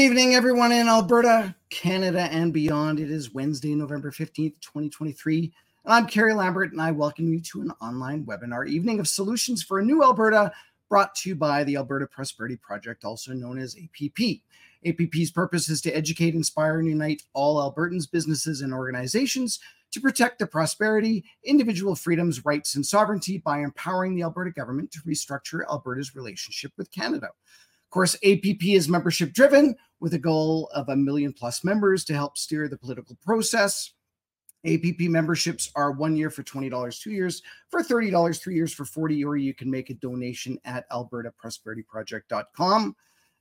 Good 0.00 0.06
evening, 0.06 0.34
everyone 0.34 0.72
in 0.72 0.88
Alberta, 0.88 1.54
Canada, 1.68 2.22
and 2.32 2.54
beyond. 2.54 3.00
It 3.00 3.10
is 3.10 3.34
Wednesday, 3.34 3.74
November 3.74 4.10
15th, 4.10 4.58
2023. 4.62 5.52
And 5.84 5.92
I'm 5.92 6.06
Kerry 6.06 6.32
Lambert, 6.32 6.72
and 6.72 6.80
I 6.80 6.90
welcome 6.90 7.30
you 7.30 7.38
to 7.38 7.60
an 7.60 7.70
online 7.82 8.24
webinar 8.24 8.66
evening 8.66 8.98
of 8.98 9.06
solutions 9.06 9.62
for 9.62 9.78
a 9.78 9.84
new 9.84 10.02
Alberta 10.02 10.52
brought 10.88 11.14
to 11.16 11.28
you 11.28 11.34
by 11.34 11.64
the 11.64 11.76
Alberta 11.76 12.06
Prosperity 12.06 12.56
Project, 12.56 13.04
also 13.04 13.34
known 13.34 13.58
as 13.58 13.76
APP. 13.76 14.40
APP's 14.86 15.30
purpose 15.30 15.68
is 15.68 15.82
to 15.82 15.94
educate, 15.94 16.34
inspire, 16.34 16.78
and 16.78 16.88
unite 16.88 17.24
all 17.34 17.58
Albertans, 17.58 18.10
businesses, 18.10 18.62
and 18.62 18.72
organizations 18.72 19.60
to 19.92 20.00
protect 20.00 20.38
the 20.38 20.46
prosperity, 20.46 21.26
individual 21.44 21.94
freedoms, 21.94 22.46
rights, 22.46 22.74
and 22.74 22.86
sovereignty 22.86 23.36
by 23.36 23.58
empowering 23.58 24.14
the 24.14 24.22
Alberta 24.22 24.50
government 24.50 24.90
to 24.92 25.00
restructure 25.00 25.60
Alberta's 25.68 26.16
relationship 26.16 26.72
with 26.78 26.90
Canada. 26.90 27.26
Of 27.26 27.92
course, 27.92 28.14
APP 28.24 28.64
is 28.64 28.88
membership 28.88 29.34
driven 29.34 29.76
with 30.00 30.14
a 30.14 30.18
goal 30.18 30.68
of 30.74 30.88
a 30.88 30.96
million 30.96 31.32
plus 31.32 31.62
members 31.62 32.04
to 32.06 32.14
help 32.14 32.36
steer 32.36 32.66
the 32.68 32.76
political 32.76 33.16
process. 33.22 33.92
APP 34.66 34.98
memberships 35.00 35.70
are 35.74 35.92
one 35.92 36.14
year 36.16 36.30
for 36.30 36.42
$20, 36.42 37.00
two 37.00 37.12
years 37.12 37.42
for 37.68 37.82
$30, 37.82 38.40
three 38.40 38.54
years 38.54 38.74
for 38.74 38.84
40 38.84 39.24
or 39.24 39.36
you 39.36 39.54
can 39.54 39.70
make 39.70 39.90
a 39.90 39.94
donation 39.94 40.58
at 40.64 40.90
albertaprosperityproject.com. 40.90 42.96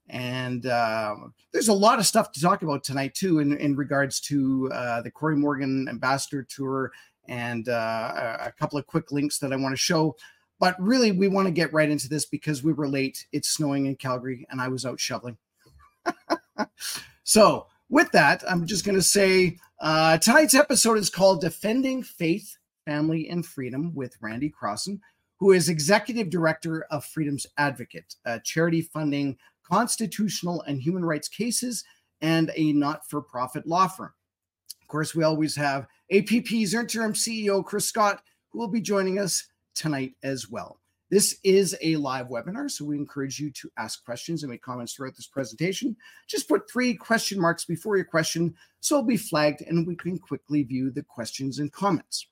And 0.09 0.65
uh, 0.65 1.15
there's 1.51 1.67
a 1.67 1.73
lot 1.73 1.99
of 1.99 2.05
stuff 2.05 2.31
to 2.31 2.41
talk 2.41 2.63
about 2.63 2.83
tonight, 2.83 3.13
too, 3.13 3.39
in, 3.39 3.55
in 3.57 3.75
regards 3.75 4.19
to 4.21 4.69
uh, 4.73 5.01
the 5.01 5.11
Cory 5.11 5.35
Morgan 5.35 5.87
Ambassador 5.87 6.43
Tour 6.43 6.91
and 7.27 7.69
uh, 7.69 8.37
a 8.41 8.51
couple 8.51 8.79
of 8.79 8.87
quick 8.87 9.11
links 9.11 9.37
that 9.37 9.53
I 9.53 9.55
want 9.55 9.73
to 9.73 9.77
show. 9.77 10.15
But 10.59 10.75
really, 10.81 11.11
we 11.11 11.27
want 11.27 11.47
to 11.47 11.51
get 11.51 11.71
right 11.71 11.89
into 11.89 12.09
this 12.09 12.25
because 12.25 12.63
we 12.63 12.73
were 12.73 12.89
late. 12.89 13.27
It's 13.31 13.49
snowing 13.49 13.85
in 13.85 13.95
Calgary, 13.95 14.47
and 14.49 14.59
I 14.59 14.67
was 14.67 14.85
out 14.85 14.99
shoveling. 14.99 15.37
so, 17.23 17.67
with 17.89 18.11
that, 18.11 18.43
I'm 18.47 18.65
just 18.65 18.85
going 18.85 18.97
to 18.97 19.03
say 19.03 19.57
uh, 19.81 20.17
tonight's 20.17 20.55
episode 20.55 20.97
is 20.97 21.09
called 21.09 21.41
Defending 21.41 22.03
Faith, 22.03 22.57
Family, 22.85 23.29
and 23.29 23.45
Freedom 23.45 23.93
with 23.95 24.17
Randy 24.21 24.51
Crosson, 24.51 24.99
who 25.39 25.51
is 25.51 25.69
Executive 25.69 26.29
Director 26.29 26.85
of 26.91 27.05
Freedom's 27.05 27.47
Advocate, 27.57 28.15
a 28.25 28.39
charity 28.39 28.81
funding 28.81 29.37
constitutional 29.63 30.61
and 30.63 30.81
human 30.81 31.05
rights 31.05 31.27
cases 31.27 31.83
and 32.21 32.51
a 32.55 32.73
not 32.73 33.09
for 33.09 33.21
profit 33.21 33.65
law 33.65 33.87
firm. 33.87 34.11
Of 34.81 34.87
course, 34.87 35.15
we 35.15 35.23
always 35.23 35.55
have 35.55 35.87
APP's 36.11 36.73
interim 36.73 37.13
CEO, 37.13 37.63
Chris 37.63 37.85
Scott, 37.85 38.21
who 38.49 38.59
will 38.59 38.67
be 38.67 38.81
joining 38.81 39.19
us 39.19 39.47
tonight 39.75 40.13
as 40.23 40.49
well. 40.49 40.78
This 41.09 41.39
is 41.43 41.75
a 41.81 41.95
live 41.95 42.27
webinar, 42.27 42.69
so 42.69 42.85
we 42.85 42.95
encourage 42.95 43.39
you 43.39 43.49
to 43.51 43.71
ask 43.77 44.05
questions 44.05 44.43
and 44.43 44.51
make 44.51 44.61
comments 44.61 44.93
throughout 44.93 45.15
this 45.15 45.25
presentation. 45.25 45.95
Just 46.27 46.47
put 46.47 46.69
three 46.69 46.93
question 46.93 47.39
marks 47.39 47.65
before 47.65 47.95
your 47.95 48.05
question 48.05 48.53
so 48.79 48.97
it'll 48.97 49.07
be 49.07 49.17
flagged 49.17 49.61
and 49.61 49.87
we 49.87 49.95
can 49.95 50.19
quickly 50.19 50.63
view 50.63 50.91
the 50.91 51.03
questions 51.03 51.57
and 51.57 51.71
comments. 51.71 52.27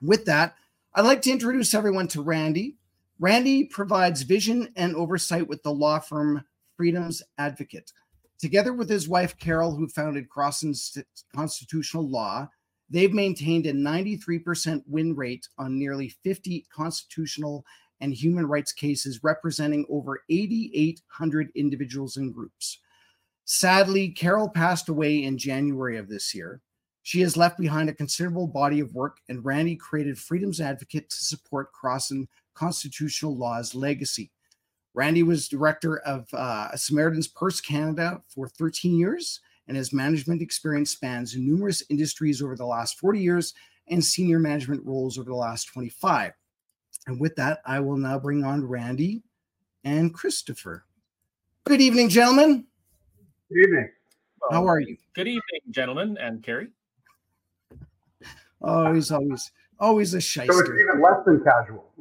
With 0.00 0.24
that, 0.24 0.54
I'd 0.94 1.04
like 1.04 1.20
to 1.22 1.30
introduce 1.30 1.74
everyone 1.74 2.08
to 2.08 2.22
Randy. 2.22 2.78
Randy 3.20 3.64
provides 3.64 4.22
vision 4.22 4.72
and 4.74 4.96
oversight 4.96 5.46
with 5.46 5.62
the 5.62 5.72
law 5.72 5.98
firm 5.98 6.44
Freedom's 6.76 7.22
Advocate. 7.36 7.92
Together 8.38 8.72
with 8.72 8.88
his 8.88 9.08
wife, 9.08 9.36
Carol, 9.38 9.74
who 9.74 9.88
founded 9.88 10.28
Crosson's 10.28 10.96
Constitutional 11.34 12.08
Law, 12.08 12.48
they've 12.88 13.12
maintained 13.12 13.66
a 13.66 13.72
93% 13.72 14.82
win 14.86 15.14
rate 15.14 15.48
on 15.58 15.78
nearly 15.78 16.08
50 16.08 16.66
constitutional 16.72 17.64
and 18.00 18.14
human 18.14 18.46
rights 18.46 18.72
cases 18.72 19.22
representing 19.22 19.86
over 19.88 20.22
8,800 20.28 21.50
individuals 21.54 22.16
and 22.16 22.32
groups. 22.32 22.78
Sadly, 23.44 24.10
Carol 24.10 24.48
passed 24.48 24.88
away 24.88 25.24
in 25.24 25.38
January 25.38 25.96
of 25.96 26.08
this 26.08 26.34
year. 26.34 26.60
She 27.02 27.20
has 27.20 27.36
left 27.36 27.58
behind 27.58 27.88
a 27.88 27.94
considerable 27.94 28.46
body 28.46 28.80
of 28.80 28.94
work, 28.94 29.18
and 29.28 29.44
Randy 29.44 29.76
created 29.76 30.18
Freedom's 30.18 30.60
Advocate 30.60 31.08
to 31.08 31.16
support 31.16 31.72
Crosson 31.72 32.26
constitutional 32.54 33.36
law's 33.36 33.74
legacy. 33.74 34.30
Randy 34.94 35.22
was 35.22 35.48
director 35.48 35.98
of 36.00 36.26
uh, 36.34 36.76
Samaritan's 36.76 37.28
Purse 37.28 37.60
Canada 37.60 38.20
for 38.28 38.48
13 38.48 38.98
years 38.98 39.40
and 39.68 39.76
his 39.76 39.92
management 39.92 40.42
experience 40.42 40.90
spans 40.90 41.36
numerous 41.36 41.82
industries 41.90 42.42
over 42.42 42.56
the 42.56 42.66
last 42.66 42.98
40 42.98 43.20
years 43.20 43.54
and 43.88 44.04
senior 44.04 44.38
management 44.38 44.84
roles 44.84 45.18
over 45.18 45.30
the 45.30 45.36
last 45.36 45.66
25. 45.66 46.32
And 47.08 47.18
with 47.18 47.34
that, 47.36 47.62
I 47.64 47.80
will 47.80 47.96
now 47.96 48.18
bring 48.18 48.44
on 48.44 48.66
Randy 48.66 49.22
and 49.82 50.12
Christopher. 50.12 50.84
Good 51.64 51.80
evening, 51.80 52.10
gentlemen. 52.10 52.66
Good 53.50 53.60
evening. 53.60 53.88
How 54.50 54.66
are 54.66 54.78
you? 54.78 54.98
Good 55.14 55.26
evening, 55.26 55.60
gentlemen 55.70 56.18
and 56.20 56.42
Kerry. 56.42 56.68
he's 58.92 59.10
always, 59.10 59.50
always 59.80 60.12
a 60.12 60.20
shyster. 60.20 60.52
So 60.52 60.58
it's 60.60 60.68
even 60.68 61.00
less 61.00 61.24
than 61.24 61.42
casual. 61.42 61.92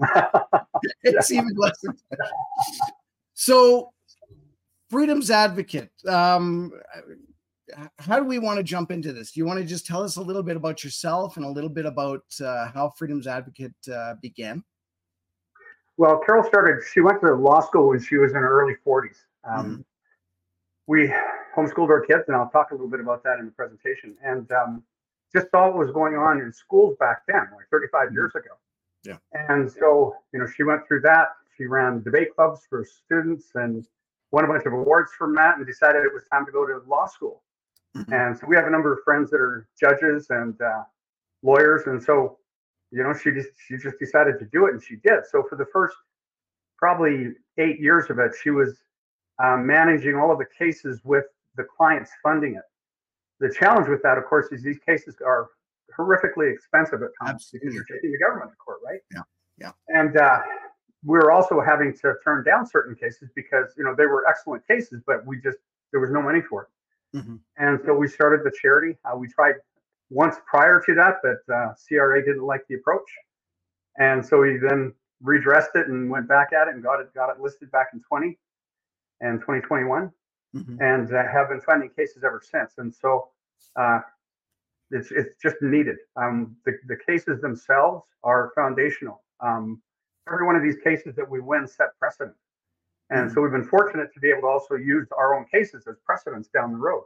it's 1.04 1.32
even 1.32 1.54
less 1.56 1.80
than 1.82 1.98
casual. 2.10 2.38
So, 3.34 3.94
Freedom's 4.90 5.32
Advocate. 5.32 5.92
Um, 6.06 6.74
how 7.98 8.20
do 8.20 8.26
we 8.26 8.40
want 8.40 8.58
to 8.58 8.64
jump 8.64 8.92
into 8.92 9.14
this? 9.14 9.32
Do 9.32 9.40
you 9.40 9.46
want 9.46 9.60
to 9.60 9.66
just 9.66 9.86
tell 9.86 10.04
us 10.04 10.18
a 10.18 10.22
little 10.22 10.44
bit 10.44 10.58
about 10.58 10.84
yourself 10.84 11.38
and 11.38 11.46
a 11.46 11.50
little 11.50 11.70
bit 11.70 11.86
about 11.86 12.24
uh, 12.44 12.68
how 12.74 12.90
Freedom's 12.90 13.26
Advocate 13.26 13.74
uh, 13.90 14.16
began? 14.22 14.66
Well, 15.98 16.20
Carol 16.20 16.44
started, 16.44 16.84
she 16.94 17.02
went 17.02 17.22
to 17.22 17.34
law 17.34 17.60
school 17.60 17.90
when 17.90 18.00
she 18.00 18.18
was 18.18 18.32
in 18.32 18.38
her 18.38 18.62
early 18.62 18.76
40s. 18.86 19.18
Um, 19.44 19.66
mm-hmm. 19.66 19.82
We 20.86 21.12
homeschooled 21.56 21.90
our 21.90 22.02
kids, 22.02 22.24
and 22.28 22.38
I'll 22.38 22.50
talk 22.50 22.72
a 22.72 22.74
little 22.76 22.90
bit 22.90 23.00
about 23.00 23.24
that 23.24 23.40
in 23.40 23.46
the 23.46 23.52
presentation. 23.52 24.16
And 24.24 24.50
um, 24.52 24.84
just 25.36 25.50
saw 25.52 25.68
what 25.68 25.78
was 25.78 25.92
going 25.92 26.16
on 26.16 26.40
in 26.40 26.54
schools 26.54 26.96
back 27.00 27.24
then, 27.28 27.48
like 27.56 27.66
35 27.72 28.08
mm-hmm. 28.08 28.14
years 28.14 28.32
ago. 28.36 28.52
Yeah. 29.04 29.18
And 29.34 29.72
so, 29.72 30.16
you 30.34 30.40
know, 30.40 30.48
she 30.48 30.64
went 30.64 30.88
through 30.88 31.02
that. 31.02 31.30
She 31.58 31.66
ran 31.66 32.04
debate 32.04 32.36
clubs 32.36 32.62
for 32.70 32.86
students 32.86 33.48
and 33.56 33.86
won 34.32 34.46
a 34.46 34.48
bunch 34.48 34.66
of 34.66 34.74
awards 34.74 35.12
from 35.18 35.34
that 35.36 35.58
and 35.58 35.66
decided 35.66 36.04
it 36.04 36.14
was 36.14 36.24
time 36.32 36.46
to 36.46 36.52
go 36.52 36.66
to 36.66 36.82
law 36.88 37.08
school. 37.08 37.42
Mm-hmm. 37.96 38.14
And 38.14 38.38
so 38.38 38.46
we 38.48 38.56
have 38.56 38.68
a 38.68 38.70
number 38.70 38.94
of 38.94 39.00
friends 39.04 39.32
that 39.32 39.40
are 39.40 39.68
judges 39.80 40.28
and 40.30 40.60
uh, 40.62 40.84
lawyers, 41.42 41.88
and 41.88 42.02
so 42.02 42.37
you 42.92 43.04
know 43.04 43.14
she 43.14 43.32
just 43.32 43.50
she 43.68 43.78
just 43.78 44.00
decided 44.00 44.40
to 44.40 44.46
do 44.46 44.68
it, 44.68 44.74
and 44.74 44.84
she 44.84 44.96
did. 44.98 45.26
So 45.30 45.44
for 45.50 45.56
the 45.56 45.66
first 45.72 45.96
probably 46.78 47.30
eight 47.58 47.80
years 47.80 48.10
of 48.10 48.20
it, 48.20 48.32
she 48.42 48.52
was 48.52 48.78
um, 49.44 49.66
managing 49.66 50.16
all 50.16 50.32
of 50.32 50.38
the 50.38 50.46
cases 50.58 51.02
with 51.04 51.26
the 51.56 51.64
clients 51.64 52.12
funding 52.24 52.56
it. 52.56 52.64
The 53.40 53.54
challenge 53.54 53.88
with 53.88 54.02
that, 54.04 54.18
of 54.18 54.26
course, 54.26 54.48
is 54.52 54.64
these 54.64 54.80
cases 54.80 55.16
are 55.26 55.50
horrifically 55.98 56.54
expensive 56.54 57.02
at 57.02 57.10
times 57.22 57.44
Absolutely. 57.44 57.60
because 57.60 57.76
you're 57.76 57.98
taking 57.98 58.12
the 58.12 58.18
government 58.18 58.52
to 58.52 58.58
court, 58.58 58.80
right? 58.86 59.00
Yeah, 59.14 59.22
yeah. 59.60 59.72
And 59.90 60.18
uh, 60.18 60.40
we 61.04 61.18
were 61.18 61.32
also 61.32 61.62
having 61.62 61.94
to 62.02 62.16
turn 62.24 62.44
down 62.44 62.66
certain 62.66 62.96
cases 62.96 63.30
because 63.36 63.74
you 63.78 63.84
know 63.84 63.96
they 63.96 64.06
were 64.06 64.28
excellent 64.28 64.66
cases, 64.68 65.02
but 65.06 65.26
we 65.26 65.40
just 65.42 65.58
there 65.92 66.00
was 66.00 66.12
no 66.12 66.22
money 66.22 66.42
for 66.42 66.64
it. 66.64 67.18
Mm-hmm. 67.18 67.36
And 67.58 67.80
so 67.86 67.94
we 67.94 68.08
started 68.08 68.42
the 68.44 68.52
charity. 68.62 68.98
Uh, 69.06 69.16
we 69.18 69.28
tried 69.28 69.56
once 70.10 70.38
prior 70.50 70.82
to 70.86 70.96
that, 70.96 71.16
but 71.22 71.54
uh, 71.54 71.74
CRA 71.88 72.24
didn't 72.24 72.46
like 72.46 72.62
the 72.70 72.76
approach, 72.76 73.10
and 73.98 74.26
so 74.26 74.42
we 74.42 74.58
then 74.58 74.94
redressed 75.22 75.72
it 75.76 75.88
and 75.88 76.10
went 76.10 76.28
back 76.28 76.54
at 76.54 76.68
it 76.68 76.76
and 76.76 76.84
got 76.84 77.00
it 77.00 77.14
got 77.14 77.30
it 77.30 77.42
listed 77.42 77.72
back 77.72 77.88
in 77.94 78.02
20 78.02 78.38
and 79.22 79.40
2021, 79.40 80.12
mm-hmm. 80.56 80.82
and 80.82 81.14
uh, 81.14 81.24
have 81.32 81.50
been 81.50 81.62
finding 81.62 81.90
cases 81.90 82.24
ever 82.24 82.42
since. 82.44 82.74
And 82.78 82.94
so 82.94 83.30
uh, 83.76 84.00
it's 84.92 85.12
it's 85.12 85.36
just 85.42 85.58
needed. 85.62 85.98
Um, 86.16 86.56
the 86.66 86.74
the 86.88 86.98
cases 87.06 87.42
themselves 87.42 88.06
are 88.24 88.52
foundational. 88.56 89.24
Um, 89.40 89.82
every 90.32 90.46
one 90.46 90.56
of 90.56 90.64
these 90.64 90.78
cases 90.84 91.16
that 91.16 91.30
we 91.30 91.40
win 91.40 91.68
set 91.68 91.98
precedent. 92.00 92.36
And 93.10 93.26
mm-hmm. 93.26 93.34
so 93.34 93.42
we've 93.42 93.52
been 93.52 93.64
fortunate 93.64 94.14
to 94.14 94.20
be 94.20 94.30
able 94.30 94.42
to 94.42 94.48
also 94.48 94.76
use 94.76 95.08
our 95.18 95.36
own 95.36 95.46
cases 95.46 95.88
as 95.88 95.96
precedents 96.06 96.50
down 96.50 96.72
the 96.72 96.78
road. 96.78 97.04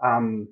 Um, 0.00 0.48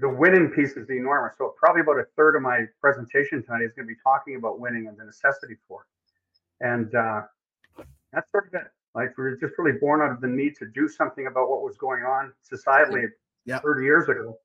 the 0.00 0.08
winning 0.08 0.50
piece 0.50 0.72
is 0.72 0.88
enormous. 0.90 1.36
So 1.38 1.54
probably 1.58 1.82
about 1.82 1.98
a 1.98 2.04
third 2.16 2.36
of 2.36 2.42
my 2.42 2.64
presentation 2.80 3.42
tonight 3.42 3.62
is 3.62 3.72
going 3.72 3.86
to 3.86 3.94
be 3.94 4.00
talking 4.02 4.36
about 4.36 4.60
winning 4.60 4.86
and 4.86 4.98
the 4.98 5.04
necessity 5.04 5.56
for 5.68 5.82
it. 5.82 6.66
And 6.66 6.94
uh, 6.94 7.22
that's 8.12 8.30
sort 8.30 8.48
of 8.48 8.54
it. 8.54 8.68
Like 8.94 9.16
we 9.18 9.24
are 9.24 9.36
just 9.36 9.54
really 9.58 9.78
born 9.78 10.00
out 10.00 10.12
of 10.12 10.20
the 10.20 10.28
need 10.28 10.56
to 10.56 10.66
do 10.66 10.88
something 10.88 11.26
about 11.26 11.50
what 11.50 11.62
was 11.62 11.76
going 11.76 12.04
on 12.04 12.32
societally 12.50 13.08
yeah. 13.44 13.58
30 13.58 13.82
years 13.82 14.08
ago, 14.08 14.38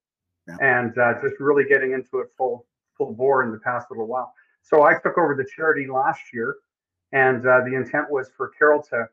yeah. 0.48 0.58
and 0.60 0.98
uh, 0.98 1.14
just 1.22 1.40
really 1.40 1.66
getting 1.66 1.94
into 1.94 2.20
it 2.20 2.30
full 2.36 2.66
full 2.98 3.14
bore 3.14 3.44
in 3.44 3.52
the 3.52 3.60
past 3.60 3.88
little 3.92 4.08
while. 4.08 4.34
So 4.64 4.84
I 4.84 4.96
took 4.96 5.18
over 5.18 5.36
the 5.36 5.48
charity 5.56 5.88
last 5.88 6.22
year, 6.34 6.56
and 7.14 7.46
uh, 7.46 7.62
the 7.64 7.76
intent 7.76 8.10
was 8.10 8.32
for 8.36 8.52
Carol 8.58 8.82
to, 8.90 9.08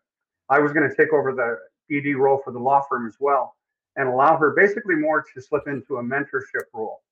I 0.49 0.59
was 0.59 0.73
going 0.73 0.89
to 0.89 0.97
take 0.97 1.13
over 1.13 1.33
the 1.33 1.59
ED 1.95 2.17
role 2.17 2.41
for 2.43 2.53
the 2.53 2.59
law 2.59 2.83
firm 2.89 3.07
as 3.07 3.17
well 3.21 3.57
and 3.97 4.09
allow 4.09 4.37
her 4.37 4.51
basically 4.51 4.95
more 4.95 5.25
to 5.35 5.41
slip 5.41 5.67
into 5.67 5.97
a 5.97 6.03
mentorship 6.03 6.67
role. 6.73 7.03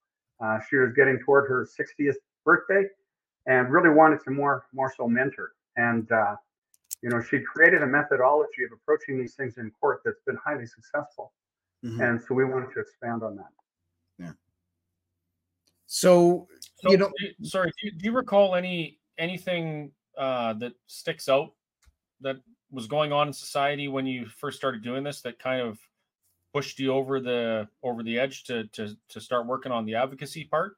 Uh, 0.42 0.58
she 0.68 0.76
was 0.76 0.92
getting 0.94 1.18
toward 1.24 1.48
her 1.48 1.66
60th 1.66 2.14
birthday 2.44 2.84
and 3.46 3.70
really 3.70 3.90
wanted 3.90 4.20
to 4.24 4.30
more 4.30 4.66
more 4.72 4.92
so 4.96 5.08
mentor. 5.08 5.52
And 5.76 6.10
uh, 6.10 6.36
you 7.02 7.10
know, 7.10 7.20
she 7.20 7.40
created 7.40 7.82
a 7.82 7.86
methodology 7.86 8.64
of 8.64 8.70
approaching 8.72 9.18
these 9.18 9.34
things 9.34 9.58
in 9.58 9.70
court 9.80 10.00
that's 10.04 10.20
been 10.26 10.38
highly 10.44 10.66
successful. 10.66 11.32
Mm-hmm. 11.84 12.00
And 12.00 12.22
so 12.22 12.34
we 12.34 12.44
wanted 12.44 12.72
to 12.74 12.80
expand 12.80 13.22
on 13.22 13.36
that. 13.36 13.52
Yeah. 14.18 14.32
So, 15.86 16.48
so 16.80 16.90
you 16.90 16.96
know, 16.96 17.10
sorry, 17.42 17.70
do 17.80 17.88
you, 17.88 17.92
do 17.92 18.04
you 18.06 18.12
recall 18.12 18.54
any 18.54 18.98
anything 19.18 19.92
uh, 20.16 20.54
that 20.54 20.72
sticks 20.86 21.28
out 21.28 21.52
that 22.20 22.36
was 22.70 22.86
going 22.86 23.12
on 23.12 23.28
in 23.28 23.32
society 23.32 23.88
when 23.88 24.06
you 24.06 24.26
first 24.26 24.56
started 24.56 24.82
doing 24.82 25.04
this 25.04 25.20
that 25.22 25.38
kind 25.38 25.60
of 25.60 25.78
pushed 26.54 26.78
you 26.78 26.92
over 26.92 27.20
the 27.20 27.68
over 27.82 28.02
the 28.02 28.18
edge 28.18 28.44
to 28.44 28.64
to 28.68 28.96
to 29.08 29.20
start 29.20 29.46
working 29.46 29.72
on 29.72 29.84
the 29.84 29.96
advocacy 29.96 30.44
part? 30.44 30.76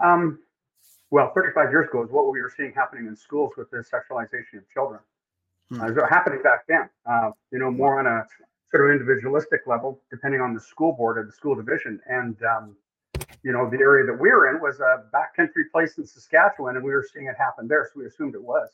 Um, 0.00 0.38
well, 1.10 1.30
35 1.34 1.70
years 1.70 1.88
ago 1.88 2.02
is 2.02 2.10
what 2.10 2.30
we 2.30 2.40
were 2.40 2.52
seeing 2.56 2.72
happening 2.72 3.06
in 3.06 3.14
schools 3.14 3.52
with 3.56 3.70
the 3.70 3.78
sexualization 3.78 4.58
of 4.58 4.70
children. 4.72 5.00
Hmm. 5.70 5.82
Uh, 5.82 6.06
happening 6.08 6.40
back 6.42 6.66
then. 6.66 6.88
Uh, 7.04 7.30
you 7.52 7.58
know, 7.58 7.70
more 7.70 7.98
on 7.98 8.06
a 8.06 8.24
sort 8.70 8.88
of 8.88 8.92
individualistic 8.92 9.60
level, 9.66 10.00
depending 10.10 10.40
on 10.40 10.54
the 10.54 10.60
school 10.60 10.92
board 10.92 11.18
or 11.18 11.24
the 11.24 11.32
school 11.32 11.54
division. 11.54 12.00
And 12.06 12.36
um, 12.42 12.76
you 13.42 13.52
know, 13.52 13.68
the 13.68 13.78
area 13.78 14.06
that 14.06 14.18
we 14.18 14.30
were 14.30 14.54
in 14.54 14.60
was 14.60 14.80
a 14.80 15.04
backcountry 15.14 15.70
place 15.70 15.98
in 15.98 16.06
Saskatchewan, 16.06 16.76
and 16.76 16.84
we 16.84 16.92
were 16.92 17.06
seeing 17.12 17.26
it 17.26 17.36
happen 17.36 17.68
there, 17.68 17.88
so 17.92 18.00
we 18.00 18.06
assumed 18.06 18.34
it 18.34 18.42
was. 18.42 18.70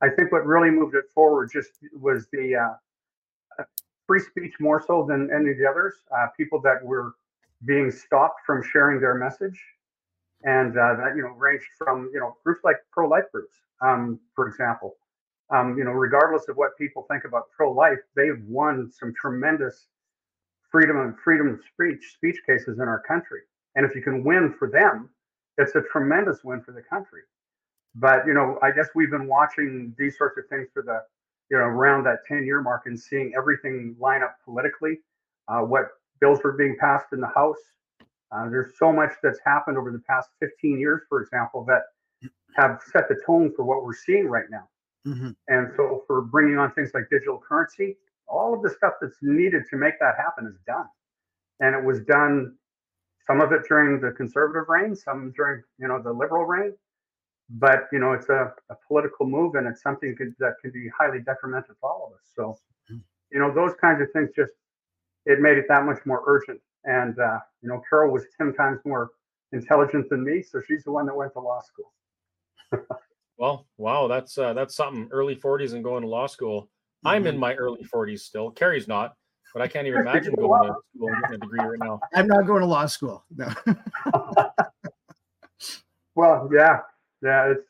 I 0.00 0.08
think 0.08 0.32
what 0.32 0.46
really 0.46 0.70
moved 0.70 0.94
it 0.94 1.04
forward 1.14 1.50
just 1.52 1.70
was 1.92 2.26
the 2.32 2.56
uh, 2.56 3.64
free 4.12 4.20
speech 4.20 4.52
more 4.60 4.82
so 4.86 5.06
than 5.08 5.30
any 5.34 5.52
of 5.52 5.58
the 5.58 5.66
others. 5.66 5.94
Uh, 6.14 6.26
people 6.36 6.60
that 6.60 6.84
were 6.84 7.14
being 7.64 7.90
stopped 7.90 8.40
from 8.44 8.62
sharing 8.62 9.00
their 9.00 9.14
message, 9.14 9.58
and 10.42 10.72
uh, 10.76 10.94
that 10.96 11.16
you 11.16 11.22
know 11.22 11.30
ranged 11.38 11.64
from 11.78 12.10
you 12.12 12.20
know 12.20 12.36
groups 12.44 12.60
like 12.62 12.76
pro-life 12.90 13.24
groups, 13.32 13.54
um, 13.80 14.18
for 14.34 14.48
example. 14.48 14.96
Um, 15.48 15.76
you 15.78 15.84
know, 15.84 15.92
regardless 15.92 16.48
of 16.48 16.56
what 16.56 16.76
people 16.78 17.06
think 17.10 17.24
about 17.24 17.44
pro-life, 17.56 17.98
they've 18.16 18.42
won 18.46 18.90
some 18.90 19.14
tremendous 19.14 19.86
freedom 20.70 20.98
and 20.98 21.14
freedom 21.24 21.48
of 21.48 21.60
speech 21.72 22.12
speech 22.14 22.36
cases 22.46 22.78
in 22.80 22.88
our 22.88 23.02
country. 23.08 23.40
And 23.76 23.86
if 23.86 23.94
you 23.94 24.02
can 24.02 24.24
win 24.24 24.54
for 24.58 24.68
them, 24.70 25.08
it's 25.56 25.74
a 25.74 25.82
tremendous 25.90 26.44
win 26.44 26.60
for 26.62 26.72
the 26.72 26.82
country. 26.82 27.22
But 27.94 28.26
you 28.26 28.34
know, 28.34 28.58
I 28.62 28.72
guess 28.72 28.88
we've 28.94 29.10
been 29.10 29.26
watching 29.26 29.94
these 29.98 30.18
sorts 30.18 30.36
of 30.36 30.44
things 30.50 30.68
for 30.74 30.82
the 30.82 31.00
you 31.52 31.58
know 31.58 31.64
around 31.64 32.02
that 32.04 32.20
10 32.26 32.44
year 32.44 32.62
mark 32.62 32.84
and 32.86 32.98
seeing 32.98 33.32
everything 33.36 33.94
line 34.00 34.22
up 34.22 34.36
politically, 34.44 34.98
uh, 35.48 35.60
what 35.60 35.88
bills 36.20 36.40
were 36.42 36.52
being 36.52 36.76
passed 36.80 37.06
in 37.12 37.20
the 37.20 37.28
House. 37.28 37.58
Uh, 38.32 38.48
there's 38.48 38.72
so 38.78 38.90
much 38.90 39.10
that's 39.22 39.38
happened 39.44 39.76
over 39.76 39.92
the 39.92 40.02
past 40.08 40.30
15 40.40 40.80
years, 40.80 41.02
for 41.10 41.20
example, 41.20 41.66
that 41.66 41.82
have 42.56 42.80
set 42.90 43.06
the 43.10 43.20
tone 43.26 43.52
for 43.54 43.64
what 43.64 43.84
we're 43.84 43.94
seeing 43.94 44.26
right 44.26 44.46
now. 44.50 44.66
Mm-hmm. 45.06 45.30
And 45.48 45.68
so, 45.76 46.04
for 46.06 46.22
bringing 46.22 46.56
on 46.56 46.72
things 46.72 46.92
like 46.94 47.04
digital 47.10 47.38
currency, 47.46 47.98
all 48.26 48.54
of 48.54 48.62
the 48.62 48.70
stuff 48.70 48.94
that's 49.02 49.18
needed 49.20 49.64
to 49.68 49.76
make 49.76 49.98
that 50.00 50.14
happen 50.16 50.46
is 50.46 50.58
done. 50.66 50.86
And 51.60 51.74
it 51.74 51.84
was 51.84 52.00
done, 52.04 52.54
some 53.26 53.42
of 53.42 53.52
it 53.52 53.62
during 53.68 54.00
the 54.00 54.12
conservative 54.12 54.68
reign, 54.68 54.96
some 54.96 55.32
during 55.36 55.62
you 55.78 55.88
know 55.88 56.00
the 56.02 56.12
liberal 56.12 56.46
reign. 56.46 56.72
But 57.50 57.88
you 57.92 57.98
know, 57.98 58.12
it's 58.12 58.28
a, 58.28 58.52
a 58.70 58.76
political 58.86 59.26
move, 59.26 59.54
and 59.56 59.66
it's 59.66 59.82
something 59.82 60.16
could, 60.16 60.34
that 60.38 60.54
can 60.62 60.70
be 60.70 60.88
highly 60.96 61.20
detrimental 61.20 61.74
to 61.74 61.86
all 61.86 62.08
of 62.08 62.14
us. 62.14 62.26
So, 62.34 62.58
mm-hmm. 62.90 62.98
you 63.30 63.38
know, 63.40 63.52
those 63.52 63.74
kinds 63.80 64.00
of 64.00 64.10
things 64.12 64.30
just 64.34 64.52
it 65.26 65.40
made 65.40 65.58
it 65.58 65.66
that 65.68 65.84
much 65.84 65.98
more 66.06 66.22
urgent. 66.26 66.60
And 66.84 67.18
uh, 67.18 67.38
you 67.62 67.68
know, 67.68 67.82
Carol 67.88 68.12
was 68.12 68.24
ten 68.38 68.54
times 68.54 68.80
more 68.84 69.10
intelligent 69.52 70.08
than 70.08 70.24
me, 70.24 70.42
so 70.42 70.60
she's 70.66 70.84
the 70.84 70.92
one 70.92 71.06
that 71.06 71.16
went 71.16 71.32
to 71.34 71.40
law 71.40 71.60
school. 71.60 71.92
Well, 73.38 73.66
wow, 73.76 74.06
that's 74.06 74.38
uh, 74.38 74.52
that's 74.52 74.76
something. 74.76 75.08
Early 75.10 75.34
40s 75.34 75.72
and 75.72 75.82
going 75.82 76.02
to 76.02 76.08
law 76.08 76.28
school. 76.28 76.62
Mm-hmm. 76.62 77.08
I'm 77.08 77.26
in 77.26 77.34
mm-hmm. 77.34 77.40
my 77.40 77.54
early 77.54 77.84
40s 77.92 78.20
still. 78.20 78.52
Kerry's 78.52 78.86
not, 78.86 79.16
but 79.52 79.62
I 79.62 79.66
can't 79.66 79.86
even 79.88 80.02
imagine 80.02 80.34
going 80.34 80.68
to 80.68 80.76
school 80.94 81.08
and 81.08 81.22
getting 81.22 81.34
a 81.34 81.38
degree 81.38 81.58
right 81.58 81.78
now. 81.80 81.98
I'm 82.14 82.28
not 82.28 82.46
going 82.46 82.60
to 82.60 82.66
law 82.66 82.86
school. 82.86 83.24
No. 83.34 83.52
well, 86.14 86.48
yeah, 86.52 86.82
yeah, 87.22 87.52
it's 87.52 87.68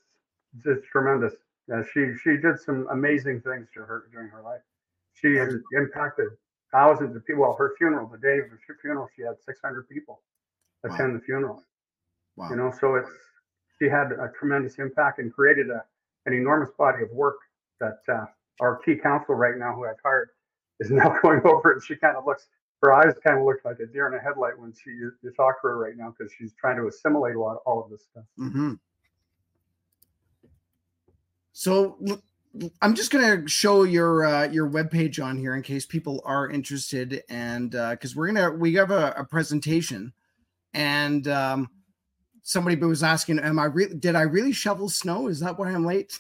it's 0.65 0.87
tremendous. 0.89 1.35
Yeah, 1.69 1.83
she 1.93 2.13
she 2.23 2.37
did 2.37 2.59
some 2.59 2.87
amazing 2.91 3.41
things 3.41 3.69
to 3.75 3.81
her 3.81 4.05
during 4.13 4.29
her 4.29 4.43
life. 4.43 4.61
She 5.15 5.35
has 5.37 5.55
impacted 5.73 6.29
thousands 6.73 7.15
of 7.15 7.25
people. 7.27 7.43
Well, 7.43 7.55
her 7.55 7.75
funeral, 7.79 8.09
the 8.09 8.19
day 8.19 8.39
of 8.39 8.47
her 8.49 8.77
funeral, 8.81 9.09
she 9.15 9.23
had 9.23 9.35
600 9.45 9.89
people 9.89 10.23
attend 10.85 11.13
wow. 11.13 11.19
the 11.19 11.25
funeral. 11.25 11.65
Wow. 12.37 12.51
You 12.51 12.57
know, 12.57 12.73
so 12.81 12.97
it's 12.97 13.11
she 13.79 13.89
had 13.89 14.13
a 14.13 14.31
tremendous 14.39 14.79
impact 14.79 15.19
and 15.19 15.33
created 15.33 15.71
a, 15.71 15.85
an 16.27 16.33
enormous 16.33 16.71
body 16.79 17.03
of 17.03 17.11
work 17.11 17.37
that 17.81 17.99
uh, 18.09 18.27
our 18.61 18.77
key 18.77 18.97
counsel 18.97 19.35
right 19.35 19.59
now, 19.59 19.75
who 19.75 19.85
I've 19.85 19.97
hired, 20.05 20.31
is 20.81 20.91
now 20.91 21.17
going 21.23 21.41
over 21.45 21.73
it. 21.73 21.83
She 21.83 21.97
kind 21.97 22.17
of 22.17 22.25
looks, 22.25 22.49
her 22.81 22.93
eyes 22.93 23.15
kind 23.25 23.39
of 23.39 23.45
look 23.45 23.59
like 23.65 23.81
a 23.81 23.87
deer 23.87 24.07
in 24.09 24.15
a 24.15 24.21
headlight 24.21 24.59
when 24.59 24.73
she 24.73 24.91
you, 24.91 25.13
you 25.23 25.31
talk 25.33 25.61
to 25.63 25.69
her 25.69 25.79
right 25.79 25.97
now 25.97 26.15
because 26.17 26.33
she's 26.33 26.53
trying 26.55 26.77
to 26.77 26.87
assimilate 26.87 27.35
a 27.35 27.41
lot 27.41 27.59
all 27.67 27.83
of 27.85 27.91
this 27.91 28.05
stuff. 28.11 28.25
Mm-hmm. 28.39 28.75
So 31.53 31.99
I'm 32.83 32.95
just 32.95 33.11
going 33.11 33.43
to 33.43 33.49
show 33.49 33.85
your 33.85 34.25
uh, 34.25 34.49
your 34.49 34.69
webpage 34.69 35.23
on 35.23 35.39
here 35.39 35.55
in 35.55 35.63
case 35.63 35.87
people 35.87 36.23
are 36.25 36.51
interested, 36.51 37.23
and 37.29 37.71
because 37.71 38.13
uh, 38.13 38.15
we're 38.17 38.27
gonna 38.27 38.51
we 38.51 38.75
have 38.75 38.91
a, 38.91 39.15
a 39.17 39.25
presentation, 39.25 40.13
and 40.75 41.27
um, 41.29 41.69
somebody 42.43 42.77
was 42.77 43.03
asking, 43.03 43.39
"Am 43.39 43.59
I 43.59 43.65
really? 43.65 43.95
Did 43.95 44.17
I 44.17 44.23
really 44.23 44.53
shovel 44.53 44.89
snow? 44.89 45.29
Is 45.29 45.41
that 45.41 45.59
why 45.59 45.71
I'm 45.71 45.87
late?" 45.87 46.19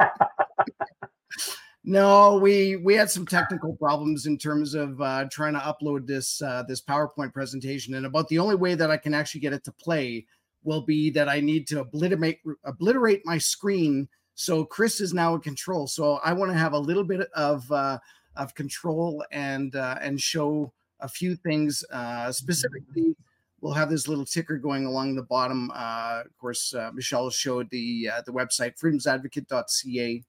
no, 1.84 2.38
we 2.38 2.76
we 2.76 2.94
had 2.94 3.10
some 3.10 3.26
technical 3.26 3.74
problems 3.76 4.26
in 4.26 4.38
terms 4.38 4.74
of 4.74 5.00
uh, 5.00 5.26
trying 5.30 5.54
to 5.54 5.60
upload 5.60 6.06
this 6.06 6.40
uh, 6.42 6.62
this 6.68 6.80
PowerPoint 6.80 7.32
presentation, 7.32 7.94
and 7.94 8.06
about 8.06 8.28
the 8.28 8.38
only 8.38 8.56
way 8.56 8.74
that 8.74 8.90
I 8.90 8.96
can 8.96 9.14
actually 9.14 9.40
get 9.40 9.52
it 9.52 9.64
to 9.64 9.72
play 9.72 10.26
will 10.62 10.82
be 10.82 11.10
that 11.10 11.28
I 11.28 11.40
need 11.40 11.66
to 11.68 11.80
obliterate 11.80 12.38
obliterate 12.64 13.22
my 13.24 13.38
screen. 13.38 14.08
So 14.36 14.64
Chris 14.64 15.00
is 15.00 15.12
now 15.12 15.34
in 15.34 15.40
control. 15.40 15.86
So 15.86 16.20
I 16.24 16.32
want 16.32 16.52
to 16.52 16.58
have 16.58 16.72
a 16.72 16.78
little 16.78 17.04
bit 17.04 17.28
of 17.34 17.70
uh, 17.72 17.98
of 18.36 18.54
control 18.54 19.24
and 19.32 19.74
uh, 19.74 19.96
and 20.00 20.20
show 20.20 20.72
a 21.00 21.08
few 21.08 21.34
things 21.36 21.84
uh, 21.92 22.30
specifically 22.30 23.16
we'll 23.60 23.74
have 23.74 23.90
this 23.90 24.08
little 24.08 24.24
ticker 24.24 24.58
going 24.58 24.86
along 24.86 25.16
the 25.16 25.22
bottom. 25.22 25.70
Uh, 25.74 26.22
of 26.24 26.38
course, 26.38 26.74
uh, 26.74 26.90
Michelle 26.94 27.30
showed 27.30 27.68
the 27.70 28.10
uh, 28.12 28.22
the 28.24 28.32
website 28.32 28.78
freedomsadvocate.ca, 28.78 30.22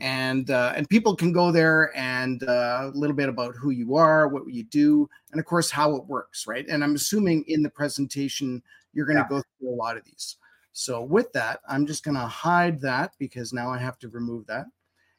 and 0.00 0.50
uh, 0.50 0.72
and 0.76 0.88
people 0.88 1.14
can 1.14 1.32
go 1.32 1.52
there 1.52 1.96
and 1.96 2.42
uh, 2.42 2.90
a 2.92 2.98
little 2.98 3.16
bit 3.16 3.28
about 3.28 3.54
who 3.54 3.70
you 3.70 3.94
are, 3.96 4.28
what 4.28 4.48
you 4.48 4.64
do, 4.64 5.08
and 5.32 5.40
of 5.40 5.46
course 5.46 5.70
how 5.70 5.94
it 5.94 6.04
works, 6.06 6.46
right? 6.46 6.66
And 6.68 6.82
I'm 6.82 6.94
assuming 6.94 7.44
in 7.46 7.62
the 7.62 7.70
presentation 7.70 8.62
you're 8.92 9.06
going 9.06 9.16
to 9.18 9.26
yeah. 9.30 9.38
go 9.38 9.42
through 9.58 9.70
a 9.70 9.76
lot 9.76 9.96
of 9.96 10.04
these. 10.04 10.36
So 10.72 11.02
with 11.02 11.32
that, 11.32 11.60
I'm 11.68 11.86
just 11.86 12.04
going 12.04 12.16
to 12.16 12.26
hide 12.26 12.80
that 12.80 13.12
because 13.18 13.52
now 13.52 13.70
I 13.70 13.78
have 13.78 13.98
to 14.00 14.08
remove 14.08 14.46
that. 14.46 14.66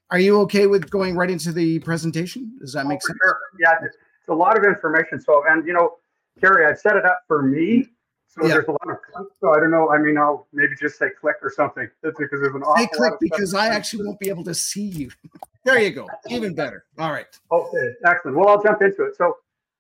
Are 0.10 0.20
you 0.20 0.39
okay 0.41 0.67
with 0.67 0.89
going 0.89 1.15
right 1.15 1.29
into 1.29 1.51
the 1.51 1.79
presentation? 1.79 2.58
Does 2.60 2.74
that 2.74 2.86
oh, 2.86 2.89
make 2.89 3.01
sense? 3.01 3.17
Sure. 3.24 3.39
Yeah, 3.60 3.75
it's, 3.84 3.98
a 4.29 4.34
lot 4.34 4.58
of 4.58 4.63
information. 4.63 5.20
So, 5.20 5.43
and 5.50 5.67
you 5.67 5.74
know, 5.74 5.98
Kerry, 6.39 6.65
I've 6.65 6.79
set 6.79 6.96
it 6.96 7.05
up 7.05 7.24
for 7.27 7.41
me. 7.41 7.86
So 8.27 8.43
yeah. 8.43 8.53
there's 8.53 8.67
a 8.70 8.72
lot 8.72 8.89
of 8.89 8.98
clicks. 9.01 9.36
So 9.41 9.53
I 9.53 9.60
don't 9.60 9.72
know. 9.72 9.89
I 9.89 9.98
mean, 9.98 10.17
I'll 10.17 10.48
maybe 10.53 10.74
just 10.79 10.98
say 10.98 11.08
click 11.20 11.36
or 11.41 11.51
something. 11.53 11.89
That's 12.01 12.17
because 12.17 12.39
there's 12.39 12.55
an 12.55 12.63
awful 12.63 12.77
Say 12.77 12.89
click 12.93 13.13
because 13.20 13.53
I 13.53 13.67
actually 13.67 14.05
won't 14.05 14.20
be 14.22 14.29
able 14.29 14.46
to 14.46 14.53
see 14.53 14.86
you. 14.86 15.12
there 15.65 15.79
you 15.79 15.91
go. 15.91 16.08
Even 16.29 16.55
better. 16.55 16.86
All 16.98 17.12
right. 17.12 17.27
Okay. 17.51 17.91
Excellent. 18.05 18.38
Well, 18.38 18.48
I'll 18.48 18.63
jump 18.63 18.81
into 18.81 19.03
it. 19.03 19.17
So 19.17 19.36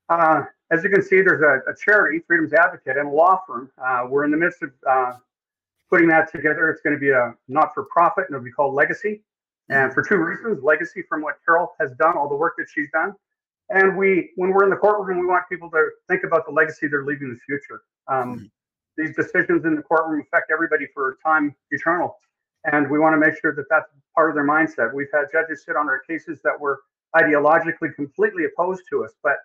uh, 0.09 0.43
as 0.69 0.83
you 0.83 0.89
can 0.89 1.01
see, 1.01 1.21
there's 1.21 1.41
a, 1.41 1.71
a, 1.71 1.75
charity, 1.75 2.19
Freedom's 2.27 2.51
Advocate, 2.51 2.97
and 2.97 3.07
a 3.07 3.11
law 3.11 3.39
firm. 3.47 3.71
Uh, 3.81 4.05
we're 4.09 4.25
in 4.25 4.31
the 4.31 4.37
midst 4.37 4.61
of 4.63 4.71
uh, 4.89 5.13
putting 5.91 6.07
that 6.07 6.31
together. 6.31 6.69
It's 6.69 6.81
going 6.81 6.95
to 6.95 6.99
be 6.99 7.11
a 7.11 7.35
not-for-profit, 7.47 8.25
and 8.27 8.35
it'll 8.35 8.43
be 8.43 8.51
called 8.51 8.73
Legacy. 8.73 9.23
And 9.69 9.91
mm-hmm. 9.91 9.93
for 9.93 10.03
two 10.03 10.17
reasons: 10.17 10.63
legacy 10.63 11.03
from 11.07 11.21
what 11.21 11.35
Carol 11.45 11.73
has 11.79 11.91
done, 11.99 12.17
all 12.17 12.29
the 12.29 12.35
work 12.35 12.55
that 12.57 12.67
she's 12.73 12.89
done, 12.91 13.13
and 13.69 13.97
we, 13.97 14.31
when 14.35 14.49
we're 14.51 14.63
in 14.63 14.69
the 14.69 14.75
courtroom, 14.75 15.19
we 15.19 15.27
want 15.27 15.43
people 15.49 15.69
to 15.69 15.89
think 16.09 16.23
about 16.23 16.45
the 16.45 16.51
legacy 16.51 16.87
they're 16.87 17.05
leaving 17.05 17.27
in 17.27 17.33
the 17.33 17.39
future. 17.45 17.81
Um, 18.07 18.35
mm-hmm. 18.35 18.45
These 18.97 19.15
decisions 19.15 19.65
in 19.65 19.75
the 19.75 19.81
courtroom 19.81 20.21
affect 20.21 20.51
everybody 20.51 20.87
for 20.93 21.17
time 21.25 21.55
eternal, 21.69 22.17
and 22.65 22.89
we 22.89 22.99
want 22.99 23.13
to 23.13 23.19
make 23.19 23.39
sure 23.39 23.55
that 23.55 23.65
that's 23.69 23.89
part 24.15 24.29
of 24.29 24.35
their 24.35 24.47
mindset. 24.47 24.93
We've 24.93 25.07
had 25.13 25.25
judges 25.31 25.63
sit 25.65 25.75
on 25.75 25.87
our 25.87 25.99
cases 25.99 26.39
that 26.43 26.59
were 26.59 26.81
ideologically 27.15 27.93
completely 27.95 28.45
opposed 28.45 28.83
to 28.89 29.03
us, 29.05 29.11
but 29.23 29.37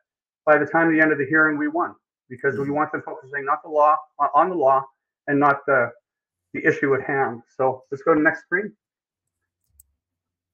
by 0.44 0.58
the 0.58 0.66
time 0.66 0.92
the 0.92 1.00
end 1.00 1.12
of 1.12 1.18
the 1.18 1.26
hearing, 1.26 1.58
we 1.58 1.68
won 1.68 1.94
because 2.28 2.58
we 2.58 2.70
want 2.70 2.90
them 2.90 3.02
focusing 3.02 3.44
not 3.44 3.62
the 3.62 3.68
law 3.68 3.96
on 4.34 4.48
the 4.48 4.54
law 4.54 4.84
and 5.28 5.38
not 5.38 5.64
the 5.66 5.90
the 6.56 6.68
issue 6.68 6.94
at 6.94 7.02
hand. 7.02 7.42
So 7.56 7.84
let's 7.90 8.02
go 8.02 8.14
to 8.14 8.20
the 8.20 8.24
next 8.24 8.42
screen. 8.42 8.72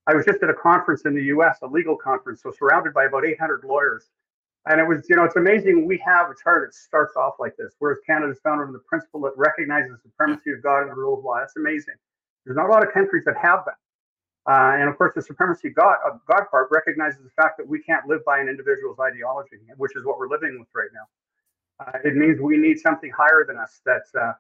I 0.07 0.15
was 0.15 0.27
just 0.27 0.43
at 0.43 0.51
a 0.51 0.55
conference 0.55 1.03
in 1.05 1.15
the 1.15 1.23
US, 1.37 1.59
a 1.63 1.67
legal 1.67 1.97
conference, 1.97 2.43
so 2.43 2.51
surrounded 2.51 2.93
by 2.93 3.05
about 3.05 3.25
800 3.25 3.65
lawyers. 3.65 4.11
And 4.67 4.81
it 4.81 4.87
was, 4.87 5.07
you 5.09 5.17
know, 5.17 5.25
it's 5.25 5.37
amazing 5.37 5.87
we 5.87 6.03
have 6.05 6.31
a 6.31 6.35
chart 6.43 6.69
that 6.69 6.75
starts 6.75 7.17
off 7.17 7.35
like 7.39 7.57
this, 7.57 7.75
whereas 7.79 7.99
Canada 8.07 8.33
is 8.33 8.39
founded 8.45 8.67
on 8.67 8.73
the 8.73 8.81
principle 8.81 9.21
that 9.23 9.33
recognizes 9.37 9.91
the 9.93 9.99
supremacy 10.11 10.51
of 10.53 10.63
God 10.63 10.83
and 10.83 10.91
the 10.91 10.95
rule 10.95 11.19
of 11.19 11.25
law. 11.25 11.39
That's 11.39 11.57
amazing. 11.57 11.95
There's 12.45 12.57
not 12.57 12.69
a 12.69 12.73
lot 12.73 12.87
of 12.87 12.93
countries 12.93 13.25
that 13.27 13.37
have 13.41 13.65
that. 13.67 13.79
Uh, 14.47 14.75
and 14.81 14.89
of 14.89 14.99
course, 14.99 15.13
the 15.15 15.23
supremacy 15.23 15.71
God, 15.71 15.97
uh, 16.07 16.19
God 16.29 16.45
part 16.51 16.69
recognizes 16.73 17.23
the 17.23 17.31
fact 17.41 17.59
that 17.59 17.67
we 17.67 17.81
can't 17.83 18.07
live 18.09 18.25
by 18.25 18.41
an 18.41 18.49
individual's 18.49 18.99
ideology, 18.99 19.59
which 19.77 19.95
is 19.95 20.05
what 20.05 20.19
we're 20.19 20.29
living 20.29 20.59
with 20.59 20.69
right 20.75 20.91
now. 20.95 21.07
Uh, 21.87 21.99
it 22.05 22.17
means 22.17 22.41
we 22.41 22.57
need 22.57 22.79
something 22.79 23.11
higher 23.11 23.45
than 23.47 23.57
us 23.57 23.81
that, 23.87 24.03
uh, 24.21 24.33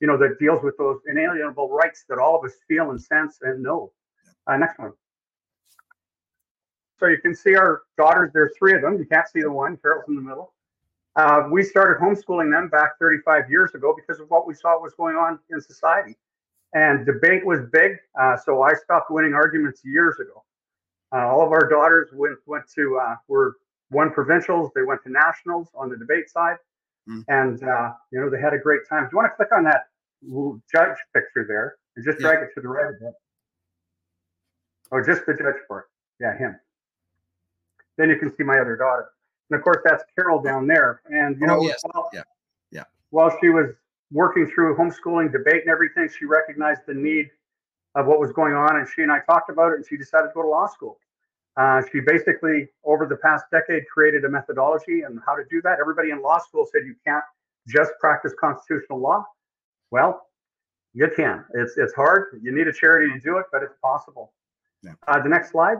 you 0.00 0.06
know, 0.06 0.16
that 0.16 0.38
deals 0.38 0.62
with 0.62 0.76
those 0.78 0.98
inalienable 1.10 1.68
rights 1.68 2.04
that 2.08 2.18
all 2.18 2.38
of 2.38 2.44
us 2.44 2.56
feel 2.68 2.90
and 2.90 3.00
sense 3.00 3.38
and 3.42 3.62
know. 3.62 3.92
Uh, 4.46 4.56
next 4.56 4.78
one. 4.78 4.92
So 6.98 7.06
you 7.06 7.18
can 7.18 7.34
see 7.34 7.54
our 7.54 7.82
daughters. 7.96 8.30
There's 8.32 8.52
three 8.58 8.74
of 8.74 8.82
them. 8.82 8.98
You 8.98 9.06
can't 9.06 9.28
see 9.28 9.40
the 9.40 9.50
one. 9.50 9.76
Carol's 9.78 10.04
in 10.08 10.16
the 10.16 10.22
middle. 10.22 10.54
Uh, 11.16 11.48
we 11.50 11.62
started 11.62 12.00
homeschooling 12.00 12.50
them 12.50 12.68
back 12.68 12.98
35 12.98 13.50
years 13.50 13.74
ago 13.74 13.94
because 13.94 14.20
of 14.20 14.28
what 14.30 14.46
we 14.46 14.54
saw 14.54 14.80
was 14.80 14.94
going 14.94 15.16
on 15.16 15.38
in 15.50 15.60
society 15.60 16.14
and 16.74 17.04
debate 17.06 17.44
was 17.44 17.60
big. 17.72 17.96
Uh, 18.20 18.36
so 18.36 18.62
I 18.62 18.74
stopped 18.74 19.10
winning 19.10 19.34
arguments 19.34 19.82
years 19.84 20.18
ago. 20.20 20.44
Uh, 21.12 21.26
all 21.26 21.44
of 21.44 21.52
our 21.52 21.68
daughters 21.68 22.10
went 22.12 22.38
went 22.46 22.64
to 22.76 23.00
uh, 23.02 23.16
were 23.26 23.56
won 23.90 24.12
provincials. 24.12 24.70
They 24.74 24.82
went 24.82 25.02
to 25.04 25.10
nationals 25.10 25.68
on 25.74 25.88
the 25.88 25.96
debate 25.96 26.30
side, 26.30 26.56
mm. 27.08 27.24
and 27.28 27.62
uh, 27.62 27.92
you 28.12 28.20
know 28.20 28.30
they 28.30 28.40
had 28.40 28.54
a 28.54 28.58
great 28.58 28.80
time. 28.88 29.04
Do 29.04 29.10
you 29.12 29.18
want 29.18 29.30
to 29.32 29.36
click 29.36 29.48
on 29.52 29.64
that 29.64 29.84
judge 30.72 30.96
picture 31.14 31.44
there 31.46 31.76
and 31.96 32.04
just 32.04 32.18
drag 32.18 32.42
it 32.42 32.50
to 32.54 32.60
the 32.60 32.68
right 32.68 32.90
a 32.90 33.04
bit? 33.04 33.14
Oh, 34.92 35.02
just 35.04 35.26
the 35.26 35.34
judge 35.34 35.60
part. 35.68 35.88
Yeah, 36.20 36.36
him. 36.36 36.58
Then 37.96 38.08
you 38.08 38.16
can 38.16 38.34
see 38.34 38.42
my 38.42 38.58
other 38.58 38.76
daughter, 38.76 39.10
and 39.50 39.58
of 39.58 39.64
course 39.64 39.78
that's 39.84 40.04
Carol 40.16 40.42
down 40.42 40.66
there. 40.66 41.02
And 41.06 41.38
you 41.40 41.46
oh, 41.46 41.56
know, 41.56 41.62
yes. 41.62 41.80
while, 41.82 42.08
yeah, 42.12 42.22
yeah. 42.70 42.84
While 43.10 43.36
she 43.40 43.50
was 43.50 43.66
working 44.10 44.50
through 44.50 44.76
homeschooling 44.76 45.32
debate 45.32 45.62
and 45.62 45.70
everything, 45.70 46.08
she 46.18 46.24
recognized 46.24 46.82
the 46.86 46.94
need 46.94 47.30
of 47.94 48.06
what 48.06 48.20
was 48.20 48.32
going 48.32 48.54
on, 48.54 48.76
and 48.76 48.88
she 48.88 49.02
and 49.02 49.12
I 49.12 49.20
talked 49.20 49.50
about 49.50 49.72
it, 49.72 49.76
and 49.76 49.86
she 49.86 49.96
decided 49.96 50.28
to 50.28 50.34
go 50.34 50.42
to 50.42 50.48
law 50.48 50.66
school. 50.66 50.98
Uh, 51.60 51.82
she 51.92 52.00
basically, 52.00 52.68
over 52.84 53.04
the 53.04 53.16
past 53.16 53.44
decade, 53.52 53.86
created 53.92 54.24
a 54.24 54.28
methodology 54.30 55.02
and 55.02 55.20
how 55.26 55.34
to 55.36 55.44
do 55.50 55.60
that. 55.60 55.76
Everybody 55.78 56.10
in 56.10 56.22
law 56.22 56.38
school 56.38 56.66
said 56.72 56.86
you 56.86 56.94
can't 57.06 57.22
just 57.68 57.92
practice 58.00 58.32
constitutional 58.40 58.98
law. 58.98 59.26
Well, 59.90 60.26
you 60.94 61.06
can. 61.14 61.44
It's 61.52 61.76
it's 61.76 61.92
hard. 61.92 62.40
You 62.42 62.50
need 62.56 62.66
a 62.66 62.72
charity 62.72 63.12
to 63.12 63.20
do 63.20 63.36
it, 63.36 63.44
but 63.52 63.62
it's 63.62 63.74
possible. 63.82 64.32
Yeah. 64.82 64.92
Uh, 65.06 65.20
the 65.22 65.28
next 65.28 65.50
slide. 65.50 65.76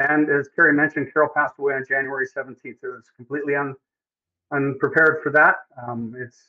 And 0.00 0.28
as 0.28 0.48
Kerry 0.48 0.72
mentioned, 0.72 1.12
Carol 1.12 1.30
passed 1.32 1.54
away 1.60 1.74
on 1.74 1.84
January 1.88 2.26
17th. 2.26 2.56
It 2.64 2.78
was 2.82 3.04
completely 3.14 3.54
un, 3.54 3.76
unprepared 4.52 5.22
for 5.22 5.30
that. 5.30 5.54
Um, 5.86 6.16
it's 6.18 6.48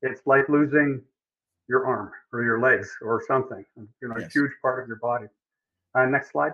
it's 0.00 0.22
like 0.24 0.48
losing 0.48 1.02
your 1.68 1.86
arm 1.86 2.12
or 2.32 2.42
your 2.42 2.60
legs 2.60 2.96
or 3.02 3.22
something. 3.28 3.62
You 3.76 4.08
know, 4.08 4.14
yes. 4.18 4.28
a 4.28 4.32
huge 4.32 4.52
part 4.62 4.82
of 4.82 4.88
your 4.88 4.96
body. 4.96 5.26
Uh, 5.94 6.06
next 6.06 6.32
slide. 6.32 6.52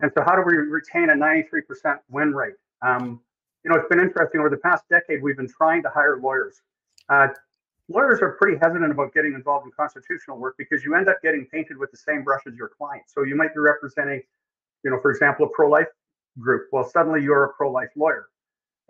And 0.00 0.10
so, 0.16 0.24
how 0.24 0.34
do 0.34 0.42
we 0.44 0.56
retain 0.56 1.10
a 1.10 1.14
93% 1.14 1.98
win 2.10 2.34
rate? 2.34 2.54
Um, 2.82 3.20
you 3.64 3.70
know, 3.70 3.76
it's 3.76 3.88
been 3.88 4.00
interesting 4.00 4.40
over 4.40 4.50
the 4.50 4.56
past 4.56 4.84
decade. 4.90 5.22
We've 5.22 5.36
been 5.36 5.48
trying 5.48 5.82
to 5.84 5.88
hire 5.88 6.18
lawyers. 6.20 6.60
Uh, 7.08 7.28
lawyers 7.88 8.20
are 8.20 8.32
pretty 8.32 8.58
hesitant 8.60 8.90
about 8.90 9.14
getting 9.14 9.34
involved 9.34 9.66
in 9.66 9.72
constitutional 9.72 10.38
work 10.38 10.56
because 10.58 10.84
you 10.84 10.96
end 10.96 11.08
up 11.08 11.22
getting 11.22 11.46
painted 11.46 11.76
with 11.78 11.90
the 11.92 11.96
same 11.96 12.24
brush 12.24 12.42
as 12.48 12.54
your 12.56 12.68
client. 12.68 13.04
So 13.06 13.22
you 13.22 13.36
might 13.36 13.54
be 13.54 13.60
representing, 13.60 14.22
you 14.84 14.90
know, 14.90 14.98
for 15.00 15.12
example, 15.12 15.46
a 15.46 15.48
pro-life 15.50 15.86
group. 16.40 16.68
Well, 16.72 16.88
suddenly 16.88 17.22
you're 17.22 17.44
a 17.44 17.52
pro-life 17.52 17.90
lawyer, 17.94 18.28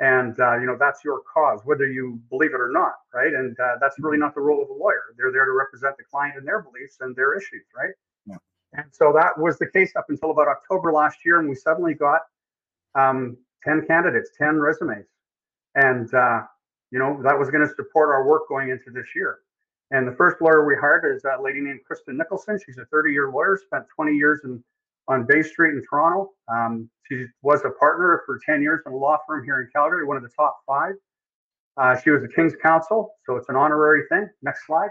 and 0.02 0.38
uh, 0.40 0.58
you 0.58 0.66
know 0.66 0.76
that's 0.78 1.04
your 1.04 1.22
cause, 1.32 1.60
whether 1.64 1.86
you 1.86 2.20
believe 2.28 2.50
it 2.52 2.60
or 2.60 2.70
not, 2.72 2.94
right? 3.14 3.32
And 3.32 3.58
uh, 3.58 3.76
that's 3.80 3.94
really 4.00 4.18
not 4.18 4.34
the 4.34 4.40
role 4.40 4.60
of 4.60 4.68
a 4.68 4.72
lawyer. 4.72 5.14
They're 5.16 5.30
there 5.30 5.44
to 5.44 5.52
represent 5.52 5.96
the 5.96 6.02
client 6.02 6.36
and 6.36 6.46
their 6.46 6.60
beliefs 6.60 6.96
and 7.00 7.14
their 7.14 7.38
issues, 7.38 7.62
right? 7.74 7.94
Yeah. 8.26 8.36
And 8.72 8.86
so 8.90 9.12
that 9.14 9.38
was 9.38 9.58
the 9.58 9.68
case 9.68 9.92
up 9.96 10.06
until 10.08 10.32
about 10.32 10.48
October 10.48 10.92
last 10.92 11.18
year, 11.24 11.38
and 11.38 11.48
we 11.48 11.54
suddenly 11.54 11.94
got 11.94 12.22
um, 12.96 13.36
ten 13.64 13.86
candidates, 13.86 14.30
ten 14.36 14.58
resumes, 14.58 15.06
and 15.76 16.12
uh, 16.12 16.42
you 16.90 16.98
know 16.98 17.22
that 17.22 17.38
was 17.38 17.50
going 17.50 17.66
to 17.66 17.72
support 17.72 18.10
our 18.10 18.26
work 18.26 18.48
going 18.48 18.70
into 18.70 18.90
this 18.92 19.06
year. 19.14 19.38
And 19.92 20.08
the 20.08 20.16
first 20.16 20.42
lawyer 20.42 20.66
we 20.66 20.74
hired 20.74 21.14
is 21.14 21.22
a 21.24 21.40
lady 21.40 21.60
named 21.60 21.80
Kristen 21.86 22.16
Nicholson. 22.16 22.58
She's 22.64 22.78
a 22.78 22.86
30-year 22.96 23.30
lawyer, 23.30 23.60
spent 23.62 23.84
20 23.94 24.16
years 24.16 24.40
in 24.42 24.64
on 25.08 25.26
Bay 25.26 25.42
Street 25.42 25.74
in 25.74 25.82
Toronto. 25.88 26.30
Um, 26.48 26.88
she 27.08 27.26
was 27.42 27.60
a 27.64 27.70
partner 27.70 28.22
for 28.26 28.38
10 28.46 28.62
years 28.62 28.80
in 28.86 28.92
a 28.92 28.96
law 28.96 29.18
firm 29.26 29.44
here 29.44 29.60
in 29.60 29.68
Calgary, 29.74 30.06
one 30.06 30.16
of 30.16 30.22
the 30.22 30.30
top 30.30 30.60
five. 30.66 30.94
Uh, 31.76 31.98
she 31.98 32.10
was 32.10 32.22
a 32.22 32.28
King's 32.28 32.54
Counsel, 32.62 33.14
so 33.26 33.36
it's 33.36 33.48
an 33.48 33.56
honorary 33.56 34.02
thing. 34.10 34.28
Next 34.42 34.66
slide. 34.66 34.90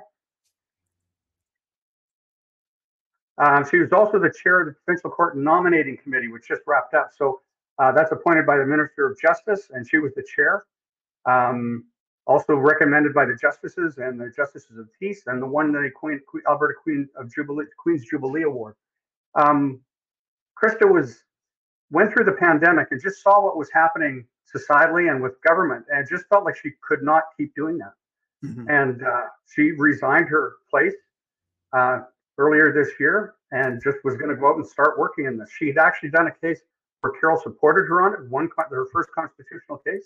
Um, 3.37 3.65
she 3.69 3.77
was 3.77 3.91
also 3.91 4.19
the 4.19 4.31
chair 4.43 4.61
of 4.61 4.67
the 4.67 4.73
Provincial 4.85 5.09
Court 5.09 5.37
Nominating 5.37 5.97
Committee, 5.97 6.27
which 6.27 6.47
just 6.47 6.61
wrapped 6.67 6.93
up. 6.93 7.09
So 7.17 7.41
uh, 7.79 7.91
that's 7.91 8.11
appointed 8.11 8.45
by 8.45 8.57
the 8.57 8.65
Minister 8.65 9.09
of 9.09 9.19
Justice, 9.19 9.71
and 9.73 9.87
she 9.87 9.97
was 9.97 10.13
the 10.15 10.23
chair. 10.35 10.65
Um, 11.25 11.85
also 12.27 12.53
recommended 12.53 13.13
by 13.13 13.25
the 13.25 13.35
justices 13.35 13.97
and 13.97 14.19
the 14.19 14.31
justices 14.35 14.77
of 14.77 14.87
peace, 14.99 15.23
and 15.25 15.41
the 15.41 15.45
one 15.45 15.71
the 15.71 15.89
Queen, 15.95 16.21
Alberta 16.47 16.73
Queen 16.83 17.07
of 17.15 17.33
Jubilee 17.33 17.65
Queen's 17.77 18.05
Jubilee 18.05 18.43
Award. 18.43 18.75
Um, 19.35 19.81
Krista 20.61 20.89
was 20.89 21.23
went 21.89 22.13
through 22.13 22.25
the 22.25 22.33
pandemic 22.33 22.87
and 22.91 23.01
just 23.01 23.21
saw 23.21 23.43
what 23.43 23.57
was 23.57 23.69
happening 23.73 24.25
societally 24.55 25.09
and 25.09 25.21
with 25.21 25.41
government, 25.41 25.85
and 25.93 26.07
just 26.07 26.25
felt 26.27 26.45
like 26.45 26.55
she 26.55 26.71
could 26.81 27.03
not 27.03 27.23
keep 27.37 27.53
doing 27.55 27.77
that. 27.77 27.93
Mm-hmm. 28.43 28.69
And 28.69 29.03
uh, 29.03 29.27
she 29.53 29.71
resigned 29.71 30.27
her 30.29 30.53
place 30.69 30.93
uh, 31.73 31.99
earlier 32.37 32.73
this 32.73 32.93
year 32.99 33.35
and 33.51 33.81
just 33.83 33.97
was 34.03 34.15
going 34.15 34.29
to 34.29 34.35
go 34.35 34.49
out 34.49 34.55
and 34.57 34.65
start 34.65 34.97
working 34.97 35.25
in 35.25 35.37
this. 35.37 35.49
She 35.57 35.67
had 35.67 35.77
actually 35.77 36.09
done 36.09 36.27
a 36.27 36.31
case 36.31 36.59
where 37.01 37.13
Carol 37.19 37.39
supported 37.39 37.87
her 37.87 38.01
on 38.01 38.13
it, 38.13 38.29
one 38.29 38.49
her 38.57 38.87
first 38.91 39.09
constitutional 39.13 39.77
case, 39.79 40.05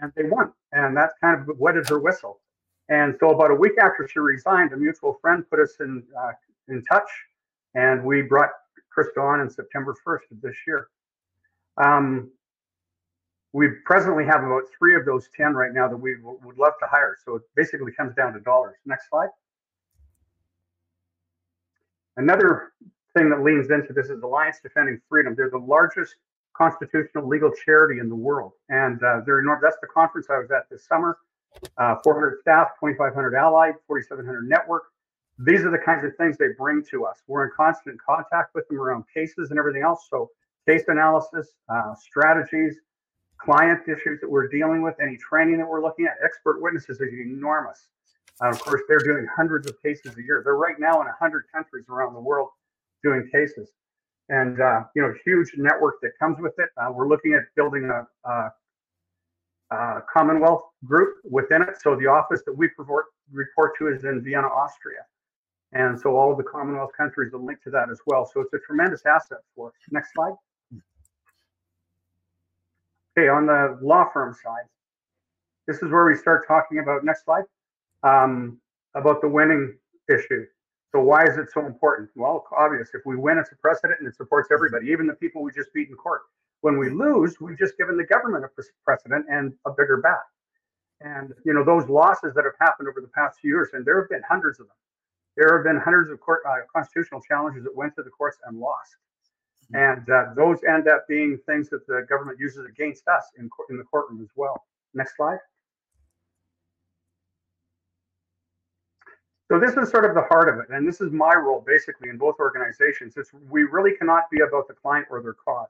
and 0.00 0.12
they 0.16 0.24
won. 0.24 0.52
And 0.72 0.96
that 0.96 1.10
kind 1.20 1.40
of 1.40 1.58
wetted 1.58 1.88
her 1.88 1.98
whistle. 1.98 2.40
And 2.88 3.16
so 3.20 3.30
about 3.30 3.50
a 3.50 3.54
week 3.54 3.72
after 3.80 4.08
she 4.08 4.18
resigned, 4.18 4.72
a 4.72 4.76
mutual 4.76 5.18
friend 5.20 5.44
put 5.48 5.60
us 5.60 5.74
in 5.80 6.02
uh, 6.20 6.32
in 6.68 6.84
touch, 6.84 7.08
and 7.74 8.04
we 8.04 8.22
brought 8.22 8.50
Krista 8.96 9.22
on 9.22 9.40
in 9.40 9.50
September 9.50 9.94
1st 10.06 10.30
of 10.32 10.40
this 10.40 10.56
year. 10.66 10.88
Um, 11.82 12.30
we 13.52 13.68
presently 13.84 14.24
have 14.24 14.44
about 14.44 14.62
three 14.78 14.94
of 14.94 15.04
those 15.04 15.28
10 15.36 15.54
right 15.54 15.72
now 15.72 15.88
that 15.88 15.96
we 15.96 16.16
would 16.22 16.58
love 16.58 16.74
to 16.80 16.86
hire. 16.86 17.16
So 17.24 17.36
it 17.36 17.42
basically 17.56 17.92
comes 17.92 18.14
down 18.14 18.32
to 18.34 18.40
dollars. 18.40 18.76
Next 18.86 19.08
slide. 19.08 19.30
Another 22.16 22.72
thing 23.16 23.28
that 23.30 23.42
leans 23.42 23.70
into 23.70 23.92
this 23.92 24.08
is 24.08 24.22
Alliance 24.22 24.58
Defending 24.62 25.00
Freedom. 25.08 25.34
They're 25.34 25.50
the 25.50 25.58
largest 25.58 26.14
constitutional 26.56 27.26
legal 27.26 27.50
charity 27.64 27.98
in 27.98 28.08
the 28.08 28.14
world. 28.14 28.52
And 28.68 29.02
uh, 29.02 29.22
they're 29.26 29.40
enormous. 29.40 29.62
That's 29.62 29.78
the 29.80 29.88
conference 29.88 30.28
I 30.30 30.38
was 30.38 30.50
at 30.50 30.68
this 30.70 30.86
summer. 30.86 31.18
Uh, 31.78 31.96
400 32.04 32.38
staff, 32.40 32.68
2,500 32.78 33.34
allied, 33.34 33.74
4,700 33.88 34.48
network 34.48 34.84
these 35.42 35.64
are 35.64 35.70
the 35.70 35.78
kinds 35.78 36.04
of 36.04 36.14
things 36.16 36.36
they 36.36 36.48
bring 36.58 36.84
to 36.90 37.06
us. 37.06 37.22
We're 37.26 37.44
in 37.44 37.50
constant 37.56 37.98
contact 38.00 38.54
with 38.54 38.68
them 38.68 38.78
around 38.78 39.04
cases 39.12 39.50
and 39.50 39.58
everything 39.58 39.82
else. 39.82 40.06
So, 40.10 40.30
case 40.68 40.84
analysis, 40.88 41.48
uh, 41.68 41.94
strategies, 41.94 42.76
client 43.38 43.80
issues 43.88 44.20
that 44.20 44.28
we're 44.30 44.48
dealing 44.48 44.82
with, 44.82 44.94
any 45.02 45.16
training 45.16 45.56
that 45.58 45.66
we're 45.66 45.82
looking 45.82 46.04
at, 46.04 46.16
expert 46.22 46.60
witnesses 46.60 47.00
are 47.00 47.06
enormous. 47.06 47.88
Uh, 48.42 48.48
of 48.48 48.60
course, 48.60 48.82
they're 48.88 48.98
doing 48.98 49.26
hundreds 49.34 49.66
of 49.66 49.80
cases 49.82 50.16
a 50.18 50.22
year. 50.22 50.42
They're 50.44 50.56
right 50.56 50.78
now 50.78 51.00
in 51.00 51.06
100 51.06 51.44
countries 51.52 51.86
around 51.88 52.14
the 52.14 52.20
world 52.20 52.48
doing 53.02 53.28
cases. 53.32 53.70
And, 54.28 54.60
uh, 54.60 54.84
you 54.94 55.02
know, 55.02 55.12
huge 55.24 55.52
network 55.56 55.96
that 56.02 56.12
comes 56.18 56.36
with 56.40 56.54
it. 56.58 56.68
Uh, 56.76 56.92
we're 56.92 57.08
looking 57.08 57.32
at 57.32 57.42
building 57.56 57.90
a, 57.90 58.30
a, 58.30 58.52
Commonwealth 60.12 60.64
group 60.84 61.14
within 61.22 61.62
it. 61.62 61.80
So 61.80 61.94
the 61.94 62.08
office 62.08 62.42
that 62.44 62.52
we 62.52 62.68
report, 62.76 63.06
report 63.30 63.72
to 63.78 63.86
is 63.86 64.02
in 64.02 64.20
Vienna, 64.20 64.48
Austria. 64.48 65.06
And 65.72 65.98
so 65.98 66.16
all 66.16 66.32
of 66.32 66.36
the 66.38 66.44
Commonwealth 66.44 66.90
countries 66.96 67.32
will 67.32 67.44
link 67.44 67.62
to 67.62 67.70
that 67.70 67.90
as 67.90 68.00
well. 68.06 68.26
So 68.26 68.40
it's 68.40 68.52
a 68.54 68.58
tremendous 68.58 69.06
asset 69.06 69.38
for 69.54 69.68
us. 69.68 69.74
Next 69.90 70.12
slide. 70.12 70.34
Okay, 73.16 73.28
on 73.28 73.46
the 73.46 73.78
law 73.82 74.08
firm 74.12 74.34
side, 74.34 74.64
this 75.66 75.76
is 75.82 75.90
where 75.90 76.06
we 76.06 76.16
start 76.16 76.46
talking 76.46 76.78
about, 76.78 77.04
next 77.04 77.24
slide, 77.24 77.44
um, 78.02 78.58
about 78.94 79.20
the 79.20 79.28
winning 79.28 79.76
issue. 80.08 80.44
So 80.92 81.00
why 81.00 81.24
is 81.24 81.36
it 81.36 81.48
so 81.52 81.66
important? 81.66 82.10
Well, 82.16 82.44
obvious. 82.56 82.90
If 82.94 83.02
we 83.06 83.16
win, 83.16 83.38
it's 83.38 83.52
a 83.52 83.56
precedent 83.56 84.00
and 84.00 84.08
it 84.08 84.16
supports 84.16 84.48
everybody, 84.52 84.88
even 84.88 85.06
the 85.06 85.14
people 85.14 85.42
we 85.42 85.52
just 85.52 85.72
beat 85.72 85.88
in 85.88 85.94
court. 85.94 86.22
When 86.62 86.78
we 86.78 86.90
lose, 86.90 87.40
we've 87.40 87.58
just 87.58 87.78
given 87.78 87.96
the 87.96 88.04
government 88.04 88.44
a 88.44 88.62
precedent 88.84 89.26
and 89.30 89.52
a 89.66 89.70
bigger 89.70 89.98
bat. 89.98 90.22
And 91.00 91.32
you 91.44 91.54
know 91.54 91.64
those 91.64 91.88
losses 91.88 92.34
that 92.34 92.44
have 92.44 92.54
happened 92.60 92.88
over 92.88 93.00
the 93.00 93.08
past 93.08 93.38
few 93.40 93.50
years, 93.50 93.68
and 93.72 93.86
there 93.86 94.00
have 94.00 94.10
been 94.10 94.22
hundreds 94.28 94.60
of 94.60 94.66
them 94.66 94.76
there 95.36 95.56
have 95.56 95.64
been 95.64 95.80
hundreds 95.80 96.10
of 96.10 96.20
court, 96.20 96.40
uh, 96.48 96.54
constitutional 96.74 97.20
challenges 97.20 97.64
that 97.64 97.74
went 97.74 97.94
to 97.96 98.02
the 98.02 98.10
courts 98.10 98.38
and 98.46 98.58
lost. 98.58 98.96
Mm-hmm. 99.72 100.00
And 100.00 100.10
uh, 100.10 100.34
those 100.34 100.58
end 100.64 100.88
up 100.88 101.06
being 101.08 101.38
things 101.46 101.68
that 101.70 101.86
the 101.86 102.06
government 102.08 102.38
uses 102.38 102.66
against 102.66 103.06
us 103.08 103.24
in, 103.38 103.48
in 103.70 103.76
the 103.76 103.84
courtroom 103.84 104.20
as 104.22 104.30
well. 104.36 104.64
Next 104.94 105.16
slide. 105.16 105.38
So 109.50 109.58
this 109.58 109.76
is 109.76 109.90
sort 109.90 110.04
of 110.04 110.14
the 110.14 110.22
heart 110.30 110.48
of 110.48 110.60
it, 110.60 110.72
and 110.72 110.86
this 110.86 111.00
is 111.00 111.10
my 111.10 111.34
role 111.34 111.64
basically 111.66 112.08
in 112.08 112.18
both 112.18 112.36
organizations. 112.38 113.14
It's 113.16 113.32
we 113.50 113.64
really 113.64 113.96
cannot 113.96 114.30
be 114.30 114.42
about 114.46 114.68
the 114.68 114.74
client 114.74 115.08
or 115.10 115.20
their 115.20 115.34
cause. 115.34 115.66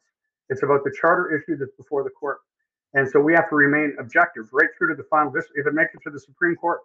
It's 0.50 0.62
about 0.62 0.85
the 0.85 0.95
charter 1.00 1.35
issue 1.35 1.57
that's 1.57 1.73
before 1.79 2.05
the 2.05 2.11
court, 2.11 2.40
and 2.93 3.09
so 3.09 3.21
we 3.21 3.33
have 3.33 3.49
to 3.49 3.57
remain 3.57 3.97
objective 3.99 4.50
right 4.52 4.69
through 4.76 4.88
to 4.88 4.95
the 4.97 5.09
final. 5.09 5.33
This 5.33 5.47
if 5.55 5.67
it 5.67 5.73
makes 5.73 5.95
it 5.95 6.00
to 6.05 6.11
the 6.11 6.21
Supreme 6.21 6.57
Court, 6.57 6.81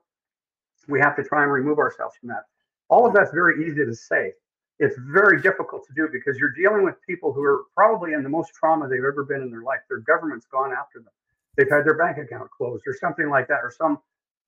we 0.88 1.01
have 1.01 1.17
to 1.17 1.24
try 1.24 1.44
and 1.44 1.51
remove 1.51 1.79
ourselves 1.79 2.15
from 2.17 2.29
that. 2.29 2.44
All 2.89 3.06
of 3.06 3.13
that's 3.13 3.32
very 3.32 3.65
easy 3.65 3.86
to 3.86 3.94
say. 3.94 4.34
It's 4.80 4.96
very 5.13 5.42
difficult 5.42 5.86
to 5.88 5.94
do 5.96 6.10
because 6.12 6.38
you're 6.38 6.51
dealing 6.51 6.84
with 6.84 6.96
people 7.08 7.32
who 7.32 7.42
are 7.44 7.63
probably 7.74 8.13
in 8.13 8.24
the 8.24 8.30
most 8.30 8.54
trauma 8.54 8.88
they've 8.89 9.00
ever 9.00 9.24
been 9.24 9.42
in 9.42 9.50
their 9.50 9.63
life. 9.63 9.80
Their 9.89 10.00
government's 10.00 10.46
gone 10.48 10.74
after 10.74 11.00
them. 11.00 11.13
They've 11.56 11.70
had 11.70 11.86
their 11.86 11.98
bank 11.98 12.18
account 12.18 12.50
closed 12.51 12.84
or 12.86 12.94
something 12.94 13.30
like 13.30 13.48
that, 13.48 13.60
or 13.63 13.72
some 13.72 14.00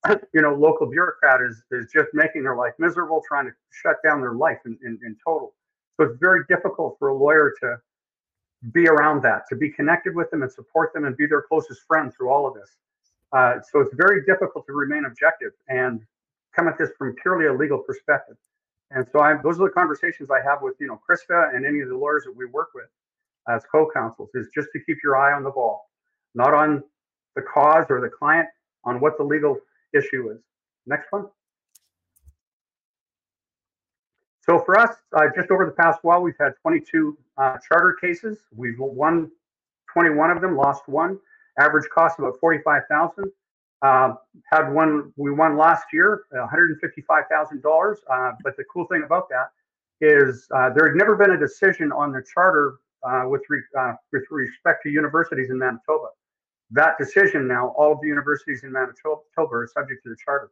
you 0.34 0.42
know, 0.42 0.54
local 0.54 0.88
bureaucrat 0.88 1.42
is 1.42 1.64
is 1.72 1.92
just 1.92 2.10
making 2.14 2.44
their 2.44 2.56
life 2.56 2.74
miserable, 2.78 3.24
trying 3.28 3.46
to 3.46 3.52
shut 3.72 3.98
down 4.04 4.22
their 4.22 4.34
life 4.34 4.60
in, 4.66 4.78
in, 4.84 5.00
in 5.06 5.16
total. 5.24 5.54
So 5.96 6.06
it's 6.06 6.18
very 6.20 6.42
difficult 6.48 6.98
for 7.00 7.10
a 7.10 7.16
lawyer 7.16 7.54
to 7.62 7.78
be 8.72 8.88
around 8.88 9.24
that, 9.24 9.44
to 9.50 9.56
be 9.56 9.72
connected 9.72 10.16
with 10.16 10.30
them 10.32 10.42
and 10.44 10.52
support 10.52 10.94
them 10.94 11.06
and 11.06 11.16
be 11.16 11.26
their 11.26 11.44
closest 11.44 11.82
friend 11.88 12.12
through 12.16 12.30
all 12.30 12.48
of 12.48 12.54
this. 12.54 12.70
Uh, 13.32 13.56
so 13.72 13.82
it's 13.82 13.94
very 13.96 14.26
difficult 14.26 14.66
to 14.66 14.74
remain 14.74 15.06
objective 15.06 15.52
and 15.70 16.02
come 16.56 16.68
at 16.68 16.78
this 16.78 16.90
from 16.98 17.16
purely 17.22 17.48
a 17.48 17.54
legal 17.54 17.80
perspective. 17.80 18.38
And 18.92 19.06
so 19.12 19.20
I, 19.20 19.36
those 19.44 19.60
are 19.60 19.68
the 19.68 19.74
conversations 19.74 20.30
I 20.32 20.42
have 20.48 20.62
with, 20.62 20.76
you 20.80 20.88
know, 20.88 21.00
Krista 21.10 21.56
and 21.56 21.66
any 21.66 21.82
of 21.82 21.90
the 21.90 21.98
lawyers 21.98 22.24
that 22.26 22.36
we 22.36 22.46
work 22.46 22.70
with 22.74 22.88
as 23.50 23.64
co-counsels 23.72 24.30
is 24.34 24.48
just 24.54 24.70
to 24.74 24.80
keep 24.86 24.98
your 25.04 25.18
eye 25.18 25.34
on 25.34 25.44
the 25.44 25.52
ball, 25.52 25.90
not 26.36 26.54
on 26.54 26.84
the 27.36 27.42
cause 27.42 27.86
or 27.90 28.02
the 28.02 28.10
client, 28.10 28.48
on 28.84 29.00
what 29.00 29.18
the 29.18 29.24
legal 29.24 29.58
issue 29.94 30.32
is. 30.32 30.40
Next 30.86 31.08
one. 31.12 31.28
So 34.42 34.60
for 34.60 34.80
us, 34.80 34.96
uh, 35.16 35.26
just 35.36 35.52
over 35.52 35.66
the 35.66 35.72
past 35.74 36.00
while, 36.04 36.22
we've 36.22 36.38
had 36.40 36.54
22 36.62 37.18
uh, 37.38 37.58
charter 37.68 37.98
cases. 38.00 38.38
We've 38.56 38.80
won 38.80 39.30
21 39.92 40.32
of 40.32 40.42
them, 40.42 40.56
lost 40.56 40.88
one. 40.88 41.20
Average 41.60 41.90
cost 41.94 42.20
about 42.20 42.40
45,000. 42.40 43.26
Uh, 43.82 44.14
had 44.52 44.72
one 44.72 45.14
we 45.18 45.32
won 45.32 45.58
last 45.58 45.86
year, 45.94 46.24
$155,000. 46.34 47.96
Uh, 48.10 48.32
but 48.44 48.58
the 48.58 48.64
cool 48.74 48.86
thing 48.88 49.04
about 49.06 49.30
that 49.30 49.52
is 50.02 50.48
uh, 50.56 50.70
there 50.72 50.88
had 50.88 50.96
never 50.96 51.16
been 51.16 51.32
a 51.32 51.40
decision 51.40 51.92
on 51.92 52.12
the 52.12 52.24
charter 52.34 52.78
uh, 53.04 53.24
with 53.28 53.42
re, 53.50 53.62
with 54.12 54.24
respect 54.32 54.84
to 54.84 54.90
universities 54.90 55.50
in 55.50 55.60
Manitoba 55.60 56.08
that 56.72 56.98
decision 56.98 57.48
now, 57.48 57.74
all 57.78 57.94
of 57.94 58.02
the 58.02 58.08
universities 58.08 58.64
in 58.64 58.72
Manitoba 58.72 59.22
are 59.38 59.68
subject 59.68 60.04
to 60.04 60.10
the 60.10 60.18
charter. 60.24 60.52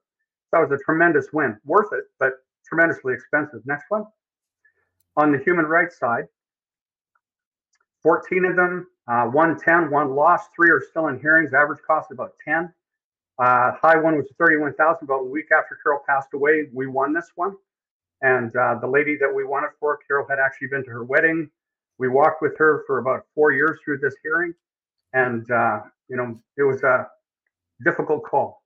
That 0.51 0.59
was 0.59 0.71
a 0.71 0.83
tremendous 0.83 1.27
win. 1.33 1.57
Worth 1.65 1.91
it, 1.91 2.05
but 2.19 2.33
tremendously 2.67 3.13
expensive. 3.13 3.61
Next 3.65 3.85
one. 3.89 4.05
On 5.17 5.31
the 5.31 5.39
human 5.39 5.65
rights 5.65 5.99
side, 5.99 6.25
14 8.03 8.45
of 8.45 8.55
them, 8.55 8.87
uh, 9.07 9.25
one 9.25 9.57
10, 9.57 9.89
one 9.89 10.15
lost, 10.15 10.49
three 10.55 10.69
are 10.69 10.81
still 10.89 11.07
in 11.07 11.19
hearings. 11.19 11.53
Average 11.53 11.81
cost 11.85 12.11
about 12.11 12.33
10. 12.45 12.73
Uh, 13.37 13.71
high 13.81 13.97
one 13.97 14.15
was 14.15 14.27
31,000. 14.39 15.07
but 15.07 15.15
a 15.15 15.23
week 15.23 15.51
after 15.51 15.77
Carol 15.81 16.01
passed 16.07 16.33
away, 16.33 16.67
we 16.73 16.87
won 16.87 17.13
this 17.13 17.31
one. 17.35 17.55
And 18.21 18.55
uh, 18.55 18.75
the 18.79 18.87
lady 18.87 19.17
that 19.17 19.33
we 19.33 19.43
won 19.43 19.63
it 19.63 19.71
for, 19.79 19.99
Carol 20.07 20.25
had 20.29 20.39
actually 20.39 20.67
been 20.67 20.83
to 20.85 20.89
her 20.91 21.03
wedding. 21.03 21.49
We 21.97 22.07
walked 22.07 22.41
with 22.41 22.57
her 22.57 22.83
for 22.87 22.99
about 22.99 23.25
four 23.35 23.51
years 23.51 23.79
through 23.83 23.99
this 23.99 24.15
hearing. 24.23 24.53
And 25.13 25.49
uh, 25.51 25.81
you 26.09 26.17
know, 26.17 26.39
it 26.57 26.63
was 26.63 26.83
a 26.83 27.07
difficult 27.83 28.23
call. 28.23 28.63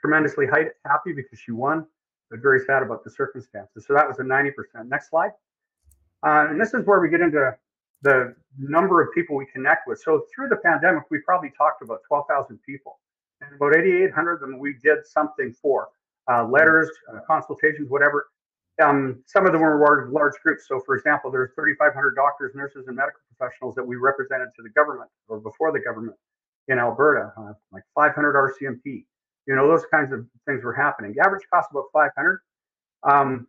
Tremendously 0.00 0.46
happy 0.46 1.12
because 1.12 1.38
she 1.38 1.52
won, 1.52 1.86
but 2.30 2.40
very 2.40 2.60
sad 2.60 2.82
about 2.82 3.04
the 3.04 3.10
circumstances. 3.10 3.84
So 3.86 3.94
that 3.94 4.06
was 4.06 4.18
a 4.20 4.22
90%. 4.22 4.52
Next 4.88 5.10
slide. 5.10 5.32
Uh, 6.24 6.46
and 6.50 6.60
this 6.60 6.74
is 6.74 6.84
where 6.86 7.00
we 7.00 7.08
get 7.08 7.20
into 7.20 7.52
the 8.02 8.34
number 8.58 9.02
of 9.02 9.12
people 9.12 9.36
we 9.36 9.46
connect 9.52 9.88
with. 9.88 10.00
So 10.00 10.24
through 10.34 10.48
the 10.48 10.56
pandemic, 10.56 11.04
we 11.10 11.18
probably 11.20 11.52
talked 11.56 11.82
about 11.82 12.00
12,000 12.06 12.58
people, 12.64 12.98
about 13.56 13.76
8,800 13.76 14.34
of 14.34 14.40
them 14.40 14.58
we 14.58 14.74
did 14.82 15.06
something 15.06 15.52
for 15.52 15.88
uh, 16.30 16.46
letters, 16.46 16.90
uh, 17.12 17.20
consultations, 17.26 17.88
whatever. 17.90 18.28
Um, 18.82 19.22
some 19.26 19.46
of 19.46 19.52
them 19.52 19.60
were 19.60 19.80
large, 19.80 20.10
large 20.12 20.34
groups. 20.44 20.66
So, 20.68 20.80
for 20.86 20.94
example, 20.94 21.30
there's 21.30 21.50
3,500 21.56 22.14
doctors, 22.14 22.54
nurses, 22.54 22.86
and 22.86 22.96
medical 22.96 23.20
professionals 23.36 23.74
that 23.74 23.84
we 23.84 23.96
represented 23.96 24.48
to 24.56 24.62
the 24.62 24.68
government 24.70 25.10
or 25.28 25.40
before 25.40 25.72
the 25.72 25.80
government 25.80 26.16
in 26.68 26.78
Alberta, 26.78 27.32
uh, 27.36 27.52
like 27.72 27.82
500 27.94 28.34
RCMP. 28.34 29.04
You 29.46 29.56
know, 29.56 29.66
those 29.66 29.84
kinds 29.90 30.12
of 30.12 30.26
things 30.46 30.62
were 30.62 30.74
happening. 30.74 31.14
The 31.14 31.24
average 31.24 31.42
cost 31.52 31.68
about 31.70 31.86
500. 31.92 32.40
Um, 33.02 33.48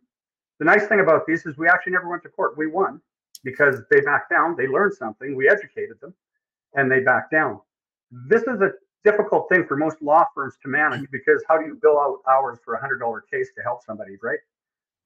the 0.58 0.64
nice 0.64 0.86
thing 0.86 1.00
about 1.00 1.26
these 1.26 1.44
is 1.46 1.56
we 1.56 1.68
actually 1.68 1.92
never 1.92 2.08
went 2.08 2.22
to 2.24 2.28
court. 2.30 2.56
We 2.56 2.66
won 2.66 3.00
because 3.44 3.82
they 3.90 4.00
backed 4.00 4.30
down. 4.30 4.56
They 4.56 4.66
learned 4.66 4.94
something. 4.94 5.36
We 5.36 5.48
educated 5.48 6.00
them, 6.00 6.14
and 6.74 6.90
they 6.90 7.00
backed 7.00 7.30
down. 7.30 7.60
This 8.10 8.42
is 8.42 8.60
a 8.60 8.72
difficult 9.04 9.48
thing 9.48 9.64
for 9.66 9.76
most 9.76 10.00
law 10.02 10.24
firms 10.34 10.54
to 10.62 10.68
manage 10.68 11.10
because 11.10 11.42
how 11.48 11.58
do 11.58 11.66
you 11.66 11.78
bill 11.80 11.98
out 11.98 12.18
hours 12.28 12.58
for 12.64 12.74
a 12.74 12.80
hundred 12.80 12.98
dollar 12.98 13.22
case 13.32 13.50
to 13.56 13.62
help 13.62 13.82
somebody, 13.84 14.16
right? 14.22 14.38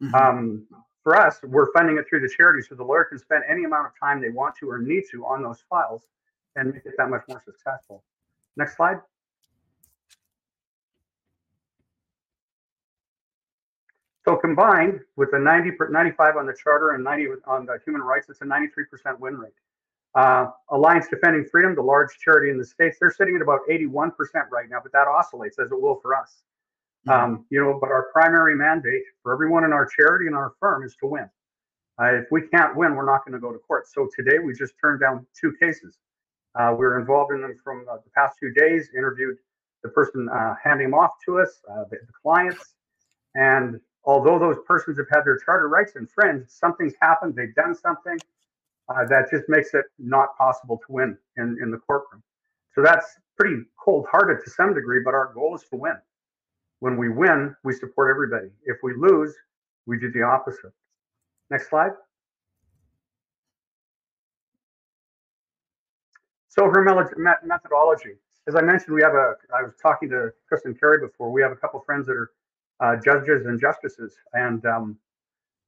Mm-hmm. 0.03 0.15
Um, 0.15 0.67
for 1.03 1.17
us, 1.17 1.39
we're 1.43 1.71
funding 1.73 1.99
it 1.99 2.07
through 2.09 2.21
the 2.21 2.33
charity, 2.35 2.67
so 2.67 2.75
the 2.75 2.83
lawyer 2.83 3.05
can 3.05 3.19
spend 3.19 3.45
any 3.49 3.65
amount 3.65 3.87
of 3.87 3.93
time 4.01 4.21
they 4.21 4.31
want 4.31 4.57
to 4.57 4.71
or 4.71 4.79
need 4.79 5.05
to 5.13 5.25
on 5.27 5.43
those 5.43 5.63
files 5.69 6.03
and 6.57 6.73
make 6.73 6.87
it 6.87 6.95
that 6.97 7.11
much 7.11 7.23
more 7.29 7.43
successful. 7.45 8.03
Next 8.57 8.77
slide. 8.77 9.01
So 14.27 14.37
combined 14.37 15.01
with 15.17 15.31
the 15.33 15.39
90, 15.39 15.73
95 15.91 16.37
on 16.37 16.47
the 16.47 16.55
charter 16.55 16.93
and 16.93 17.05
90 17.05 17.27
on 17.47 17.67
the 17.67 17.79
human 17.85 18.01
rights, 18.01 18.29
it's 18.31 18.41
a 18.41 18.45
93% 18.45 19.19
win 19.19 19.37
rate. 19.37 19.53
Uh, 20.15 20.47
Alliance 20.71 21.07
Defending 21.09 21.45
Freedom, 21.51 21.75
the 21.75 21.83
large 21.83 22.17
charity 22.19 22.51
in 22.51 22.59
the 22.59 22.65
States, 22.65 22.99
they're 23.01 23.11
sitting 23.11 23.35
at 23.35 23.43
about 23.43 23.61
81% 23.69 24.13
right 24.51 24.69
now, 24.71 24.79
but 24.83 24.93
that 24.93 25.09
oscillates 25.09 25.59
as 25.59 25.73
it 25.73 25.81
will 25.81 25.99
for 26.01 26.15
us. 26.15 26.43
Mm-hmm. 27.09 27.25
Um, 27.25 27.47
you 27.51 27.61
know, 27.61 27.79
but 27.81 27.91
our 27.91 28.11
primary 28.13 28.55
mandate 28.55 29.03
for 29.23 29.33
everyone 29.33 29.65
in 29.65 29.73
our 29.73 29.87
charity 29.87 30.27
and 30.27 30.37
our 30.37 30.55
firm 30.61 30.85
is 30.85 30.95
to 31.01 31.07
win. 31.07 31.29
Uh, 32.01 32.15
if 32.15 32.27
we 32.31 32.43
can't 32.49 32.77
win, 32.77 32.95
we're 32.95 33.07
not 33.07 33.25
going 33.25 33.33
to 33.33 33.41
go 33.41 33.53
to 33.53 33.59
court. 33.59 33.89
So 33.89 34.09
today 34.17 34.39
we 34.39 34.55
just 34.55 34.75
turned 34.81 35.01
down 35.01 35.27
two 35.39 35.53
cases. 35.61 35.99
Uh, 36.59 36.71
we 36.71 36.85
were 36.85 36.99
involved 36.99 37.33
in 37.33 37.41
them 37.41 37.57
from 37.63 37.85
uh, 37.91 37.97
the 37.97 38.11
past 38.17 38.37
few 38.39 38.53
days, 38.55 38.91
interviewed 38.97 39.37
the 39.83 39.89
person 39.91 40.29
uh, 40.29 40.55
handing 40.63 40.91
them 40.91 40.95
off 40.95 41.11
to 41.27 41.41
us, 41.41 41.61
uh, 41.71 41.85
the, 41.91 41.97
the, 41.97 42.13
clients. 42.23 42.75
And 43.35 43.81
although 44.05 44.39
those 44.39 44.57
persons 44.67 44.97
have 44.99 45.09
had 45.13 45.25
their 45.25 45.39
charter 45.39 45.69
rights 45.69 45.93
infringed, 45.97 46.51
something's 46.51 46.95
happened, 47.01 47.35
they've 47.37 47.55
done 47.55 47.75
something 47.75 48.17
uh, 48.89 49.05
that 49.09 49.31
just 49.31 49.45
makes 49.49 49.75
it 49.75 49.85
not 49.99 50.37
possible 50.37 50.79
to 50.79 50.93
win 50.93 51.17
in, 51.37 51.59
in 51.63 51.71
the 51.71 51.79
courtroom. 51.79 52.23
So 52.75 52.83
that's 52.83 53.07
pretty 53.39 53.63
cold 53.83 54.07
hearted 54.11 54.45
to 54.45 54.51
some 54.51 54.75
degree, 54.75 55.01
but 55.05 55.15
our 55.15 55.33
goal 55.33 55.55
is 55.55 55.63
to 55.71 55.77
win. 55.77 55.97
When 56.81 56.97
we 56.97 57.09
win, 57.09 57.55
we 57.65 57.73
support 57.73 58.11
everybody. 58.11 58.49
If 58.65 58.79
we 58.83 58.95
lose, 58.95 59.35
we 59.87 59.99
do 59.99 60.11
the 60.13 60.23
opposite. 60.23 60.73
Next 61.51 61.71
slide. 61.71 61.93
So 66.49 66.67
her 66.67 66.85
methodology, 67.43 68.13
as 68.47 68.55
I 68.55 68.61
mentioned, 68.61 68.95
we 68.95 69.03
have 69.03 69.15
a, 69.15 69.35
I 69.57 69.63
was 69.63 69.73
talking 69.83 70.09
to 70.11 70.31
Kristen 70.49 70.75
Kerry 70.75 71.01
before, 71.01 71.33
we 71.33 71.43
have 71.43 71.53
a 71.53 71.57
couple 71.57 71.81
friends 71.85 72.07
that 72.07 72.13
are 72.13 72.31
uh, 72.81 72.97
judges 73.03 73.47
and 73.47 73.61
justices. 73.61 74.15
And, 74.35 74.65
um, 74.67 74.99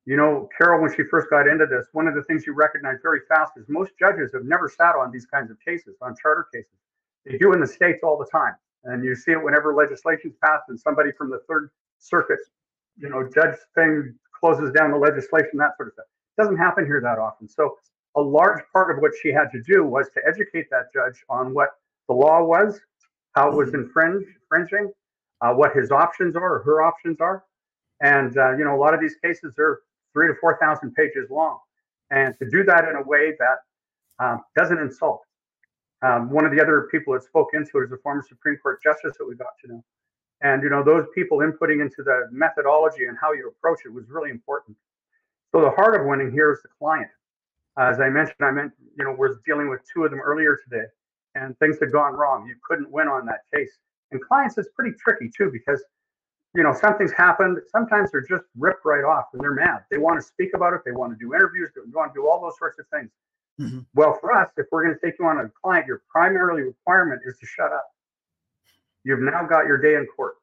you 0.06 0.16
know, 0.16 0.48
Carol, 0.56 0.80
when 0.80 0.94
she 0.94 1.02
first 1.02 1.28
got 1.30 1.48
into 1.48 1.66
this, 1.66 1.88
one 1.92 2.06
of 2.06 2.14
the 2.14 2.22
things 2.22 2.46
you 2.46 2.54
recognize 2.54 2.98
very 3.02 3.20
fast 3.28 3.52
is 3.56 3.64
most 3.68 3.90
judges 3.98 4.30
have 4.32 4.44
never 4.44 4.68
sat 4.68 4.94
on 4.94 5.10
these 5.10 5.26
kinds 5.26 5.50
of 5.50 5.58
cases, 5.60 5.96
on 6.00 6.14
charter 6.20 6.46
cases. 6.54 6.78
They 7.24 7.36
do 7.38 7.52
in 7.52 7.60
the 7.60 7.66
States 7.66 8.00
all 8.04 8.16
the 8.16 8.30
time. 8.30 8.54
And 8.84 9.04
you 9.04 9.16
see 9.16 9.32
it 9.32 9.42
whenever 9.42 9.74
legislation's 9.74 10.36
passed 10.42 10.64
and 10.68 10.78
somebody 10.78 11.10
from 11.18 11.28
the 11.28 11.40
third 11.48 11.70
circuit, 11.98 12.38
you 12.96 13.08
know, 13.08 13.28
judge 13.34 13.56
thing 13.74 14.14
closes 14.38 14.70
down 14.72 14.92
the 14.92 14.96
legislation, 14.96 15.58
that 15.58 15.76
sort 15.76 15.88
of 15.88 15.94
stuff. 15.94 16.06
It 16.38 16.40
doesn't 16.40 16.56
happen 16.56 16.86
here 16.86 17.00
that 17.00 17.18
often. 17.18 17.48
So 17.48 17.76
a 18.14 18.20
large 18.20 18.62
part 18.72 18.94
of 18.94 19.02
what 19.02 19.10
she 19.20 19.30
had 19.30 19.50
to 19.52 19.62
do 19.62 19.84
was 19.84 20.08
to 20.14 20.20
educate 20.24 20.70
that 20.70 20.92
judge 20.94 21.24
on 21.28 21.52
what 21.52 21.70
the 22.06 22.14
law 22.14 22.44
was, 22.44 22.78
how 23.34 23.50
it 23.50 23.56
was 23.56 23.70
mm-hmm. 23.70 23.82
infringing, 23.82 24.92
uh, 25.40 25.52
what 25.52 25.74
his 25.74 25.90
options 25.90 26.36
are, 26.36 26.58
or 26.58 26.62
her 26.62 26.82
options 26.82 27.20
are. 27.20 27.42
And, 28.00 28.38
uh, 28.38 28.56
you 28.56 28.64
know, 28.64 28.76
a 28.76 28.80
lot 28.80 28.94
of 28.94 29.00
these 29.00 29.16
cases 29.16 29.54
are 29.58 29.80
three 30.16 30.28
to 30.28 30.34
4,000 30.40 30.94
pages 30.94 31.28
long. 31.30 31.58
And 32.10 32.34
to 32.38 32.48
do 32.48 32.64
that 32.64 32.88
in 32.88 32.96
a 32.96 33.02
way 33.02 33.34
that 33.38 34.24
um, 34.24 34.40
doesn't 34.56 34.78
insult. 34.78 35.20
Um, 36.00 36.30
one 36.30 36.46
of 36.46 36.52
the 36.52 36.62
other 36.62 36.88
people 36.90 37.12
that 37.12 37.22
spoke 37.22 37.48
into 37.52 37.78
it 37.78 37.84
is 37.84 37.92
a 37.92 37.98
former 37.98 38.24
Supreme 38.26 38.56
Court 38.62 38.82
justice 38.82 39.14
that 39.18 39.26
we 39.26 39.36
got 39.36 39.52
to 39.64 39.72
know. 39.72 39.84
And, 40.40 40.62
you 40.62 40.70
know, 40.70 40.82
those 40.82 41.04
people 41.14 41.38
inputting 41.38 41.82
into 41.82 42.02
the 42.02 42.28
methodology 42.30 43.06
and 43.06 43.16
how 43.20 43.32
you 43.32 43.48
approach 43.48 43.80
it 43.84 43.92
was 43.92 44.04
really 44.08 44.30
important. 44.30 44.76
So 45.52 45.60
the 45.60 45.70
heart 45.70 46.00
of 46.00 46.06
winning 46.06 46.30
here 46.30 46.52
is 46.52 46.62
the 46.62 46.68
client. 46.78 47.10
Uh, 47.78 47.90
as 47.90 48.00
I 48.00 48.08
mentioned, 48.08 48.40
I 48.40 48.50
meant, 48.50 48.72
you 48.98 49.04
know, 49.04 49.14
we're 49.16 49.36
dealing 49.44 49.68
with 49.68 49.80
two 49.92 50.04
of 50.04 50.10
them 50.10 50.20
earlier 50.20 50.58
today, 50.64 50.86
and 51.34 51.58
things 51.58 51.78
had 51.80 51.92
gone 51.92 52.14
wrong. 52.14 52.46
You 52.46 52.56
couldn't 52.66 52.90
win 52.90 53.08
on 53.08 53.26
that 53.26 53.40
case. 53.54 53.70
And 54.12 54.22
clients 54.22 54.56
is 54.56 54.68
pretty 54.74 54.96
tricky 54.98 55.30
too, 55.36 55.50
because 55.52 55.82
you 56.56 56.62
know, 56.62 56.72
something's 56.72 57.12
happened. 57.12 57.58
Sometimes 57.70 58.10
they're 58.10 58.26
just 58.26 58.44
ripped 58.56 58.84
right 58.84 59.04
off 59.04 59.26
and 59.34 59.42
they're 59.42 59.54
mad. 59.54 59.84
They 59.90 59.98
want 59.98 60.18
to 60.18 60.26
speak 60.26 60.50
about 60.54 60.72
it. 60.72 60.80
They 60.86 60.92
want 60.92 61.12
to 61.12 61.18
do 61.18 61.34
interviews. 61.34 61.70
They 61.74 61.82
want 61.92 62.14
to 62.14 62.20
do 62.20 62.26
all 62.26 62.40
those 62.40 62.56
sorts 62.58 62.78
of 62.78 62.86
things. 62.88 63.10
Mm-hmm. 63.60 63.80
Well, 63.94 64.18
for 64.20 64.32
us, 64.32 64.50
if 64.56 64.66
we're 64.72 64.84
going 64.84 64.94
to 64.94 65.00
take 65.04 65.18
you 65.18 65.26
on 65.26 65.38
a 65.38 65.50
client, 65.62 65.86
your 65.86 66.02
primary 66.08 66.64
requirement 66.64 67.20
is 67.26 67.38
to 67.38 67.46
shut 67.46 67.72
up. 67.72 67.86
You've 69.04 69.20
now 69.20 69.46
got 69.46 69.66
your 69.66 69.76
day 69.76 69.94
in 69.94 70.06
court. 70.16 70.34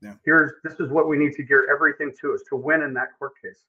Yeah. 0.00 0.14
Here's 0.24 0.52
this 0.64 0.80
is 0.80 0.90
what 0.90 1.06
we 1.08 1.16
need 1.16 1.34
to 1.34 1.42
gear 1.42 1.68
everything 1.72 2.12
to 2.20 2.34
is 2.34 2.42
to 2.48 2.56
win 2.56 2.82
in 2.82 2.92
that 2.94 3.08
court 3.18 3.32
case. 3.42 3.62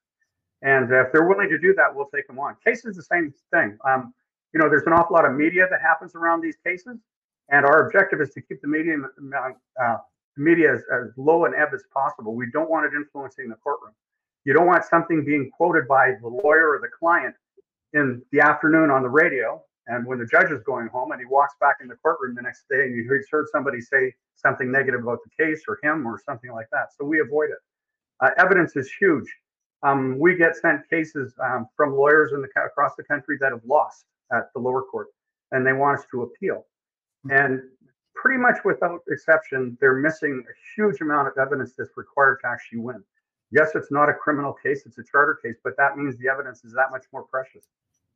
And 0.63 0.91
if 0.91 1.12
they're 1.12 1.28
willing 1.28 1.50
to 1.50 1.60
do 1.60 1.74
that, 1.76 1.93
we'll 1.93 2.08
take 2.08 2.28
them 2.28 2.39
on. 2.39 2.56
Case 2.65 2.86
is 2.86 2.96
the 2.96 3.04
same 3.04 3.34
thing. 3.54 3.78
Um, 3.88 4.13
you 4.54 4.60
know, 4.60 4.69
there's 4.69 4.88
an 4.88 4.93
awful 4.93 5.15
lot 5.15 5.26
of 5.26 5.34
media 5.34 5.67
that 5.69 5.82
happens 5.82 6.15
around 6.15 6.41
these 6.41 6.56
cases, 6.65 6.98
and 7.50 7.65
our 7.65 7.86
objective 7.86 8.22
is 8.22 8.30
to 8.32 8.41
keep 8.41 8.62
the 8.62 8.67
media 8.67 8.96
uh, 9.84 9.98
media 10.38 10.74
as, 10.74 10.82
as 10.93 11.12
low 11.17 11.46
and 11.46 11.56
ebb 11.56 11.69
as 11.74 11.84
possible. 11.93 12.36
We 12.36 12.48
don't 12.52 12.69
want 12.69 12.86
it 12.86 12.96
influencing 12.96 13.50
the 13.50 13.56
courtroom. 13.56 13.93
You 14.46 14.54
don't 14.54 14.67
want 14.67 14.84
something 14.86 15.24
being 15.24 15.50
quoted 15.56 15.88
by 15.88 16.13
the 16.22 16.28
lawyer 16.28 16.72
or 16.72 16.80
the 16.82 16.89
client 17.00 17.36
in 17.93 18.22
the 18.32 18.41
afternoon 18.41 18.89
on 18.89 19.04
the 19.04 19.10
radio, 19.10 19.62
and 19.88 20.06
when 20.06 20.17
the 20.17 20.26
judge 20.26 20.52
is 20.52 20.62
going 20.63 20.88
home 20.88 21.12
and 21.12 21.19
he 21.19 21.26
walks 21.26 21.54
back 21.60 21.78
in 21.82 21.88
the 21.88 21.96
courtroom 21.96 22.36
the 22.36 22.41
next 22.41 22.63
day 22.69 22.84
and 22.84 22.96
he's 22.96 23.28
heard 23.30 23.46
somebody 23.52 23.80
say 23.80 24.13
something 24.36 24.72
negative 24.72 25.02
about 25.02 25.19
the 25.24 25.43
case 25.43 25.63
or 25.67 25.78
him 25.84 26.06
or 26.06 26.19
something 26.26 26.52
like 26.52 26.67
that. 26.72 26.88
So 26.98 27.06
we 27.06 27.19
avoid 27.19 27.50
it. 27.52 27.58
Uh, 28.19 28.32
evidence 28.38 28.76
is 28.76 28.91
huge. 28.91 29.32
Um, 29.84 30.17
we 30.17 30.36
get 30.36 30.56
sent 30.56 30.89
cases 30.89 31.34
um, 31.43 31.67
from 31.76 31.96
lawyers 31.96 32.32
in 32.32 32.41
the 32.41 32.48
across 32.65 32.96
the 32.96 33.04
country 33.04 33.38
that 33.41 33.52
have 33.52 33.63
lost 33.65 34.06
at 34.32 34.52
the 34.54 34.60
lower 34.60 34.82
court, 34.82 35.08
and 35.52 35.67
they 35.67 35.74
want 35.74 36.00
us 36.00 36.06
to 36.12 36.24
appeal. 36.24 36.65
And 37.30 37.62
pretty 38.23 38.39
much 38.39 38.55
without 38.63 39.01
exception, 39.09 39.77
they're 39.81 39.97
missing 39.97 40.45
a 40.47 40.53
huge 40.75 41.01
amount 41.01 41.27
of 41.27 41.33
evidence 41.38 41.73
that's 41.77 41.91
required 41.97 42.38
to 42.41 42.47
actually 42.47 42.79
win. 42.79 43.03
Yes, 43.51 43.71
it's 43.75 43.91
not 43.91 44.07
a 44.07 44.13
criminal 44.13 44.53
case; 44.53 44.83
it's 44.86 44.97
a 44.97 45.03
charter 45.03 45.38
case, 45.43 45.57
but 45.62 45.75
that 45.75 45.97
means 45.97 46.17
the 46.17 46.29
evidence 46.29 46.63
is 46.63 46.71
that 46.71 46.89
much 46.89 47.03
more 47.12 47.23
precious. 47.23 47.65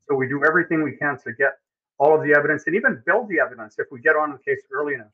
So 0.08 0.15
we 0.15 0.30
do 0.30 0.46
everything 0.48 0.82
we 0.82 0.96
can 0.96 1.17
to 1.26 1.34
get 1.34 1.60
all 2.00 2.15
of 2.15 2.24
the 2.24 2.34
evidence 2.34 2.63
and 2.67 2.76
even 2.76 3.04
build 3.06 3.28
the 3.28 3.39
evidence 3.39 3.76
if 3.80 3.88
we 3.91 4.00
get 4.00 4.15
on 4.15 4.32
the 4.32 4.38
case 4.38 4.62
early 4.72 4.93
enough. 4.93 5.12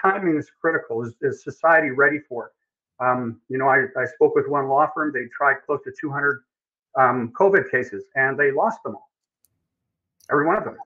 Timing 0.00 0.36
is 0.36 0.50
critical. 0.60 1.04
Is, 1.04 1.14
is 1.22 1.44
society 1.44 1.90
ready 1.90 2.18
for 2.28 2.46
it? 2.46 2.52
Um, 3.04 3.40
you 3.48 3.58
know, 3.58 3.68
I, 3.68 3.84
I 3.96 4.06
spoke 4.06 4.34
with 4.34 4.48
one 4.48 4.66
law 4.66 4.90
firm. 4.92 5.12
They 5.14 5.26
tried 5.36 5.58
close 5.64 5.80
to 5.84 5.92
200 6.00 6.42
um, 6.98 7.32
COVID 7.38 7.70
cases 7.70 8.04
and 8.16 8.36
they 8.36 8.50
lost 8.50 8.82
them 8.82 8.96
all, 8.96 9.10
every 10.32 10.46
one 10.46 10.56
of 10.56 10.64
them. 10.64 10.76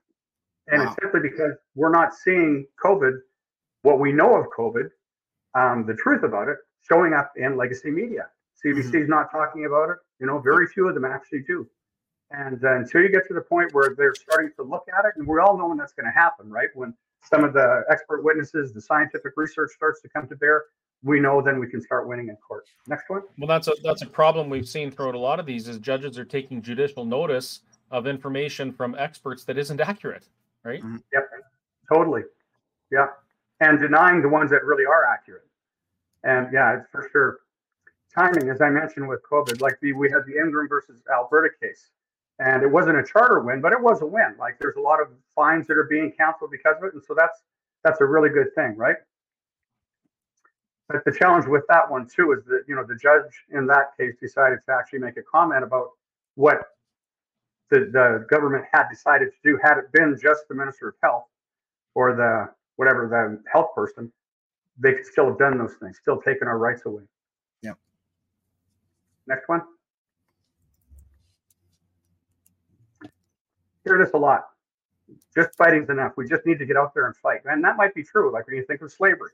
And 0.67 0.81
wow. 0.81 0.87
it's 0.87 0.95
simply 1.01 1.21
because 1.27 1.53
we're 1.75 1.91
not 1.91 2.13
seeing 2.13 2.67
COVID, 2.83 3.17
what 3.81 3.99
we 3.99 4.11
know 4.11 4.35
of 4.35 4.47
COVID, 4.57 4.89
um, 5.55 5.85
the 5.85 5.93
truth 5.93 6.23
about 6.23 6.47
it, 6.47 6.57
showing 6.87 7.13
up 7.13 7.31
in 7.35 7.57
legacy 7.57 7.91
media. 7.91 8.27
CBC 8.63 8.77
is 8.79 8.85
mm-hmm. 8.85 9.09
not 9.09 9.31
talking 9.31 9.65
about 9.65 9.89
it. 9.89 9.97
You 10.19 10.27
know, 10.27 10.39
very 10.39 10.67
few 10.67 10.87
of 10.87 10.95
them 10.95 11.05
actually 11.05 11.43
do. 11.47 11.67
And 12.31 12.63
uh, 12.63 12.77
until 12.77 13.01
you 13.01 13.09
get 13.09 13.27
to 13.27 13.33
the 13.33 13.41
point 13.41 13.73
where 13.73 13.95
they're 13.95 14.15
starting 14.15 14.51
to 14.57 14.63
look 14.63 14.85
at 14.97 15.05
it, 15.05 15.13
and 15.15 15.27
we 15.27 15.39
all 15.39 15.57
know 15.57 15.67
when 15.67 15.77
that's 15.77 15.93
going 15.93 16.05
to 16.05 16.11
happen, 16.11 16.49
right? 16.49 16.69
When 16.73 16.93
some 17.23 17.43
of 17.43 17.53
the 17.53 17.83
expert 17.89 18.23
witnesses, 18.23 18.73
the 18.73 18.81
scientific 18.81 19.33
research 19.37 19.71
starts 19.71 20.01
to 20.01 20.09
come 20.09 20.27
to 20.27 20.35
bear, 20.35 20.65
we 21.03 21.19
know 21.19 21.41
then 21.41 21.59
we 21.59 21.67
can 21.67 21.81
start 21.81 22.07
winning 22.07 22.29
in 22.29 22.35
court. 22.37 22.65
Next 22.87 23.09
one. 23.09 23.21
Well, 23.37 23.47
that's 23.47 23.67
a 23.67 23.73
that's 23.83 24.01
a 24.01 24.07
problem 24.07 24.49
we've 24.49 24.67
seen 24.67 24.91
throughout 24.91 25.15
a 25.15 25.19
lot 25.19 25.39
of 25.39 25.45
these 25.45 25.67
is 25.67 25.77
judges 25.77 26.17
are 26.17 26.25
taking 26.25 26.61
judicial 26.61 27.05
notice 27.05 27.61
of 27.91 28.07
information 28.07 28.73
from 28.73 28.95
experts 28.97 29.43
that 29.45 29.57
isn't 29.57 29.79
accurate, 29.79 30.27
right? 30.63 30.81
Mm-hmm. 30.81 30.97
Yep, 31.13 31.29
totally. 31.93 32.23
Yeah, 32.91 33.07
and 33.59 33.79
denying 33.79 34.21
the 34.21 34.29
ones 34.29 34.51
that 34.51 34.63
really 34.63 34.85
are 34.85 35.05
accurate. 35.05 35.47
And 36.23 36.47
yeah, 36.51 36.77
it's 36.77 36.89
for 36.91 37.09
sure. 37.11 37.39
Timing, 38.13 38.49
as 38.49 38.61
I 38.61 38.69
mentioned 38.69 39.07
with 39.07 39.21
COVID, 39.29 39.61
like 39.61 39.79
the 39.81 39.93
we 39.93 40.09
had 40.09 40.23
the 40.25 40.39
Ingram 40.39 40.67
versus 40.67 41.01
Alberta 41.11 41.49
case 41.61 41.89
and 42.39 42.61
it 42.63 42.71
wasn't 42.71 42.97
a 42.97 43.03
charter 43.03 43.39
win, 43.39 43.61
but 43.61 43.71
it 43.71 43.81
was 43.81 44.01
a 44.01 44.05
win. 44.05 44.35
Like 44.39 44.57
there's 44.59 44.75
a 44.75 44.81
lot 44.81 45.01
of 45.01 45.07
fines 45.35 45.67
that 45.67 45.77
are 45.77 45.87
being 45.89 46.11
canceled 46.11 46.51
because 46.51 46.77
of 46.77 46.83
it, 46.83 46.93
and 46.93 47.03
so 47.03 47.15
that's 47.17 47.41
that's 47.83 48.01
a 48.01 48.05
really 48.05 48.29
good 48.29 48.53
thing, 48.55 48.75
right? 48.75 48.97
But 50.87 51.03
the 51.03 51.11
challenge 51.11 51.45
with 51.47 51.63
that 51.69 51.89
one 51.89 52.07
too 52.07 52.33
is 52.33 52.45
that 52.45 52.63
you 52.67 52.75
know 52.75 52.83
the 52.85 52.95
judge 52.95 53.43
in 53.51 53.65
that 53.67 53.97
case 53.97 54.15
decided 54.21 54.59
to 54.67 54.73
actually 54.73 54.99
make 54.99 55.17
a 55.17 55.23
comment 55.23 55.63
about 55.63 55.89
what 56.35 56.61
the, 57.71 57.89
the 57.91 58.25
government 58.29 58.65
had 58.71 58.87
decided 58.89 59.29
to 59.31 59.37
do. 59.43 59.59
Had 59.61 59.77
it 59.77 59.91
been 59.91 60.17
just 60.21 60.47
the 60.47 60.55
minister 60.55 60.89
of 60.89 60.95
health 61.01 61.25
or 61.95 62.15
the 62.15 62.49
whatever 62.77 63.07
the 63.07 63.43
health 63.51 63.75
person, 63.75 64.11
they 64.79 64.93
could 64.93 65.05
still 65.05 65.25
have 65.25 65.37
done 65.37 65.57
those 65.57 65.75
things, 65.81 65.97
still 66.01 66.21
taken 66.21 66.47
our 66.47 66.57
rights 66.57 66.83
away. 66.85 67.03
Yeah. 67.61 67.73
Next 69.27 69.47
one. 69.49 69.61
hear 73.87 74.03
this 74.03 74.13
a 74.13 74.17
lot. 74.17 74.47
Just 75.35 75.55
fighting's 75.57 75.89
enough. 75.89 76.13
We 76.17 76.27
just 76.27 76.45
need 76.45 76.59
to 76.59 76.65
get 76.65 76.75
out 76.75 76.93
there 76.93 77.07
and 77.07 77.15
fight. 77.15 77.41
And 77.45 77.63
that 77.63 77.77
might 77.77 77.95
be 77.95 78.03
true. 78.03 78.31
Like 78.31 78.45
when 78.47 78.57
you 78.57 78.65
think 78.65 78.81
of 78.81 78.91
slavery, 78.91 79.31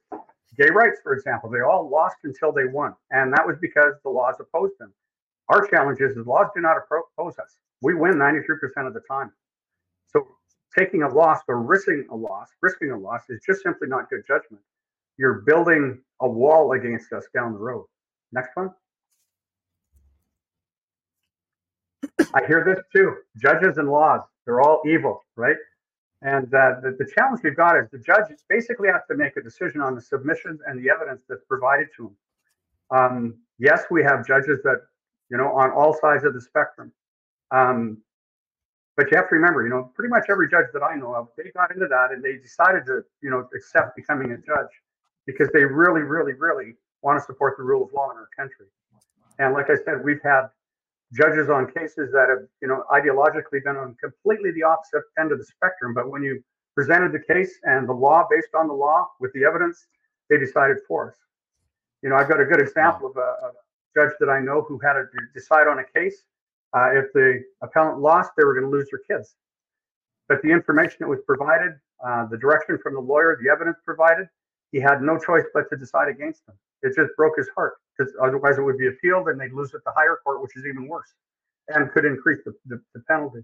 gay 0.58 0.69
rights, 0.69 0.99
for 1.01 1.13
example, 1.13 1.49
they 1.49 1.62
all 1.62 1.89
lost 1.89 2.17
until 2.23 2.51
they 2.51 2.65
won. 2.65 2.93
And 3.12 3.34
that 3.34 3.45
was 3.45 3.58
because 3.60 3.93
the 4.03 4.10
laws 4.10 4.36
opposed 4.39 4.73
them. 4.79 4.93
Our 5.49 5.67
challenge 5.67 5.99
is 5.99 6.15
the 6.15 6.23
laws 6.23 6.47
do 6.56 6.62
not 6.62 6.77
oppose 6.77 7.39
us. 7.39 7.58
We 7.82 7.95
win 7.95 8.13
93% 8.13 8.88
of 8.88 8.93
the 8.93 9.01
time. 9.10 9.32
So 10.08 10.27
taking 10.77 11.03
a 11.03 11.09
loss 11.09 11.39
or 11.47 11.62
risking 11.62 12.05
a 12.12 12.15
loss, 12.15 12.49
risking 12.62 12.91
a 12.91 12.97
loss 12.97 13.21
is 13.29 13.41
just 13.45 13.62
simply 13.63 13.88
not 13.88 14.09
good 14.09 14.23
judgment. 14.27 14.62
You're 15.17 15.43
building 15.45 16.01
a 16.21 16.27
wall 16.27 16.71
against 16.73 17.13
us 17.13 17.25
down 17.33 17.53
the 17.53 17.59
road. 17.59 17.86
Next 18.31 18.55
one. 18.55 18.71
I 22.33 22.45
hear 22.47 22.63
this 22.65 22.83
too. 22.95 23.15
Judges 23.38 23.77
and 23.77 23.89
laws. 23.89 24.21
They're 24.45 24.62
all 24.62 24.81
evil, 24.88 25.23
right? 25.36 25.55
And 26.21 26.45
uh, 26.53 26.79
the, 26.81 26.95
the 26.97 27.09
challenge 27.13 27.41
we've 27.43 27.55
got 27.55 27.77
is 27.77 27.89
the 27.91 27.99
judge 27.99 28.25
basically 28.49 28.88
has 28.89 29.01
to 29.09 29.17
make 29.17 29.36
a 29.38 29.41
decision 29.41 29.81
on 29.81 29.93
the 29.93 30.01
submissions 30.01 30.62
and 30.65 30.83
the 30.83 30.89
evidence 30.89 31.23
that's 31.27 31.43
provided 31.47 31.88
to 31.97 32.07
him. 32.07 32.15
Um, 32.97 33.36
yes, 33.59 33.83
we 33.91 34.03
have 34.03 34.25
judges 34.25 34.59
that, 34.63 34.81
you 35.29 35.38
know, 35.38 35.51
on 35.53 35.71
all 35.71 35.93
sides 35.99 36.23
of 36.23 36.33
the 36.33 36.41
spectrum. 36.41 36.91
Um, 37.51 37.97
but 38.95 39.10
you 39.10 39.17
have 39.17 39.29
to 39.29 39.36
remember, 39.36 39.63
you 39.63 39.69
know, 39.69 39.91
pretty 39.95 40.10
much 40.10 40.25
every 40.29 40.49
judge 40.49 40.67
that 40.73 40.84
I 40.84 40.95
know 40.95 41.15
of, 41.15 41.27
they 41.38 41.49
got 41.56 41.73
into 41.73 41.88
that 41.88 42.12
and 42.12 42.23
they 42.23 42.38
decided 42.38 42.86
to, 42.86 43.01
you 43.21 43.29
know, 43.29 43.47
accept 43.56 43.95
becoming 43.95 44.32
a 44.32 44.38
judge 44.38 44.69
because 45.25 45.49
they 45.53 45.63
really, 45.63 46.01
really, 46.01 46.34
really 46.34 46.75
want 47.01 47.19
to 47.19 47.25
support 47.25 47.56
the 47.58 47.63
rule 47.63 47.84
of 47.84 47.93
law 47.93 48.12
in 48.12 48.17
our 48.17 48.29
country. 48.38 48.67
And 49.39 49.53
like 49.53 49.69
I 49.69 49.75
said, 49.84 50.03
we've 50.03 50.21
had 50.23 50.47
judges 51.13 51.49
on 51.49 51.71
cases 51.71 52.12
that 52.12 52.27
have, 52.29 52.47
you 52.62 52.67
know, 52.67 52.84
ideologically 52.91 53.63
been 53.63 53.77
on 53.77 53.95
completely 54.01 54.51
the 54.51 54.63
opposite 54.63 55.03
end 55.19 55.32
of 55.32 55.39
the 55.39 55.45
spectrum. 55.45 55.93
But 55.93 56.10
when 56.10 56.23
you 56.23 56.43
presented 56.75 57.12
the 57.12 57.34
case 57.34 57.60
and 57.63 57.88
the 57.88 57.93
law 57.93 58.27
based 58.29 58.49
on 58.56 58.67
the 58.67 58.73
law 58.73 59.08
with 59.19 59.32
the 59.34 59.43
evidence, 59.43 59.88
they 60.29 60.38
decided 60.38 60.77
for 60.88 61.10
us. 61.10 61.17
You 62.01 62.10
know, 62.10 62.15
I've 62.15 62.29
got 62.29 62.39
a 62.39 62.45
good 62.45 62.60
example 62.60 63.10
of 63.10 63.17
a, 63.17 63.19
a 63.21 63.51
judge 63.95 64.13
that 64.19 64.29
I 64.29 64.39
know 64.39 64.62
who 64.62 64.79
had 64.79 64.93
to 64.93 65.06
decide 65.34 65.67
on 65.67 65.79
a 65.79 65.84
case. 65.84 66.23
Uh, 66.73 66.89
if 66.93 67.13
the 67.13 67.43
appellant 67.62 67.99
lost, 67.99 68.31
they 68.38 68.43
were 68.43 68.53
going 68.53 68.65
to 68.65 68.71
lose 68.71 68.88
their 68.89 69.17
kids. 69.17 69.36
But 70.27 70.41
the 70.41 70.49
information 70.49 70.97
that 71.01 71.07
was 71.07 71.19
provided, 71.27 71.73
uh, 72.05 72.25
the 72.25 72.38
direction 72.38 72.79
from 72.81 72.95
the 72.95 72.99
lawyer, 72.99 73.38
the 73.41 73.49
evidence 73.49 73.77
provided, 73.86 74.27
he 74.71 74.79
had 74.79 75.01
no 75.01 75.19
choice 75.19 75.45
but 75.53 75.69
to 75.69 75.77
decide 75.77 76.07
against 76.07 76.45
them. 76.47 76.55
It 76.81 76.95
just 76.95 77.15
broke 77.15 77.38
his 77.38 77.47
heart 77.55 77.75
because 77.95 78.13
otherwise 78.21 78.57
it 78.57 78.63
would 78.63 78.77
be 78.77 78.88
appealed 78.88 79.27
and 79.27 79.39
they'd 79.39 79.53
lose 79.53 79.73
at 79.75 79.83
the 79.86 79.91
higher 79.95 80.17
court, 80.23 80.41
which 80.41 80.57
is 80.57 80.65
even 80.65 80.88
worse 80.88 81.13
and 81.69 81.91
could 81.91 82.05
increase 82.05 82.39
the, 82.45 82.53
the, 82.65 82.81
the 82.93 83.01
penalty. 83.01 83.39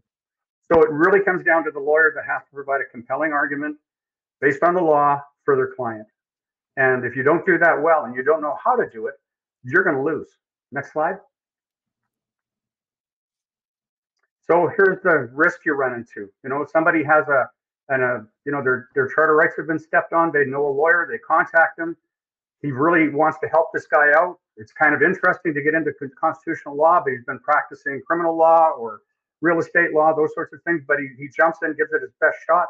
So 0.72 0.82
it 0.82 0.90
really 0.92 1.22
comes 1.24 1.44
down 1.44 1.64
to 1.66 1.72
the 1.72 1.80
lawyer 1.80 2.12
that 2.16 2.26
has 2.26 2.42
to 2.50 2.54
provide 2.54 2.82
a 2.82 2.86
compelling 2.92 3.32
argument 3.32 3.78
based 4.42 4.64
on 4.64 4.74
the 4.74 4.82
law 4.82 5.22
for 5.46 5.56
their 5.56 5.74
client. 5.76 6.08
And 6.78 7.06
if 7.06 7.16
you 7.16 7.24
don't 7.24 7.46
do 7.46 7.58
that 7.58 7.82
well 7.82 8.06
and 8.06 8.16
you 8.16 8.24
don't 8.24 8.42
know 8.42 8.58
how 8.64 8.76
to 8.76 8.90
do 8.92 9.08
it, 9.08 9.16
you're 9.64 9.84
going 9.84 9.96
to 9.96 10.04
lose. 10.04 10.30
Next 10.72 10.94
slide. 10.94 11.16
So 14.50 14.68
here's 14.76 15.02
the 15.04 15.30
risk 15.34 15.60
you 15.66 15.74
run 15.74 15.94
into. 15.94 16.30
You 16.44 16.50
know, 16.50 16.66
somebody 16.72 17.04
has 17.04 17.28
a 17.28 17.50
and 17.90 18.02
a 18.02 18.26
you 18.46 18.52
know 18.52 18.64
their 18.64 18.90
their 18.96 19.08
charter 19.08 19.36
rights 19.36 19.54
have 19.58 19.68
been 19.68 19.80
stepped 19.80 20.14
on, 20.14 20.32
they 20.32 20.46
know 20.46 20.68
a 20.68 20.74
lawyer, 20.74 21.08
they 21.10 21.20
contact 21.20 21.78
them, 21.78 21.96
he 22.62 22.72
really 22.72 23.10
wants 23.10 23.38
to 23.40 23.48
help 23.48 23.68
this 23.74 23.88
guy 23.88 24.12
out. 24.16 24.40
It's 24.58 24.74
kind 24.74 24.94
of 24.94 25.02
interesting 25.02 25.54
to 25.54 25.62
get 25.62 25.74
into 25.74 25.92
constitutional 26.20 26.76
law, 26.76 27.02
but 27.04 27.14
he's 27.14 27.24
been 27.26 27.40
practicing 27.40 28.02
criminal 28.06 28.38
law 28.38 28.72
or 28.72 29.02
real 29.42 29.60
estate 29.60 29.94
law, 29.94 30.14
those 30.14 30.34
sorts 30.34 30.52
of 30.54 30.60
things. 30.64 30.82
But 30.88 30.98
he, 31.00 31.08
he 31.18 31.30
jumps 31.36 31.60
in, 31.64 31.70
gives 31.78 31.94
it 31.94 32.02
his 32.02 32.12
best 32.20 32.38
shot. 32.46 32.68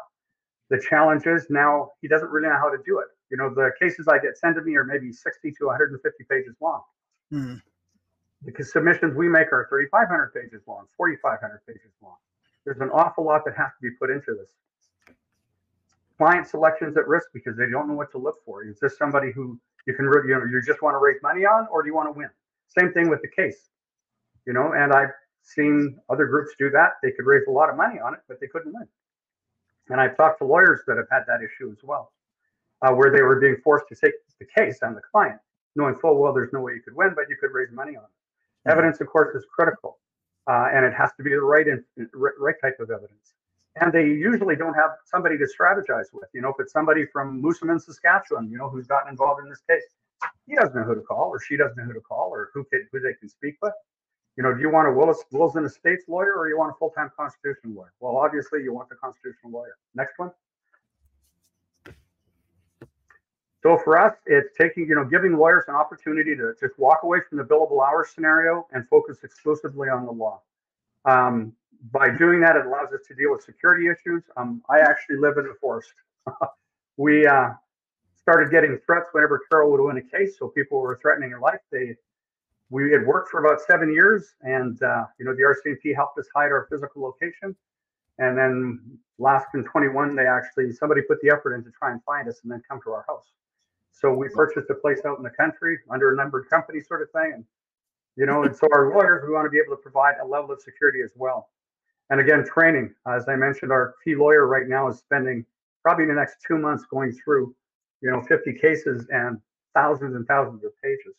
The 0.68 0.80
challenge 0.88 1.26
is 1.26 1.46
now 1.50 1.90
he 2.00 2.08
doesn't 2.08 2.30
really 2.30 2.48
know 2.48 2.56
how 2.56 2.70
to 2.70 2.78
do 2.86 3.00
it. 3.00 3.08
You 3.30 3.36
know, 3.36 3.52
the 3.52 3.72
cases 3.80 4.06
I 4.06 4.18
get 4.18 4.38
sent 4.38 4.54
to 4.56 4.62
me 4.62 4.76
are 4.76 4.84
maybe 4.84 5.12
60 5.12 5.50
to 5.50 5.66
150 5.66 6.24
pages 6.30 6.54
long. 6.60 6.82
Mm-hmm. 7.32 7.56
Because 8.44 8.72
submissions 8.72 9.16
we 9.16 9.28
make 9.28 9.52
are 9.52 9.66
3,500 9.70 10.34
pages 10.34 10.62
long, 10.66 10.86
4,500 10.96 11.62
pages 11.66 11.92
long. 12.02 12.16
There's 12.64 12.80
an 12.80 12.90
awful 12.90 13.24
lot 13.24 13.44
that 13.46 13.56
has 13.56 13.68
to 13.68 13.82
be 13.82 13.90
put 13.98 14.10
into 14.10 14.34
this. 14.34 14.50
Client 16.18 16.46
selections 16.46 16.96
at 16.96 17.08
risk 17.08 17.28
because 17.34 17.56
they 17.56 17.68
don't 17.70 17.88
know 17.88 17.94
what 17.94 18.12
to 18.12 18.18
look 18.18 18.36
for. 18.44 18.64
Is 18.64 18.78
this 18.80 18.96
somebody 18.98 19.32
who 19.32 19.58
You 19.86 19.94
can, 19.94 20.06
you 20.06 20.34
know, 20.38 20.44
you 20.44 20.62
just 20.66 20.82
want 20.82 20.94
to 20.94 20.98
raise 20.98 21.20
money 21.22 21.44
on, 21.46 21.66
or 21.72 21.82
do 21.82 21.88
you 21.88 21.94
want 21.94 22.08
to 22.08 22.18
win? 22.18 22.30
Same 22.68 22.92
thing 22.92 23.10
with 23.10 23.22
the 23.22 23.28
case, 23.28 23.70
you 24.46 24.52
know. 24.52 24.72
And 24.74 24.92
I've 24.92 25.10
seen 25.42 25.98
other 26.10 26.26
groups 26.26 26.52
do 26.58 26.70
that. 26.70 26.92
They 27.02 27.12
could 27.12 27.26
raise 27.26 27.46
a 27.48 27.50
lot 27.50 27.70
of 27.70 27.76
money 27.76 28.00
on 28.00 28.14
it, 28.14 28.20
but 28.28 28.40
they 28.40 28.46
couldn't 28.48 28.72
win. 28.74 28.88
And 29.90 30.00
I've 30.00 30.16
talked 30.16 30.38
to 30.40 30.46
lawyers 30.46 30.80
that 30.86 30.96
have 30.98 31.08
had 31.10 31.24
that 31.28 31.40
issue 31.42 31.72
as 31.72 31.78
well, 31.82 32.12
uh, 32.82 32.92
where 32.94 33.10
they 33.12 33.22
were 33.22 33.40
being 33.40 33.56
forced 33.64 33.86
to 33.88 33.96
take 33.96 34.14
the 34.38 34.46
case 34.46 34.80
on 34.82 34.94
the 34.94 35.02
client, 35.12 35.40
knowing 35.76 35.96
full 35.96 36.18
well 36.20 36.32
there's 36.34 36.52
no 36.52 36.60
way 36.60 36.74
you 36.74 36.82
could 36.82 36.96
win, 36.96 37.12
but 37.14 37.28
you 37.28 37.36
could 37.40 37.52
raise 37.52 37.70
money 37.72 37.96
on 37.96 38.04
it. 38.04 38.19
Evidence, 38.68 39.00
of 39.00 39.06
course, 39.08 39.34
is 39.34 39.46
critical, 39.54 39.98
uh, 40.46 40.68
and 40.72 40.84
it 40.84 40.92
has 40.92 41.10
to 41.16 41.22
be 41.22 41.30
the 41.30 41.40
right 41.40 41.66
in, 41.66 41.84
right 42.14 42.54
type 42.62 42.76
of 42.80 42.90
evidence. 42.90 43.34
And 43.76 43.92
they 43.92 44.04
usually 44.04 44.56
don't 44.56 44.74
have 44.74 44.90
somebody 45.04 45.38
to 45.38 45.44
strategize 45.44 46.06
with. 46.12 46.28
You 46.34 46.42
know, 46.42 46.48
if 46.50 46.56
it's 46.58 46.72
somebody 46.72 47.06
from 47.12 47.40
Moosomin, 47.42 47.80
Saskatchewan, 47.80 48.50
you 48.50 48.58
know, 48.58 48.68
who's 48.68 48.86
gotten 48.86 49.08
involved 49.08 49.42
in 49.42 49.48
this 49.48 49.62
case, 49.68 49.84
he 50.46 50.56
doesn't 50.56 50.74
know 50.74 50.82
who 50.82 50.94
to 50.94 51.00
call, 51.00 51.30
or 51.30 51.40
she 51.40 51.56
doesn't 51.56 51.76
know 51.76 51.84
who 51.84 51.94
to 51.94 52.00
call, 52.00 52.30
or 52.32 52.50
who 52.52 52.64
can, 52.64 52.86
who 52.92 53.00
they 53.00 53.14
can 53.14 53.28
speak 53.28 53.56
with. 53.62 53.72
You 54.36 54.42
know, 54.42 54.54
do 54.54 54.60
you 54.60 54.70
want 54.70 54.88
a 54.88 54.92
Willis, 54.92 55.24
Wills 55.32 55.56
and 55.56 55.64
Estates 55.64 56.04
lawyer, 56.08 56.34
or 56.34 56.48
you 56.48 56.58
want 56.58 56.70
a 56.70 56.78
full-time 56.78 57.10
constitutional 57.16 57.74
lawyer? 57.74 57.92
Well, 58.00 58.16
obviously, 58.16 58.62
you 58.62 58.72
want 58.72 58.88
the 58.88 58.96
constitutional 58.96 59.52
lawyer. 59.52 59.76
Next 59.94 60.18
one. 60.18 60.30
So 63.62 63.78
for 63.84 63.98
us, 63.98 64.16
it's 64.26 64.56
taking, 64.58 64.88
you 64.88 64.94
know, 64.94 65.04
giving 65.04 65.36
lawyers 65.36 65.64
an 65.68 65.74
opportunity 65.74 66.34
to 66.34 66.54
just 66.58 66.78
walk 66.78 67.00
away 67.02 67.18
from 67.28 67.38
the 67.38 67.44
billable 67.44 67.86
hours 67.86 68.08
scenario 68.14 68.66
and 68.72 68.88
focus 68.88 69.18
exclusively 69.22 69.88
on 69.88 70.06
the 70.06 70.12
law. 70.12 70.40
Um, 71.04 71.52
by 71.92 72.10
doing 72.10 72.40
that, 72.40 72.56
it 72.56 72.66
allows 72.66 72.92
us 72.92 73.00
to 73.08 73.14
deal 73.14 73.32
with 73.32 73.42
security 73.42 73.88
issues. 73.88 74.22
Um, 74.36 74.62
I 74.68 74.80
actually 74.80 75.16
live 75.16 75.36
in 75.36 75.44
the 75.44 75.54
forest. 75.60 75.92
we 76.96 77.26
uh, 77.26 77.50
started 78.20 78.50
getting 78.50 78.78
threats 78.84 79.08
whenever 79.12 79.40
Carol 79.50 79.70
would 79.72 79.80
win 79.80 79.98
a 79.98 80.02
case, 80.02 80.38
so 80.38 80.48
people 80.48 80.80
were 80.80 80.98
threatening 81.00 81.30
her 81.30 81.40
life. 81.40 81.60
They, 81.70 81.96
we 82.70 82.92
had 82.92 83.06
worked 83.06 83.30
for 83.30 83.44
about 83.44 83.60
seven 83.60 83.92
years, 83.92 84.34
and 84.42 84.82
uh, 84.82 85.04
you 85.18 85.24
know, 85.24 85.34
the 85.34 85.42
RCMP 85.42 85.94
helped 85.94 86.18
us 86.18 86.26
hide 86.34 86.52
our 86.52 86.66
physical 86.70 87.02
location. 87.02 87.56
And 88.18 88.36
then 88.36 88.98
last 89.18 89.48
in 89.54 89.64
21, 89.64 90.14
they 90.14 90.26
actually 90.26 90.72
somebody 90.72 91.00
put 91.02 91.20
the 91.22 91.30
effort 91.30 91.54
in 91.54 91.64
to 91.64 91.70
try 91.70 91.90
and 91.90 92.02
find 92.04 92.28
us 92.28 92.40
and 92.42 92.52
then 92.52 92.62
come 92.68 92.80
to 92.84 92.90
our 92.90 93.04
house. 93.08 93.24
So 93.92 94.12
we 94.12 94.28
purchased 94.28 94.70
a 94.70 94.74
place 94.74 95.00
out 95.04 95.18
in 95.18 95.24
the 95.24 95.30
country 95.30 95.78
under 95.90 96.12
a 96.12 96.16
numbered 96.16 96.48
company 96.48 96.80
sort 96.80 97.02
of 97.02 97.10
thing. 97.10 97.32
And, 97.34 97.44
you 98.16 98.26
know, 98.26 98.44
and 98.44 98.56
so 98.56 98.66
our 98.72 98.90
lawyers, 98.94 99.24
we 99.26 99.34
want 99.34 99.46
to 99.46 99.50
be 99.50 99.58
able 99.58 99.76
to 99.76 99.82
provide 99.82 100.14
a 100.22 100.26
level 100.26 100.52
of 100.52 100.60
security 100.60 101.00
as 101.02 101.12
well. 101.16 101.48
And 102.10 102.20
again, 102.20 102.44
training. 102.44 102.94
As 103.06 103.28
I 103.28 103.36
mentioned, 103.36 103.70
our 103.70 103.94
key 104.04 104.16
lawyer 104.16 104.46
right 104.46 104.66
now 104.66 104.88
is 104.88 104.98
spending 104.98 105.44
probably 105.82 106.06
the 106.06 106.14
next 106.14 106.38
two 106.46 106.58
months 106.58 106.84
going 106.90 107.12
through, 107.12 107.54
you 108.00 108.10
know, 108.10 108.22
50 108.22 108.54
cases 108.54 109.06
and 109.10 109.38
thousands 109.74 110.16
and 110.16 110.26
thousands 110.26 110.64
of 110.64 110.72
pages. 110.82 111.14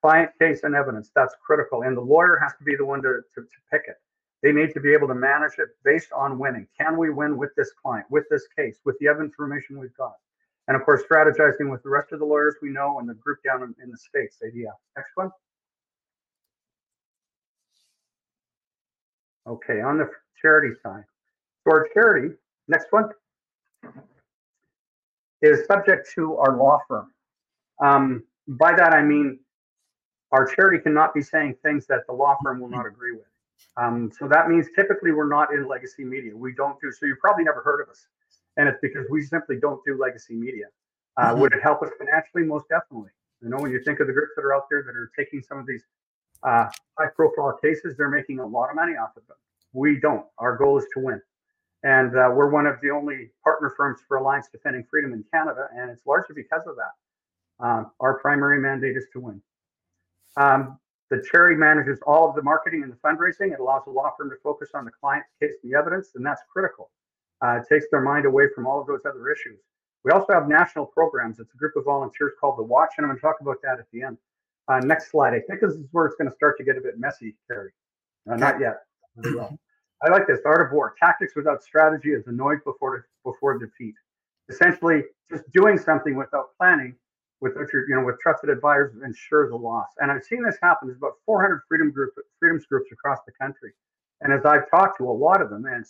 Client 0.00 0.30
case 0.38 0.62
and 0.62 0.74
evidence, 0.74 1.10
that's 1.14 1.34
critical. 1.44 1.82
And 1.82 1.96
the 1.96 2.00
lawyer 2.00 2.38
has 2.42 2.52
to 2.58 2.64
be 2.64 2.76
the 2.76 2.84
one 2.84 3.02
to, 3.02 3.20
to, 3.34 3.40
to 3.40 3.58
pick 3.70 3.82
it. 3.86 3.96
They 4.42 4.52
need 4.52 4.74
to 4.74 4.80
be 4.80 4.92
able 4.92 5.08
to 5.08 5.14
manage 5.14 5.58
it 5.58 5.68
based 5.84 6.12
on 6.12 6.38
winning. 6.38 6.66
Can 6.78 6.98
we 6.98 7.08
win 7.10 7.38
with 7.38 7.54
this 7.56 7.72
client, 7.72 8.06
with 8.10 8.24
this 8.30 8.46
case, 8.56 8.78
with 8.84 8.98
the 8.98 9.06
information 9.06 9.78
we've 9.78 9.96
got? 9.96 10.16
And 10.68 10.76
of 10.76 10.84
course, 10.84 11.02
strategizing 11.10 11.70
with 11.70 11.82
the 11.82 11.90
rest 11.90 12.12
of 12.12 12.20
the 12.20 12.24
lawyers 12.24 12.56
we 12.62 12.70
know 12.70 12.98
and 12.98 13.08
the 13.08 13.14
group 13.14 13.38
down 13.44 13.62
in, 13.62 13.74
in 13.82 13.90
the 13.90 13.98
States, 13.98 14.38
ADF. 14.42 14.72
Next 14.96 15.10
one. 15.14 15.30
Okay, 19.46 19.82
on 19.82 19.98
the 19.98 20.08
charity 20.40 20.74
side. 20.82 21.04
So 21.64 21.72
our 21.72 21.88
charity, 21.92 22.34
next 22.66 22.86
one, 22.90 23.10
is 25.42 25.66
subject 25.66 26.10
to 26.14 26.36
our 26.36 26.56
law 26.56 26.78
firm. 26.88 27.10
Um, 27.82 28.24
by 28.48 28.74
that 28.74 28.94
I 28.94 29.02
mean 29.02 29.40
our 30.32 30.46
charity 30.46 30.82
cannot 30.82 31.14
be 31.14 31.22
saying 31.22 31.56
things 31.62 31.86
that 31.86 32.00
the 32.06 32.12
law 32.12 32.36
firm 32.42 32.60
will 32.60 32.68
not 32.68 32.86
agree 32.86 33.12
with. 33.12 33.26
Um, 33.76 34.10
so 34.18 34.26
that 34.28 34.48
means 34.48 34.66
typically 34.74 35.12
we're 35.12 35.28
not 35.28 35.52
in 35.52 35.68
legacy 35.68 36.04
media. 36.04 36.36
We 36.36 36.54
don't 36.54 36.80
do 36.80 36.90
so. 36.90 37.06
You 37.06 37.16
probably 37.20 37.44
never 37.44 37.60
heard 37.62 37.80
of 37.82 37.88
us 37.88 38.06
and 38.56 38.68
it's 38.68 38.78
because 38.80 39.06
we 39.10 39.22
simply 39.22 39.56
don't 39.60 39.80
do 39.84 39.98
legacy 40.00 40.34
media. 40.34 40.66
Uh, 41.16 41.26
mm-hmm. 41.26 41.40
Would 41.40 41.52
it 41.52 41.62
help 41.62 41.82
us 41.82 41.90
financially? 41.98 42.44
Most 42.44 42.66
definitely. 42.68 43.10
You 43.42 43.50
know, 43.50 43.58
when 43.58 43.70
you 43.70 43.82
think 43.84 44.00
of 44.00 44.06
the 44.06 44.12
groups 44.12 44.32
that 44.36 44.42
are 44.42 44.54
out 44.54 44.64
there 44.70 44.82
that 44.82 44.96
are 44.96 45.10
taking 45.18 45.42
some 45.42 45.58
of 45.58 45.66
these 45.66 45.84
uh, 46.42 46.66
high-profile 46.98 47.58
cases, 47.62 47.94
they're 47.96 48.08
making 48.08 48.38
a 48.40 48.46
lot 48.46 48.70
of 48.70 48.76
money 48.76 48.92
off 48.92 49.16
of 49.16 49.26
them. 49.26 49.36
We 49.72 50.00
don't. 50.00 50.24
Our 50.38 50.56
goal 50.56 50.78
is 50.78 50.86
to 50.94 51.00
win, 51.00 51.20
and 51.82 52.16
uh, 52.16 52.30
we're 52.32 52.50
one 52.50 52.66
of 52.66 52.76
the 52.80 52.90
only 52.90 53.30
partner 53.42 53.74
firms 53.76 54.00
for 54.06 54.18
Alliance 54.18 54.48
Defending 54.50 54.84
Freedom 54.88 55.12
in 55.12 55.24
Canada, 55.32 55.68
and 55.76 55.90
it's 55.90 56.06
largely 56.06 56.34
because 56.34 56.62
of 56.66 56.76
that. 56.76 57.64
Um, 57.64 57.90
our 58.00 58.18
primary 58.18 58.60
mandate 58.60 58.96
is 58.96 59.06
to 59.12 59.20
win. 59.20 59.42
Um, 60.36 60.78
the 61.10 61.24
charity 61.30 61.56
manages 61.56 61.98
all 62.06 62.28
of 62.28 62.34
the 62.34 62.42
marketing 62.42 62.82
and 62.82 62.92
the 62.92 62.96
fundraising. 62.96 63.52
It 63.52 63.60
allows 63.60 63.82
the 63.84 63.90
law 63.90 64.12
firm 64.16 64.30
to 64.30 64.36
focus 64.42 64.70
on 64.74 64.84
the 64.84 64.90
client, 64.90 65.24
case, 65.40 65.52
and 65.62 65.72
the 65.72 65.76
evidence, 65.76 66.12
and 66.14 66.24
that's 66.24 66.42
critical 66.50 66.90
uh, 67.44 67.60
takes 67.70 67.86
their 67.90 68.00
mind 68.00 68.24
away 68.24 68.44
from 68.54 68.66
all 68.66 68.80
of 68.80 68.86
those 68.86 69.00
other 69.06 69.28
issues. 69.30 69.58
We 70.04 70.12
also 70.12 70.32
have 70.32 70.48
national 70.48 70.86
programs. 70.86 71.38
It's 71.38 71.52
a 71.52 71.56
group 71.56 71.76
of 71.76 71.84
volunteers 71.84 72.32
called 72.40 72.58
the 72.58 72.62
Watch, 72.62 72.92
and 72.96 73.04
I'm 73.04 73.10
going 73.10 73.18
to 73.18 73.22
talk 73.22 73.36
about 73.40 73.56
that 73.62 73.78
at 73.78 73.86
the 73.92 74.02
end. 74.02 74.16
Uh, 74.68 74.80
next 74.80 75.10
slide. 75.10 75.34
I 75.34 75.40
think 75.40 75.60
this 75.60 75.72
is 75.72 75.86
where 75.92 76.06
it's 76.06 76.16
going 76.16 76.28
to 76.28 76.34
start 76.34 76.56
to 76.58 76.64
get 76.64 76.76
a 76.78 76.80
bit 76.80 76.98
messy, 76.98 77.36
Terry. 77.46 77.70
Uh, 78.30 78.36
not 78.36 78.60
yet. 78.60 78.78
I 80.02 80.10
like 80.10 80.26
this. 80.26 80.40
Art 80.46 80.66
of 80.66 80.72
War. 80.72 80.94
Tactics 80.98 81.34
without 81.36 81.62
strategy 81.62 82.10
is 82.10 82.26
annoyed 82.26 82.58
before 82.64 83.06
before 83.24 83.58
defeat. 83.58 83.94
Essentially, 84.48 85.02
just 85.30 85.44
doing 85.52 85.78
something 85.78 86.16
without 86.16 86.48
planning, 86.58 86.94
without 87.40 87.66
your, 87.72 87.88
you 87.88 87.94
know, 87.94 88.04
with 88.04 88.18
trusted 88.20 88.50
advisors 88.50 88.94
ensures 89.02 89.52
a 89.52 89.56
loss. 89.56 89.88
And 89.98 90.10
I've 90.10 90.24
seen 90.24 90.42
this 90.42 90.56
happen. 90.62 90.88
There's 90.88 90.98
about 90.98 91.14
400 91.24 91.62
freedom 91.68 91.90
group 91.90 92.10
freedoms 92.38 92.66
groups 92.66 92.90
across 92.92 93.18
the 93.26 93.32
country, 93.40 93.72
and 94.22 94.32
as 94.32 94.44
I've 94.44 94.68
talked 94.70 94.98
to 94.98 95.04
a 95.08 95.12
lot 95.12 95.40
of 95.40 95.50
them, 95.50 95.64
and 95.66 95.84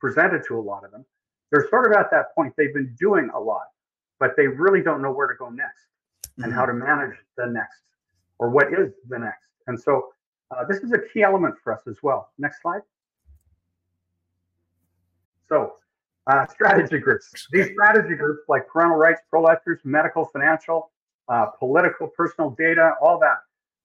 presented 0.00 0.42
to 0.48 0.58
a 0.58 0.62
lot 0.62 0.84
of 0.84 0.90
them, 0.90 1.04
they're 1.50 1.68
sort 1.68 1.90
of 1.90 1.92
at 1.92 2.10
that 2.10 2.34
point. 2.34 2.52
They've 2.56 2.74
been 2.74 2.94
doing 2.98 3.30
a 3.34 3.40
lot, 3.40 3.68
but 4.20 4.32
they 4.36 4.46
really 4.46 4.82
don't 4.82 5.02
know 5.02 5.12
where 5.12 5.26
to 5.26 5.34
go 5.38 5.48
next 5.48 5.86
mm-hmm. 6.24 6.44
and 6.44 6.52
how 6.52 6.66
to 6.66 6.72
manage 6.72 7.16
the 7.36 7.46
next 7.46 7.82
or 8.38 8.50
what 8.50 8.72
is 8.72 8.92
the 9.08 9.18
next. 9.18 9.48
And 9.66 9.80
so 9.80 10.08
uh, 10.50 10.64
this 10.68 10.78
is 10.78 10.92
a 10.92 10.98
key 11.12 11.22
element 11.22 11.54
for 11.62 11.72
us 11.72 11.82
as 11.86 11.96
well. 12.02 12.30
Next 12.38 12.62
slide. 12.62 12.82
So 15.48 15.74
uh, 16.26 16.46
strategy 16.46 16.98
groups. 16.98 17.48
These 17.50 17.70
strategy 17.72 18.14
groups 18.14 18.42
like 18.48 18.68
parental 18.68 18.98
rights, 18.98 19.20
pro-lifers, 19.30 19.80
medical, 19.84 20.26
financial, 20.26 20.90
uh, 21.28 21.46
political, 21.58 22.08
personal 22.08 22.50
data, 22.50 22.92
all 23.00 23.18
that, 23.20 23.38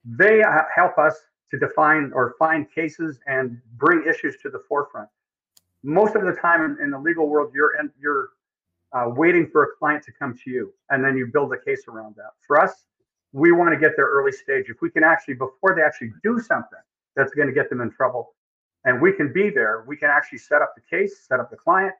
they 0.05 0.43
uh, 0.43 0.63
help 0.73 0.97
us 0.97 1.15
to 1.51 1.57
define 1.57 2.11
or 2.13 2.35
find 2.37 2.67
cases 2.73 3.19
and 3.27 3.61
bring 3.77 4.03
issues 4.07 4.35
to 4.41 4.49
the 4.49 4.61
forefront 4.67 5.07
most 5.83 6.15
of 6.15 6.23
the 6.23 6.33
time 6.33 6.77
in, 6.81 6.91
the 6.91 6.99
legal 6.99 7.27
world, 7.27 7.51
you're 7.53 7.79
in, 7.79 7.91
you're 7.99 8.29
uh, 8.93 9.05
waiting 9.07 9.47
for 9.47 9.63
a 9.63 9.67
client 9.77 10.03
to 10.05 10.11
come 10.11 10.37
to 10.43 10.49
you, 10.49 10.73
and 10.89 11.03
then 11.03 11.17
you 11.17 11.27
build 11.27 11.51
a 11.53 11.59
case 11.59 11.83
around 11.87 12.15
that. 12.15 12.31
For 12.45 12.59
us, 12.59 12.85
we 13.33 13.51
want 13.51 13.73
to 13.73 13.79
get 13.79 13.95
there 13.95 14.05
early 14.05 14.31
stage. 14.31 14.65
If 14.69 14.81
we 14.81 14.89
can 14.89 15.03
actually, 15.03 15.33
before 15.33 15.75
they 15.75 15.81
actually 15.81 16.11
do 16.23 16.39
something 16.39 16.79
that's 17.15 17.33
going 17.33 17.47
to 17.47 17.53
get 17.53 17.69
them 17.69 17.81
in 17.81 17.91
trouble, 17.91 18.33
and 18.85 19.01
we 19.01 19.11
can 19.13 19.33
be 19.33 19.49
there, 19.49 19.83
we 19.87 19.97
can 19.97 20.09
actually 20.09 20.37
set 20.37 20.61
up 20.61 20.73
the 20.75 20.81
case, 20.95 21.25
set 21.27 21.39
up 21.39 21.49
the 21.49 21.57
client, 21.57 21.93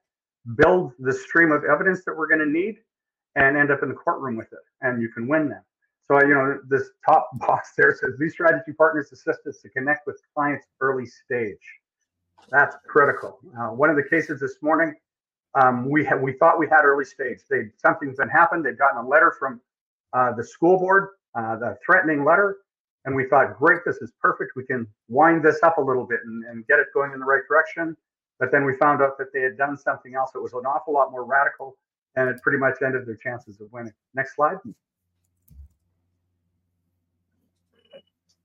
build 0.56 0.92
the 1.00 1.14
stream 1.14 1.52
of 1.52 1.64
evidence 1.64 2.04
that 2.06 2.16
we're 2.16 2.28
going 2.28 2.40
to 2.40 2.50
need, 2.50 2.78
and 3.36 3.58
end 3.58 3.72
up 3.72 3.82
in 3.82 3.90
the 3.90 3.96
courtroom 3.96 4.36
with 4.36 4.52
it, 4.54 4.60
and 4.82 5.02
you 5.02 5.10
can 5.10 5.28
win 5.28 5.50
them. 5.50 5.62
So, 6.06 6.22
you 6.22 6.34
know, 6.34 6.60
this 6.68 6.90
top 7.06 7.30
box 7.40 7.72
there 7.78 7.96
says 7.96 8.12
these 8.20 8.34
strategy 8.34 8.74
partners 8.78 9.12
assist 9.12 9.40
us 9.48 9.60
to 9.62 9.70
connect 9.70 10.06
with 10.06 10.22
clients 10.36 10.68
early 10.82 11.06
stage. 11.06 11.58
That's 12.50 12.76
critical. 12.88 13.40
Uh, 13.58 13.70
one 13.70 13.90
of 13.90 13.96
the 13.96 14.04
cases 14.04 14.40
this 14.40 14.58
morning, 14.62 14.94
um, 15.56 15.90
we 15.90 16.04
had, 16.06 16.22
we 16.22 16.34
thought 16.34 16.60
we 16.60 16.68
had 16.68 16.84
early 16.84 17.06
stage. 17.06 17.40
They 17.50 17.70
something's 17.78 18.18
been 18.18 18.30
happened. 18.30 18.66
They've 18.66 18.78
gotten 18.78 19.04
a 19.04 19.08
letter 19.08 19.36
from 19.40 19.62
uh, 20.14 20.34
the 20.34 20.44
school 20.44 20.78
board, 20.80 21.10
uh, 21.36 21.56
the 21.58 21.78
threatening 21.86 22.24
letter, 22.24 22.58
and 23.06 23.16
we 23.16 23.28
thought, 23.28 23.58
great, 23.58 23.80
this 23.86 23.98
is 23.98 24.12
perfect. 24.22 24.52
We 24.56 24.66
can 24.66 24.88
wind 25.10 25.44
this 25.44 25.62
up 25.64 25.78
a 25.78 25.82
little 25.82 26.06
bit 26.06 26.20
and, 26.26 26.44
and 26.46 26.68
get 26.68 26.80
it 26.80 26.88
going 26.94 27.14
in 27.14 27.20
the 27.20 27.26
right 27.26 27.42
direction. 27.48 27.98
But 28.40 28.52
then 28.52 28.66
we 28.66 28.76
found 28.78 29.02
out 29.02 29.18
that 29.20 29.28
they 29.34 29.42
had 29.42 29.58
done 29.58 29.78
something 29.78 30.16
else 30.16 30.32
that 30.34 30.42
was 30.42 30.54
an 30.54 30.66
awful 30.66 30.94
lot 30.94 31.12
more 31.12 31.24
radical, 31.24 31.78
and 32.16 32.30
it 32.30 32.42
pretty 32.42 32.58
much 32.58 32.76
ended 32.86 33.06
their 33.06 33.16
chances 33.16 33.62
of 33.62 33.72
winning. 33.72 33.94
Next 34.16 34.36
slide. 34.36 34.58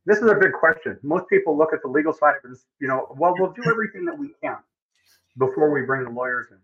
This 0.08 0.18
is 0.18 0.30
a 0.30 0.34
big 0.34 0.52
question. 0.58 0.98
Most 1.02 1.28
people 1.28 1.56
look 1.56 1.74
at 1.74 1.82
the 1.82 1.88
legal 1.88 2.14
side 2.14 2.34
of 2.42 2.50
it 2.50 2.58
you 2.80 2.88
know, 2.88 3.14
well, 3.18 3.34
we'll 3.38 3.52
do 3.52 3.62
everything 3.70 4.06
that 4.06 4.18
we 4.18 4.30
can 4.42 4.56
before 5.38 5.70
we 5.70 5.82
bring 5.82 6.02
the 6.02 6.10
lawyers 6.10 6.46
in. 6.50 6.56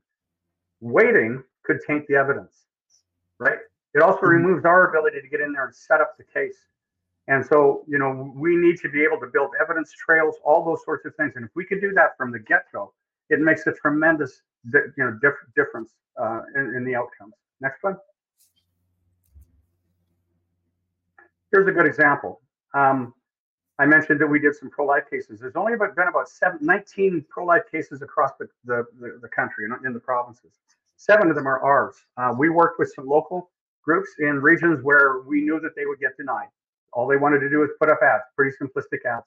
Waiting 0.80 1.42
could 1.62 1.78
taint 1.86 2.06
the 2.08 2.14
evidence, 2.14 2.64
right? 3.38 3.58
It 3.92 4.00
also 4.00 4.20
mm-hmm. 4.20 4.44
removes 4.44 4.64
our 4.64 4.88
ability 4.88 5.20
to 5.20 5.28
get 5.28 5.42
in 5.42 5.52
there 5.52 5.66
and 5.66 5.74
set 5.74 6.00
up 6.00 6.16
the 6.16 6.24
case. 6.24 6.56
And 7.28 7.44
so, 7.44 7.84
you 7.86 7.98
know, 7.98 8.32
we 8.34 8.56
need 8.56 8.78
to 8.78 8.88
be 8.88 9.02
able 9.02 9.20
to 9.20 9.26
build 9.26 9.50
evidence 9.60 9.92
trails, 9.92 10.36
all 10.42 10.64
those 10.64 10.82
sorts 10.82 11.04
of 11.04 11.14
things. 11.16 11.32
And 11.36 11.44
if 11.44 11.50
we 11.54 11.66
can 11.66 11.80
do 11.80 11.92
that 11.92 12.16
from 12.16 12.32
the 12.32 12.38
get-go, 12.38 12.94
it 13.28 13.40
makes 13.40 13.66
a 13.66 13.72
tremendous, 13.72 14.40
you 14.72 14.92
know, 14.96 15.18
diff- 15.22 15.54
difference 15.54 15.92
uh, 16.20 16.40
in, 16.56 16.74
in 16.76 16.84
the 16.84 16.94
outcomes. 16.94 17.34
Next 17.60 17.82
one. 17.82 17.96
here's 21.54 21.68
a 21.68 21.72
good 21.72 21.86
example. 21.86 22.40
Um, 22.74 23.14
I 23.78 23.86
mentioned 23.86 24.20
that 24.20 24.26
we 24.26 24.38
did 24.38 24.54
some 24.54 24.70
pro-life 24.70 25.04
cases. 25.10 25.40
There's 25.40 25.56
only 25.56 25.74
about, 25.74 25.96
been 25.96 26.08
about 26.08 26.28
seven, 26.28 26.58
19 26.60 27.24
pro-life 27.28 27.62
cases 27.70 28.02
across 28.02 28.30
the, 28.38 28.46
the, 28.64 28.86
the, 29.00 29.18
the 29.22 29.28
country 29.28 29.64
and 29.64 29.74
in 29.84 29.92
the 29.92 30.00
provinces. 30.00 30.52
Seven 30.96 31.28
of 31.28 31.34
them 31.34 31.48
are 31.48 31.60
ours. 31.60 31.96
Uh, 32.16 32.32
we 32.38 32.50
worked 32.50 32.78
with 32.78 32.92
some 32.94 33.06
local 33.06 33.50
groups 33.82 34.10
in 34.20 34.40
regions 34.40 34.82
where 34.82 35.22
we 35.26 35.42
knew 35.42 35.58
that 35.60 35.74
they 35.74 35.86
would 35.86 35.98
get 35.98 36.16
denied. 36.16 36.48
All 36.92 37.08
they 37.08 37.16
wanted 37.16 37.40
to 37.40 37.50
do 37.50 37.58
was 37.58 37.70
put 37.80 37.90
up 37.90 37.98
ads, 38.02 38.22
pretty 38.36 38.56
simplistic 38.62 39.04
ads. 39.04 39.26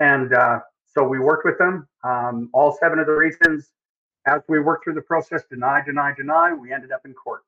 And 0.00 0.32
uh, 0.32 0.60
so 0.86 1.06
we 1.06 1.18
worked 1.18 1.44
with 1.44 1.58
them. 1.58 1.86
Um, 2.04 2.48
all 2.54 2.76
seven 2.80 2.98
of 2.98 3.06
the 3.06 3.12
regions, 3.12 3.70
as 4.26 4.40
we 4.48 4.60
worked 4.60 4.84
through 4.84 4.94
the 4.94 5.02
process, 5.02 5.42
deny, 5.50 5.82
deny, 5.84 6.14
deny, 6.16 6.54
we 6.54 6.72
ended 6.72 6.90
up 6.90 7.02
in 7.04 7.12
court. 7.12 7.42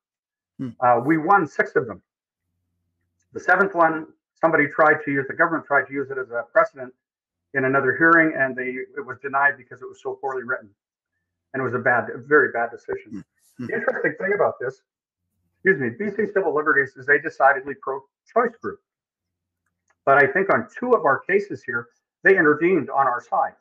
Hmm. 0.59 0.69
Uh, 0.81 1.01
we 1.05 1.17
won 1.17 1.47
six 1.47 1.75
of 1.77 1.87
them. 1.87 2.03
The 3.33 3.41
seventh 3.41 3.75
one, 3.75 4.09
somebody 4.41 4.67
tried 4.69 4.99
to 5.05 5.11
use, 5.11 5.27
the 5.29 5.35
government 5.35 5.67
tried 5.67 5.87
to 5.87 5.93
use 5.93 6.11
it 6.11 6.19
as 6.19 6.31
a 6.31 6.45
precedent 6.53 6.93
in 7.55 7.65
another 7.65 7.97
hearing, 7.97 8.35
and 8.37 8.57
they 8.57 8.69
it 8.97 9.05
was 9.05 9.19
denied 9.21 9.57
because 9.57 9.83
it 9.83 9.89
was 9.89 10.01
so 10.03 10.19
poorly 10.21 10.45
written. 10.45 10.71
And 11.53 11.61
it 11.61 11.65
was 11.65 11.75
a 11.75 11.79
bad, 11.79 12.09
a 12.15 12.19
very 12.19 12.53
bad 12.53 12.71
decision. 12.71 13.25
Hmm. 13.59 13.67
The 13.67 13.75
interesting 13.75 14.15
thing 14.21 14.33
about 14.35 14.55
this, 14.61 14.83
excuse 15.57 15.79
me, 15.81 15.91
BC 15.91 16.33
Civil 16.33 16.55
Liberties 16.55 16.95
is 16.97 17.09
a 17.09 17.19
decidedly 17.19 17.75
pro 17.81 18.01
choice 18.33 18.55
group. 18.63 18.81
But 20.07 20.19
I 20.19 20.27
think 20.27 20.53
on 20.53 20.69
two 20.79 20.93
of 20.93 21.05
our 21.05 21.21
cases 21.21 21.63
here, 21.63 21.89
they 22.23 22.37
intervened 22.37 22.89
on 22.91 23.07
our 23.07 23.21
side. 23.21 23.55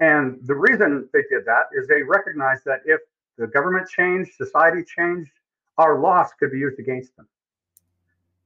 And 0.00 0.38
the 0.42 0.54
reason 0.54 1.08
they 1.12 1.22
did 1.30 1.44
that 1.46 1.66
is 1.72 1.86
they 1.86 2.02
recognized 2.02 2.64
that 2.66 2.80
if 2.84 3.00
the 3.38 3.46
government 3.46 3.88
changed, 3.88 4.32
society 4.34 4.84
changed, 4.84 5.30
our 5.78 5.98
loss 5.98 6.30
could 6.38 6.52
be 6.52 6.58
used 6.58 6.78
against 6.78 7.16
them. 7.16 7.28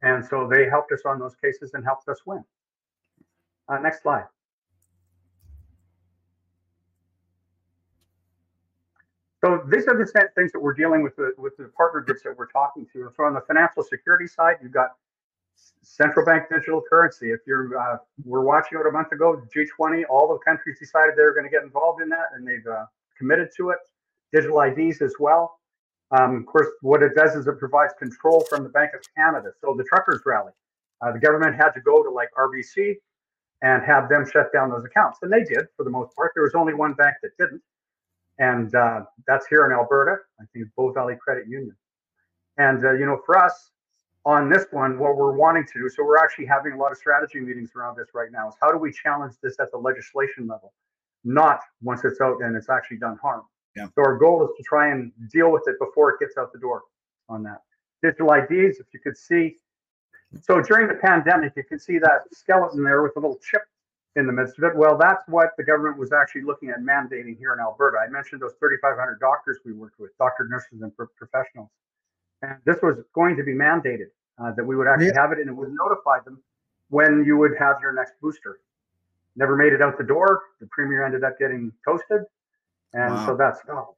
And 0.03 0.25
so 0.25 0.49
they 0.51 0.69
helped 0.69 0.93
us 0.93 1.03
on 1.05 1.19
those 1.19 1.35
cases 1.37 1.73
and 1.75 1.85
helped 1.85 2.09
us 2.09 2.21
win. 2.25 2.45
Uh, 3.69 3.79
next 3.79 4.03
slide. 4.03 4.25
So 9.45 9.63
these 9.71 9.87
are 9.87 9.97
the 9.97 10.07
things 10.35 10.53
that 10.53 10.61
we're 10.61 10.75
dealing 10.75 11.03
with 11.03 11.15
the, 11.17 11.33
with 11.39 11.57
the 11.57 11.71
partner 11.77 12.01
groups 12.01 12.23
that 12.25 12.37
we're 12.37 12.51
talking 12.51 12.87
to. 12.93 13.11
So 13.17 13.25
on 13.25 13.35
the 13.35 13.41
financial 13.41 13.85
security 13.85 14.27
side, 14.27 14.57
you've 14.63 14.73
got 14.73 14.91
central 15.83 16.25
bank 16.27 16.45
digital 16.51 16.83
currency. 16.89 17.31
If 17.31 17.41
you're, 17.47 17.79
uh, 17.79 17.99
we're 18.25 18.43
watching 18.43 18.79
it 18.79 18.87
a 18.87 18.91
month 18.91 19.13
ago, 19.13 19.43
G20, 19.55 20.03
all 20.11 20.29
the 20.29 20.39
countries 20.39 20.79
decided 20.79 21.15
they 21.17 21.23
were 21.23 21.35
going 21.35 21.45
to 21.45 21.51
get 21.51 21.63
involved 21.63 22.03
in 22.03 22.09
that, 22.09 22.27
and 22.35 22.47
they've 22.47 22.67
uh, 22.67 22.87
committed 23.17 23.51
to 23.57 23.71
it. 23.71 23.79
Digital 24.33 24.61
IDs 24.61 25.03
as 25.03 25.15
well. 25.21 25.58
Um, 26.11 26.37
of 26.37 26.47
course, 26.47 26.69
what 26.81 27.03
it 27.03 27.15
does 27.15 27.35
is 27.35 27.47
it 27.47 27.59
provides 27.59 27.93
control 27.99 28.41
from 28.49 28.63
the 28.63 28.71
Bank 28.71 28.93
of 28.95 29.01
Canada. 29.17 29.51
So 29.61 29.75
the 29.77 29.85
truckers 29.85 30.23
rally, 30.25 30.53
uh, 31.03 31.13
the 31.13 31.19
government 31.19 31.57
had 31.57 31.71
to 31.73 31.81
go 31.81 32.03
to 32.03 32.11
like 32.11 32.29
RBC 32.39 32.95
and 33.63 33.83
have 33.85 34.09
them 34.09 34.25
shut 34.31 34.53
down 34.53 34.71
those 34.71 34.85
accounts, 34.85 35.19
and 35.23 35.33
they 35.33 35.45
did 35.45 35.67
for 35.77 35.85
the 35.85 35.91
most 35.91 36.15
part. 36.15 36.33
There 36.35 36.45
was 36.45 36.55
only 36.55 36.75
one 36.75 36.95
bank 36.95 37.17
that 37.23 37.31
didn't, 37.39 37.63
and 38.39 38.75
uh, 38.75 39.03
that's 39.27 39.47
here 39.49 39.67
in 39.67 39.73
Alberta. 39.73 40.17
I 40.41 40.45
think 40.53 40.67
Bow 40.77 40.93
Valley 40.93 41.17
Credit 41.21 41.47
Union. 41.49 41.77
And 42.57 42.85
uh, 42.85 42.93
you 42.93 43.05
know, 43.05 43.21
for 43.27 43.37
us, 43.37 43.71
on 44.25 44.49
this 44.49 44.67
one, 44.71 44.99
what 44.99 45.17
we're 45.17 45.37
wanting 45.37 45.65
to 45.65 45.79
do, 45.81 45.89
so 45.89 46.05
we're 46.05 46.19
actually 46.19 46.47
having 46.47 46.73
a 46.73 46.77
lot 46.77 46.93
of 46.93 46.99
strategy 46.99 47.41
meetings 47.41 47.71
around 47.77 47.97
this 47.97 48.09
right 48.15 48.31
now, 48.31 48.49
is 48.49 48.55
how 48.61 48.71
do 48.71 48.79
we 48.79 48.93
challenge 48.93 49.35
this 49.43 49.59
at 49.61 49.71
the 49.73 49.79
legislation 49.79 50.47
level, 50.47 50.73
not 51.25 51.61
once 51.83 52.05
it's 52.05 52.21
out 52.21 52.37
and 52.43 52.57
it's 52.57 52.69
actually 52.69 52.99
done 52.99 53.17
harm. 53.23 53.43
Yeah. 53.79 53.87
So 53.95 54.03
our 54.03 54.17
goal 54.17 54.45
is 54.45 54.51
to 54.57 54.63
try 54.63 54.91
and 54.91 55.13
deal 55.31 55.51
with 55.51 55.63
it 55.67 55.77
before 55.79 56.11
it 56.11 56.21
gets 56.21 56.37
out 56.37 56.53
the 56.53 56.59
door 56.59 56.83
on 57.29 57.43
that. 57.45 57.63
Digital 58.03 58.33
IDs, 58.33 58.79
if 58.79 58.87
you 58.93 59.01
could 59.01 59.17
see. 59.17 59.57
So 60.43 60.61
during 60.61 60.89
the 60.89 60.95
pandemic, 60.95 61.53
you 61.57 61.65
can 61.65 61.79
see 61.79 61.99
that 61.99 62.23
skeleton 62.33 62.85
there 62.85 63.03
with 63.03 63.17
a 63.17 63.21
little 63.21 63.39
chip 63.39 63.63
in 64.17 64.27
the 64.27 64.33
midst 64.33 64.59
of 64.59 64.65
it. 64.65 64.77
Well, 64.77 64.99
that's 64.99 65.23
what 65.29 65.51
the 65.57 65.65
government 65.65 65.99
was 65.99 66.13
actually 66.13 66.43
looking 66.43 66.71
at 66.71 66.81
mandating 66.81 67.39
here 67.39 67.53
in 67.53 67.61
Alberta. 67.61 67.99
I 67.99 68.11
mentioned 68.11 68.43
those 68.43 68.55
3,500 68.59 69.21
doctors 69.21 69.59
we 69.65 69.73
worked 69.73 69.99
with, 69.99 70.17
doctor, 70.19 70.47
nurses, 70.49 70.83
and 70.83 70.93
professionals. 71.17 71.71
And 72.43 72.57
this 72.65 72.79
was 72.83 72.99
going 73.15 73.37
to 73.37 73.43
be 73.43 73.53
mandated 73.53 74.11
uh, 74.39 74.53
that 74.53 74.65
we 74.65 74.77
would 74.77 74.87
actually 74.87 75.07
yeah. 75.15 75.23
have 75.23 75.33
it 75.33 75.39
and 75.39 75.49
it 75.49 75.53
would 75.53 75.73
notify 75.73 76.19
them 76.25 76.43
when 76.91 77.25
you 77.25 77.37
would 77.37 77.53
have 77.59 77.77
your 77.81 77.93
next 77.93 78.15
booster. 78.21 78.61
Never 79.37 79.57
made 79.57 79.73
it 79.73 79.83
out 79.83 79.97
the 79.99 80.05
door. 80.05 80.43
The 80.61 80.67
premier 80.67 81.05
ended 81.05 81.25
up 81.25 81.39
getting 81.39 81.73
toasted. 81.85 82.23
And 82.95 83.15
wow. 83.15 83.27
so 83.27 83.37
that's 83.37 83.61
stopped. 83.61 83.97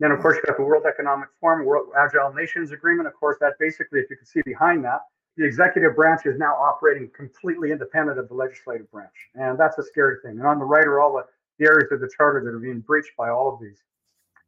Then, 0.00 0.12
of 0.12 0.20
course, 0.20 0.36
you 0.36 0.42
got 0.46 0.56
the 0.56 0.62
World 0.62 0.84
Economic 0.86 1.28
Forum, 1.40 1.66
World 1.66 1.88
Agile 1.98 2.32
Nations 2.32 2.70
Agreement. 2.70 3.08
Of 3.08 3.14
course, 3.14 3.36
that 3.40 3.54
basically, 3.58 4.00
if 4.00 4.10
you 4.10 4.16
can 4.16 4.26
see 4.26 4.42
behind 4.44 4.84
that, 4.84 5.00
the 5.36 5.44
executive 5.44 5.96
branch 5.96 6.22
is 6.24 6.38
now 6.38 6.54
operating 6.54 7.10
completely 7.16 7.72
independent 7.72 8.18
of 8.18 8.28
the 8.28 8.34
legislative 8.34 8.90
branch. 8.90 9.14
And 9.34 9.58
that's 9.58 9.78
a 9.78 9.82
scary 9.82 10.16
thing. 10.22 10.38
And 10.38 10.46
on 10.46 10.58
the 10.58 10.64
right 10.64 10.84
are 10.84 11.00
all 11.00 11.14
the, 11.14 11.24
the 11.58 11.70
areas 11.70 11.90
of 11.90 12.00
the 12.00 12.10
charter 12.16 12.44
that 12.44 12.50
are 12.50 12.60
being 12.60 12.80
breached 12.80 13.12
by 13.16 13.30
all 13.30 13.54
of 13.54 13.60
these. 13.60 13.78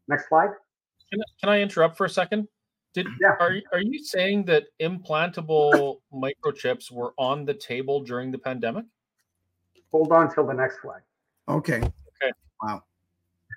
Next 0.08 0.28
slide. 0.28 0.50
Can, 1.10 1.20
can 1.40 1.48
I 1.48 1.60
interrupt 1.60 1.96
for 1.96 2.04
a 2.04 2.10
second? 2.10 2.46
Did 2.92 3.06
yeah. 3.20 3.36
are 3.38 3.54
are 3.72 3.80
you 3.80 4.02
saying 4.02 4.46
that 4.46 4.64
implantable 4.80 6.00
microchips 6.12 6.90
were 6.90 7.14
on 7.18 7.44
the 7.44 7.54
table 7.54 8.00
during 8.00 8.32
the 8.32 8.38
pandemic? 8.38 8.84
Hold 9.92 10.10
on 10.10 10.32
till 10.32 10.44
the 10.44 10.54
next 10.54 10.82
slide. 10.82 11.02
Okay. 11.48 11.76
Okay. 11.76 12.32
Wow. 12.62 12.82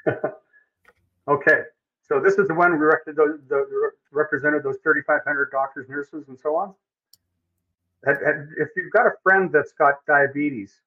okay. 1.27 1.61
So 2.07 2.19
this 2.19 2.35
is 2.37 2.47
the 2.47 2.53
one 2.53 2.71
we 2.73 2.85
represented 2.85 3.17
those, 3.17 3.39
the, 3.47 3.91
represented 4.11 4.63
those 4.63 4.77
3,500 4.83 5.51
doctors, 5.51 5.87
nurses, 5.89 6.27
and 6.27 6.37
so 6.39 6.55
on. 6.55 6.73
If 8.05 8.69
you've 8.75 8.91
got 8.91 9.07
a 9.07 9.13
friend 9.23 9.49
that's 9.51 9.71
got 9.71 10.05
diabetes, 10.05 10.81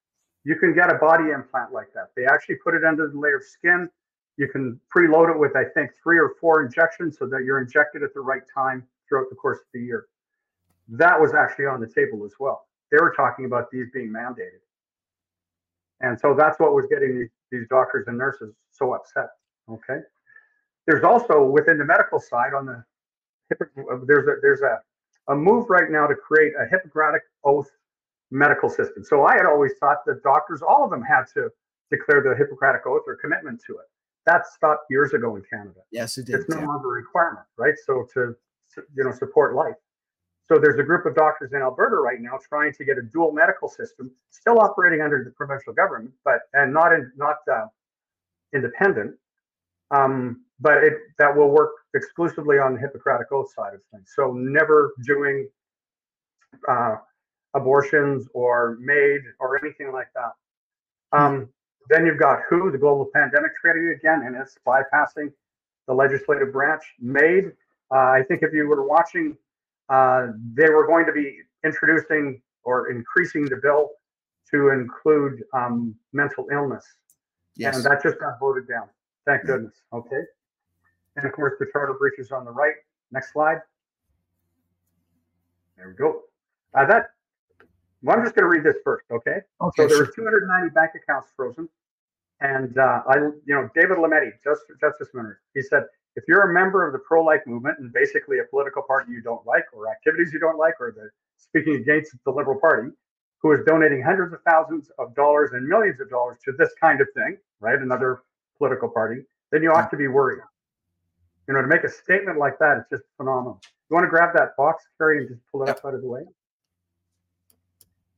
you 0.44 0.56
can 0.56 0.74
get 0.74 0.92
a 0.92 0.98
body 0.98 1.30
implant 1.30 1.72
like 1.72 1.92
that. 1.94 2.10
They 2.14 2.26
actually 2.26 2.56
put 2.56 2.74
it 2.74 2.84
under 2.84 3.08
the 3.08 3.18
layer 3.18 3.38
of 3.38 3.44
skin 3.44 3.88
you 4.36 4.48
can 4.48 4.78
preload 4.94 5.30
it 5.30 5.38
with, 5.38 5.56
I 5.56 5.64
think, 5.64 5.92
three 6.02 6.18
or 6.18 6.34
four 6.40 6.64
injections 6.64 7.16
so 7.18 7.26
that 7.26 7.44
you're 7.44 7.60
injected 7.60 8.02
at 8.02 8.12
the 8.12 8.20
right 8.20 8.42
time 8.52 8.86
throughout 9.08 9.26
the 9.30 9.36
course 9.36 9.58
of 9.58 9.66
the 9.72 9.80
year. 9.80 10.06
That 10.88 11.20
was 11.20 11.32
actually 11.34 11.66
on 11.66 11.80
the 11.80 11.88
table 11.88 12.24
as 12.24 12.32
well. 12.38 12.66
They 12.90 12.98
were 13.00 13.12
talking 13.16 13.46
about 13.46 13.70
these 13.70 13.86
being 13.92 14.12
mandated. 14.12 14.60
And 16.00 16.20
so 16.20 16.34
that's 16.34 16.60
what 16.60 16.74
was 16.74 16.86
getting 16.90 17.18
these, 17.18 17.30
these 17.50 17.66
doctors 17.68 18.06
and 18.08 18.18
nurses 18.18 18.54
so 18.70 18.94
upset. 18.94 19.28
Okay. 19.70 20.00
There's 20.86 21.04
also 21.04 21.44
within 21.44 21.78
the 21.78 21.84
medical 21.84 22.20
side 22.20 22.54
on 22.54 22.66
the 22.66 22.84
uh, 23.52 23.98
there's 24.06 24.26
a 24.26 24.36
there's 24.42 24.62
a, 24.62 24.80
a 25.32 25.34
move 25.34 25.70
right 25.70 25.90
now 25.90 26.06
to 26.06 26.14
create 26.14 26.52
a 26.58 26.66
Hippocratic 26.70 27.22
oath 27.44 27.68
medical 28.30 28.68
system. 28.68 29.04
So 29.04 29.24
I 29.24 29.36
had 29.36 29.46
always 29.46 29.72
thought 29.78 29.98
that 30.06 30.22
doctors, 30.22 30.62
all 30.62 30.84
of 30.84 30.90
them 30.90 31.02
had 31.02 31.24
to 31.34 31.48
declare 31.90 32.22
the 32.22 32.34
Hippocratic 32.36 32.82
oath 32.86 33.02
or 33.06 33.16
commitment 33.16 33.60
to 33.66 33.74
it 33.74 33.86
that 34.26 34.46
stopped 34.46 34.86
years 34.90 35.14
ago 35.14 35.36
in 35.36 35.42
Canada. 35.50 35.80
Yes, 35.90 36.18
it 36.18 36.26
did. 36.26 36.34
It's 36.36 36.48
no 36.48 36.58
yeah. 36.58 36.66
longer 36.66 36.88
a 36.88 36.92
requirement, 36.92 37.46
right? 37.56 37.74
So 37.86 38.06
to 38.14 38.34
you 38.94 39.04
know 39.04 39.12
support 39.12 39.54
life. 39.54 39.74
So 40.48 40.58
there's 40.58 40.78
a 40.78 40.82
group 40.82 41.06
of 41.06 41.14
doctors 41.16 41.52
in 41.52 41.60
Alberta 41.60 41.96
right 41.96 42.20
now 42.20 42.38
trying 42.48 42.72
to 42.74 42.84
get 42.84 42.98
a 42.98 43.02
dual 43.02 43.32
medical 43.32 43.68
system, 43.68 44.12
still 44.30 44.60
operating 44.60 45.00
under 45.00 45.24
the 45.24 45.30
provincial 45.32 45.72
government, 45.72 46.12
but 46.24 46.40
and 46.52 46.72
not 46.72 46.92
in 46.92 47.10
not 47.16 47.36
uh, 47.52 47.66
independent, 48.54 49.16
um, 49.90 50.44
but 50.60 50.84
it 50.84 50.94
that 51.18 51.34
will 51.36 51.50
work 51.50 51.72
exclusively 51.94 52.58
on 52.58 52.74
the 52.74 52.80
Hippocratic 52.80 53.32
Oath 53.32 53.52
side 53.52 53.74
of 53.74 53.80
things. 53.92 54.12
So 54.14 54.32
never 54.32 54.94
doing 55.04 55.48
uh, 56.68 56.96
abortions 57.54 58.28
or 58.32 58.78
MAID 58.80 59.22
or 59.40 59.58
anything 59.64 59.92
like 59.92 60.08
that. 60.14 60.32
Um, 61.18 61.48
then 61.88 62.06
you've 62.06 62.18
got 62.18 62.40
WHO, 62.48 62.70
the 62.70 62.78
Global 62.78 63.08
Pandemic 63.14 63.52
Treaty 63.56 63.92
again, 63.92 64.22
and 64.26 64.36
it's 64.36 64.56
bypassing 64.66 65.32
the 65.86 65.94
legislative 65.94 66.52
branch. 66.52 66.82
MAID, 67.00 67.52
uh, 67.92 67.98
I 67.98 68.22
think 68.26 68.42
if 68.42 68.52
you 68.52 68.66
were 68.66 68.86
watching, 68.86 69.36
uh, 69.88 70.28
they 70.54 70.68
were 70.70 70.86
going 70.86 71.06
to 71.06 71.12
be 71.12 71.38
introducing 71.64 72.40
or 72.64 72.90
increasing 72.90 73.44
the 73.44 73.56
bill 73.56 73.90
to 74.50 74.70
include 74.70 75.42
um, 75.54 75.94
mental 76.12 76.46
illness. 76.52 76.84
Yes. 77.56 77.76
And 77.76 77.84
that 77.84 78.02
just 78.02 78.18
got 78.18 78.38
voted 78.38 78.68
down. 78.68 78.88
Thank 79.24 79.42
yeah. 79.42 79.52
goodness. 79.52 79.74
Okay. 79.92 80.22
And 81.16 81.26
of 81.26 81.32
course, 81.32 81.54
the 81.58 81.66
charter 81.72 81.94
breaches 81.94 82.30
on 82.30 82.44
the 82.44 82.50
right. 82.50 82.74
Next 83.10 83.32
slide. 83.32 83.58
There 85.76 85.88
we 85.88 85.94
go. 85.94 86.22
Uh, 86.74 86.86
that 86.86 87.10
well, 88.02 88.16
I'm 88.16 88.24
just 88.24 88.36
going 88.36 88.44
to 88.44 88.48
read 88.48 88.62
this 88.62 88.80
first, 88.84 89.04
okay? 89.10 89.40
okay 89.60 89.82
so 89.82 89.88
there 89.88 89.96
sure. 89.96 90.06
were 90.06 90.12
290 90.12 90.74
bank 90.74 90.92
accounts 90.94 91.32
frozen, 91.34 91.68
and 92.40 92.76
uh, 92.78 93.02
I, 93.08 93.16
you 93.16 93.54
know, 93.54 93.68
David 93.74 93.96
Lametti, 93.96 94.30
just 94.44 94.62
Justice 94.80 95.08
Minister, 95.14 95.40
he 95.54 95.62
said, 95.62 95.84
if 96.16 96.24
you're 96.26 96.50
a 96.50 96.52
member 96.52 96.86
of 96.86 96.92
the 96.92 96.98
pro-life 96.98 97.42
movement 97.46 97.78
and 97.78 97.92
basically 97.92 98.38
a 98.38 98.44
political 98.44 98.82
party 98.82 99.12
you 99.12 99.22
don't 99.22 99.46
like, 99.46 99.64
or 99.72 99.90
activities 99.90 100.32
you 100.32 100.38
don't 100.38 100.58
like, 100.58 100.74
or 100.80 100.92
the 100.92 101.10
speaking 101.36 101.74
against 101.74 102.12
the 102.24 102.30
Liberal 102.30 102.58
Party, 102.58 102.88
who 103.38 103.52
is 103.52 103.60
donating 103.66 104.02
hundreds 104.02 104.32
of 104.32 104.40
thousands 104.48 104.90
of 104.98 105.14
dollars 105.14 105.50
and 105.52 105.66
millions 105.66 106.00
of 106.00 106.08
dollars 106.08 106.38
to 106.44 106.52
this 106.58 106.70
kind 106.80 107.00
of 107.00 107.06
thing, 107.14 107.36
right? 107.60 107.78
Another 107.78 108.22
political 108.58 108.88
party, 108.88 109.22
then 109.52 109.62
you 109.62 109.70
ought 109.70 109.90
to 109.90 109.96
be 109.96 110.08
worried. 110.08 110.40
You 111.46 111.54
know, 111.54 111.60
to 111.60 111.68
make 111.68 111.84
a 111.84 111.88
statement 111.88 112.38
like 112.38 112.58
that, 112.58 112.78
it's 112.78 112.90
just 112.90 113.02
phenomenal. 113.16 113.60
You 113.88 113.94
want 113.94 114.04
to 114.04 114.10
grab 114.10 114.34
that 114.34 114.56
box, 114.56 114.84
Kerry, 114.98 115.20
and 115.20 115.28
just 115.28 115.40
pull 115.52 115.62
it 115.62 115.68
up 115.68 115.84
out 115.84 115.94
of 115.94 116.00
the 116.00 116.08
way? 116.08 116.22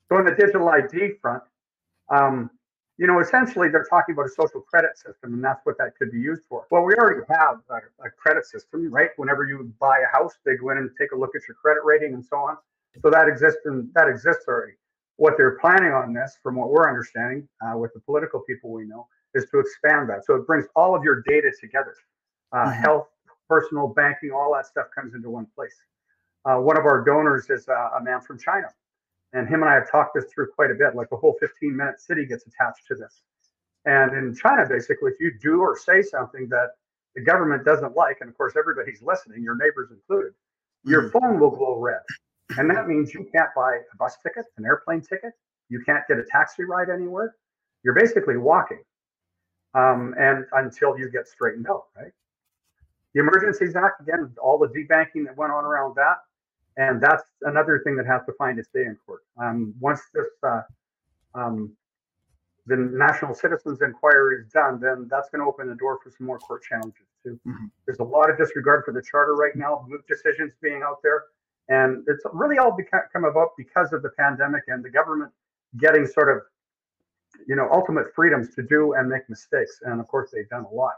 So 0.09 0.17
on 0.17 0.25
the 0.25 0.35
digital 0.35 0.69
ID 0.69 1.15
front, 1.21 1.43
um, 2.09 2.51
you 2.99 3.07
know, 3.07 3.21
essentially 3.21 3.69
they're 3.69 3.87
talking 3.89 4.13
about 4.13 4.27
a 4.27 4.31
social 4.31 4.61
credit 4.61 4.99
system, 4.99 5.35
and 5.35 5.43
that's 5.43 5.65
what 5.65 5.79
that 5.79 5.97
could 5.97 6.11
be 6.11 6.19
used 6.19 6.43
for. 6.49 6.67
Well, 6.71 6.83
we 6.83 6.95
already 6.95 7.25
have 7.31 7.61
a, 7.71 7.77
a, 8.05 8.11
credit 8.11 8.45
system, 8.45 8.93
right? 8.93 9.11
Whenever 9.17 9.45
you 9.45 9.73
buy 9.81 10.01
a 10.01 10.17
house, 10.17 10.35
they 10.45 10.57
go 10.57 10.71
in 10.71 10.79
and 10.79 10.91
take 10.99 11.13
a 11.13 11.17
look 11.17 11.37
at 11.37 11.43
your 11.47 11.55
credit 11.55 11.85
rating 11.85 12.15
and 12.15 12.25
so 12.25 12.37
on. 12.37 12.57
So 13.01 13.11
that 13.11 13.29
exists 13.29 13.61
and 13.67 13.89
that 13.95 14.09
exists 14.09 14.45
already. 14.49 14.73
What 15.17 15.35
they're 15.37 15.59
planning 15.61 15.93
on 15.93 16.13
this, 16.13 16.39
from 16.43 16.57
what 16.57 16.71
we're 16.71 16.89
understanding 16.89 17.49
uh, 17.65 17.79
with 17.79 17.95
the 17.95 18.01
political 18.01 18.41
people 18.41 18.73
we 18.73 18.85
know, 18.85 19.07
is 19.35 19.47
to 19.51 19.61
expand 19.61 20.09
that. 20.11 20.25
So 20.25 20.35
it 20.35 20.47
brings 20.47 20.67
all 20.75 20.97
of 20.97 21.05
your 21.05 21.23
data 21.23 21.53
together, 21.61 21.95
uh, 22.53 22.57
mm-hmm. 22.57 22.83
health, 22.83 23.09
personal 23.49 23.89
banking, 23.89 24.33
all 24.33 24.55
that 24.55 24.67
stuff 24.67 24.87
comes 24.93 25.15
into 25.15 25.31
one 25.31 25.47
place. 25.55 25.75
Uh, 26.45 26.57
one 26.57 26.77
of 26.77 26.85
our 26.85 27.05
donors 27.05 27.49
is 27.49 27.69
uh, 27.69 27.91
a 27.99 28.03
man 28.03 28.21
from 28.21 28.39
China 28.39 28.67
and 29.33 29.49
him 29.49 29.63
and 29.63 29.71
I 29.71 29.75
have 29.75 29.91
talked 29.91 30.15
this 30.15 30.25
through 30.33 30.49
quite 30.55 30.71
a 30.71 30.75
bit. 30.75 30.95
Like 30.95 31.11
the 31.11 31.17
whole 31.17 31.37
15 31.41 31.77
minute 31.77 32.01
city 32.01 32.25
gets 32.27 32.47
attached 32.47 32.87
to 32.89 32.95
this. 32.95 33.23
And 33.85 34.13
in 34.17 34.35
China, 34.35 34.67
basically, 34.69 35.13
if 35.13 35.21
you 35.21 35.33
do 35.41 35.61
or 35.61 35.79
say 35.79 36.03
something 36.03 36.49
that 36.49 36.71
the 37.15 37.23
government 37.23 37.65
doesn't 37.65 37.97
like, 37.97 38.19
and 38.21 38.31
of 38.31 38.37
course 38.37 38.55
everybody's 38.57 39.03
listening, 39.03 39.43
your 39.43 39.57
neighbors 39.57 39.91
included, 39.91 40.33
mm-hmm. 40.33 40.91
your 40.91 41.11
phone 41.11 41.39
will 41.39 41.51
glow 41.51 41.79
red. 41.79 42.01
And 42.57 42.71
that 42.71 42.89
means 42.89 43.13
you 43.13 43.29
can't 43.33 43.51
buy 43.55 43.77
a 43.77 43.97
bus 43.99 44.17
ticket, 44.23 44.47
an 44.57 44.65
airplane 44.65 45.03
ticket, 45.03 45.33
you 45.69 45.83
can't 45.85 46.07
get 46.09 46.19
a 46.19 46.25
taxi 46.25 46.65
ride 46.65 46.89
anywhere. 46.89 47.35
You're 47.85 47.95
basically 47.95 48.37
walking. 48.37 48.83
Um, 49.75 50.15
and 50.19 50.47
until 50.53 50.99
you 50.99 51.11
get 51.11 51.29
straightened 51.29 51.67
out, 51.69 51.85
right? 51.97 52.13
The 53.15 53.21
Emergencies 53.21 53.77
Act, 53.77 54.01
again, 54.01 54.33
all 54.43 54.59
the 54.59 54.69
debanking 54.69 55.27
that 55.27 55.37
went 55.37 55.53
on 55.53 55.65
around 55.65 55.95
that, 55.97 56.19
and 56.79 57.01
that's 57.01 57.25
another 57.43 57.83
thing 57.85 57.97
that 57.97 58.07
has 58.07 58.23
to 58.27 58.33
find 58.39 58.59
its 58.59 58.69
day 58.73 58.85
in 58.85 58.97
court. 59.05 59.23
Um, 59.37 59.75
once 59.81 60.01
this 60.15 60.27
uh, 60.43 60.63
um, 61.35 61.77
the 62.67 62.77
national 62.77 63.35
citizens 63.35 63.81
inquiry 63.83 64.43
is 64.43 64.49
done, 64.53 64.79
then 64.81 65.09
that's 65.11 65.29
going 65.31 65.41
to 65.41 65.47
open 65.47 65.69
the 65.69 65.75
door 65.75 65.99
for 66.03 66.11
some 66.11 66.27
more 66.27 66.39
court 66.39 66.63
challenges 66.63 67.07
too. 67.25 67.39
Mm-hmm. 67.47 67.67
There's 67.87 67.99
a 67.99 68.05
lot 68.05 68.31
of 68.31 68.39
disregard 68.39 68.85
for 68.85 68.93
the 68.93 69.03
charter 69.03 69.35
right 69.35 69.57
now, 69.57 69.87
decisions 70.07 70.53
being 70.63 70.83
out 70.83 70.99
there, 71.03 71.25
and 71.69 72.05
it's 72.07 72.23
really 72.33 72.59
all 72.59 72.77
become 72.77 73.25
about 73.25 73.51
because 73.57 73.93
of 73.93 74.03
the 74.03 74.11
pandemic 74.11 74.65
and 74.69 74.85
the 74.85 74.91
government 74.91 75.33
getting 75.79 76.07
sort 76.07 76.35
of, 76.35 76.43
you 77.47 77.57
know, 77.57 77.69
ultimate 77.73 78.07
freedoms 78.15 78.55
to 78.55 78.63
do 78.63 78.95
and 78.95 79.09
make 79.09 79.29
mistakes. 79.29 79.81
And 79.83 80.01
of 80.01 80.07
course, 80.07 80.31
they've 80.33 80.49
done 80.49 80.67
a 80.71 80.75
lot. 80.75 80.95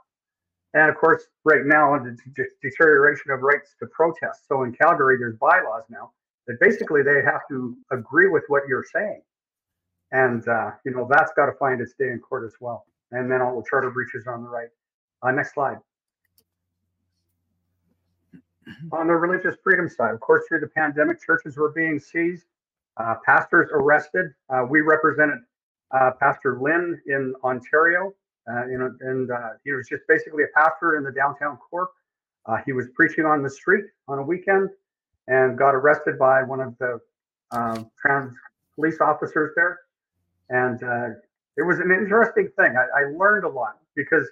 And 0.74 0.88
of 0.88 0.96
course, 0.96 1.24
right 1.44 1.64
now, 1.64 1.98
the 1.98 2.16
deterioration 2.62 3.32
of 3.32 3.40
rights 3.40 3.74
to 3.80 3.86
protest. 3.86 4.46
So 4.46 4.62
in 4.62 4.72
Calgary, 4.72 5.16
there's 5.18 5.36
bylaws 5.36 5.84
now 5.88 6.12
that 6.46 6.60
basically 6.60 7.02
they 7.02 7.22
have 7.24 7.42
to 7.48 7.76
agree 7.90 8.28
with 8.28 8.44
what 8.48 8.62
you're 8.68 8.84
saying. 8.84 9.22
And, 10.12 10.46
uh, 10.48 10.72
you 10.84 10.92
know, 10.92 11.08
that's 11.10 11.32
got 11.34 11.46
to 11.46 11.52
find 11.52 11.80
its 11.80 11.94
day 11.94 12.10
in 12.10 12.20
court 12.20 12.44
as 12.44 12.54
well. 12.60 12.86
And 13.12 13.30
then 13.30 13.40
all 13.40 13.56
the 13.56 13.66
charter 13.68 13.90
breaches 13.90 14.26
on 14.26 14.42
the 14.42 14.48
right. 14.48 14.68
Uh, 15.22 15.32
next 15.32 15.54
slide. 15.54 15.78
On 18.92 19.06
the 19.06 19.14
religious 19.14 19.56
freedom 19.62 19.88
side, 19.88 20.14
of 20.14 20.20
course, 20.20 20.44
through 20.48 20.60
the 20.60 20.68
pandemic, 20.68 21.20
churches 21.20 21.56
were 21.56 21.72
being 21.72 21.98
seized, 21.98 22.46
uh, 22.96 23.16
pastors 23.26 23.68
arrested. 23.72 24.26
Uh, 24.48 24.64
we 24.68 24.80
represented 24.80 25.40
uh, 25.90 26.12
Pastor 26.18 26.58
Lynn 26.60 27.00
in 27.06 27.34
Ontario 27.44 28.14
uh, 28.48 28.66
you 28.66 28.78
know, 28.78 28.94
and 29.00 29.30
uh, 29.30 29.50
he 29.64 29.72
was 29.72 29.88
just 29.88 30.02
basically 30.08 30.44
a 30.44 30.48
pastor 30.54 30.96
in 30.96 31.04
the 31.04 31.12
downtown 31.12 31.58
core. 31.58 31.90
Uh, 32.46 32.58
he 32.64 32.72
was 32.72 32.86
preaching 32.94 33.24
on 33.24 33.42
the 33.42 33.50
street 33.50 33.84
on 34.08 34.18
a 34.18 34.22
weekend 34.22 34.70
and 35.28 35.58
got 35.58 35.74
arrested 35.74 36.18
by 36.18 36.42
one 36.42 36.60
of 36.60 36.76
the 36.78 36.98
um, 37.52 37.90
trans 38.00 38.32
police 38.74 39.00
officers 39.00 39.52
there. 39.54 39.80
And 40.48 40.82
uh, 40.82 41.08
it 41.56 41.62
was 41.62 41.78
an 41.78 41.90
interesting 41.90 42.48
thing. 42.58 42.74
I, 42.76 43.02
I 43.02 43.16
learned 43.16 43.44
a 43.44 43.48
lot 43.48 43.76
because 43.94 44.26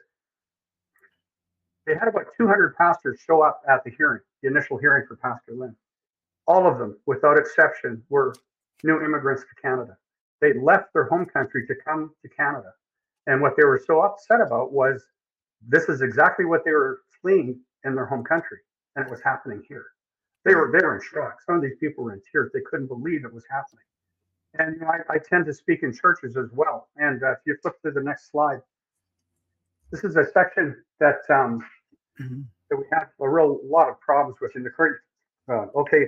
they 1.86 1.94
had 1.94 2.08
about 2.08 2.26
200 2.36 2.76
pastors 2.76 3.20
show 3.24 3.42
up 3.42 3.62
at 3.68 3.84
the 3.84 3.90
hearing, 3.90 4.20
the 4.42 4.48
initial 4.48 4.78
hearing 4.78 5.06
for 5.06 5.16
Pastor 5.16 5.52
Lynn. 5.54 5.76
All 6.46 6.66
of 6.66 6.78
them, 6.78 6.98
without 7.06 7.36
exception, 7.36 8.02
were 8.08 8.34
new 8.82 9.02
immigrants 9.02 9.42
to 9.42 9.60
Canada. 9.60 9.96
They 10.40 10.54
left 10.54 10.92
their 10.92 11.04
home 11.04 11.26
country 11.26 11.66
to 11.66 11.74
come 11.84 12.12
to 12.22 12.28
Canada 12.28 12.72
and 13.28 13.40
what 13.40 13.56
they 13.56 13.64
were 13.64 13.80
so 13.86 14.00
upset 14.00 14.40
about 14.40 14.72
was 14.72 15.04
this 15.68 15.88
is 15.88 16.00
exactly 16.00 16.46
what 16.46 16.64
they 16.64 16.72
were 16.72 17.02
fleeing 17.20 17.60
in 17.84 17.94
their 17.94 18.06
home 18.06 18.24
country, 18.24 18.58
and 18.96 19.06
it 19.06 19.10
was 19.10 19.20
happening 19.22 19.62
here. 19.68 19.86
They 20.44 20.54
were 20.54 20.70
they 20.72 20.84
were 20.84 20.96
in 20.96 21.02
shock. 21.02 21.36
Some 21.46 21.56
of 21.56 21.62
these 21.62 21.76
people 21.78 22.04
were 22.04 22.14
in 22.14 22.22
tears. 22.32 22.50
They 22.52 22.62
couldn't 22.68 22.86
believe 22.86 23.24
it 23.24 23.32
was 23.32 23.44
happening. 23.50 23.84
And 24.54 24.82
I, 24.82 25.14
I, 25.14 25.18
tend 25.18 25.44
to 25.44 25.52
speak 25.52 25.82
in 25.82 25.92
churches 25.92 26.38
as 26.38 26.48
well. 26.54 26.88
And 26.96 27.22
uh, 27.22 27.32
if 27.32 27.38
you 27.44 27.54
flip 27.60 27.74
to 27.82 27.90
the 27.90 28.00
next 28.00 28.30
slide, 28.30 28.60
this 29.90 30.04
is 30.04 30.16
a 30.16 30.24
section 30.32 30.74
that 31.00 31.18
um, 31.28 31.60
mm-hmm. 32.18 32.40
that 32.70 32.76
we 32.76 32.84
have 32.92 33.08
a 33.20 33.28
real 33.28 33.60
lot 33.62 33.90
of 33.90 34.00
problems 34.00 34.38
with 34.40 34.56
in 34.56 34.62
the 34.62 34.70
current. 34.70 34.96
Uh, 35.50 35.66
okay, 35.76 36.06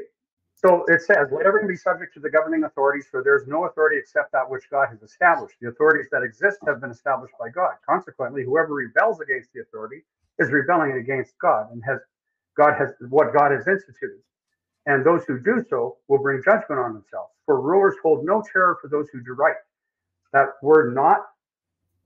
so 0.62 0.84
it 0.88 1.00
says, 1.00 1.28
let 1.32 1.46
everything 1.46 1.68
be 1.68 1.76
subject 1.76 2.12
to 2.12 2.20
the 2.20 2.28
governing 2.28 2.64
authorities, 2.64 3.06
for 3.10 3.24
there 3.24 3.34
is 3.34 3.46
no 3.46 3.64
authority 3.64 3.96
except 3.96 4.30
that 4.32 4.48
which 4.48 4.64
God 4.70 4.88
has 4.90 5.00
established. 5.02 5.56
The 5.58 5.68
authorities 5.68 6.08
that 6.12 6.22
exist 6.22 6.58
have 6.66 6.82
been 6.82 6.90
established 6.90 7.32
by 7.40 7.48
God. 7.48 7.72
Consequently, 7.88 8.44
whoever 8.44 8.74
rebels 8.74 9.20
against 9.20 9.54
the 9.54 9.62
authority 9.62 10.02
is 10.38 10.50
rebelling 10.50 10.92
against 10.92 11.32
God 11.40 11.72
and 11.72 11.82
has 11.86 12.00
God 12.58 12.74
has 12.78 12.90
what 13.08 13.32
God 13.32 13.52
has 13.52 13.66
instituted. 13.68 14.20
And 14.84 15.04
those 15.04 15.24
who 15.24 15.38
do 15.40 15.64
so 15.70 15.96
will 16.08 16.18
bring 16.18 16.42
judgment 16.44 16.78
on 16.78 16.92
themselves. 16.92 17.32
For 17.46 17.58
rulers 17.58 17.94
hold 18.02 18.26
no 18.26 18.42
terror 18.52 18.76
for 18.82 18.88
those 18.88 19.08
who 19.14 19.22
do 19.22 19.32
right. 19.32 19.56
That 20.34 20.48
word 20.62 20.94
not 20.94 21.20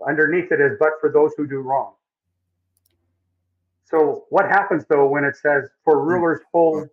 underneath 0.06 0.52
it 0.52 0.60
is 0.60 0.72
but 0.78 0.90
for 1.00 1.10
those 1.10 1.32
who 1.36 1.48
do 1.48 1.58
wrong. 1.58 1.94
So 3.84 4.26
what 4.30 4.44
happens 4.46 4.84
though 4.88 5.08
when 5.08 5.24
it 5.24 5.34
says 5.34 5.70
for 5.82 6.00
hmm. 6.00 6.08
rulers 6.08 6.40
hold 6.52 6.88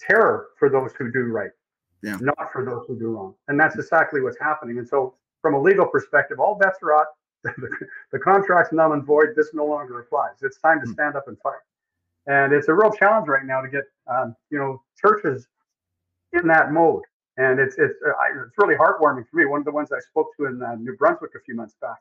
terror 0.00 0.48
for 0.58 0.68
those 0.68 0.92
who 0.98 1.10
do 1.10 1.24
right, 1.24 1.50
yeah. 2.02 2.16
not 2.20 2.52
for 2.52 2.64
those 2.64 2.84
who 2.86 2.98
do 2.98 3.08
wrong. 3.08 3.34
And 3.48 3.58
that's 3.58 3.76
exactly 3.76 4.20
what's 4.20 4.38
happening. 4.40 4.78
And 4.78 4.88
so, 4.88 5.14
from 5.42 5.54
a 5.54 5.60
legal 5.60 5.86
perspective, 5.86 6.38
all 6.38 6.56
bets 6.56 6.78
are 6.82 6.94
out. 6.94 7.06
the, 8.12 8.18
contract's 8.18 8.72
null 8.72 8.92
and 8.92 9.04
void. 9.04 9.28
This 9.34 9.54
no 9.54 9.64
longer 9.64 10.00
applies. 10.00 10.34
It's 10.42 10.60
time 10.60 10.80
to 10.80 10.86
hmm. 10.86 10.92
stand 10.92 11.16
up 11.16 11.26
and 11.26 11.38
fight. 11.40 11.60
And 12.26 12.52
it's 12.52 12.68
a 12.68 12.74
real 12.74 12.92
challenge 12.92 13.28
right 13.28 13.46
now 13.46 13.62
to 13.62 13.68
get, 13.68 13.84
um, 14.06 14.36
you 14.50 14.58
know, 14.58 14.82
churches 15.00 15.48
in 16.34 16.46
that 16.48 16.72
mode. 16.72 17.02
And 17.38 17.58
it's 17.58 17.76
it's 17.78 17.94
it's 17.94 18.54
really 18.58 18.74
heartwarming 18.74 19.24
for 19.30 19.36
me. 19.36 19.46
One 19.46 19.60
of 19.60 19.64
the 19.64 19.70
ones 19.70 19.90
I 19.92 20.00
spoke 20.00 20.28
to 20.36 20.46
in 20.46 20.62
uh, 20.62 20.74
New 20.74 20.94
Brunswick 20.96 21.30
a 21.34 21.40
few 21.40 21.54
months 21.54 21.74
back, 21.80 21.96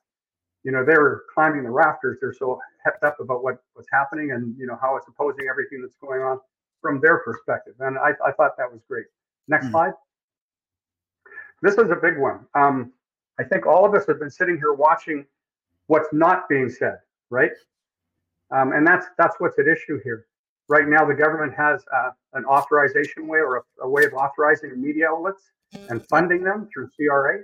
you 0.64 0.74
know, 0.74 0.84
they 0.84 0.98
were 0.98 1.24
climbing 1.34 1.64
the 1.64 1.72
rafters. 1.72 2.18
They're 2.20 2.34
so 2.34 2.60
hepped 2.86 3.08
up 3.08 3.22
about 3.22 3.42
what 3.44 3.64
what's 3.74 3.88
happening 3.94 4.32
and 4.32 4.54
you 4.58 4.68
know 4.68 4.78
how 4.82 4.98
it's 4.98 5.08
opposing 5.08 5.48
everything 5.50 5.82
that's 5.82 5.96
going 6.02 6.22
on 6.22 6.40
from 6.82 7.00
their 7.02 7.20
perspective. 7.20 7.74
And 7.80 7.98
I, 7.98 8.12
I 8.26 8.32
thought 8.32 8.58
that 8.58 8.72
was 8.72 8.82
great. 8.88 9.06
Next 9.48 9.68
mm 9.68 9.72
slide. 9.72 9.94
This 11.62 11.74
is 11.74 11.90
a 11.90 11.96
big 11.96 12.18
one. 12.18 12.46
Um, 12.56 12.94
I 13.40 13.44
think 13.44 13.66
all 13.66 13.86
of 13.86 13.94
us 13.94 14.06
have 14.08 14.20
been 14.20 14.30
sitting 14.30 14.56
here 14.56 14.74
watching 14.74 15.26
what's 15.88 16.08
not 16.14 16.48
being 16.48 16.70
said, 16.70 17.00
right? 17.30 17.52
Um, 18.52 18.74
and 18.74 18.88
that's 18.88 19.08
that's 19.18 19.36
what's 19.40 19.60
at 19.60 19.68
issue 19.68 20.00
here. 20.04 20.28
Right 20.70 20.88
now, 20.88 21.04
the 21.06 21.14
government 21.14 21.54
has 21.58 21.84
uh, 21.96 22.12
an 22.34 22.46
authorization 22.46 23.28
way 23.28 23.40
or 23.40 23.58
a, 23.58 23.62
a, 23.82 23.90
way 23.90 24.06
of 24.06 24.14
authorizing 24.14 24.80
media 24.80 25.10
outlets 25.10 25.52
and 25.90 26.06
funding 26.08 26.44
them 26.44 26.70
through 26.72 26.90
CRA. 26.96 27.40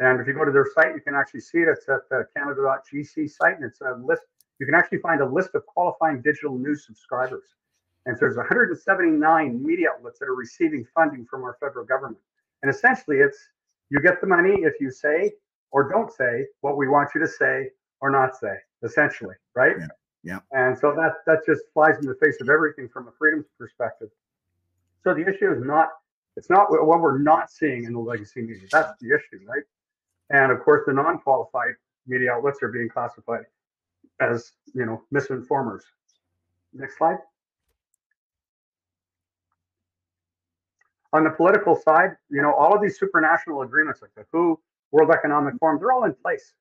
And 0.00 0.20
if 0.20 0.26
you 0.26 0.32
go 0.32 0.44
to 0.44 0.52
their 0.52 0.66
site, 0.74 0.94
you 0.94 1.00
can 1.00 1.14
actually 1.14 1.40
see 1.40 1.58
it. 1.58 1.68
It's 1.68 1.88
at 1.88 2.08
the 2.10 2.26
Canada.gc 2.36 3.30
site, 3.30 3.56
and 3.56 3.64
it's 3.64 3.80
a 3.80 4.00
list. 4.04 4.22
You 4.58 4.66
can 4.66 4.74
actually 4.74 4.98
find 4.98 5.20
a 5.20 5.26
list 5.26 5.50
of 5.54 5.64
qualifying 5.66 6.20
digital 6.22 6.58
news 6.58 6.86
subscribers. 6.86 7.44
And 8.06 8.16
so 8.16 8.20
there's 8.20 8.36
179 8.36 9.64
media 9.64 9.88
outlets 9.94 10.18
that 10.18 10.26
are 10.26 10.34
receiving 10.34 10.86
funding 10.94 11.26
from 11.26 11.42
our 11.42 11.56
federal 11.60 11.84
government. 11.84 12.22
And 12.62 12.70
essentially, 12.70 13.18
it's 13.18 13.38
you 13.90 14.00
get 14.00 14.20
the 14.20 14.26
money 14.26 14.62
if 14.62 14.74
you 14.80 14.90
say 14.90 15.32
or 15.70 15.88
don't 15.88 16.10
say 16.12 16.46
what 16.60 16.76
we 16.76 16.88
want 16.88 17.10
you 17.14 17.20
to 17.20 17.28
say 17.28 17.70
or 18.00 18.10
not 18.10 18.36
say, 18.36 18.54
essentially, 18.82 19.34
right? 19.54 19.76
Yeah. 19.78 19.86
yeah. 20.24 20.38
And 20.52 20.78
so 20.78 20.94
that 20.96 21.16
that 21.26 21.44
just 21.46 21.62
flies 21.74 21.98
in 21.98 22.06
the 22.06 22.16
face 22.22 22.40
of 22.40 22.48
everything 22.48 22.88
from 22.88 23.08
a 23.08 23.12
freedoms 23.18 23.46
perspective. 23.58 24.08
So 25.04 25.14
the 25.14 25.22
issue 25.22 25.52
is 25.52 25.62
not 25.62 25.88
it's 26.36 26.50
not 26.50 26.70
what 26.70 27.00
we're 27.00 27.18
not 27.18 27.50
seeing 27.50 27.84
in 27.84 27.92
the 27.92 27.98
legacy 27.98 28.42
media. 28.42 28.68
That's 28.70 28.92
the 29.00 29.08
issue, 29.08 29.44
right? 29.46 29.64
And 30.30 30.52
of 30.52 30.60
course, 30.60 30.82
the 30.86 30.92
non-qualified 30.92 31.74
media 32.06 32.32
outlets 32.32 32.62
are 32.62 32.68
being 32.68 32.88
classified 32.88 33.44
as 34.20 34.52
you 34.74 34.86
know 34.86 35.02
misinformers. 35.14 35.82
Next 36.72 36.98
slide. 36.98 37.18
On 41.12 41.24
the 41.24 41.30
political 41.30 41.74
side, 41.74 42.16
you 42.30 42.42
know, 42.42 42.52
all 42.52 42.74
of 42.74 42.82
these 42.82 42.98
supranational 42.98 43.64
agreements 43.64 44.02
like 44.02 44.14
the 44.14 44.24
WHO, 44.30 44.60
World 44.92 45.10
Economic 45.10 45.54
Forum, 45.58 45.78
they're 45.78 45.92
all 45.92 46.04
in 46.04 46.14
place. 46.14 46.52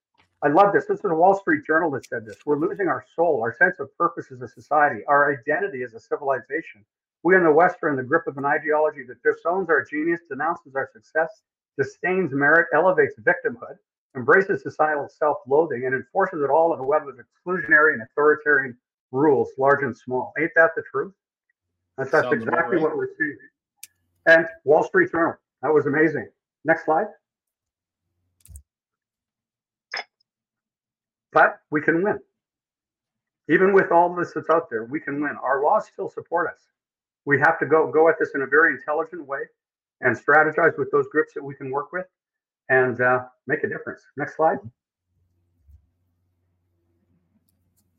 I 0.43 0.49
love 0.49 0.71
this. 0.71 0.85
This 0.85 0.99
is 0.99 1.05
a 1.05 1.15
Wall 1.15 1.37
Street 1.37 1.65
Journal 1.65 1.89
that 1.91 2.05
said 2.05 2.25
this. 2.25 2.37
We're 2.45 2.59
losing 2.59 2.87
our 2.87 3.03
soul, 3.15 3.41
our 3.41 3.55
sense 3.57 3.79
of 3.79 3.95
purpose 3.97 4.31
as 4.31 4.41
a 4.41 4.47
society, 4.47 5.01
our 5.07 5.33
identity 5.33 5.83
as 5.83 5.93
a 5.95 5.99
civilization. 5.99 6.85
We 7.23 7.35
in 7.35 7.43
the 7.43 7.51
West 7.51 7.77
are 7.81 7.89
in 7.89 7.95
the 7.95 8.03
grip 8.03 8.27
of 8.27 8.37
an 8.37 8.45
ideology 8.45 9.03
that 9.07 9.21
disowns 9.23 9.69
our 9.69 9.83
genius, 9.83 10.21
denounces 10.29 10.75
our 10.75 10.89
success, 10.93 11.41
disdains 11.77 12.31
merit, 12.33 12.67
elevates 12.73 13.15
victimhood, 13.19 13.77
embraces 14.15 14.61
societal 14.61 15.09
self 15.09 15.37
loathing, 15.47 15.85
and 15.85 15.95
enforces 15.95 16.41
it 16.43 16.51
all 16.51 16.73
in 16.73 16.79
a 16.79 16.83
web 16.83 17.03
of 17.07 17.15
exclusionary 17.15 17.93
and 17.93 18.03
authoritarian 18.03 18.77
rules, 19.11 19.49
large 19.57 19.83
and 19.83 19.97
small. 19.97 20.33
Ain't 20.39 20.51
that 20.55 20.71
the 20.75 20.83
truth? 20.91 21.13
That's, 21.97 22.11
that's 22.11 22.31
exactly 22.31 22.77
right. 22.77 22.83
what 22.83 22.95
we're 22.95 23.09
seeing. 23.17 23.37
And 24.27 24.45
Wall 24.65 24.83
Street 24.83 25.11
Journal. 25.11 25.35
That 25.61 25.73
was 25.73 25.85
amazing. 25.85 26.27
Next 26.65 26.85
slide. 26.85 27.07
But 31.31 31.59
we 31.71 31.81
can 31.81 32.03
win. 32.03 32.19
Even 33.49 33.73
with 33.73 33.91
all 33.91 34.13
this 34.13 34.33
that's 34.35 34.49
out 34.49 34.69
there, 34.69 34.83
we 34.83 34.99
can 34.99 35.21
win. 35.21 35.37
Our 35.41 35.63
laws 35.63 35.87
still 35.91 36.09
support 36.09 36.49
us. 36.49 36.59
We 37.25 37.39
have 37.39 37.57
to 37.59 37.65
go 37.65 37.89
go 37.91 38.09
at 38.09 38.15
this 38.19 38.31
in 38.35 38.41
a 38.41 38.47
very 38.47 38.73
intelligent 38.73 39.25
way 39.25 39.39
and 40.01 40.15
strategize 40.15 40.77
with 40.77 40.91
those 40.91 41.07
groups 41.09 41.33
that 41.33 41.43
we 41.43 41.55
can 41.55 41.71
work 41.71 41.91
with 41.91 42.05
and 42.69 42.99
uh, 42.99 43.25
make 43.47 43.63
a 43.63 43.69
difference. 43.69 44.01
Next 44.17 44.35
slide. 44.35 44.57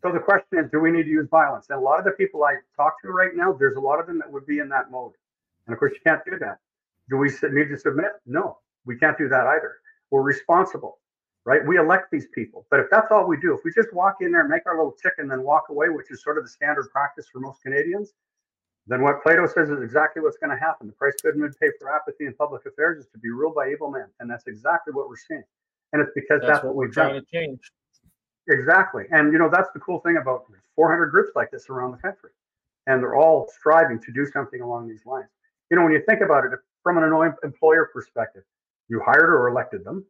So 0.03 0.13
the 0.13 0.21
question 0.21 0.59
is, 0.59 0.71
do 0.71 0.81
we 0.81 0.91
need 0.91 1.05
to 1.05 1.11
use 1.11 1.27
violence? 1.31 1.67
And 1.71 1.79
a 1.79 1.83
lot 1.83 1.99
of 1.99 2.05
the 2.05 2.13
people 2.13 2.45
I 2.45 2.57
talk 2.77 3.01
to 3.03 3.09
right 3.09 3.35
now, 3.35 3.53
there's 3.53 3.77
a 3.77 3.81
lot 3.81 3.99
of 3.99 4.07
them 4.07 4.19
that 4.19 4.31
would 4.31 4.47
be 4.47 4.61
in 4.61 4.69
that 4.69 4.91
mode. 4.91 5.13
And 5.69 5.75
of 5.75 5.79
course, 5.79 5.93
you 5.93 6.01
can't 6.05 6.25
do 6.25 6.39
that. 6.41 6.59
Do 7.11 7.19
we 7.19 7.29
need 7.53 7.69
to 7.69 7.79
submit? 7.79 8.13
No, 8.27 8.59
we 8.85 8.97
can't 8.97 9.17
do 9.17 9.29
that 9.29 9.47
either. 9.47 9.77
We're 10.11 10.23
responsible, 10.23 10.99
right? 11.45 11.65
We 11.65 11.79
elect 11.79 12.11
these 12.11 12.27
people. 12.35 12.67
But 12.71 12.81
if 12.81 12.87
that's 12.91 13.13
all 13.13 13.29
we 13.29 13.37
do, 13.39 13.55
if 13.55 13.61
we 13.65 13.73
just 13.73 13.93
walk 13.93 14.17
in 14.21 14.33
there, 14.33 14.49
make 14.49 14.67
our 14.67 14.77
little 14.77 14.97
tick, 15.01 15.13
and 15.19 15.31
then 15.31 15.43
walk 15.43 15.69
away, 15.69 15.91
which 15.91 16.11
is 16.11 16.23
sort 16.23 16.39
of 16.39 16.45
the 16.45 16.51
standard 16.51 16.89
practice 16.91 17.27
for 17.31 17.41
most 17.41 17.63
Canadians, 17.63 18.15
then 18.87 19.03
what 19.03 19.23
Plato 19.23 19.47
says 19.47 19.69
is 19.69 19.83
exactly 19.83 20.23
what's 20.23 20.39
going 20.39 20.51
to 20.51 20.57
happen. 20.57 20.87
The 20.87 20.95
price 20.95 21.15
good 21.23 21.37
men 21.37 21.53
pay 21.61 21.69
for 21.79 21.95
apathy 21.95 22.25
in 22.25 22.35
public 22.35 22.65
affairs 22.65 22.99
is 22.99 23.11
to 23.13 23.19
be 23.19 23.29
ruled 23.29 23.55
by 23.55 23.71
evil 23.71 23.91
men. 23.91 24.07
And 24.21 24.31
that's 24.31 24.47
exactly 24.47 24.95
what 24.95 25.11
we're 25.11 25.17
seeing. 25.17 25.45
And 25.93 26.01
it's 26.01 26.13
because 26.15 26.41
that's, 26.41 26.55
that's 26.55 26.65
what, 26.65 26.75
we're 26.75 26.89
trying 26.89 27.13
done. 27.15 27.25
to 27.25 27.31
change. 27.31 27.61
Exactly. 28.49 29.05
And 29.13 29.31
you 29.31 29.39
know, 29.39 29.51
that's 29.53 29.69
the 29.75 29.81
cool 29.81 30.01
thing 30.01 30.17
about 30.17 30.45
400 30.75 31.11
groups 31.11 31.33
like 31.37 31.51
this 31.51 31.69
around 31.69 31.93
the 31.93 31.99
country. 31.99 32.31
And 32.87 33.03
they're 33.03 33.17
all 33.17 33.47
striving 33.59 34.01
to 34.01 34.13
do 34.13 34.25
something 34.25 34.63
along 34.63 34.89
these 34.89 35.05
lines. 35.05 35.29
You 35.71 35.77
know, 35.77 35.85
when 35.85 35.93
you 35.93 36.03
think 36.09 36.21
about 36.21 36.45
it 36.45 36.53
from 36.83 36.99
an 36.99 37.35
employer 37.43 37.91
perspective, 37.93 38.43
you 38.89 39.01
hired 39.05 39.31
or 39.31 39.49
elected 39.49 39.85
them. 39.85 40.05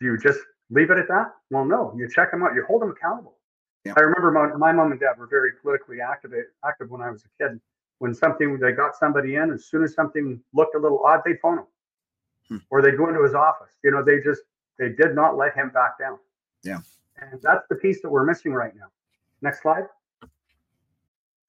Do 0.00 0.06
you 0.06 0.18
just 0.18 0.40
leave 0.70 0.90
it 0.90 0.98
at 0.98 1.08
that? 1.08 1.32
Well, 1.50 1.64
no. 1.64 1.94
You 1.96 2.08
check 2.08 2.30
them 2.30 2.42
out. 2.42 2.54
You 2.54 2.64
hold 2.66 2.82
them 2.82 2.90
accountable. 2.90 3.36
Yeah. 3.84 3.94
I 3.96 4.00
remember 4.00 4.32
my, 4.32 4.56
my 4.56 4.72
mom 4.72 4.90
and 4.90 5.00
dad 5.00 5.18
were 5.18 5.28
very 5.28 5.52
politically 5.62 6.00
active 6.00 6.32
active 6.64 6.90
when 6.90 7.00
I 7.00 7.10
was 7.10 7.22
a 7.24 7.42
kid. 7.42 7.60
When 7.98 8.12
something 8.12 8.58
they 8.58 8.72
got 8.72 8.96
somebody 8.96 9.36
in, 9.36 9.50
as 9.52 9.66
soon 9.66 9.82
as 9.82 9.94
something 9.94 10.40
looked 10.52 10.74
a 10.74 10.78
little 10.78 11.02
odd, 11.06 11.22
they'd 11.24 11.40
phone 11.40 11.58
him, 11.58 11.66
hmm. 12.48 12.56
or 12.68 12.82
they'd 12.82 12.98
go 12.98 13.08
into 13.08 13.22
his 13.22 13.34
office. 13.34 13.72
You 13.82 13.90
know, 13.92 14.04
they 14.04 14.20
just 14.20 14.42
they 14.78 14.90
did 14.90 15.14
not 15.14 15.38
let 15.38 15.54
him 15.54 15.70
back 15.70 15.98
down. 15.98 16.18
Yeah. 16.62 16.80
And 17.20 17.40
that's 17.40 17.66
the 17.70 17.76
piece 17.76 18.02
that 18.02 18.10
we're 18.10 18.24
missing 18.24 18.52
right 18.52 18.74
now. 18.76 18.88
Next 19.40 19.62
slide. 19.62 19.84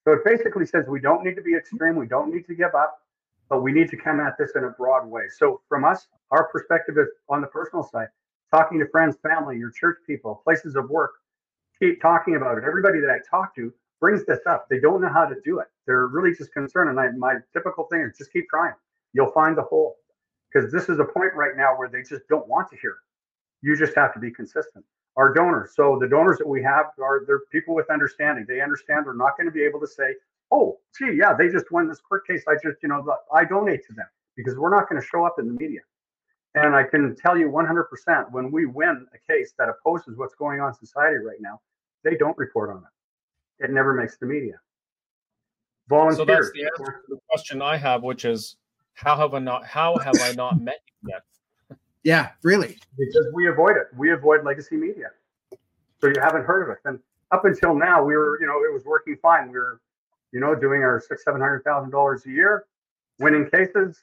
So 0.04 0.12
it 0.12 0.24
basically 0.24 0.64
says 0.64 0.86
we 0.88 1.00
don't 1.00 1.22
need 1.22 1.34
to 1.34 1.42
be 1.42 1.54
extreme, 1.54 1.96
we 1.96 2.06
don't 2.06 2.32
need 2.32 2.46
to 2.46 2.54
give 2.54 2.74
up, 2.74 3.02
but 3.48 3.62
we 3.62 3.72
need 3.72 3.88
to 3.90 3.96
come 3.96 4.20
at 4.20 4.34
this 4.38 4.52
in 4.56 4.64
a 4.64 4.70
broad 4.70 5.06
way. 5.06 5.24
So 5.36 5.60
from 5.68 5.84
us, 5.84 6.06
our 6.30 6.48
perspective 6.48 6.96
is 6.98 7.08
on 7.28 7.40
the 7.40 7.46
personal 7.48 7.82
side, 7.82 8.08
talking 8.50 8.78
to 8.78 8.86
friends, 8.88 9.16
family, 9.22 9.58
your 9.58 9.70
church 9.70 9.98
people, 10.06 10.40
places 10.44 10.76
of 10.76 10.90
work, 10.90 11.12
keep 11.78 12.00
talking 12.00 12.36
about 12.36 12.58
it. 12.58 12.64
Everybody 12.64 13.00
that 13.00 13.10
I 13.10 13.18
talk 13.28 13.54
to 13.56 13.72
brings 14.00 14.24
this 14.26 14.40
up. 14.48 14.66
They 14.68 14.80
don't 14.80 15.00
know 15.00 15.12
how 15.12 15.26
to 15.26 15.34
do 15.44 15.60
it. 15.60 15.66
They're 15.86 16.06
really 16.06 16.34
just 16.34 16.52
concerned. 16.52 16.90
And 16.90 17.00
I, 17.00 17.10
my 17.16 17.36
typical 17.52 17.86
thing 17.90 18.00
is 18.02 18.16
just 18.16 18.32
keep 18.32 18.48
trying. 18.48 18.74
You'll 19.12 19.32
find 19.32 19.56
the 19.56 19.62
hole. 19.62 19.96
Because 20.52 20.72
this 20.72 20.88
is 20.88 20.98
a 20.98 21.04
point 21.04 21.34
right 21.34 21.56
now 21.56 21.76
where 21.76 21.88
they 21.88 22.02
just 22.02 22.26
don't 22.28 22.48
want 22.48 22.70
to 22.70 22.76
hear. 22.76 22.96
You 23.62 23.76
just 23.76 23.94
have 23.96 24.14
to 24.14 24.20
be 24.20 24.30
consistent 24.30 24.84
our 25.18 25.34
donors. 25.34 25.72
So 25.74 25.98
the 26.00 26.08
donors 26.08 26.38
that 26.38 26.48
we 26.48 26.62
have 26.62 26.86
are 27.02 27.24
they're 27.26 27.40
people 27.50 27.74
with 27.74 27.90
understanding. 27.90 28.46
They 28.48 28.60
understand 28.60 29.04
they're 29.04 29.14
not 29.14 29.36
going 29.36 29.46
to 29.46 29.52
be 29.52 29.64
able 29.64 29.80
to 29.80 29.86
say, 29.86 30.14
"Oh, 30.50 30.78
gee, 30.96 31.12
yeah, 31.16 31.34
they 31.34 31.48
just 31.48 31.70
won 31.70 31.88
this 31.88 32.00
court 32.00 32.26
case. 32.26 32.44
I 32.48 32.54
just, 32.54 32.82
you 32.82 32.88
know, 32.88 33.04
I 33.32 33.44
donate 33.44 33.86
to 33.86 33.94
them," 33.94 34.06
because 34.36 34.56
we're 34.56 34.74
not 34.74 34.88
going 34.88 35.00
to 35.00 35.06
show 35.06 35.24
up 35.24 35.36
in 35.38 35.46
the 35.46 35.54
media. 35.54 35.80
And 36.54 36.74
I 36.74 36.82
can 36.82 37.14
tell 37.14 37.36
you 37.36 37.50
100% 37.50 38.30
when 38.32 38.50
we 38.50 38.66
win 38.66 39.06
a 39.14 39.32
case 39.32 39.52
that 39.58 39.68
opposes 39.68 40.16
what's 40.16 40.34
going 40.34 40.60
on 40.60 40.68
in 40.68 40.74
society 40.74 41.18
right 41.18 41.36
now, 41.40 41.60
they 42.02 42.16
don't 42.16 42.36
report 42.38 42.70
on 42.70 42.78
it. 42.78 43.64
It 43.64 43.70
never 43.70 43.92
makes 43.92 44.16
the 44.16 44.26
media. 44.26 44.54
Volunteers. 45.88 46.16
So 46.16 46.24
that's 46.24 46.52
the 46.52 46.64
answer 46.64 47.02
to 47.06 47.14
the 47.14 47.18
question 47.28 47.62
I 47.62 47.76
have, 47.76 48.02
which 48.02 48.24
is 48.24 48.56
how 48.94 49.16
have 49.16 49.34
I 49.34 49.38
not 49.38 49.64
how 49.64 49.96
have 49.98 50.14
I 50.20 50.32
not 50.32 50.60
met 50.60 50.80
you 51.02 51.10
yet? 51.10 51.22
Yeah, 52.04 52.30
really. 52.42 52.78
Because 52.96 53.26
we 53.34 53.48
avoid 53.48 53.76
it. 53.76 53.88
We 53.96 54.12
avoid 54.12 54.44
legacy 54.44 54.76
media. 54.76 55.10
So 56.00 56.06
you 56.06 56.14
haven't 56.22 56.44
heard 56.44 56.62
of 56.62 56.70
it. 56.70 56.78
And 56.84 57.00
up 57.32 57.44
until 57.44 57.74
now, 57.74 58.02
we 58.02 58.16
were, 58.16 58.40
you 58.40 58.46
know, 58.46 58.54
it 58.62 58.72
was 58.72 58.84
working 58.84 59.16
fine. 59.20 59.50
We 59.50 59.58
were, 59.58 59.80
you 60.32 60.40
know, 60.40 60.54
doing 60.54 60.82
our 60.82 61.00
six, 61.00 61.24
seven 61.24 61.40
hundred 61.40 61.64
thousand 61.64 61.90
dollars 61.90 62.24
a 62.26 62.30
year, 62.30 62.66
winning 63.18 63.48
cases, 63.50 64.02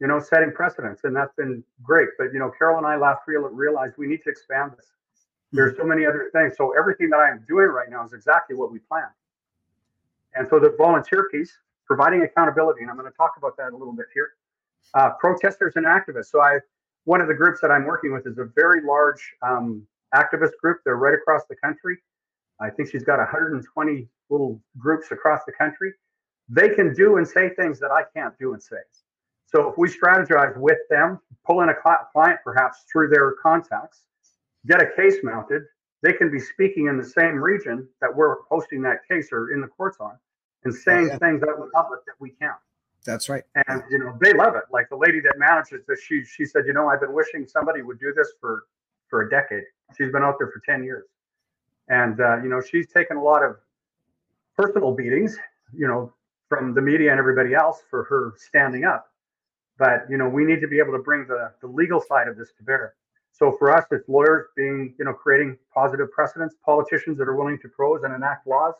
you 0.00 0.06
know, 0.06 0.20
setting 0.20 0.52
precedents, 0.52 1.02
and 1.04 1.14
that's 1.14 1.34
been 1.34 1.62
great. 1.82 2.08
But 2.18 2.32
you 2.32 2.38
know, 2.38 2.50
Carol 2.56 2.78
and 2.78 2.86
I 2.86 2.96
last 2.96 3.22
realized 3.26 3.94
we 3.98 4.06
need 4.06 4.22
to 4.24 4.30
expand 4.30 4.72
this. 4.76 4.86
There's 5.52 5.76
so 5.76 5.84
many 5.84 6.04
other 6.04 6.30
things. 6.32 6.56
So 6.56 6.74
everything 6.78 7.08
that 7.10 7.18
I'm 7.18 7.44
doing 7.48 7.68
right 7.68 7.88
now 7.90 8.04
is 8.04 8.12
exactly 8.12 8.54
what 8.54 8.70
we 8.70 8.80
planned. 8.80 9.06
And 10.34 10.46
so 10.48 10.60
the 10.60 10.74
volunteer 10.76 11.28
piece, 11.32 11.56
providing 11.86 12.22
accountability, 12.22 12.82
and 12.82 12.90
I'm 12.90 12.96
going 12.98 13.10
to 13.10 13.16
talk 13.16 13.34
about 13.38 13.56
that 13.56 13.72
a 13.72 13.76
little 13.76 13.94
bit 13.94 14.06
here. 14.12 14.32
Uh, 14.94 15.10
protesters 15.18 15.74
and 15.76 15.86
activists. 15.86 16.26
So 16.26 16.40
I 16.40 16.58
one 17.04 17.22
of 17.22 17.28
the 17.28 17.34
groups 17.34 17.60
that 17.62 17.70
I'm 17.70 17.84
working 17.84 18.12
with 18.12 18.26
is 18.26 18.36
a 18.38 18.44
very 18.54 18.82
large 18.82 19.34
um, 19.42 19.86
activist 20.14 20.52
group. 20.60 20.80
They're 20.84 20.96
right 20.96 21.14
across 21.14 21.42
the 21.48 21.56
country. 21.56 21.96
I 22.60 22.70
think 22.70 22.90
she's 22.90 23.04
got 23.04 23.18
120 23.18 24.08
little 24.30 24.60
groups 24.78 25.10
across 25.10 25.40
the 25.46 25.52
country. 25.52 25.92
They 26.48 26.70
can 26.70 26.94
do 26.94 27.16
and 27.16 27.26
say 27.26 27.50
things 27.50 27.78
that 27.80 27.90
I 27.90 28.02
can't 28.14 28.34
do 28.38 28.52
and 28.52 28.62
say. 28.62 28.76
So 29.46 29.68
if 29.68 29.78
we 29.78 29.88
strategize 29.88 30.56
with 30.56 30.78
them, 30.90 31.20
pull 31.46 31.62
in 31.62 31.70
a 31.70 31.74
client 32.12 32.40
perhaps 32.44 32.84
through 32.90 33.08
their 33.08 33.32
contacts, 33.42 34.04
get 34.66 34.82
a 34.82 34.86
case 34.94 35.16
mounted, 35.22 35.62
they 36.02 36.12
can 36.12 36.30
be 36.30 36.38
speaking 36.38 36.86
in 36.86 36.98
the 36.98 37.04
same 37.04 37.36
region 37.36 37.88
that 38.00 38.14
we're 38.14 38.42
hosting 38.50 38.82
that 38.82 39.06
case 39.08 39.30
or 39.32 39.52
in 39.52 39.60
the 39.60 39.66
courts 39.66 39.98
on 40.00 40.18
and 40.64 40.74
saying 40.74 41.08
yeah. 41.08 41.18
things 41.18 41.42
out 41.42 41.56
in 41.56 41.60
the 41.60 41.70
public 41.72 42.04
that 42.06 42.14
we 42.20 42.30
can't. 42.30 42.56
That's 43.04 43.28
right. 43.28 43.44
And 43.68 43.82
you 43.90 43.98
know, 43.98 44.16
they 44.20 44.32
love 44.32 44.54
it. 44.54 44.64
Like 44.70 44.88
the 44.90 44.96
lady 44.96 45.20
that 45.20 45.34
manages 45.38 45.84
this, 45.86 46.02
she 46.02 46.24
she 46.24 46.44
said, 46.44 46.64
you 46.66 46.72
know, 46.72 46.88
I've 46.88 47.00
been 47.00 47.12
wishing 47.12 47.46
somebody 47.46 47.82
would 47.82 47.98
do 47.98 48.12
this 48.14 48.32
for 48.40 48.64
for 49.08 49.22
a 49.22 49.30
decade. 49.30 49.64
She's 49.96 50.12
been 50.12 50.22
out 50.22 50.34
there 50.38 50.48
for 50.48 50.60
10 50.66 50.84
years. 50.84 51.06
And 51.88 52.20
uh, 52.20 52.42
you 52.42 52.48
know, 52.48 52.60
she's 52.60 52.88
taken 52.88 53.16
a 53.16 53.22
lot 53.22 53.42
of 53.42 53.56
personal 54.56 54.94
beatings, 54.94 55.36
you 55.74 55.86
know, 55.86 56.12
from 56.48 56.74
the 56.74 56.82
media 56.82 57.10
and 57.10 57.18
everybody 57.18 57.54
else 57.54 57.82
for 57.90 58.04
her 58.04 58.34
standing 58.36 58.84
up. 58.84 59.06
But 59.78 60.06
you 60.10 60.16
know, 60.16 60.28
we 60.28 60.44
need 60.44 60.60
to 60.60 60.68
be 60.68 60.78
able 60.78 60.92
to 60.92 61.02
bring 61.02 61.26
the, 61.26 61.52
the 61.60 61.68
legal 61.68 62.00
side 62.00 62.28
of 62.28 62.36
this 62.36 62.52
to 62.58 62.64
bear. 62.64 62.94
So 63.32 63.54
for 63.58 63.72
us, 63.72 63.84
it's 63.92 64.08
lawyers 64.08 64.46
being, 64.56 64.94
you 64.98 65.04
know, 65.04 65.12
creating 65.12 65.56
positive 65.72 66.10
precedents, 66.10 66.56
politicians 66.64 67.18
that 67.18 67.28
are 67.28 67.36
willing 67.36 67.58
to 67.60 67.68
prose 67.68 68.02
and 68.02 68.12
enact 68.12 68.48
laws, 68.48 68.74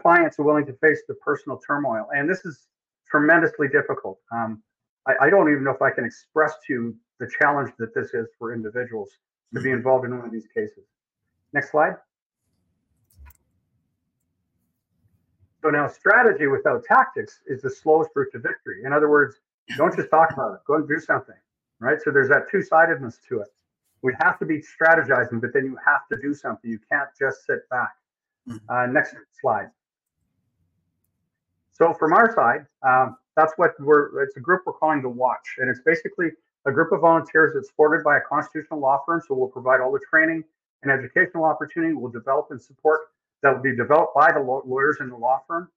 clients 0.00 0.38
are 0.38 0.44
willing 0.44 0.64
to 0.66 0.72
face 0.74 1.02
the 1.06 1.14
personal 1.14 1.58
turmoil. 1.58 2.08
And 2.16 2.28
this 2.28 2.44
is 2.46 2.68
tremendously 3.10 3.68
difficult. 3.68 4.18
Um, 4.32 4.62
I, 5.06 5.26
I, 5.26 5.30
don't 5.30 5.50
even 5.50 5.64
know 5.64 5.72
if 5.72 5.82
I 5.82 5.90
can 5.90 6.04
express 6.04 6.54
to 6.66 6.72
you 6.72 6.96
the 7.20 7.28
challenge 7.38 7.70
that 7.78 7.94
this 7.94 8.14
is 8.14 8.28
for 8.38 8.54
individuals 8.54 9.10
to 9.54 9.60
be 9.60 9.68
mm-hmm. 9.68 9.76
involved 9.76 10.06
in 10.06 10.16
one 10.16 10.24
of 10.24 10.32
these 10.32 10.48
cases. 10.54 10.84
Next 11.52 11.70
slide. 11.70 11.96
So 15.62 15.70
now 15.70 15.86
strategy 15.86 16.48
without 16.48 16.84
tactics 16.84 17.40
is 17.46 17.62
the 17.62 17.70
slowest 17.70 18.10
route 18.16 18.32
to 18.32 18.38
victory. 18.40 18.82
In 18.84 18.92
other 18.92 19.08
words, 19.08 19.36
don't 19.76 19.94
just 19.94 20.10
talk 20.10 20.32
about 20.32 20.54
it, 20.54 20.60
go 20.66 20.74
and 20.74 20.88
do 20.88 20.98
something, 20.98 21.36
right? 21.78 21.98
So 22.02 22.10
there's 22.10 22.28
that 22.28 22.50
two-sidedness 22.50 23.20
to 23.28 23.40
it. 23.40 23.48
We 24.02 24.12
have 24.20 24.38
to 24.40 24.44
be 24.44 24.58
strategizing, 24.58 25.40
but 25.40 25.52
then 25.54 25.64
you 25.64 25.78
have 25.86 26.08
to 26.10 26.18
do 26.20 26.34
something. 26.34 26.68
You 26.68 26.80
can't 26.90 27.08
just 27.16 27.46
sit 27.46 27.68
back. 27.70 27.94
Mm-hmm. 28.48 28.68
Uh, 28.68 28.86
next 28.86 29.14
slide. 29.40 29.70
So 31.70 31.94
from 31.94 32.12
our 32.12 32.34
side, 32.34 32.66
um, 32.82 33.16
that's 33.36 33.52
what 33.56 33.70
we're. 33.78 34.24
It's 34.24 34.36
a 34.36 34.40
group 34.40 34.62
we're 34.66 34.72
calling 34.72 35.00
the 35.00 35.08
Watch, 35.08 35.56
and 35.58 35.70
it's 35.70 35.80
basically 35.86 36.30
a 36.66 36.72
group 36.72 36.90
of 36.90 37.00
volunteers 37.00 37.54
that's 37.54 37.68
supported 37.68 38.02
by 38.02 38.18
a 38.18 38.20
constitutional 38.20 38.80
law 38.80 39.00
firm. 39.06 39.22
So 39.26 39.34
we'll 39.34 39.48
provide 39.48 39.80
all 39.80 39.92
the 39.92 40.00
training 40.10 40.42
and 40.82 40.90
educational 40.90 41.44
opportunity. 41.44 41.94
We'll 41.94 42.10
develop 42.10 42.48
and 42.50 42.60
support 42.60 43.11
that 43.42 43.54
will 43.54 43.62
be 43.62 43.76
developed 43.76 44.14
by 44.14 44.32
the 44.32 44.40
lawyers 44.40 44.98
in 45.00 45.08
the 45.08 45.16
law 45.16 45.40
firm. 45.46 45.68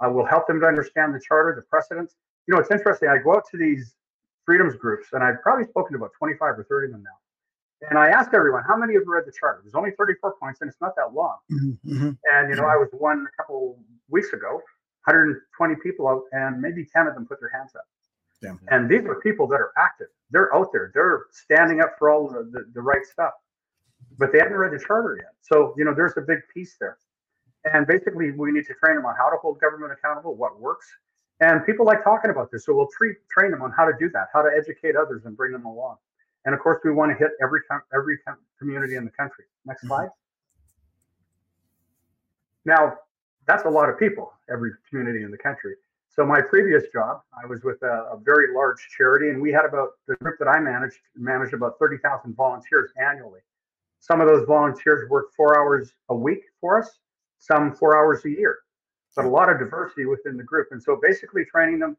Uh, 0.00 0.10
we'll 0.10 0.26
help 0.26 0.46
them 0.46 0.60
to 0.60 0.66
understand 0.66 1.14
the 1.14 1.20
charter, 1.20 1.54
the 1.54 1.62
precedents. 1.62 2.14
You 2.46 2.54
know, 2.54 2.60
it's 2.60 2.70
interesting. 2.70 3.08
I 3.08 3.18
go 3.18 3.36
out 3.36 3.44
to 3.50 3.56
these 3.56 3.94
freedoms 4.44 4.76
groups, 4.76 5.08
and 5.12 5.22
I've 5.22 5.40
probably 5.42 5.64
spoken 5.64 5.92
to 5.92 5.98
about 5.98 6.12
25 6.18 6.58
or 6.58 6.66
30 6.68 6.86
of 6.86 6.92
them 6.92 7.02
now. 7.02 7.88
And 7.90 7.98
I 7.98 8.08
asked 8.08 8.30
everyone, 8.34 8.62
how 8.66 8.76
many 8.76 8.94
have 8.94 9.06
read 9.06 9.24
the 9.26 9.32
charter? 9.38 9.60
There's 9.62 9.74
only 9.74 9.90
34 9.98 10.36
points, 10.40 10.60
and 10.60 10.68
it's 10.68 10.80
not 10.80 10.94
that 10.96 11.14
long. 11.14 11.36
Mm-hmm. 11.52 11.92
mm-hmm. 11.92 12.10
And 12.32 12.50
you 12.50 12.56
know, 12.56 12.64
I 12.64 12.76
was 12.76 12.88
one 12.92 13.26
a 13.26 13.36
couple 13.42 13.78
weeks 14.08 14.32
ago, 14.32 14.60
120 15.04 15.74
people 15.82 16.08
out, 16.08 16.22
and 16.32 16.60
maybe 16.60 16.84
10 16.84 17.06
of 17.06 17.14
them 17.14 17.26
put 17.26 17.40
their 17.40 17.50
hands 17.50 17.72
up. 17.74 17.84
And 18.68 18.90
these 18.90 19.04
are 19.06 19.20
people 19.20 19.46
that 19.48 19.60
are 19.60 19.72
active. 19.78 20.08
They're 20.30 20.54
out 20.54 20.68
there. 20.72 20.90
They're 20.94 21.26
standing 21.32 21.80
up 21.80 21.94
for 21.98 22.10
all 22.10 22.28
the, 22.28 22.48
the, 22.52 22.70
the 22.74 22.82
right 22.82 23.04
stuff. 23.04 23.32
But 24.18 24.32
they 24.32 24.38
haven't 24.38 24.56
read 24.56 24.72
the 24.72 24.84
charter 24.84 25.16
yet. 25.16 25.32
So, 25.40 25.74
you 25.78 25.84
know, 25.84 25.94
there's 25.94 26.12
a 26.16 26.20
big 26.20 26.40
piece 26.52 26.76
there. 26.78 26.98
And 27.72 27.86
basically, 27.86 28.30
we 28.30 28.52
need 28.52 28.66
to 28.66 28.74
train 28.74 28.96
them 28.96 29.06
on 29.06 29.14
how 29.16 29.30
to 29.30 29.36
hold 29.36 29.60
government 29.60 29.92
accountable, 29.92 30.34
what 30.34 30.60
works. 30.60 30.86
And 31.40 31.64
people 31.64 31.84
like 31.86 32.04
talking 32.04 32.30
about 32.30 32.50
this. 32.52 32.66
So 32.66 32.74
we'll 32.74 32.90
tre- 32.96 33.16
train 33.30 33.50
them 33.50 33.62
on 33.62 33.72
how 33.72 33.84
to 33.84 33.92
do 33.98 34.10
that, 34.10 34.28
how 34.32 34.42
to 34.42 34.50
educate 34.56 34.96
others 34.96 35.22
and 35.24 35.36
bring 35.36 35.52
them 35.52 35.64
along. 35.64 35.96
And 36.44 36.54
of 36.54 36.60
course, 36.60 36.80
we 36.84 36.92
want 36.92 37.10
to 37.12 37.16
hit 37.16 37.32
every 37.42 37.60
every 37.94 38.18
community 38.58 38.96
in 38.96 39.04
the 39.04 39.10
country. 39.10 39.44
Next 39.64 39.80
mm-hmm. 39.80 39.88
slide. 39.88 40.08
Now, 42.66 42.94
that's 43.46 43.64
a 43.64 43.70
lot 43.70 43.88
of 43.88 43.98
people, 43.98 44.32
every 44.50 44.72
community 44.88 45.22
in 45.22 45.30
the 45.30 45.38
country. 45.38 45.74
So 46.08 46.24
my 46.24 46.40
previous 46.40 46.84
job, 46.92 47.22
I 47.42 47.46
was 47.46 47.62
with 47.64 47.82
a, 47.82 48.08
a 48.12 48.18
very 48.24 48.54
large 48.54 48.86
charity, 48.96 49.30
and 49.30 49.42
we 49.42 49.50
had 49.52 49.64
about 49.64 49.90
the 50.06 50.14
group 50.16 50.36
that 50.38 50.48
I 50.48 50.60
managed 50.60 51.00
managed 51.16 51.54
about 51.54 51.78
thirty 51.78 51.98
thousand 51.98 52.36
volunteers 52.36 52.90
annually. 52.96 53.40
Some 54.00 54.20
of 54.20 54.28
those 54.28 54.46
volunteers 54.46 55.08
worked 55.10 55.34
four 55.34 55.58
hours 55.58 55.92
a 56.10 56.14
week 56.14 56.42
for 56.60 56.78
us, 56.78 56.98
some 57.44 57.74
four 57.74 57.96
hours 57.96 58.24
a 58.24 58.30
year, 58.30 58.58
but 59.16 59.24
a 59.24 59.28
lot 59.28 59.50
of 59.50 59.58
diversity 59.58 60.06
within 60.06 60.36
the 60.36 60.44
group. 60.44 60.68
And 60.70 60.82
so 60.82 60.98
basically 61.02 61.44
training 61.44 61.78
them 61.78 61.96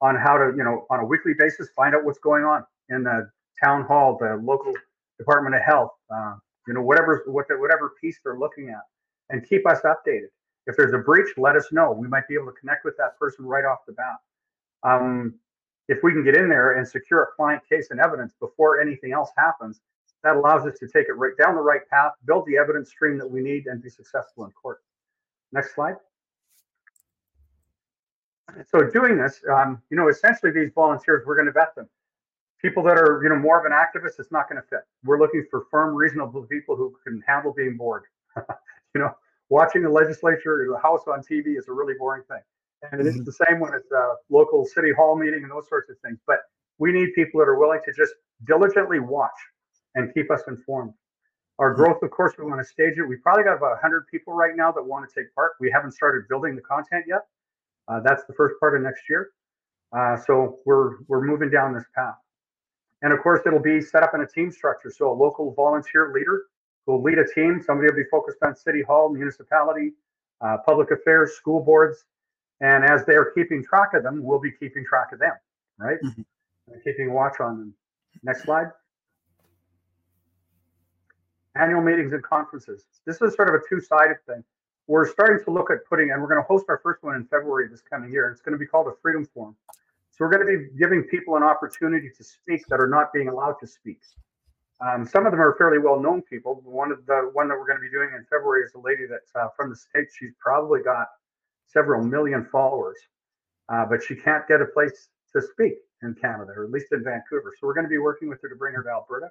on 0.00 0.16
how 0.16 0.36
to, 0.38 0.52
you 0.56 0.64
know, 0.64 0.86
on 0.90 1.00
a 1.00 1.04
weekly 1.04 1.32
basis, 1.38 1.68
find 1.76 1.94
out 1.94 2.04
what's 2.04 2.18
going 2.18 2.44
on 2.44 2.64
in 2.88 3.02
the 3.04 3.30
town 3.62 3.84
hall, 3.84 4.16
the 4.20 4.40
local 4.42 4.72
Department 5.18 5.54
of 5.54 5.62
Health, 5.62 5.92
uh, 6.14 6.34
you 6.66 6.74
know, 6.74 6.82
whatever 6.82 7.22
what 7.26 7.46
whatever 7.50 7.94
piece 8.00 8.18
they're 8.24 8.38
looking 8.38 8.70
at, 8.70 8.82
and 9.30 9.46
keep 9.48 9.66
us 9.68 9.80
updated. 9.82 10.28
If 10.66 10.76
there's 10.76 10.94
a 10.94 10.98
breach, 10.98 11.28
let 11.36 11.56
us 11.56 11.68
know. 11.72 11.92
We 11.92 12.08
might 12.08 12.26
be 12.28 12.34
able 12.34 12.46
to 12.46 12.58
connect 12.60 12.84
with 12.84 12.96
that 12.98 13.18
person 13.18 13.44
right 13.44 13.64
off 13.64 13.78
the 13.86 13.92
bat. 13.92 14.16
Um, 14.82 15.34
if 15.88 15.98
we 16.02 16.12
can 16.12 16.24
get 16.24 16.34
in 16.34 16.48
there 16.48 16.72
and 16.72 16.86
secure 16.86 17.22
a 17.22 17.26
client 17.36 17.62
case 17.70 17.88
and 17.90 18.00
evidence 18.00 18.34
before 18.40 18.80
anything 18.80 19.12
else 19.12 19.30
happens, 19.36 19.80
that 20.24 20.36
allows 20.36 20.66
us 20.66 20.78
to 20.80 20.88
take 20.88 21.08
it 21.08 21.12
right 21.12 21.36
down 21.38 21.54
the 21.54 21.60
right 21.60 21.88
path, 21.88 22.12
build 22.26 22.44
the 22.46 22.56
evidence 22.56 22.90
stream 22.90 23.16
that 23.18 23.30
we 23.30 23.40
need, 23.40 23.66
and 23.66 23.82
be 23.82 23.88
successful 23.88 24.44
in 24.44 24.50
court. 24.50 24.80
Next 25.56 25.74
slide. 25.74 25.96
So 28.68 28.90
doing 28.90 29.16
this, 29.16 29.40
um, 29.50 29.80
you 29.90 29.96
know, 29.96 30.08
essentially 30.08 30.52
these 30.52 30.70
volunteers, 30.74 31.24
we're 31.26 31.34
going 31.34 31.46
to 31.46 31.52
vet 31.52 31.74
them. 31.74 31.88
People 32.60 32.82
that 32.82 32.98
are, 32.98 33.20
you 33.22 33.30
know, 33.30 33.36
more 33.36 33.58
of 33.58 33.64
an 33.64 33.72
activist, 33.72 34.20
it's 34.20 34.30
not 34.30 34.50
going 34.50 34.60
to 34.60 34.68
fit. 34.68 34.80
We're 35.02 35.18
looking 35.18 35.46
for 35.50 35.64
firm, 35.70 35.94
reasonable 35.94 36.42
people 36.42 36.76
who 36.76 36.94
can 37.02 37.22
handle 37.26 37.54
being 37.56 37.78
bored. 37.78 38.04
you 38.36 39.00
know, 39.00 39.16
watching 39.48 39.82
the 39.82 39.88
legislature 39.88 40.60
or 40.60 40.68
the 40.70 40.78
House 40.78 41.04
on 41.06 41.20
TV 41.20 41.56
is 41.56 41.68
a 41.68 41.72
really 41.72 41.94
boring 41.98 42.24
thing. 42.28 42.42
And 42.92 43.00
mm-hmm. 43.00 43.08
it's 43.08 43.24
the 43.24 43.46
same 43.46 43.58
when 43.58 43.72
it's 43.72 43.90
a 43.92 44.14
local 44.28 44.66
city 44.66 44.92
hall 44.92 45.16
meeting 45.16 45.42
and 45.42 45.50
those 45.50 45.68
sorts 45.70 45.88
of 45.88 45.96
things. 46.04 46.18
But 46.26 46.40
we 46.76 46.92
need 46.92 47.14
people 47.14 47.40
that 47.40 47.48
are 47.48 47.58
willing 47.58 47.80
to 47.86 47.92
just 47.94 48.12
diligently 48.46 48.98
watch 48.98 49.38
and 49.94 50.12
keep 50.12 50.30
us 50.30 50.42
informed. 50.48 50.92
Our 51.58 51.72
mm-hmm. 51.72 51.82
growth, 51.82 52.02
of 52.02 52.10
course, 52.10 52.34
we 52.38 52.44
want 52.44 52.60
to 52.60 52.64
stage 52.64 52.98
it. 52.98 53.08
We 53.08 53.16
probably 53.16 53.44
got 53.44 53.56
about 53.56 53.72
100 53.72 54.06
people 54.08 54.34
right 54.34 54.54
now 54.54 54.72
that 54.72 54.82
want 54.82 55.08
to 55.08 55.14
take 55.14 55.34
part. 55.34 55.52
We 55.60 55.70
haven't 55.70 55.92
started 55.92 56.28
building 56.28 56.56
the 56.56 56.62
content 56.62 57.04
yet. 57.08 57.26
Uh, 57.88 58.00
that's 58.00 58.24
the 58.26 58.34
first 58.34 58.56
part 58.60 58.76
of 58.76 58.82
next 58.82 59.02
year. 59.08 59.30
Uh, 59.96 60.16
so 60.16 60.58
we're 60.66 61.02
we're 61.06 61.24
moving 61.24 61.50
down 61.50 61.72
this 61.72 61.84
path. 61.94 62.16
And 63.02 63.12
of 63.12 63.20
course, 63.22 63.40
it'll 63.46 63.60
be 63.60 63.80
set 63.80 64.02
up 64.02 64.14
in 64.14 64.22
a 64.22 64.26
team 64.26 64.50
structure. 64.50 64.90
So 64.90 65.10
a 65.10 65.14
local 65.14 65.54
volunteer 65.54 66.12
leader 66.12 66.46
will 66.86 67.02
lead 67.02 67.18
a 67.18 67.26
team. 67.34 67.62
Somebody 67.64 67.88
will 67.88 67.96
be 67.96 68.08
focused 68.10 68.38
on 68.42 68.56
city 68.56 68.82
hall, 68.82 69.08
municipality, 69.08 69.92
uh, 70.40 70.56
public 70.66 70.90
affairs, 70.90 71.32
school 71.34 71.62
boards, 71.62 72.04
and 72.60 72.84
as 72.84 73.04
they 73.04 73.14
are 73.14 73.32
keeping 73.34 73.62
track 73.62 73.94
of 73.94 74.02
them, 74.02 74.22
we'll 74.22 74.40
be 74.40 74.52
keeping 74.52 74.84
track 74.84 75.12
of 75.12 75.18
them, 75.18 75.34
right? 75.78 75.98
Mm-hmm. 76.02 76.22
Keeping 76.84 77.12
watch 77.12 77.38
on 77.40 77.58
them. 77.58 77.74
Next 78.22 78.42
slide. 78.42 78.68
Annual 81.58 81.82
meetings 81.82 82.12
and 82.12 82.22
conferences. 82.22 82.84
This 83.06 83.20
is 83.22 83.34
sort 83.34 83.48
of 83.48 83.54
a 83.54 83.60
two-sided 83.68 84.18
thing. 84.26 84.44
We're 84.86 85.10
starting 85.10 85.44
to 85.44 85.50
look 85.50 85.70
at 85.70 85.78
putting, 85.88 86.10
and 86.10 86.20
we're 86.20 86.28
going 86.28 86.40
to 86.40 86.46
host 86.46 86.66
our 86.68 86.78
first 86.82 87.02
one 87.02 87.16
in 87.16 87.24
February 87.26 87.68
this 87.68 87.82
coming 87.82 88.12
year. 88.12 88.30
It's 88.30 88.40
going 88.40 88.52
to 88.52 88.58
be 88.58 88.66
called 88.66 88.86
a 88.86 88.92
Freedom 89.02 89.26
Forum. 89.32 89.56
So 90.10 90.24
we're 90.24 90.30
going 90.30 90.46
to 90.46 90.58
be 90.58 90.78
giving 90.78 91.02
people 91.02 91.36
an 91.36 91.42
opportunity 91.42 92.10
to 92.16 92.24
speak 92.24 92.66
that 92.68 92.80
are 92.80 92.88
not 92.88 93.12
being 93.12 93.28
allowed 93.28 93.56
to 93.60 93.66
speak. 93.66 94.00
Um, 94.80 95.06
some 95.06 95.26
of 95.26 95.32
them 95.32 95.40
are 95.40 95.54
fairly 95.56 95.78
well 95.78 95.98
known 96.00 96.22
people. 96.22 96.60
One 96.64 96.92
of 96.92 97.04
the 97.06 97.30
one 97.32 97.48
that 97.48 97.54
we're 97.54 97.66
going 97.66 97.78
to 97.78 97.82
be 97.82 97.90
doing 97.90 98.10
in 98.14 98.24
February 98.24 98.64
is 98.64 98.74
a 98.74 98.78
lady 98.78 99.06
that's 99.08 99.34
uh, 99.34 99.48
from 99.56 99.70
the 99.70 99.76
states. 99.76 100.14
She's 100.18 100.34
probably 100.38 100.80
got 100.82 101.08
several 101.66 102.04
million 102.04 102.46
followers, 102.52 102.98
uh, 103.70 103.86
but 103.86 104.02
she 104.02 104.14
can't 104.14 104.46
get 104.46 104.60
a 104.60 104.66
place 104.66 105.08
to 105.34 105.40
speak 105.42 105.74
in 106.02 106.14
Canada, 106.14 106.52
or 106.56 106.64
at 106.64 106.70
least 106.70 106.92
in 106.92 107.02
Vancouver. 107.02 107.54
So 107.58 107.66
we're 107.66 107.74
going 107.74 107.86
to 107.86 107.90
be 107.90 107.98
working 107.98 108.28
with 108.28 108.40
her 108.42 108.48
to 108.48 108.56
bring 108.56 108.74
her 108.74 108.82
to 108.82 108.90
Alberta. 108.90 109.30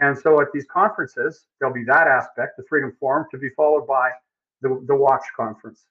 And 0.00 0.16
so 0.16 0.40
at 0.40 0.48
these 0.52 0.66
conferences, 0.72 1.46
there'll 1.58 1.74
be 1.74 1.84
that 1.84 2.06
aspect, 2.06 2.56
the 2.56 2.64
Freedom 2.68 2.92
Forum, 3.00 3.26
to 3.30 3.38
be 3.38 3.50
followed 3.50 3.86
by 3.86 4.10
the, 4.62 4.82
the 4.86 4.94
Watch 4.94 5.24
Conference. 5.36 5.86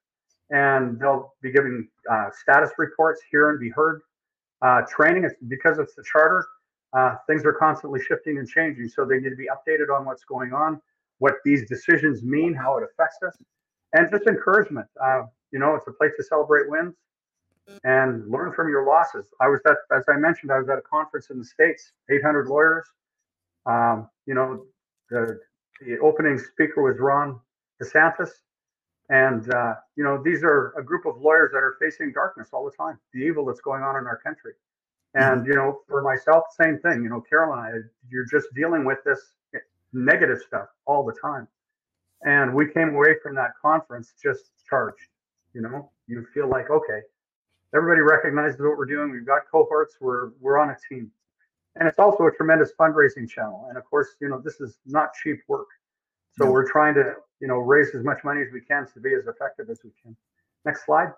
And 0.50 1.00
they'll 1.00 1.34
be 1.42 1.52
giving 1.52 1.88
uh, 2.10 2.30
status 2.32 2.72
reports 2.78 3.22
here 3.30 3.50
and 3.50 3.60
be 3.60 3.70
heard. 3.70 4.02
Uh, 4.62 4.82
training, 4.90 5.26
it's 5.26 5.36
because 5.48 5.78
it's 5.78 5.94
the 5.96 6.04
charter, 6.04 6.48
uh, 6.94 7.16
things 7.28 7.46
are 7.46 7.54
constantly 7.54 8.02
shifting 8.02 8.38
and 8.38 8.48
changing. 8.48 8.88
So 8.88 9.06
they 9.06 9.20
need 9.20 9.30
to 9.30 9.36
be 9.36 9.48
updated 9.48 9.96
on 9.96 10.06
what's 10.06 10.24
going 10.24 10.54
on, 10.54 10.82
what 11.20 11.36
these 11.44 11.68
decisions 11.68 12.24
mean, 12.24 12.54
how 12.54 12.78
it 12.78 12.84
affects 12.84 13.18
us, 13.28 13.36
and 13.94 14.10
just 14.10 14.26
encouragement. 14.26 14.88
Uh, 15.04 15.24
you 15.52 15.60
know, 15.60 15.76
it's 15.76 15.88
a 15.88 15.92
place 15.92 16.12
to 16.18 16.24
celebrate 16.24 16.70
wins 16.70 16.96
and 17.84 18.30
learn 18.32 18.54
from 18.54 18.70
your 18.70 18.86
losses. 18.86 19.28
I 19.42 19.48
was 19.48 19.60
at, 19.68 19.76
as 19.96 20.06
I 20.10 20.18
mentioned, 20.18 20.52
I 20.52 20.60
was 20.60 20.70
at 20.70 20.78
a 20.78 20.82
conference 20.82 21.30
in 21.30 21.38
the 21.38 21.46
States, 21.46 21.92
800 22.10 22.48
lawyers. 22.48 22.86
Um, 23.68 24.10
you 24.26 24.34
know, 24.36 24.66
the, 25.12 25.40
the 25.82 26.00
opening 26.00 26.40
speaker 26.40 26.82
was 26.84 26.98
Ron 27.00 27.40
DeSantis. 27.84 28.30
And, 29.10 29.54
uh, 29.54 29.76
you 29.96 30.04
know, 30.04 30.22
these 30.24 30.44
are 30.44 30.74
a 30.78 30.84
group 30.84 31.06
of 31.06 31.22
lawyers 31.22 31.52
that 31.54 31.60
are 31.60 31.78
facing 31.82 32.14
darkness 32.14 32.50
all 32.54 32.66
the 32.66 32.72
time, 32.78 33.00
the 33.14 33.22
evil 33.22 33.46
that's 33.46 33.62
going 33.62 33.84
on 33.84 33.98
in 33.98 34.06
our 34.08 34.20
country. 34.24 34.54
And 35.14 35.46
you 35.48 35.56
know, 35.56 35.82
for 35.88 36.02
myself, 36.04 36.46
same 36.62 36.80
thing. 36.80 37.04
You 37.04 37.10
know, 37.10 37.22
Carol 37.28 37.54
and 37.54 37.62
I, 37.62 37.72
you're 38.10 38.26
just 38.26 38.48
dealing 38.56 38.86
with 38.86 39.00
this 39.06 39.20
negative 39.94 40.40
stuff 40.46 40.68
all 40.86 41.06
the 41.06 41.16
time. 41.22 41.48
And 42.24 42.54
we 42.54 42.72
came 42.72 42.96
away 42.96 43.16
from 43.24 43.36
that 43.36 43.52
conference 43.62 44.14
just 44.22 44.52
charged. 44.70 45.10
You 45.54 45.62
know, 45.62 45.92
you 46.08 46.26
feel 46.34 46.50
like 46.50 46.70
okay, 46.70 47.02
everybody 47.76 48.02
recognizes 48.02 48.60
what 48.60 48.78
we're 48.78 48.86
doing. 48.86 49.12
We've 49.12 49.26
got 49.26 49.44
cohorts. 49.52 49.96
We're 50.00 50.32
we're 50.40 50.60
on 50.60 50.70
a 50.70 50.78
team, 50.90 51.12
and 51.80 51.88
it's 51.88 52.00
also 52.00 52.26
a 52.26 52.32
tremendous 52.32 52.72
fundraising 52.80 53.30
channel. 53.30 53.66
And 53.70 53.78
of 53.78 53.86
course, 53.86 54.16
you 54.22 54.30
know, 54.30 54.40
this 54.44 54.60
is 54.60 54.78
not 54.86 55.10
cheap 55.22 55.40
work. 55.48 55.68
So 56.38 56.50
we're 56.50 56.70
trying 56.70 56.94
to 56.96 57.14
you 57.40 57.48
know 57.48 57.58
raise 57.58 57.96
as 57.96 58.04
much 58.04 58.24
money 58.24 58.42
as 58.42 58.48
we 58.54 58.62
can 58.62 58.88
to 58.94 59.00
be 59.00 59.14
as 59.14 59.28
effective 59.28 59.70
as 59.70 59.80
we 59.84 59.92
can. 60.02 60.16
Next 60.66 60.86
slide. 60.86 61.12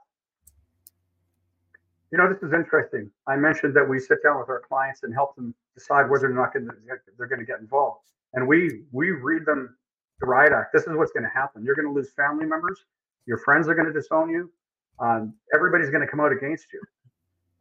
You 2.11 2.17
know, 2.17 2.31
this 2.31 2.41
is 2.41 2.53
interesting. 2.53 3.11
I 3.27 3.35
mentioned 3.35 3.75
that 3.75 3.87
we 3.87 3.99
sit 3.99 4.23
down 4.23 4.39
with 4.39 4.49
our 4.49 4.61
clients 4.67 5.03
and 5.03 5.13
help 5.13 5.35
them 5.35 5.53
decide 5.75 6.09
whether 6.09 6.25
or 6.25 6.33
not 6.33 6.53
they're 6.53 7.27
going 7.27 7.39
to 7.39 7.45
get 7.45 7.59
involved. 7.59 8.05
And 8.33 8.47
we 8.47 8.83
we 8.91 9.11
read 9.11 9.45
them 9.45 9.75
the 10.19 10.25
riot 10.25 10.51
act. 10.53 10.73
This 10.73 10.83
is 10.83 10.95
what's 10.95 11.11
going 11.11 11.23
to 11.23 11.29
happen. 11.29 11.63
You're 11.63 11.75
going 11.75 11.87
to 11.87 11.93
lose 11.93 12.11
family 12.11 12.45
members. 12.45 12.83
Your 13.25 13.37
friends 13.37 13.67
are 13.67 13.75
going 13.75 13.87
to 13.87 13.93
disown 13.93 14.29
you. 14.29 14.51
Um, 14.99 15.33
everybody's 15.53 15.89
going 15.89 16.01
to 16.01 16.07
come 16.07 16.19
out 16.19 16.31
against 16.31 16.73
you. 16.73 16.81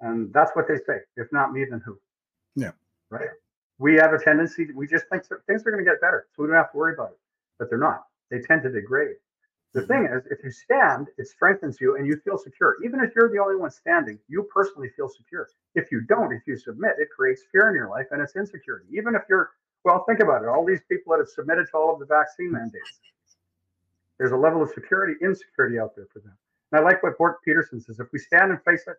And 0.00 0.32
that's 0.32 0.52
what 0.54 0.66
they 0.68 0.76
say. 0.76 0.98
If 1.16 1.28
not 1.32 1.52
me, 1.52 1.64
then 1.68 1.80
who? 1.84 1.98
Yeah. 2.54 2.72
Right. 3.10 3.28
We 3.78 3.94
have 3.94 4.12
a 4.12 4.22
tendency. 4.22 4.68
We 4.74 4.86
just 4.86 5.06
think 5.10 5.24
things 5.46 5.62
are 5.66 5.70
going 5.70 5.84
to 5.84 5.90
get 5.90 6.00
better, 6.00 6.26
so 6.34 6.42
we 6.42 6.48
don't 6.48 6.56
have 6.56 6.72
to 6.72 6.76
worry 6.76 6.94
about 6.94 7.10
it. 7.10 7.18
But 7.58 7.70
they're 7.70 7.78
not. 7.78 8.04
They 8.30 8.40
tend 8.40 8.62
to 8.64 8.70
degrade. 8.70 9.16
The 9.74 9.86
thing 9.86 10.04
mm-hmm. 10.04 10.18
is, 10.18 10.26
if 10.30 10.42
you 10.42 10.50
stand, 10.50 11.08
it 11.18 11.28
strengthens 11.28 11.80
you 11.80 11.96
and 11.96 12.06
you 12.06 12.16
feel 12.24 12.38
secure. 12.38 12.76
Even 12.84 13.00
if 13.00 13.14
you're 13.14 13.30
the 13.30 13.38
only 13.38 13.56
one 13.56 13.70
standing, 13.70 14.18
you 14.28 14.48
personally 14.52 14.88
feel 14.96 15.08
secure. 15.08 15.48
If 15.74 15.92
you 15.92 16.00
don't, 16.00 16.32
if 16.32 16.42
you 16.46 16.56
submit, 16.56 16.92
it 16.98 17.08
creates 17.14 17.42
fear 17.52 17.68
in 17.68 17.74
your 17.74 17.88
life 17.88 18.06
and 18.10 18.22
it's 18.22 18.34
insecurity. 18.34 18.86
Even 18.96 19.14
if 19.14 19.22
you're, 19.28 19.50
well, 19.84 20.04
think 20.08 20.20
about 20.20 20.42
it. 20.42 20.48
All 20.48 20.64
these 20.64 20.80
people 20.88 21.12
that 21.12 21.18
have 21.18 21.28
submitted 21.28 21.66
to 21.70 21.76
all 21.76 21.92
of 21.92 22.00
the 22.00 22.06
vaccine 22.06 22.50
mandates, 22.50 23.00
there's 24.18 24.32
a 24.32 24.36
level 24.36 24.62
of 24.62 24.70
security, 24.70 25.14
insecurity 25.22 25.78
out 25.78 25.94
there 25.94 26.08
for 26.12 26.20
them. 26.20 26.36
And 26.72 26.80
I 26.80 26.84
like 26.84 27.02
what 27.02 27.18
Bort 27.18 27.42
Peterson 27.44 27.80
says 27.80 28.00
if 28.00 28.08
we 28.12 28.18
stand 28.18 28.50
and 28.50 28.62
face 28.62 28.84
it, 28.86 28.96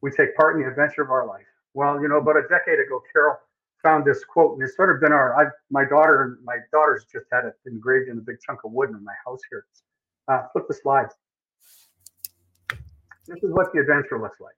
we 0.00 0.10
take 0.10 0.34
part 0.36 0.56
in 0.56 0.62
the 0.62 0.68
adventure 0.68 1.02
of 1.02 1.10
our 1.10 1.26
life. 1.26 1.46
Well, 1.78 2.02
you 2.02 2.08
know, 2.08 2.16
about 2.16 2.36
a 2.36 2.42
decade 2.48 2.80
ago, 2.80 3.00
Carol 3.12 3.36
found 3.84 4.04
this 4.04 4.24
quote, 4.24 4.54
and 4.54 4.62
it's 4.64 4.74
sort 4.74 4.92
of 4.92 5.00
been 5.00 5.12
our. 5.12 5.38
I've, 5.38 5.52
my 5.70 5.84
daughter, 5.84 6.40
my 6.42 6.56
daughter's 6.72 7.04
just 7.04 7.26
had 7.30 7.44
it 7.44 7.54
engraved 7.66 8.08
in 8.08 8.18
a 8.18 8.20
big 8.20 8.38
chunk 8.44 8.64
of 8.64 8.72
wood 8.72 8.90
in 8.90 9.04
my 9.04 9.12
house 9.24 9.38
here. 9.48 9.64
Uh, 10.26 10.42
flip 10.50 10.64
the 10.66 10.74
slides. 10.74 11.14
This 13.28 13.38
is 13.44 13.52
what 13.52 13.72
the 13.72 13.78
adventure 13.78 14.20
looks 14.20 14.40
like. 14.40 14.56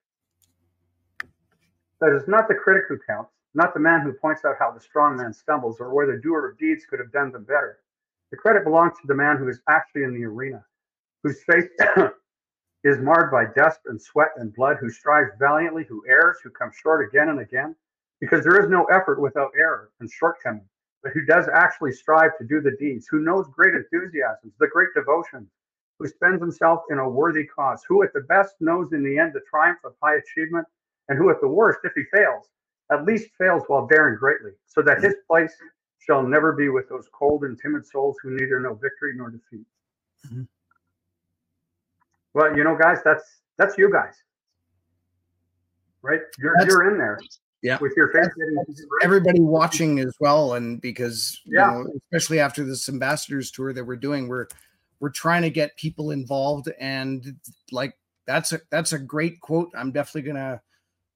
That 2.01 2.17
is 2.17 2.27
not 2.27 2.49
the 2.49 2.55
critic 2.55 2.85
who 2.89 2.97
counts, 3.07 3.33
not 3.53 3.75
the 3.75 3.81
man 3.81 4.01
who 4.01 4.15
points 4.15 4.47
out 4.47 4.55
how 4.59 4.71
the 4.71 4.81
strong 4.81 5.19
man 5.19 5.35
stumbles 5.35 5.77
or 5.79 5.93
where 5.93 6.07
the 6.07 6.23
doer 6.23 6.49
of 6.49 6.59
deeds 6.59 6.87
could 6.89 7.01
have 7.01 7.13
done 7.13 7.33
them 7.33 7.45
better. 7.45 7.81
The 8.31 8.39
credit 8.39 8.65
belongs 8.65 8.95
to 9.03 9.07
the 9.07 9.15
man 9.15 9.37
who 9.37 9.47
is 9.47 9.61
actually 9.69 10.05
in 10.05 10.15
the 10.15 10.25
arena, 10.25 10.65
whose 11.23 11.43
face 11.45 11.69
is 12.85 12.99
marred 12.99 13.31
by 13.31 13.45
dust 13.61 13.81
and 13.87 14.01
sweat 14.01 14.31
and 14.37 14.55
blood, 14.55 14.79
who 14.81 14.91
strives 14.91 15.31
valiantly, 15.39 15.85
who 15.85 16.03
errs, 16.09 16.39
who 16.43 16.51
comes 16.51 16.75
short 16.77 17.07
again 17.07 17.29
and 17.29 17.41
again, 17.41 17.77
because 18.21 18.43
there 18.45 18.63
is 18.63 18.71
no 18.71 18.85
effort 18.85 19.21
without 19.21 19.51
error 19.59 19.91
and 20.01 20.11
shortcoming, 20.11 20.65
but 21.03 21.13
who 21.13 21.25
does 21.25 21.47
actually 21.53 21.93
strive 21.93 22.37
to 22.39 22.45
do 22.45 22.61
the 22.61 22.77
deeds, 22.79 23.07
who 23.11 23.21
knows 23.21 23.47
great 23.55 23.75
enthusiasms, 23.75 24.55
the 24.59 24.69
great 24.69 24.89
devotions, 24.95 25.51
who 25.99 26.09
spends 26.09 26.41
himself 26.41 26.81
in 26.91 26.99
a 26.99 27.09
worthy 27.09 27.45
cause, 27.45 27.85
who 27.87 28.03
at 28.03 28.13
the 28.15 28.23
best 28.23 28.55
knows 28.61 28.93
in 28.93 29.03
the 29.03 29.19
end 29.19 29.33
the 29.35 29.41
triumph 29.49 29.79
of 29.85 29.93
high 30.03 30.17
achievement, 30.17 30.67
and 31.09 31.19
who 31.19 31.31
at 31.31 31.41
the 31.41 31.49
worst, 31.49 31.81
if 31.85 31.93
he 31.95 32.05
fails, 32.13 32.49
at 32.91 33.05
least 33.05 33.29
fails 33.37 33.63
while 33.67 33.87
daring 33.87 34.17
greatly, 34.17 34.53
so 34.67 34.81
that 34.81 35.03
his 35.03 35.15
place 35.27 35.55
shall 35.99 36.23
never 36.23 36.53
be 36.53 36.71
with 36.71 36.89
those 36.89 37.09
cold 37.13 37.45
and 37.45 37.59
timid 37.61 37.87
souls 37.87 38.17
who 38.23 38.31
neither 38.31 38.59
know 38.59 38.75
victory 38.75 39.13
nor 39.15 39.31
defeat. 39.31 39.67
Mm-hmm. 40.27 40.43
Well, 42.35 42.57
you 42.57 42.65
know, 42.65 42.77
guys, 42.77 42.99
that's 43.05 43.41
that's 43.59 43.77
you 43.77 43.91
guys, 43.93 44.15
right? 46.03 46.21
You're 46.39 46.55
that's, 46.59 46.71
you're 46.71 46.91
in 46.91 46.99
there, 46.99 47.19
yeah, 47.63 47.79
with 47.81 47.93
your 47.97 48.13
face. 48.13 48.29
Everybody 49.03 49.41
watching 49.41 49.99
as 49.99 50.15
well, 50.21 50.55
and 50.55 50.81
because 50.81 51.41
yeah, 51.45 51.77
you 51.77 51.85
know, 51.85 51.93
especially 52.05 52.41
after 52.41 52.65
this 52.65 52.89
ambassadors 52.89 53.51
tour 53.51 53.73
that 53.73 53.85
we're 53.85 53.97
doing, 53.97 54.29
we're 54.29 54.47
we're 55.01 55.11
trying 55.11 55.43
to 55.43 55.51
get 55.51 55.77
people 55.77 56.13
involved, 56.13 56.71
and 56.79 57.37
like 57.73 57.95
that's 58.27 58.53
a 58.53 58.61
that's 58.71 58.93
a 58.93 58.99
great 58.99 59.41
quote. 59.41 59.71
I'm 59.75 59.91
definitely 59.91 60.31
gonna 60.31 60.63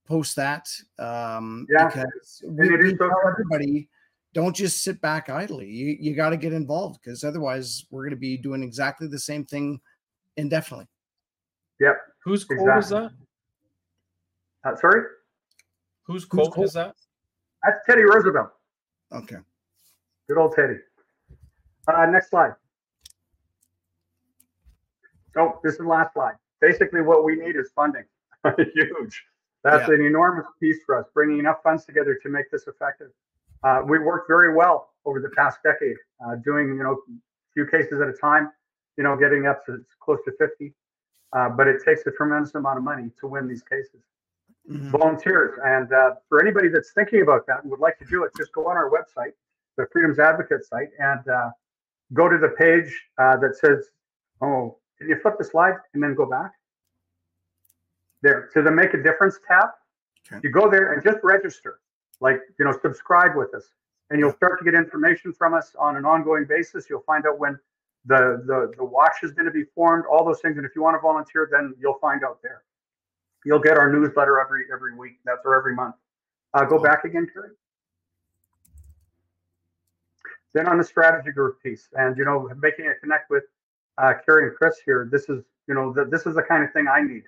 post 0.07 0.37
that 0.37 0.69
um, 0.99 1.67
yeah. 1.71 1.87
because 1.87 2.43
we, 2.47 2.77
we 2.77 2.97
tell 2.97 3.11
everybody 3.27 3.89
don't 4.35 4.55
just 4.55 4.83
sit 4.83 5.01
back 5.01 5.31
idly. 5.31 5.67
You 5.67 5.97
you 5.99 6.15
got 6.15 6.31
to 6.31 6.37
get 6.37 6.53
involved 6.53 7.01
because 7.03 7.25
otherwise 7.25 7.87
we're 7.91 8.03
going 8.03 8.11
to 8.11 8.17
be 8.17 8.37
doing 8.37 8.63
exactly 8.63 9.07
the 9.07 9.19
same 9.19 9.45
thing 9.45 9.81
indefinitely. 10.37 10.89
Yep. 11.81 11.97
Whose 12.25 12.45
quote 12.45 12.61
exactly. 12.61 12.81
is 12.81 12.91
that? 12.91 14.71
Uh, 14.71 14.77
sorry. 14.77 15.03
Whose 16.05 16.25
quote, 16.25 16.53
quote 16.53 16.67
is 16.67 16.73
that? 16.75 16.95
That's 17.65 17.79
Teddy 17.87 18.03
Roosevelt. 18.03 18.51
Okay. 19.13 19.37
Good 20.29 20.39
old 20.39 20.55
Teddy. 20.55 20.77
Uh, 21.89 22.07
next 22.07 22.31
slide. 22.31 22.53
Oh, 25.37 25.61
this 25.63 25.73
is 25.73 25.79
the 25.79 25.85
last 25.85 26.15
slide. 26.15 26.35
Basically, 26.61 27.03
what 27.03 27.25
we 27.25 27.37
need 27.37 27.57
is 27.57 27.71
funding. 27.75 28.05
Huge. 28.75 29.25
That's 29.65 29.89
yeah. 29.89 29.95
an 29.95 30.05
enormous 30.05 30.47
piece 30.61 30.79
for 30.85 30.99
us, 30.99 31.07
bringing 31.15 31.39
enough 31.39 31.59
funds 31.63 31.85
together 31.85 32.19
to 32.23 32.29
make 32.29 32.51
this 32.51 32.67
effective. 32.67 33.09
Uh, 33.65 33.81
we 33.87 33.99
worked 33.99 34.29
very 34.29 34.55
well 34.55 34.91
over 35.07 35.21
the 35.21 35.31
past 35.31 35.59
decade, 35.65 35.97
uh, 36.25 36.37
doing 36.45 36.69
you 36.69 36.83
know 36.83 36.93
a 36.93 36.97
few 37.55 37.67
cases 37.67 38.01
at 38.01 38.09
a 38.09 38.13
time, 38.13 38.51
you 38.97 39.05
know, 39.05 39.17
getting 39.17 39.47
up 39.47 39.65
to 39.67 39.79
close 40.03 40.19
to 40.27 40.33
50. 40.39 40.73
Uh, 41.35 41.49
but 41.49 41.67
it 41.67 41.83
takes 41.85 42.07
a 42.07 42.13
tremendous 42.13 42.55
amount 42.55 42.79
of 42.79 42.85
money 42.85 43.11
to 43.19 43.27
win 43.27 43.49
these 43.49 43.63
cases. 43.63 44.01
Mm-hmm. 44.71 44.91
Volunteers, 44.91 45.59
and 45.63 45.93
uh, 45.93 46.13
for 46.29 46.41
anybody 46.41 46.69
that's 46.69 46.93
thinking 46.93 47.21
about 47.21 47.47
that 47.47 47.63
and 47.63 47.71
would 47.71 47.81
like 47.81 47.99
to 47.99 48.07
do 48.07 48.25
it, 48.25 48.33
just 48.35 48.51
go 48.53 48.67
on 48.67 48.77
our 48.77 48.89
website, 48.89 49.33
the 49.77 49.87
Freedoms 49.93 50.19
Advocate 50.19 50.65
site, 50.65 50.89
and 50.99 51.21
uh, 51.29 51.51
go 52.15 52.31
to 52.31 52.39
the 52.39 52.49
page 52.57 52.91
uh, 53.19 53.37
that 53.37 53.57
says, 53.57 53.91
"Oh, 54.41 54.79
can 54.97 55.11
you 55.11 55.19
flip 55.21 55.35
the 55.37 55.45
slide 55.45 55.75
and 55.93 56.03
then 56.03 56.15
go 56.15 56.25
back?" 56.25 56.53
There 58.23 58.49
to 58.55 58.63
the 58.63 58.71
Make 58.71 58.95
a 58.95 59.03
Difference 59.03 59.39
tab. 59.47 59.69
Okay. 60.27 60.41
You 60.43 60.51
go 60.51 60.71
there 60.71 60.95
and 60.95 61.03
just 61.03 61.19
register, 61.23 61.81
like 62.21 62.41
you 62.59 62.65
know, 62.65 62.73
subscribe 62.81 63.37
with 63.37 63.53
us, 63.55 63.65
and 64.09 64.19
you'll 64.19 64.33
start 64.33 64.59
to 64.61 64.65
get 64.65 64.75
information 64.75 65.35
from 65.35 65.53
us 65.53 65.75
on 65.79 65.97
an 65.97 66.07
ongoing 66.07 66.47
basis. 66.47 66.89
You'll 66.89 67.03
find 67.03 67.27
out 67.27 67.39
when 67.39 67.59
the 68.07 68.43
the 68.47 68.73
the 68.77 68.85
watch 68.85 69.17
is 69.23 69.33
going 69.33 69.47
to 69.47 69.53
be 69.53 69.65
formed, 69.75 70.05
all 70.11 70.25
those 70.25 70.41
things. 70.41 70.57
And 70.57 70.67
if 70.67 70.73
you 70.77 70.83
want 70.83 70.97
to 70.97 71.01
volunteer, 71.01 71.49
then 71.51 71.75
you'll 71.79 71.99
find 72.01 72.25
out 72.25 72.39
there. 72.43 72.63
You'll 73.45 73.61
get 73.61 73.77
our 73.77 73.91
newsletter 73.93 74.41
every 74.41 74.65
every 74.73 74.97
week. 74.97 75.19
That's 75.25 75.41
or 75.45 75.57
every 75.57 75.75
month. 75.75 75.95
Uh, 76.53 76.65
go 76.65 76.79
back 76.79 77.05
again, 77.05 77.27
Terry. 77.33 77.51
Then 80.53 80.69
on 80.69 80.79
the 80.79 80.85
strategy 80.85 81.33
group 81.33 81.61
piece, 81.63 81.89
and 81.95 82.17
you 82.17 82.25
know, 82.25 82.49
making 82.61 82.87
it 82.87 82.97
connect 83.01 83.31
with 83.31 83.45
uh, 83.99 84.15
Kerry 84.25 84.49
and 84.49 84.57
Chris 84.57 84.77
here. 84.85 85.09
This 85.11 85.29
is 85.29 85.43
you 85.67 85.75
know, 85.75 85.93
the, 85.93 86.05
this 86.05 86.27
is 86.27 86.35
the 86.35 86.43
kind 86.43 86.65
of 86.65 86.73
thing 86.73 86.87
I 86.89 87.01
need. 87.03 87.23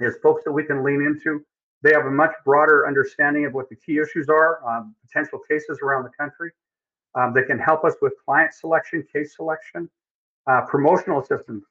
Is 0.00 0.16
folks 0.22 0.42
that 0.44 0.52
we 0.52 0.64
can 0.64 0.82
lean 0.82 1.02
into. 1.02 1.44
They 1.82 1.92
have 1.92 2.06
a 2.06 2.10
much 2.10 2.32
broader 2.44 2.86
understanding 2.86 3.44
of 3.44 3.52
what 3.52 3.68
the 3.68 3.76
key 3.76 3.98
issues 3.98 4.28
are, 4.28 4.58
um, 4.66 4.94
potential 5.06 5.38
cases 5.48 5.78
around 5.82 6.04
the 6.04 6.10
country. 6.18 6.50
Um, 7.14 7.32
they 7.34 7.42
can 7.42 7.58
help 7.58 7.84
us 7.84 7.94
with 8.02 8.12
client 8.24 8.52
selection, 8.52 9.06
case 9.12 9.36
selection, 9.36 9.88
uh, 10.46 10.62
promotional 10.62 11.20
assistance. 11.20 11.64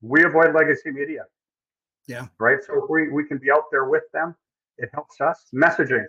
We 0.00 0.24
avoid 0.24 0.54
legacy 0.54 0.90
media. 0.90 1.24
Yeah. 2.06 2.26
Right. 2.38 2.58
So 2.64 2.84
if 2.84 2.90
we, 2.90 3.08
we 3.08 3.24
can 3.26 3.38
be 3.38 3.50
out 3.50 3.64
there 3.70 3.86
with 3.86 4.04
them, 4.12 4.36
it 4.78 4.90
helps 4.92 5.20
us. 5.20 5.46
Messaging, 5.54 6.04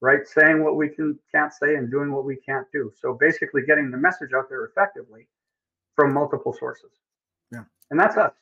right? 0.00 0.26
Saying 0.26 0.62
what 0.62 0.76
we 0.76 0.88
can 0.88 1.18
can't 1.34 1.52
say 1.52 1.74
and 1.74 1.90
doing 1.90 2.12
what 2.12 2.24
we 2.24 2.36
can't 2.36 2.66
do. 2.72 2.92
So 3.00 3.16
basically 3.18 3.62
getting 3.66 3.90
the 3.90 3.96
message 3.96 4.30
out 4.36 4.48
there 4.48 4.64
effectively 4.64 5.28
from 5.96 6.14
multiple 6.14 6.54
sources. 6.58 6.90
Yeah. 7.52 7.64
And 7.90 7.98
that's 7.98 8.16
us. 8.16 8.32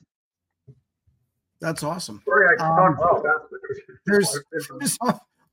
That's 1.61 1.83
awesome. 1.83 2.23
Sorry, 2.25 2.57
I 2.59 2.87
um, 2.87 2.97
there's, 4.07 4.39
there's 4.79 4.99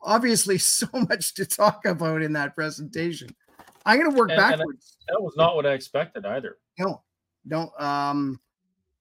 obviously 0.02 0.58
so 0.58 0.88
much 0.94 1.34
to 1.34 1.46
talk 1.46 1.86
about 1.86 2.22
in 2.22 2.34
that 2.34 2.56
presentation. 2.56 3.30
I'm 3.88 4.00
going 4.00 4.12
to 4.12 4.18
work 4.18 4.30
and, 4.30 4.38
backwards. 4.38 4.98
And 5.08 5.16
that 5.16 5.24
was 5.24 5.34
not 5.38 5.56
what 5.56 5.66
I 5.66 5.72
expected 5.72 6.26
either. 6.26 6.58
No, 6.78 7.02
no. 7.46 7.72
Um, 7.80 8.40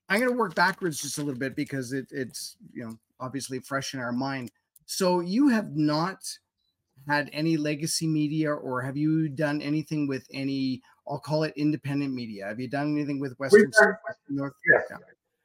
I'm 0.09 0.21
going 0.21 0.31
to 0.31 0.39
work 0.39 0.55
backwards 0.55 1.03
just 1.03 1.19
a 1.19 1.23
little 1.23 1.39
bit 1.39 1.57
because 1.57 1.93
it, 1.93 2.07
it's 2.13 2.57
you 2.73 2.85
know 2.85 2.99
obviously 3.19 3.59
fresh 3.59 3.95
in 3.95 4.01
our 4.01 4.13
mind. 4.13 4.53
So 4.87 5.21
you 5.21 5.49
have 5.49 5.75
not 5.77 6.25
had 7.09 7.29
any 7.33 7.57
legacy 7.57 8.07
media, 8.07 8.53
or 8.53 8.81
have 8.81 8.97
you 8.97 9.29
done 9.29 9.61
anything 9.61 10.07
with 10.07 10.27
any? 10.33 10.83
I'll 11.09 11.19
call 11.19 11.43
it 11.43 11.53
independent 11.57 12.15
media. 12.15 12.47
Have 12.47 12.61
you 12.61 12.69
done 12.69 12.97
anything 12.97 13.19
with 13.19 13.37
Western, 13.41 13.71
done, 13.71 13.97
Western 14.07 14.37
North? 14.37 14.55
Yes. 14.73 14.85
Yeah. 14.91 14.97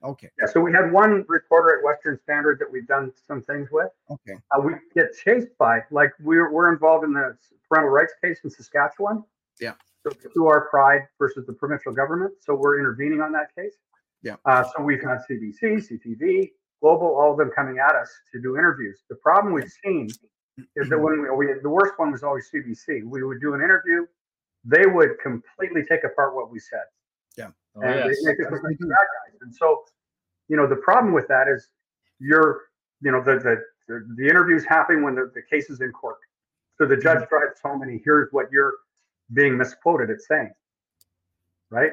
Okay. 0.04 0.30
Yeah. 0.39 0.47
So 0.47 0.60
we 0.60 0.72
had 0.72 0.91
one 0.91 1.26
reporter 1.28 1.78
at 1.78 1.84
Western 1.84 2.20
Standard 2.24 2.60
that 2.60 2.72
we've 2.72 2.88
done 2.88 3.12
some 3.28 3.41
things 3.41 3.70
with. 3.72 3.89
Okay. 4.10 4.34
Uh, 4.52 4.62
we 4.62 4.74
get 4.95 5.10
chased 5.24 5.56
by 5.60 5.82
like 5.91 6.12
we're 6.20 6.52
we're 6.52 6.72
involved 6.72 7.06
in 7.06 7.14
the 7.14 7.38
parental 7.70 7.91
rights 7.91 8.14
case 8.24 8.39
in 8.43 8.49
Saskatchewan. 8.49 9.24
Yeah. 9.60 9.74
So 10.04 10.10
to 10.10 10.43
UR 10.43 10.68
Pride 10.72 11.02
versus 11.20 11.45
the 11.45 11.54
provincial 11.54 11.93
government. 11.93 12.34
So 12.39 12.56
we're 12.56 12.80
intervening 12.80 13.22
on 13.22 13.32
that 13.34 13.54
case. 13.56 13.76
Yeah. 14.24 14.36
Uh, 14.45 14.64
so 14.64 14.84
we've 14.84 15.02
had 15.02 15.20
CBC, 15.30 15.88
CTV, 15.88 16.52
Global, 16.82 17.08
all 17.16 17.32
of 17.32 17.38
them 17.38 17.52
coming 17.56 17.78
at 17.78 17.95
us 17.95 18.12
to 18.32 18.41
do 18.41 18.58
interviews. 18.58 18.99
The 19.10 19.16
problem 19.16 19.54
we've 19.54 19.72
seen 19.84 20.08
is 20.76 20.89
that 20.89 20.99
when 20.99 21.22
we, 21.22 21.30
we 21.30 21.54
the 21.62 21.70
worst 21.70 21.93
one 21.97 22.12
was 22.12 22.24
always 22.24 22.49
CBC. 22.54 23.04
We 23.04 23.24
would 23.24 23.39
do 23.39 23.54
an 23.54 23.62
interview, 23.62 24.06
they 24.64 24.86
would 24.86 25.20
completely 25.22 25.84
take 25.88 26.04
apart 26.04 26.36
what 26.36 26.52
we 26.52 26.60
said. 26.60 26.86
Oh, 27.76 27.82
and 27.82 27.95
yes. 27.95 28.17
they 28.24 28.32
make 28.32 28.39
us 28.39 28.51
look 28.51 28.63
like 28.63 28.78
bad 28.80 28.89
guys. 28.89 29.39
And 29.41 29.53
so, 29.53 29.84
you 30.49 30.57
know, 30.57 30.67
the 30.67 30.76
problem 30.76 31.13
with 31.13 31.28
that 31.30 31.47
is 31.47 31.69
you're, 32.19 32.63
you 33.01 33.11
know, 33.11 33.24
the 33.24 33.36
the 33.36 33.63
the, 33.88 34.15
the 34.17 34.28
interview's 34.28 34.65
happening 34.65 35.03
when 35.03 35.15
the, 35.15 35.32
the 35.34 35.41
case 35.41 35.69
is 35.69 35.82
in 35.82 35.91
court. 35.91 36.17
So 36.78 36.86
the 36.86 36.97
judge 36.97 37.19
mm-hmm. 37.19 37.30
drives 37.30 37.59
home 37.63 37.82
and 37.82 37.91
he 37.91 37.99
hears 38.03 38.30
what 38.32 38.51
you're 38.51 38.74
being 39.34 39.57
misquoted 39.57 40.09
it's 40.09 40.28
saying 40.28 40.51
right 41.69 41.91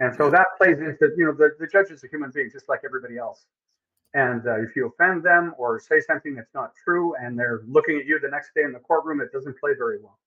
and 0.00 0.14
so 0.16 0.30
that 0.30 0.46
plays 0.56 0.78
into 0.78 1.12
you 1.16 1.24
know 1.24 1.32
the, 1.32 1.50
the 1.58 1.66
judge 1.66 1.90
is 1.90 2.02
a 2.04 2.08
human 2.08 2.30
being 2.30 2.48
just 2.50 2.68
like 2.68 2.80
everybody 2.84 3.18
else 3.18 3.46
and 4.14 4.46
uh, 4.46 4.60
if 4.60 4.74
you 4.74 4.86
offend 4.86 5.22
them 5.22 5.54
or 5.58 5.78
say 5.78 6.00
something 6.00 6.34
that's 6.34 6.54
not 6.54 6.72
true 6.82 7.14
and 7.16 7.38
they're 7.38 7.62
looking 7.68 7.98
at 7.98 8.06
you 8.06 8.18
the 8.20 8.28
next 8.28 8.50
day 8.54 8.62
in 8.62 8.72
the 8.72 8.78
courtroom 8.78 9.20
it 9.20 9.30
doesn't 9.32 9.58
play 9.58 9.72
very 9.76 9.98
well 10.02 10.18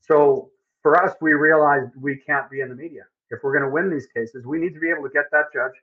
so 0.00 0.50
for 0.82 1.02
us 1.02 1.14
we 1.20 1.32
realized 1.32 1.90
we 2.00 2.16
can't 2.16 2.48
be 2.50 2.60
in 2.60 2.68
the 2.68 2.74
media 2.74 3.02
if 3.32 3.40
we're 3.42 3.52
going 3.52 3.68
to 3.68 3.74
win 3.74 3.90
these 3.90 4.06
cases 4.14 4.46
we 4.46 4.58
need 4.58 4.74
to 4.74 4.80
be 4.80 4.90
able 4.90 5.02
to 5.02 5.12
get 5.12 5.24
that 5.32 5.46
judge 5.52 5.74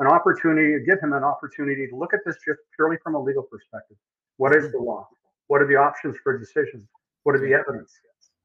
an 0.00 0.08
opportunity 0.08 0.72
to 0.76 0.84
give 0.84 0.98
him 1.00 1.12
an 1.12 1.22
opportunity 1.22 1.86
to 1.86 1.94
look 1.96 2.12
at 2.12 2.20
this 2.26 2.36
just 2.44 2.58
purely 2.74 2.96
from 3.02 3.14
a 3.14 3.20
legal 3.20 3.44
perspective 3.44 3.96
what 4.38 4.54
is 4.54 4.72
the 4.72 4.78
law 4.78 5.06
what 5.46 5.62
are 5.62 5.68
the 5.68 5.76
options 5.76 6.16
for 6.22 6.36
decisions 6.38 6.84
what 7.22 7.34
are 7.34 7.40
the 7.40 7.54
evidence 7.54 7.92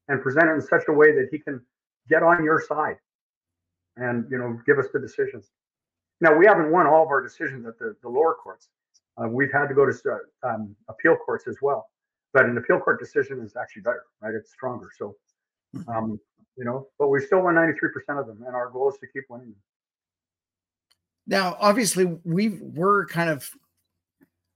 and 0.10 0.22
present 0.22 0.50
it 0.50 0.54
in 0.54 0.62
such 0.62 0.84
a 0.90 0.94
way 0.94 1.12
that 1.12 1.30
he 1.32 1.40
can 1.40 1.62
get 2.10 2.24
on 2.24 2.44
your 2.44 2.62
side 2.62 2.98
and 3.98 4.26
you 4.30 4.38
know 4.38 4.60
give 4.66 4.78
us 4.80 4.88
the 4.92 5.00
decisions. 5.00 5.52
Now 6.20 6.36
we 6.36 6.46
haven't 6.46 6.72
won 6.72 6.88
all 6.88 7.04
of 7.04 7.10
our 7.10 7.24
decisions 7.24 7.66
at 7.66 7.78
the, 7.80 7.96
the 8.02 8.10
lower 8.10 8.36
courts. 8.36 8.68
Uh, 9.18 9.28
we've 9.28 9.52
had 9.52 9.68
to 9.68 9.74
go 9.74 9.86
to 9.86 9.94
um, 10.44 10.76
appeal 10.90 11.16
courts 11.16 11.48
as 11.48 11.58
well, 11.62 11.90
but 12.34 12.46
an 12.46 12.58
appeal 12.58 12.80
court 12.80 13.00
decision 13.00 13.42
is 13.42 13.56
actually 13.56 13.84
better, 13.84 14.04
right? 14.22 14.34
It's 14.34 14.52
stronger. 14.52 14.90
So, 14.98 15.16
mm-hmm. 15.76 15.90
um, 15.90 16.20
you 16.60 16.66
know, 16.66 16.88
but 17.00 17.08
we 17.08 17.22
still 17.22 17.42
won 17.42 17.56
93% 17.56 18.20
of 18.20 18.28
them, 18.28 18.44
and 18.46 18.54
our 18.54 18.70
goal 18.70 18.90
is 18.90 18.98
to 19.00 19.08
keep 19.08 19.24
winning 19.30 19.48
them. 19.48 19.56
Now, 21.26 21.56
obviously, 21.58 22.04
we 22.26 22.60
were 22.62 23.06
kind 23.06 23.30
of 23.30 23.50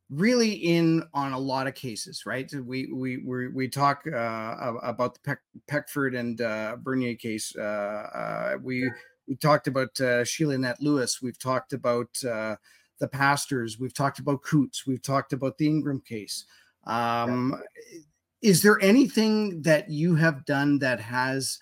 really 0.10 0.52
in 0.52 1.04
on 1.14 1.32
a 1.32 1.40
lot 1.40 1.66
of 1.66 1.76
cases, 1.76 2.26
right? 2.26 2.52
We 2.54 2.92
we 2.92 3.18
we, 3.18 3.48
we 3.48 3.68
talk 3.70 4.04
uh, 4.06 4.74
about 4.84 5.14
the 5.14 5.22
Peck, 5.24 5.40
Peckford 5.68 6.14
and 6.14 6.42
uh, 6.42 6.76
Bernier 6.82 7.16
case. 7.16 7.56
Uh, 7.56 7.62
uh 7.62 8.58
we 8.62 8.92
we 9.26 9.38
talked 9.38 9.68
about 9.68 9.98
uh, 10.02 10.26
Sheila 10.26 10.56
Annette 10.56 10.82
Lewis. 10.82 11.22
We've 11.22 11.40
talked 11.40 11.72
about 11.72 12.10
uh, 12.26 12.58
the 13.00 13.04
the 13.04 13.08
pastors. 13.08 13.80
We've 13.80 13.94
talked 13.94 14.20
about 14.20 14.44
Coutts. 14.44 14.86
We've 14.86 15.02
talked 15.02 15.32
about 15.32 15.58
the 15.58 15.68
Ingram 15.68 16.02
case. 16.02 16.46
Um, 16.86 17.56
yeah. 17.94 18.00
Is 18.42 18.62
there 18.62 18.82
anything 18.82 19.62
that 19.62 19.90
you 19.90 20.16
have 20.16 20.44
done 20.44 20.80
that 20.80 21.00
has 21.00 21.60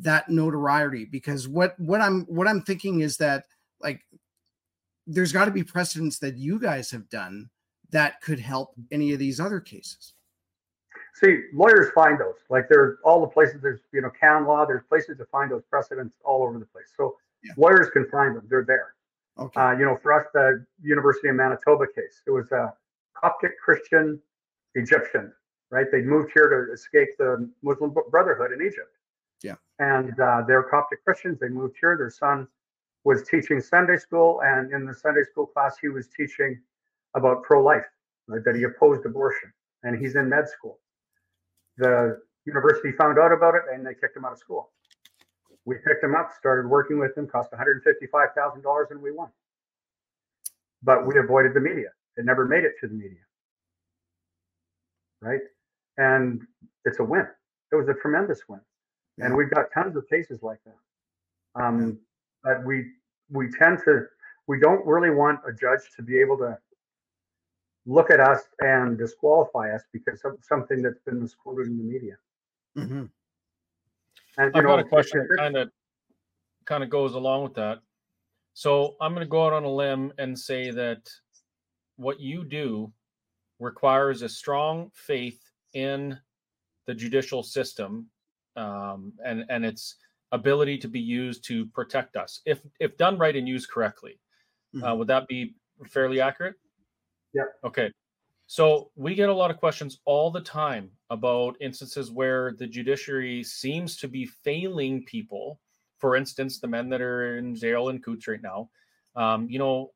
that 0.00 0.28
notoriety? 0.28 1.04
Because 1.04 1.48
what 1.48 1.78
what 1.78 2.00
I'm 2.00 2.22
what 2.24 2.48
I'm 2.48 2.62
thinking 2.62 3.00
is 3.00 3.16
that 3.18 3.44
like 3.80 4.00
there's 5.06 5.32
got 5.32 5.46
to 5.46 5.50
be 5.50 5.64
precedents 5.64 6.18
that 6.20 6.36
you 6.36 6.58
guys 6.58 6.90
have 6.90 7.08
done 7.08 7.50
that 7.90 8.20
could 8.20 8.38
help 8.38 8.70
any 8.90 9.12
of 9.12 9.18
these 9.18 9.40
other 9.40 9.60
cases. 9.60 10.14
See, 11.14 11.40
lawyers 11.52 11.90
find 11.94 12.18
those. 12.18 12.36
Like 12.48 12.68
there's 12.68 12.98
all 13.04 13.20
the 13.20 13.26
places. 13.26 13.60
There's 13.60 13.80
you 13.92 14.00
know 14.00 14.10
canon 14.10 14.46
law. 14.46 14.64
There's 14.64 14.84
places 14.88 15.18
to 15.18 15.24
find 15.26 15.50
those 15.50 15.64
precedents 15.68 16.16
all 16.24 16.42
over 16.42 16.58
the 16.58 16.66
place. 16.66 16.92
So 16.96 17.16
yeah. 17.42 17.52
lawyers 17.56 17.90
can 17.90 18.08
find 18.08 18.36
them. 18.36 18.46
They're 18.48 18.64
there. 18.64 18.94
Okay. 19.38 19.60
Uh, 19.60 19.72
you 19.72 19.84
know, 19.84 19.96
for 20.02 20.12
us, 20.12 20.26
the 20.34 20.64
University 20.82 21.28
of 21.28 21.36
Manitoba 21.36 21.86
case, 21.94 22.22
it 22.26 22.30
was 22.30 22.50
a 22.52 22.72
Coptic 23.14 23.58
Christian 23.58 24.20
Egyptian, 24.74 25.32
right? 25.70 25.86
They 25.90 26.02
moved 26.02 26.30
here 26.32 26.48
to 26.48 26.72
escape 26.72 27.08
the 27.18 27.50
Muslim 27.62 27.94
Brotherhood 28.10 28.52
in 28.52 28.60
Egypt. 28.60 28.96
Yeah. 29.42 29.56
And 29.78 30.18
uh, 30.20 30.42
they're 30.46 30.62
Coptic 30.64 31.04
Christians. 31.04 31.38
They 31.40 31.48
moved 31.48 31.76
here. 31.80 31.96
Their 31.96 32.10
son 32.10 32.46
was 33.04 33.22
teaching 33.22 33.60
Sunday 33.60 33.96
school, 33.96 34.40
and 34.44 34.72
in 34.72 34.84
the 34.84 34.94
Sunday 34.94 35.22
school 35.22 35.46
class, 35.46 35.76
he 35.80 35.88
was 35.88 36.08
teaching 36.08 36.60
about 37.14 37.42
pro-life, 37.42 37.84
right, 38.28 38.44
that 38.44 38.54
he 38.56 38.64
opposed 38.64 39.04
abortion, 39.06 39.52
and 39.82 39.98
he's 39.98 40.16
in 40.16 40.28
med 40.28 40.48
school. 40.48 40.78
The 41.78 42.20
university 42.44 42.92
found 42.92 43.18
out 43.18 43.32
about 43.32 43.54
it, 43.54 43.62
and 43.72 43.86
they 43.86 43.94
kicked 43.94 44.16
him 44.16 44.24
out 44.24 44.32
of 44.32 44.38
school. 44.38 44.70
We 45.64 45.76
picked 45.86 46.02
him 46.04 46.14
up, 46.14 46.30
started 46.38 46.68
working 46.68 46.98
with 46.98 47.16
him, 47.16 47.26
cost 47.26 47.50
$155,000, 47.52 48.90
and 48.90 49.02
we 49.02 49.12
won. 49.12 49.28
But 50.82 51.06
we 51.06 51.18
avoided 51.18 51.54
the 51.54 51.60
media. 51.60 51.88
It 52.16 52.24
never 52.24 52.46
made 52.46 52.64
it 52.64 52.72
to 52.80 52.88
the 52.88 52.94
media. 52.94 53.18
Right? 55.22 55.40
And 55.98 56.42
it's 56.84 56.98
a 56.98 57.04
win. 57.04 57.26
It 57.72 57.76
was 57.76 57.88
a 57.88 57.94
tremendous 57.94 58.40
win. 58.48 58.60
And 59.22 59.36
we've 59.36 59.50
got 59.50 59.66
tons 59.72 59.96
of 59.96 60.08
cases 60.08 60.42
like 60.42 60.60
that. 60.64 61.62
Um, 61.62 61.98
but 62.42 62.64
we 62.64 62.86
we 63.30 63.50
tend 63.50 63.78
to 63.84 64.06
we 64.46 64.58
don't 64.60 64.84
really 64.86 65.10
want 65.10 65.40
a 65.46 65.52
judge 65.52 65.82
to 65.96 66.02
be 66.02 66.18
able 66.18 66.36
to 66.38 66.58
look 67.86 68.10
at 68.10 68.20
us 68.20 68.42
and 68.60 68.98
disqualify 68.98 69.74
us 69.74 69.82
because 69.92 70.20
of 70.24 70.38
something 70.42 70.82
that's 70.82 71.00
been 71.06 71.20
misquoted 71.22 71.66
in 71.66 71.78
the 71.78 71.84
media. 71.84 72.16
Mm-hmm. 72.76 73.04
And, 74.38 74.56
I've 74.56 74.62
know, 74.62 74.68
got 74.68 74.78
a 74.78 74.84
question 74.84 75.26
that 75.28 75.36
kind 75.36 75.56
of 75.56 75.70
kind 76.66 76.84
of 76.84 76.90
goes 76.90 77.14
along 77.14 77.42
with 77.44 77.54
that. 77.54 77.78
So 78.54 78.96
I'm 79.00 79.12
going 79.12 79.24
to 79.24 79.30
go 79.30 79.46
out 79.46 79.52
on 79.52 79.64
a 79.64 79.70
limb 79.70 80.12
and 80.18 80.38
say 80.38 80.70
that 80.70 81.08
what 81.96 82.20
you 82.20 82.44
do 82.44 82.92
requires 83.58 84.22
a 84.22 84.28
strong 84.28 84.90
faith 84.94 85.40
in 85.74 86.18
the 86.86 86.94
judicial 86.94 87.42
system 87.42 88.06
um, 88.56 89.12
and 89.24 89.44
and 89.48 89.64
its 89.64 89.96
ability 90.32 90.78
to 90.78 90.88
be 90.88 91.00
used 91.00 91.44
to 91.44 91.66
protect 91.66 92.16
us 92.16 92.40
if 92.46 92.60
if 92.78 92.96
done 92.96 93.18
right 93.18 93.36
and 93.36 93.48
used 93.48 93.70
correctly. 93.70 94.18
Uh, 94.74 94.76
mm-hmm. 94.76 94.84
Uh, 94.84 94.94
would 94.94 95.08
that 95.08 95.26
be 95.26 95.54
fairly 95.88 96.20
accurate? 96.20 96.54
Yeah. 97.34 97.44
Okay. 97.64 97.90
So 98.46 98.90
we 98.96 99.14
get 99.14 99.28
a 99.28 99.34
lot 99.34 99.50
of 99.50 99.58
questions 99.58 100.00
all 100.04 100.30
the 100.30 100.40
time 100.40 100.90
about 101.10 101.56
instances 101.60 102.10
where 102.10 102.54
the 102.58 102.66
judiciary 102.66 103.44
seems 103.44 103.96
to 103.98 104.08
be 104.08 104.26
failing 104.26 105.04
people. 105.04 105.60
For 105.98 106.16
instance, 106.16 106.58
the 106.58 106.66
men 106.66 106.88
that 106.88 107.00
are 107.00 107.38
in 107.38 107.54
jail 107.54 107.90
in 107.90 108.00
Coutts 108.00 108.26
right 108.26 108.42
now. 108.42 108.70
Um, 109.14 109.48
you 109.48 109.58
know, 109.58 109.92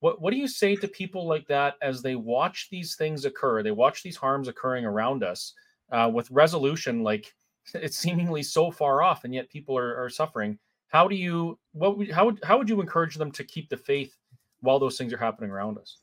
what 0.00 0.20
what 0.20 0.30
do 0.30 0.38
you 0.38 0.48
say 0.48 0.76
to 0.76 0.88
people 0.88 1.26
like 1.26 1.46
that 1.48 1.74
as 1.82 2.02
they 2.02 2.14
watch 2.16 2.68
these 2.70 2.96
things 2.96 3.24
occur? 3.24 3.62
They 3.62 3.72
watch 3.72 4.02
these 4.02 4.16
harms 4.16 4.48
occurring 4.48 4.84
around 4.84 5.22
us 5.22 5.52
uh, 5.90 6.10
with 6.12 6.30
resolution 6.30 7.02
like 7.02 7.34
it's 7.74 7.98
seemingly 7.98 8.42
so 8.42 8.70
far 8.70 9.02
off, 9.02 9.24
and 9.24 9.34
yet 9.34 9.50
people 9.50 9.76
are, 9.76 10.04
are 10.04 10.10
suffering. 10.10 10.58
How 10.88 11.06
do 11.06 11.14
you 11.14 11.58
what 11.72 12.10
how 12.10 12.26
would 12.26 12.40
how 12.42 12.58
would 12.58 12.68
you 12.68 12.80
encourage 12.80 13.16
them 13.16 13.30
to 13.32 13.44
keep 13.44 13.68
the 13.68 13.76
faith 13.76 14.16
while 14.60 14.78
those 14.78 14.96
things 14.96 15.12
are 15.12 15.18
happening 15.18 15.50
around 15.50 15.78
us? 15.78 15.98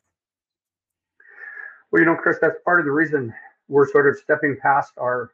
Well, 1.91 2.01
you 2.01 2.05
know, 2.05 2.15
Chris, 2.15 2.37
that's 2.41 2.57
part 2.63 2.79
of 2.79 2.85
the 2.85 2.91
reason 2.91 3.33
we're 3.67 3.89
sort 3.89 4.07
of 4.07 4.17
stepping 4.17 4.57
past 4.61 4.93
our 4.99 5.31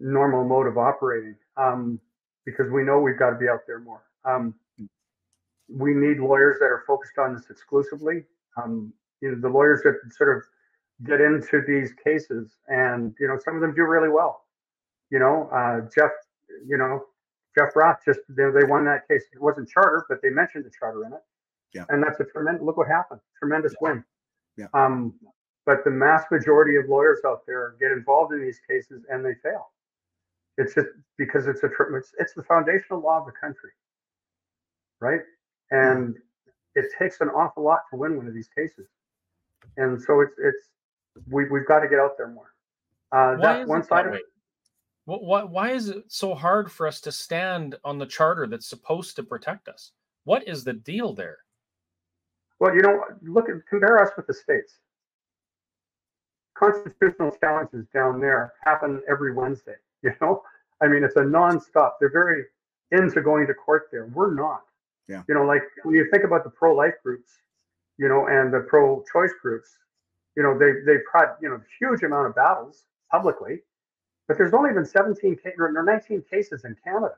normal 0.00 0.44
mode 0.44 0.66
of 0.66 0.76
operating 0.76 1.36
um, 1.56 2.00
because 2.44 2.70
we 2.70 2.82
know 2.82 2.98
we've 2.98 3.18
got 3.18 3.30
to 3.30 3.36
be 3.36 3.48
out 3.48 3.60
there 3.66 3.80
more. 3.80 4.02
Um, 4.24 4.54
we 5.68 5.94
need 5.94 6.18
lawyers 6.18 6.56
that 6.60 6.66
are 6.66 6.82
focused 6.86 7.18
on 7.18 7.34
this 7.34 7.48
exclusively. 7.48 8.24
Um, 8.62 8.92
you 9.20 9.30
know, 9.30 9.40
the 9.40 9.48
lawyers 9.48 9.82
that 9.84 9.94
sort 10.12 10.36
of 10.36 10.42
get 11.06 11.20
into 11.20 11.62
these 11.66 11.92
cases, 12.04 12.56
and 12.68 13.14
you 13.20 13.28
know, 13.28 13.38
some 13.44 13.54
of 13.54 13.60
them 13.60 13.74
do 13.74 13.82
really 13.82 14.08
well. 14.08 14.44
You 15.10 15.18
know, 15.18 15.48
uh, 15.52 15.88
Jeff, 15.94 16.10
you 16.66 16.76
know, 16.76 17.04
Jeff 17.56 17.76
Rath 17.76 18.00
just 18.04 18.20
they, 18.28 18.44
they 18.50 18.66
won 18.66 18.84
that 18.86 19.06
case. 19.08 19.24
It 19.32 19.40
wasn't 19.40 19.68
charter, 19.68 20.04
but 20.08 20.18
they 20.22 20.30
mentioned 20.30 20.64
the 20.64 20.70
charter 20.76 21.04
in 21.06 21.12
it. 21.12 21.22
Yeah. 21.72 21.84
And 21.88 22.02
that's 22.02 22.20
a 22.20 22.24
tremendous. 22.24 22.62
Look 22.62 22.76
what 22.76 22.88
happened. 22.88 23.20
Tremendous 23.38 23.74
yeah. 23.80 23.88
win. 23.88 24.04
Yeah. 24.56 24.66
Um, 24.74 25.14
but 25.66 25.84
the 25.84 25.90
mass 25.90 26.24
majority 26.30 26.76
of 26.76 26.88
lawyers 26.88 27.20
out 27.26 27.42
there 27.46 27.74
get 27.80 27.90
involved 27.90 28.32
in 28.32 28.42
these 28.42 28.60
cases 28.68 29.04
and 29.10 29.24
they 29.24 29.34
fail. 29.42 29.70
It's 30.56 30.74
just 30.74 30.88
because 31.18 31.46
it's 31.46 31.62
a 31.64 31.68
it's, 31.96 32.14
it's 32.18 32.34
the 32.34 32.42
foundational 32.44 33.00
law 33.00 33.18
of 33.18 33.26
the 33.26 33.32
country, 33.32 33.70
right? 35.00 35.20
And 35.70 36.16
it 36.76 36.86
takes 36.96 37.20
an 37.20 37.28
awful 37.28 37.64
lot 37.64 37.80
to 37.90 37.96
win 37.96 38.16
one 38.16 38.28
of 38.28 38.34
these 38.34 38.48
cases, 38.56 38.86
and 39.76 40.00
so 40.00 40.20
it's 40.20 40.34
it's 40.38 40.68
we 41.28 41.48
we've 41.48 41.66
got 41.66 41.80
to 41.80 41.88
get 41.88 41.98
out 41.98 42.16
there 42.16 42.28
more. 42.28 42.52
Uh, 43.12 43.36
that's 43.36 43.68
one 43.68 43.84
side 43.84 44.06
of 44.06 44.14
it. 44.14 44.22
Why, 45.06 45.42
why 45.44 45.70
is 45.70 45.90
it 45.90 46.04
so 46.08 46.34
hard 46.34 46.72
for 46.72 46.86
us 46.86 47.00
to 47.02 47.12
stand 47.12 47.76
on 47.84 47.98
the 47.98 48.06
charter 48.06 48.46
that's 48.46 48.66
supposed 48.66 49.16
to 49.16 49.22
protect 49.22 49.68
us? 49.68 49.92
What 50.24 50.48
is 50.48 50.64
the 50.64 50.72
deal 50.72 51.12
there? 51.12 51.38
Well, 52.58 52.74
you 52.74 52.80
know, 52.80 53.02
look 53.22 53.50
at 53.50 53.56
compare 53.68 54.02
us 54.02 54.10
with 54.16 54.26
the 54.26 54.34
states 54.34 54.78
constitutional 56.54 57.32
challenges 57.40 57.86
down 57.92 58.20
there 58.20 58.54
happen 58.62 59.02
every 59.08 59.32
Wednesday. 59.32 59.74
You 60.04 60.12
know, 60.20 60.42
I 60.82 60.86
mean, 60.86 61.02
it's 61.02 61.16
a 61.16 61.20
nonstop. 61.20 61.92
They're 61.98 62.12
very 62.12 62.44
into 62.90 63.22
going 63.22 63.46
to 63.46 63.54
court 63.54 63.88
there. 63.90 64.04
We're 64.12 64.34
not. 64.34 64.64
Yeah. 65.08 65.22
You 65.26 65.34
know, 65.34 65.46
like 65.46 65.62
when 65.82 65.94
you 65.94 66.06
think 66.10 66.24
about 66.24 66.44
the 66.44 66.50
pro-life 66.50 66.92
groups, 67.02 67.30
you 67.96 68.06
know, 68.06 68.26
and 68.26 68.52
the 68.52 68.66
pro-choice 68.68 69.32
groups, 69.40 69.78
you 70.36 70.42
know, 70.42 70.58
they 70.58 70.72
they've 70.86 71.04
had 71.12 71.34
you 71.40 71.48
know 71.48 71.60
huge 71.78 72.02
amount 72.02 72.28
of 72.28 72.34
battles 72.34 72.84
publicly, 73.10 73.60
but 74.28 74.36
there's 74.36 74.54
only 74.54 74.72
been 74.72 74.86
17 74.86 75.38
or 75.58 75.82
19 75.82 76.24
cases 76.30 76.64
in 76.64 76.76
Canada. 76.82 77.14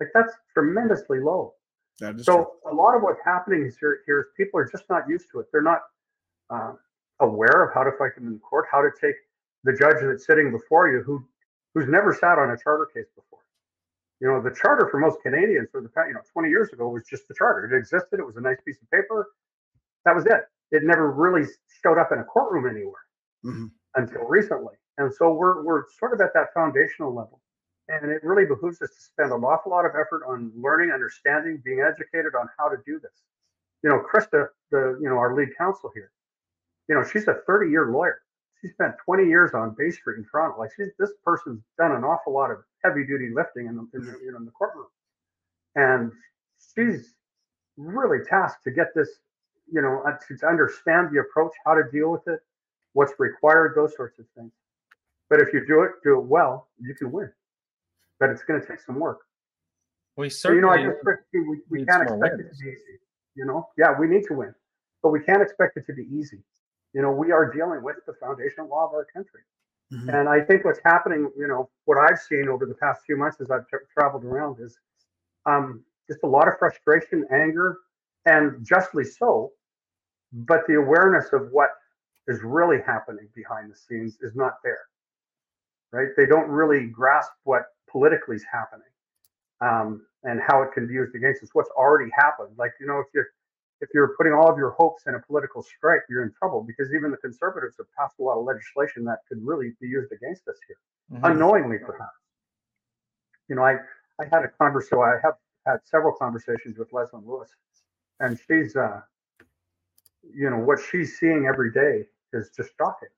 Like 0.00 0.10
that's 0.14 0.32
tremendously 0.54 1.20
low. 1.20 1.54
That 1.98 2.16
is 2.16 2.24
so 2.24 2.56
true. 2.62 2.72
a 2.72 2.74
lot 2.74 2.96
of 2.96 3.02
what's 3.02 3.20
happening 3.24 3.66
is 3.66 3.76
here, 3.78 4.00
here 4.06 4.20
is 4.20 4.26
people 4.36 4.58
are 4.58 4.64
just 4.64 4.84
not 4.88 5.06
used 5.08 5.26
to 5.32 5.40
it. 5.40 5.46
They're 5.52 5.62
not 5.62 5.82
uh, 6.48 6.72
aware 7.20 7.62
of 7.64 7.74
how 7.74 7.82
to 7.82 7.92
fight 7.98 8.14
them 8.14 8.26
in 8.26 8.38
court, 8.38 8.66
how 8.72 8.80
to 8.80 8.90
take 8.98 9.16
the 9.64 9.72
judge 9.72 9.96
that's 10.00 10.26
sitting 10.26 10.50
before 10.50 10.88
you 10.88 11.02
who 11.02 11.22
who's 11.74 11.88
never 11.88 12.14
sat 12.14 12.38
on 12.38 12.50
a 12.50 12.56
charter 12.56 12.88
case 12.92 13.06
before. 13.14 13.40
You 14.20 14.28
know, 14.28 14.42
the 14.42 14.54
charter 14.54 14.88
for 14.90 14.98
most 14.98 15.20
Canadians 15.22 15.68
for 15.70 15.82
the 15.82 15.90
you 16.06 16.14
know 16.14 16.20
20 16.32 16.48
years 16.48 16.72
ago 16.72 16.88
was 16.88 17.04
just 17.04 17.28
the 17.28 17.34
charter. 17.34 17.64
It 17.66 17.76
existed. 17.76 18.18
It 18.18 18.26
was 18.26 18.36
a 18.36 18.40
nice 18.40 18.58
piece 18.64 18.78
of 18.80 18.90
paper. 18.90 19.28
That 20.04 20.14
was 20.14 20.24
it. 20.26 20.44
It 20.72 20.82
never 20.84 21.10
really 21.10 21.48
showed 21.82 21.98
up 21.98 22.12
in 22.12 22.18
a 22.18 22.24
courtroom 22.24 22.66
anywhere 22.68 23.02
mm-hmm. 23.44 23.66
until 23.96 24.22
recently. 24.22 24.74
And 24.98 25.12
so 25.12 25.32
we're 25.32 25.62
we're 25.62 25.84
sort 25.98 26.12
of 26.12 26.20
at 26.20 26.32
that 26.34 26.52
foundational 26.54 27.14
level. 27.14 27.40
And 27.88 28.10
it 28.12 28.22
really 28.22 28.46
behooves 28.46 28.80
us 28.82 28.90
to 28.90 29.02
spend 29.02 29.32
an 29.32 29.42
awful 29.42 29.72
lot 29.72 29.84
of 29.84 29.92
effort 29.92 30.22
on 30.28 30.52
learning, 30.54 30.92
understanding, 30.92 31.60
being 31.64 31.80
educated 31.80 32.34
on 32.38 32.48
how 32.56 32.68
to 32.68 32.76
do 32.86 33.00
this. 33.00 33.10
You 33.82 33.90
know, 33.90 34.00
Krista, 34.00 34.48
the 34.70 34.98
you 35.00 35.08
know 35.08 35.16
our 35.16 35.34
lead 35.34 35.48
counsel 35.58 35.90
here, 35.94 36.12
you 36.90 36.96
know, 36.96 37.04
she's 37.04 37.28
a 37.28 37.36
30 37.46 37.70
year 37.70 37.92
lawyer. 37.92 38.20
She 38.60 38.68
spent 38.68 38.94
20 39.06 39.26
years 39.26 39.52
on 39.54 39.74
Bay 39.78 39.90
Street 39.90 40.18
in 40.18 40.26
Toronto. 40.30 40.58
Like 40.58 40.70
she's 40.76 40.90
this 40.98 41.12
person's 41.24 41.62
done 41.78 41.92
an 41.92 42.02
awful 42.04 42.34
lot 42.34 42.50
of 42.50 42.58
heavy 42.84 43.06
duty 43.06 43.30
lifting 43.34 43.66
in 43.66 43.76
the, 43.76 43.88
in 43.94 44.04
the, 44.04 44.18
you 44.22 44.32
know, 44.32 44.38
in 44.38 44.44
the 44.44 44.50
courtroom, 44.50 44.88
and 45.76 46.12
she's 46.74 47.14
really 47.76 48.24
tasked 48.28 48.64
to 48.64 48.72
get 48.72 48.88
this, 48.94 49.08
you 49.72 49.82
know, 49.82 50.02
uh, 50.06 50.16
to, 50.28 50.36
to 50.36 50.46
understand 50.46 51.10
the 51.12 51.20
approach, 51.20 51.52
how 51.64 51.74
to 51.74 51.82
deal 51.92 52.10
with 52.10 52.26
it, 52.26 52.40
what's 52.92 53.12
required, 53.18 53.74
those 53.76 53.94
sorts 53.96 54.18
of 54.18 54.26
things. 54.36 54.52
But 55.28 55.40
if 55.40 55.52
you 55.52 55.64
do 55.66 55.82
it, 55.82 55.92
do 56.02 56.18
it 56.18 56.24
well, 56.24 56.68
you 56.78 56.94
can 56.94 57.12
win. 57.12 57.30
But 58.18 58.30
it's 58.30 58.42
going 58.42 58.60
to 58.60 58.66
take 58.66 58.80
some 58.80 58.98
work. 58.98 59.20
We 60.16 60.28
certainly, 60.28 60.62
so, 60.62 60.74
you 60.74 60.84
know, 60.84 60.90
I 60.90 60.92
just 60.92 61.22
we, 61.32 61.60
we 61.70 61.84
can't 61.86 62.02
expect 62.02 62.36
wins. 62.36 62.40
it 62.40 62.58
to 62.58 62.64
be 62.64 62.70
easy. 62.70 62.98
You 63.36 63.46
know, 63.46 63.68
yeah, 63.78 63.98
we 63.98 64.08
need 64.08 64.24
to 64.26 64.34
win, 64.34 64.54
but 65.02 65.10
we 65.10 65.20
can't 65.20 65.40
expect 65.40 65.76
it 65.76 65.86
to 65.86 65.94
be 65.94 66.02
easy 66.12 66.42
you 66.92 67.02
know, 67.02 67.10
we 67.10 67.32
are 67.32 67.50
dealing 67.52 67.82
with 67.82 67.96
the 68.06 68.14
foundational 68.14 68.68
law 68.68 68.86
of 68.86 68.92
our 68.92 69.06
country. 69.12 69.40
Mm-hmm. 69.92 70.08
And 70.10 70.28
I 70.28 70.40
think 70.40 70.64
what's 70.64 70.80
happening, 70.84 71.30
you 71.36 71.46
know, 71.46 71.68
what 71.84 71.98
I've 71.98 72.18
seen 72.18 72.48
over 72.48 72.66
the 72.66 72.74
past 72.74 73.02
few 73.06 73.16
months 73.16 73.40
as 73.40 73.50
I've 73.50 73.66
tra- 73.68 73.86
traveled 73.92 74.24
around 74.24 74.60
is 74.60 74.78
um, 75.46 75.82
just 76.08 76.20
a 76.22 76.26
lot 76.26 76.48
of 76.48 76.54
frustration, 76.58 77.26
anger, 77.32 77.78
and 78.26 78.64
justly 78.64 79.04
so. 79.04 79.52
But 80.32 80.60
the 80.68 80.74
awareness 80.74 81.32
of 81.32 81.48
what 81.50 81.70
is 82.28 82.40
really 82.42 82.78
happening 82.86 83.28
behind 83.34 83.70
the 83.70 83.76
scenes 83.76 84.18
is 84.20 84.34
not 84.36 84.54
there, 84.62 84.86
right? 85.92 86.08
They 86.16 86.26
don't 86.26 86.48
really 86.48 86.86
grasp 86.86 87.32
what 87.44 87.62
politically 87.90 88.36
is 88.36 88.44
happening 88.50 88.86
um, 89.60 90.06
and 90.22 90.40
how 90.46 90.62
it 90.62 90.72
can 90.72 90.86
be 90.86 90.94
used 90.94 91.14
against 91.14 91.42
us. 91.42 91.50
What's 91.52 91.70
already 91.70 92.10
happened, 92.16 92.50
like 92.56 92.72
you 92.80 92.86
know, 92.86 93.00
if 93.00 93.06
you're 93.14 93.26
if 93.80 93.88
you're 93.94 94.14
putting 94.16 94.32
all 94.32 94.50
of 94.50 94.58
your 94.58 94.70
hopes 94.70 95.04
in 95.06 95.14
a 95.14 95.20
political 95.20 95.62
strike, 95.62 96.02
you're 96.08 96.22
in 96.22 96.32
trouble 96.38 96.62
because 96.62 96.92
even 96.94 97.10
the 97.10 97.16
conservatives 97.16 97.76
have 97.78 97.86
passed 97.98 98.16
a 98.20 98.22
lot 98.22 98.38
of 98.38 98.44
legislation 98.44 99.04
that 99.04 99.20
could 99.26 99.38
really 99.42 99.72
be 99.80 99.88
used 99.88 100.12
against 100.12 100.46
us 100.48 100.56
here, 100.68 100.76
mm-hmm. 101.12 101.24
unknowingly 101.24 101.78
perhaps. 101.78 102.18
You 103.48 103.56
know, 103.56 103.62
I 103.62 103.76
I 104.20 104.24
had 104.30 104.44
a 104.44 104.48
conversation. 104.48 104.98
I 104.98 105.18
have 105.24 105.34
had 105.66 105.78
several 105.84 106.14
conversations 106.14 106.78
with 106.78 106.90
Leslyn 106.92 107.26
Lewis, 107.26 107.50
and 108.20 108.38
she's, 108.46 108.76
uh, 108.76 109.00
you 110.22 110.50
know, 110.50 110.58
what 110.58 110.78
she's 110.90 111.18
seeing 111.18 111.46
every 111.46 111.72
day 111.72 112.06
is 112.32 112.50
just 112.56 112.70
shocking. 112.78 113.08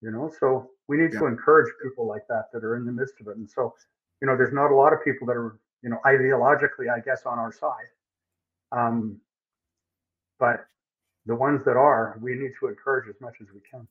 You 0.00 0.10
know, 0.10 0.30
so 0.40 0.70
we 0.88 0.96
need 0.96 1.12
yeah. 1.12 1.20
to 1.20 1.26
encourage 1.26 1.72
people 1.82 2.06
like 2.06 2.26
that 2.28 2.46
that 2.52 2.64
are 2.64 2.76
in 2.76 2.84
the 2.84 2.92
midst 2.92 3.14
of 3.20 3.28
it. 3.28 3.36
And 3.36 3.48
so, 3.48 3.74
you 4.20 4.26
know, 4.26 4.36
there's 4.36 4.52
not 4.52 4.70
a 4.70 4.74
lot 4.74 4.92
of 4.92 5.04
people 5.04 5.26
that 5.28 5.36
are, 5.36 5.60
you 5.82 5.90
know, 5.90 5.98
ideologically, 6.04 6.90
I 6.92 7.00
guess, 7.00 7.22
on 7.24 7.38
our 7.38 7.52
side. 7.52 7.90
Um, 8.72 9.20
but 10.40 10.66
the 11.26 11.36
ones 11.36 11.64
that 11.64 11.76
are, 11.76 12.18
we 12.20 12.34
need 12.34 12.50
to 12.58 12.66
encourage 12.66 13.08
as 13.08 13.20
much 13.20 13.34
as 13.40 13.48
we 13.54 13.60
can. 13.70 13.86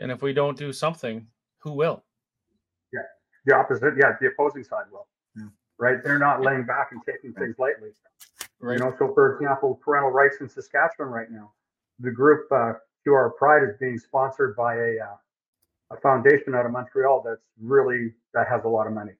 And 0.00 0.10
if 0.10 0.22
we 0.22 0.32
don't 0.32 0.56
do 0.56 0.72
something, 0.72 1.26
who 1.58 1.72
will? 1.72 2.02
Yeah, 2.92 3.00
the 3.44 3.54
opposite. 3.54 3.94
Yeah, 3.98 4.12
the 4.20 4.28
opposing 4.28 4.64
side 4.64 4.84
will. 4.90 5.06
Yeah. 5.36 5.44
Right? 5.78 6.02
They're 6.02 6.18
not 6.18 6.40
laying 6.42 6.64
back 6.64 6.88
and 6.92 7.00
taking 7.04 7.34
things 7.34 7.56
lightly. 7.58 7.90
Right. 8.60 8.78
You 8.78 8.84
know, 8.84 8.94
so 8.98 9.12
for 9.14 9.34
example, 9.34 9.80
parental 9.82 10.10
rights 10.10 10.36
in 10.40 10.48
Saskatchewan 10.48 11.10
right 11.10 11.30
now, 11.30 11.52
the 11.98 12.10
group 12.10 12.50
uh, 12.52 12.74
UR 13.08 13.34
Pride 13.38 13.62
is 13.62 13.76
being 13.80 13.98
sponsored 13.98 14.54
by 14.54 14.74
a 14.74 14.98
uh, 15.00 15.16
a 15.92 16.00
foundation 16.00 16.54
out 16.54 16.66
of 16.66 16.72
Montreal 16.72 17.22
that's 17.26 17.42
really 17.60 18.12
that 18.34 18.46
has 18.48 18.64
a 18.64 18.68
lot 18.68 18.86
of 18.86 18.92
money, 18.92 19.12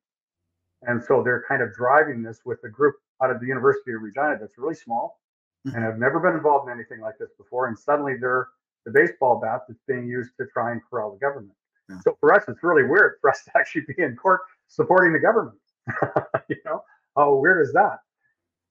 and 0.82 1.02
so 1.02 1.22
they're 1.22 1.44
kind 1.48 1.62
of 1.62 1.72
driving 1.72 2.22
this 2.22 2.40
with 2.44 2.58
a 2.64 2.68
group 2.68 2.96
out 3.22 3.30
of 3.30 3.40
the 3.40 3.46
University 3.46 3.92
of 3.92 4.02
Regina 4.02 4.36
that's 4.38 4.58
really 4.58 4.74
small 4.74 5.20
mm-hmm. 5.66 5.74
and 5.74 5.84
have 5.84 5.98
never 5.98 6.20
been 6.20 6.34
involved 6.34 6.68
in 6.68 6.74
anything 6.74 7.00
like 7.00 7.16
this 7.18 7.30
before, 7.38 7.66
and 7.68 7.78
suddenly 7.78 8.14
they're 8.20 8.48
the 8.84 8.92
baseball 8.92 9.40
bat 9.40 9.62
that's 9.68 9.80
being 9.88 10.06
used 10.06 10.30
to 10.38 10.46
try 10.52 10.72
and 10.72 10.80
corral 10.88 11.12
the 11.12 11.18
government. 11.18 11.56
Yeah. 11.88 11.96
So 12.04 12.16
for 12.20 12.34
us, 12.34 12.44
it's 12.48 12.62
really 12.62 12.84
weird 12.84 13.14
for 13.20 13.30
us 13.30 13.42
to 13.44 13.50
actually 13.58 13.82
be 13.88 14.02
in 14.02 14.16
court 14.16 14.40
supporting 14.68 15.12
the 15.12 15.18
government. 15.18 15.58
you 16.48 16.56
know, 16.64 16.82
how 17.16 17.34
weird 17.36 17.66
is 17.66 17.72
that? 17.72 18.00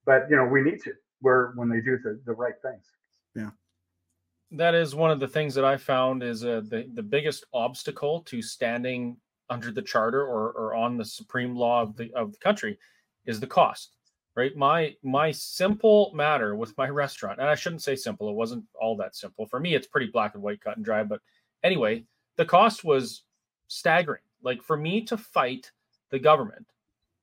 But 0.09 0.27
you 0.27 0.35
know, 0.35 0.45
we 0.45 0.63
need 0.63 0.81
to 0.85 0.93
where 1.21 1.51
when 1.53 1.69
they 1.69 1.81
do 1.81 1.99
the, 2.03 2.19
the 2.25 2.33
right 2.33 2.55
things. 2.63 2.83
Yeah. 3.35 3.51
That 4.49 4.73
is 4.73 4.95
one 4.95 5.11
of 5.11 5.19
the 5.19 5.27
things 5.27 5.53
that 5.53 5.63
I 5.63 5.77
found 5.77 6.23
is 6.23 6.43
uh, 6.43 6.61
the 6.67 6.89
the 6.95 7.03
biggest 7.03 7.45
obstacle 7.53 8.21
to 8.21 8.41
standing 8.41 9.17
under 9.51 9.71
the 9.71 9.83
charter 9.83 10.23
or, 10.23 10.51
or 10.53 10.73
on 10.73 10.97
the 10.97 11.05
supreme 11.05 11.55
law 11.55 11.83
of 11.83 11.95
the 11.95 12.11
of 12.15 12.31
the 12.31 12.39
country 12.39 12.79
is 13.27 13.39
the 13.39 13.47
cost 13.47 13.97
right 14.35 14.55
my 14.55 14.95
my 15.03 15.31
simple 15.31 16.11
matter 16.15 16.55
with 16.55 16.77
my 16.77 16.87
restaurant 17.03 17.39
and 17.39 17.49
i 17.49 17.55
shouldn't 17.55 17.81
say 17.81 17.95
simple 17.95 18.29
it 18.29 18.35
wasn't 18.35 18.63
all 18.79 18.95
that 18.95 19.15
simple 19.15 19.47
for 19.47 19.59
me 19.59 19.73
it's 19.73 19.87
pretty 19.87 20.05
black 20.07 20.35
and 20.35 20.43
white 20.43 20.61
cut 20.61 20.75
and 20.75 20.85
dry 20.85 21.03
but 21.03 21.19
anyway 21.63 22.03
the 22.37 22.45
cost 22.45 22.83
was 22.83 23.23
staggering 23.69 24.21
like 24.43 24.61
for 24.61 24.77
me 24.77 25.01
to 25.01 25.17
fight 25.17 25.71
the 26.11 26.19
government 26.19 26.67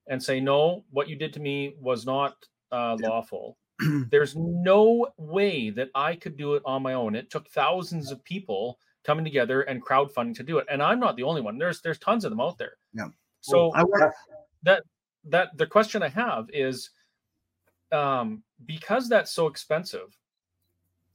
and 0.08 0.20
say 0.20 0.40
no 0.40 0.84
what 0.90 1.08
you 1.08 1.14
did 1.14 1.32
to 1.32 1.40
me 1.40 1.76
was 1.80 2.04
not 2.06 2.34
uh, 2.72 2.96
lawful. 3.00 3.56
There's 4.10 4.34
no 4.36 5.08
way 5.18 5.70
that 5.70 5.90
i 5.94 6.16
could 6.16 6.36
do 6.36 6.54
it 6.54 6.62
on 6.64 6.82
my 6.82 6.94
own. 6.94 7.14
It 7.14 7.30
took 7.30 7.48
thousands 7.48 8.10
of 8.10 8.24
people 8.24 8.78
coming 9.04 9.24
together 9.24 9.62
and 9.62 9.84
crowdfunding 9.84 10.34
to 10.34 10.42
do 10.42 10.58
it 10.58 10.66
and 10.68 10.82
i'm 10.82 10.98
not 10.98 11.16
the 11.16 11.22
only 11.22 11.40
one. 11.40 11.58
There's 11.58 11.80
there's 11.80 11.98
tons 11.98 12.24
of 12.24 12.30
them 12.30 12.40
out 12.40 12.58
there. 12.58 12.76
Yeah. 12.92 13.08
So 13.42 13.70
well, 13.74 14.12
that 14.62 14.82
that 15.24 15.56
the 15.56 15.66
question 15.66 16.02
i 16.02 16.08
have 16.08 16.48
is 16.52 16.90
um, 17.92 18.42
because 18.64 19.08
that's 19.08 19.30
so 19.30 19.46
expensive, 19.46 20.16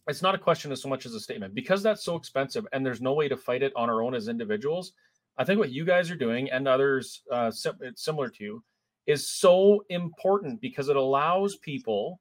it's 0.08 0.22
not 0.22 0.36
a 0.36 0.38
question 0.38 0.72
as 0.72 0.82
so 0.82 0.90
much 0.90 1.06
as 1.06 1.14
a 1.14 1.20
statement. 1.20 1.54
Because 1.54 1.84
that's 1.84 2.04
so 2.04 2.16
expensive 2.16 2.66
and 2.72 2.86
there's 2.86 3.02
no 3.02 3.14
way 3.14 3.28
to 3.28 3.38
fight 3.38 3.64
it 3.64 3.74
on 3.76 3.90
our 3.90 4.02
own 4.02 4.16
as 4.16 4.28
individuals, 4.28 4.94
I 5.38 5.44
think 5.44 5.60
what 5.60 5.72
you 5.72 5.86
guys 5.86 6.12
are 6.12 6.16
doing 6.16 6.52
and 6.52 6.68
others 6.68 7.24
uh, 7.32 7.52
similar 7.96 8.30
to 8.30 8.44
you 8.44 8.64
is 9.08 9.28
so 9.28 9.84
important 9.90 10.62
because 10.62 10.90
it 10.90 10.96
allows 10.96 11.56
people 11.58 12.20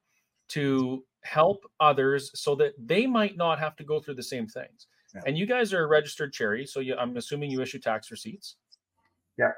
to 0.49 1.05
help 1.23 1.65
others 1.81 2.31
so 2.35 2.55
that 2.55 2.73
they 2.85 3.07
might 3.07 3.37
not 3.37 3.59
have 3.59 3.77
to 3.77 3.85
go 3.85 4.01
through 4.01 4.15
the 4.15 4.23
same 4.23 4.47
things. 4.47 4.87
Yeah. 5.15 5.23
And 5.27 5.39
you 5.39 5.47
guys 5.47 5.73
are 5.73 5.85
a 5.85 5.87
registered 5.87 6.33
charity, 6.33 6.67
so 6.67 6.81
you, 6.81 6.95
I'm 6.97 7.17
assuming 7.17 7.51
you 7.51 7.61
issue 7.61 7.79
tax 7.79 8.11
receipts. 8.11 8.57
Yeah. 9.39 9.53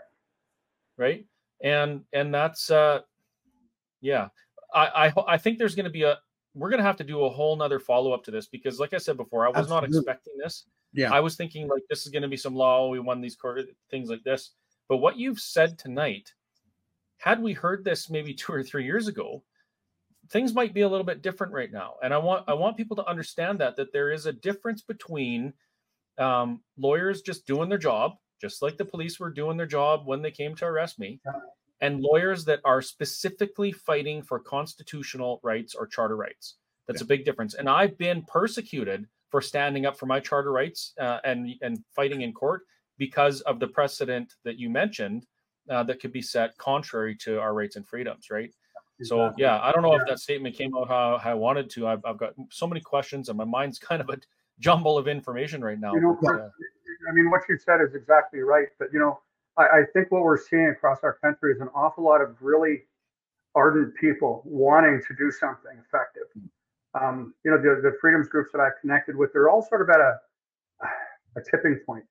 Right. 0.97 1.27
And 1.63 2.03
and 2.13 2.35
that's 2.35 2.71
uh, 2.71 3.01
yeah. 4.01 4.29
I, 4.75 5.09
I, 5.09 5.35
I 5.35 5.39
think 5.39 5.59
there's 5.59 5.75
going 5.75 5.85
to 5.85 5.91
be 5.91 6.03
a 6.03 6.19
we're 6.55 6.71
going 6.71 6.79
to 6.79 6.85
have 6.85 6.97
to 6.97 7.05
do 7.05 7.25
a 7.25 7.31
whole 7.31 7.57
nother 7.57 7.79
follow 7.79 8.13
up 8.13 8.25
to 8.25 8.31
this 8.31 8.47
because, 8.47 8.79
like 8.79 8.93
I 8.93 8.99
said 8.99 9.17
before, 9.17 9.47
I 9.47 9.49
was 9.49 9.59
Absolutely. 9.59 9.89
not 9.91 9.97
expecting 9.99 10.35
this. 10.39 10.65
Yeah, 10.93 11.13
I 11.13 11.21
was 11.21 11.37
thinking 11.37 11.69
like 11.69 11.83
this 11.89 12.05
is 12.05 12.13
going 12.13 12.23
to 12.23 12.29
be 12.29 12.37
some 12.37 12.55
law. 12.55 12.89
We 12.89 13.01
won 13.01 13.21
these 13.21 13.37
court 13.37 13.61
things 13.91 14.11
like 14.11 14.23
this. 14.25 14.51
But 14.89 14.99
what 14.99 15.17
you've 15.17 15.41
said 15.41 15.79
tonight, 15.79 16.33
had 17.23 17.41
we 17.41 17.53
heard 17.53 17.85
this 17.85 18.11
maybe 18.11 18.35
two 18.43 18.53
or 18.53 18.63
three 18.63 18.85
years 18.85 19.09
ago, 19.09 19.43
things 20.31 20.55
might 20.55 20.75
be 20.75 20.81
a 20.81 20.89
little 20.89 21.07
bit 21.07 21.23
different 21.23 21.53
right 21.53 21.73
now. 21.73 21.95
And 22.03 22.13
I 22.13 22.19
want 22.19 22.45
I 22.49 22.55
want 22.55 22.77
people 22.77 22.97
to 22.97 23.07
understand 23.07 23.59
that 23.61 23.77
that 23.77 23.93
there 23.93 24.11
is 24.11 24.27
a 24.27 24.33
difference 24.33 24.83
between 24.83 25.53
um, 26.19 26.61
lawyers 26.77 27.23
just 27.23 27.47
doing 27.47 27.69
their 27.69 27.79
job, 27.79 28.13
just 28.41 28.61
like 28.61 28.77
the 28.77 28.85
police 28.85 29.19
were 29.19 29.31
doing 29.31 29.57
their 29.57 29.67
job 29.67 30.03
when 30.05 30.21
they 30.21 30.31
came 30.31 30.55
to 30.57 30.67
arrest 30.67 30.99
me, 30.99 31.21
and 31.81 32.01
lawyers 32.01 32.45
that 32.45 32.61
are 32.65 32.83
specifically 32.83 33.73
fighting 33.73 34.23
for 34.23 34.39
constitutional 34.41 35.41
rights 35.43 35.75
or 35.75 35.87
charter 35.87 36.17
rights. 36.17 36.57
That's 36.89 37.01
yeah. 37.01 37.05
a 37.05 37.09
big 37.09 37.25
difference. 37.25 37.55
And 37.55 37.69
I've 37.69 37.97
been 37.97 38.23
persecuted 38.25 39.07
for 39.31 39.41
standing 39.41 39.87
up 39.87 39.97
for 39.97 40.07
my 40.07 40.19
charter 40.19 40.51
rights 40.51 40.93
uh, 41.01 41.19
and 41.25 41.55
and 41.63 41.79
fighting 41.95 42.23
in 42.23 42.33
court 42.33 42.63
because 42.99 43.41
of 43.43 43.61
the 43.61 43.69
precedent 43.69 44.35
that 44.45 44.59
you 44.59 44.69
mentioned 44.69 45.25
uh, 45.71 45.83
that 45.85 46.01
could 46.01 46.13
be 46.13 46.23
set 46.23 46.57
contrary 46.59 47.15
to 47.17 47.41
our 47.41 47.55
rights 47.55 47.77
and 47.77 47.87
freedoms, 47.87 48.31
right? 48.31 48.53
So 49.03 49.33
yeah, 49.37 49.61
I 49.61 49.73
don't 49.73 49.83
know 49.83 49.95
if 49.95 50.07
that 50.07 50.21
statement 50.21 50.57
came 50.57 50.77
out 50.77 50.89
how, 50.89 51.19
how 51.19 51.31
I 51.31 51.35
wanted 51.35 51.71
to. 51.71 51.89
I've, 51.89 52.05
I've 52.05 52.19
got 52.19 52.35
so 52.51 52.67
many 52.67 52.81
questions 52.81 53.29
and 53.29 53.39
my 53.39 53.45
mind's 53.45 53.79
kind 53.91 54.01
of 54.01 54.09
a 54.11 54.19
jumble 54.61 54.99
of 54.99 55.09
information 55.09 55.63
right 55.63 55.79
now. 55.79 55.95
You 55.95 56.01
know, 56.01 56.19
but, 56.21 56.35
uh, 56.35 56.49
I 57.09 57.13
mean, 57.13 57.31
what 57.31 57.43
you 57.49 57.59
said 57.59 57.81
is 57.81 57.95
exactly 57.95 58.41
right. 58.41 58.69
But 58.79 58.89
you 58.93 58.99
know, 58.99 59.19
I, 59.57 59.63
I 59.63 59.83
think 59.93 60.11
what 60.11 60.23
we're 60.23 60.39
seeing 60.41 60.69
across 60.69 60.99
our 61.03 61.15
country 61.15 61.53
is 61.53 61.61
an 61.61 61.69
awful 61.75 62.05
lot 62.05 62.21
of 62.21 62.37
really 62.41 62.83
ardent 63.55 63.95
people 64.01 64.43
wanting 64.45 65.03
to 65.07 65.15
do 65.17 65.31
something 65.31 65.73
effective. 65.87 66.29
Um, 66.95 67.35
you 67.45 67.51
know, 67.51 67.59
the, 67.59 67.81
the 67.83 67.97
freedoms 68.01 68.29
groups 68.29 68.51
that 68.53 68.61
I've 68.61 68.81
connected 68.81 69.17
with, 69.17 69.33
they're 69.33 69.49
all 69.49 69.63
sort 69.63 69.83
of 69.83 69.89
at 69.91 70.01
a, 70.01 70.19
a 71.37 71.43
tipping 71.51 71.81
point. 71.87 72.05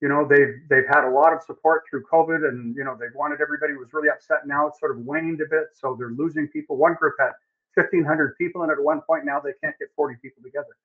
You 0.00 0.08
know, 0.08 0.26
they've 0.28 0.60
they've 0.68 0.86
had 0.88 1.04
a 1.04 1.10
lot 1.10 1.32
of 1.32 1.42
support 1.42 1.82
through 1.88 2.04
COVID, 2.12 2.48
and 2.48 2.76
you 2.76 2.84
know 2.84 2.96
they've 2.98 3.14
wanted 3.14 3.40
everybody 3.40 3.72
was 3.74 3.88
really 3.92 4.10
upset. 4.10 4.46
Now 4.46 4.66
it's 4.66 4.80
sort 4.80 4.92
of 4.92 4.98
waned 5.04 5.40
a 5.40 5.48
bit, 5.48 5.68
so 5.72 5.96
they're 5.98 6.10
losing 6.10 6.48
people. 6.48 6.76
One 6.76 6.94
group 6.94 7.14
had 7.18 7.32
1,500 7.74 8.36
people 8.36 8.62
and 8.62 8.70
at 8.70 8.82
one 8.82 9.00
point. 9.02 9.24
Now 9.24 9.40
they 9.40 9.52
can't 9.62 9.78
get 9.78 9.88
40 9.96 10.16
people 10.20 10.42
together, 10.42 10.76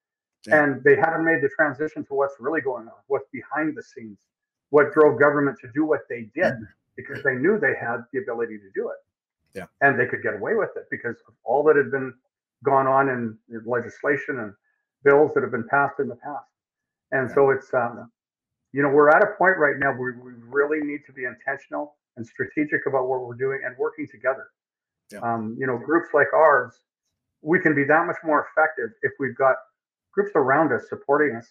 yeah. 0.48 0.64
and 0.64 0.84
they 0.84 0.96
haven't 0.96 1.26
made 1.26 1.42
the 1.42 1.50
transition 1.50 2.06
to 2.06 2.14
what's 2.14 2.36
really 2.40 2.62
going 2.62 2.88
on, 2.88 2.94
what's 3.08 3.28
behind 3.34 3.76
the 3.76 3.84
scenes 3.84 4.20
what 4.70 4.94
drove 4.94 5.20
government 5.20 5.58
to 5.62 5.68
do 5.74 5.86
what 5.86 6.02
they 6.10 6.30
did 6.36 6.54
mm-hmm. 6.54 6.64
because 6.96 7.24
they 7.24 7.36
knew 7.36 7.60
they 7.60 7.76
had 7.80 8.04
the 8.14 8.20
ability 8.20 8.58
to 8.58 8.70
do 8.74 8.90
it. 8.90 8.98
Yeah. 9.56 9.66
And 9.82 10.00
they 10.00 10.06
could 10.06 10.22
get 10.22 10.36
away 10.36 10.56
with 10.56 10.70
it 10.76 10.86
because 10.92 11.16
of 11.28 11.34
all 11.44 11.64
that 11.64 11.76
had 11.76 11.92
been 11.92 12.14
gone 12.64 12.88
on 12.88 13.10
in, 13.10 13.38
in 13.50 13.64
legislation 13.66 14.40
and 14.40 14.54
bills 15.04 15.32
that 15.34 15.42
have 15.42 15.52
been 15.52 15.68
passed 15.68 16.00
in 16.00 16.08
the 16.08 16.16
past. 16.16 16.46
And 17.12 17.30
yeah. 17.30 17.36
so 17.36 17.50
it's, 17.50 17.74
um, 17.74 18.12
you 18.72 18.84
know, 18.84 18.90
we're 18.90 19.10
at 19.10 19.24
a 19.24 19.34
point 19.38 19.58
right 19.58 19.76
now 19.78 19.94
where 19.94 20.20
we 20.24 20.32
really 20.48 20.80
need 20.86 21.02
to 21.08 21.14
be 21.14 21.26
intentional 21.26 21.96
and 22.18 22.26
strategic 22.26 22.86
about 22.88 23.08
what 23.08 23.22
we're 23.22 23.36
doing 23.36 23.62
and 23.66 23.76
working 23.78 24.08
together. 24.12 24.48
Yeah. 25.12 25.20
Um, 25.20 25.56
you 25.60 25.66
know, 25.66 25.78
groups 25.78 26.10
like 26.14 26.32
ours, 26.34 26.74
we 27.42 27.60
can 27.60 27.74
be 27.74 27.84
that 27.86 28.06
much 28.06 28.18
more 28.24 28.48
effective 28.50 28.90
if 29.02 29.14
we've 29.20 29.36
got 29.36 29.56
groups 30.14 30.32
around 30.36 30.72
us 30.72 30.88
supporting 30.90 31.36
us 31.36 31.48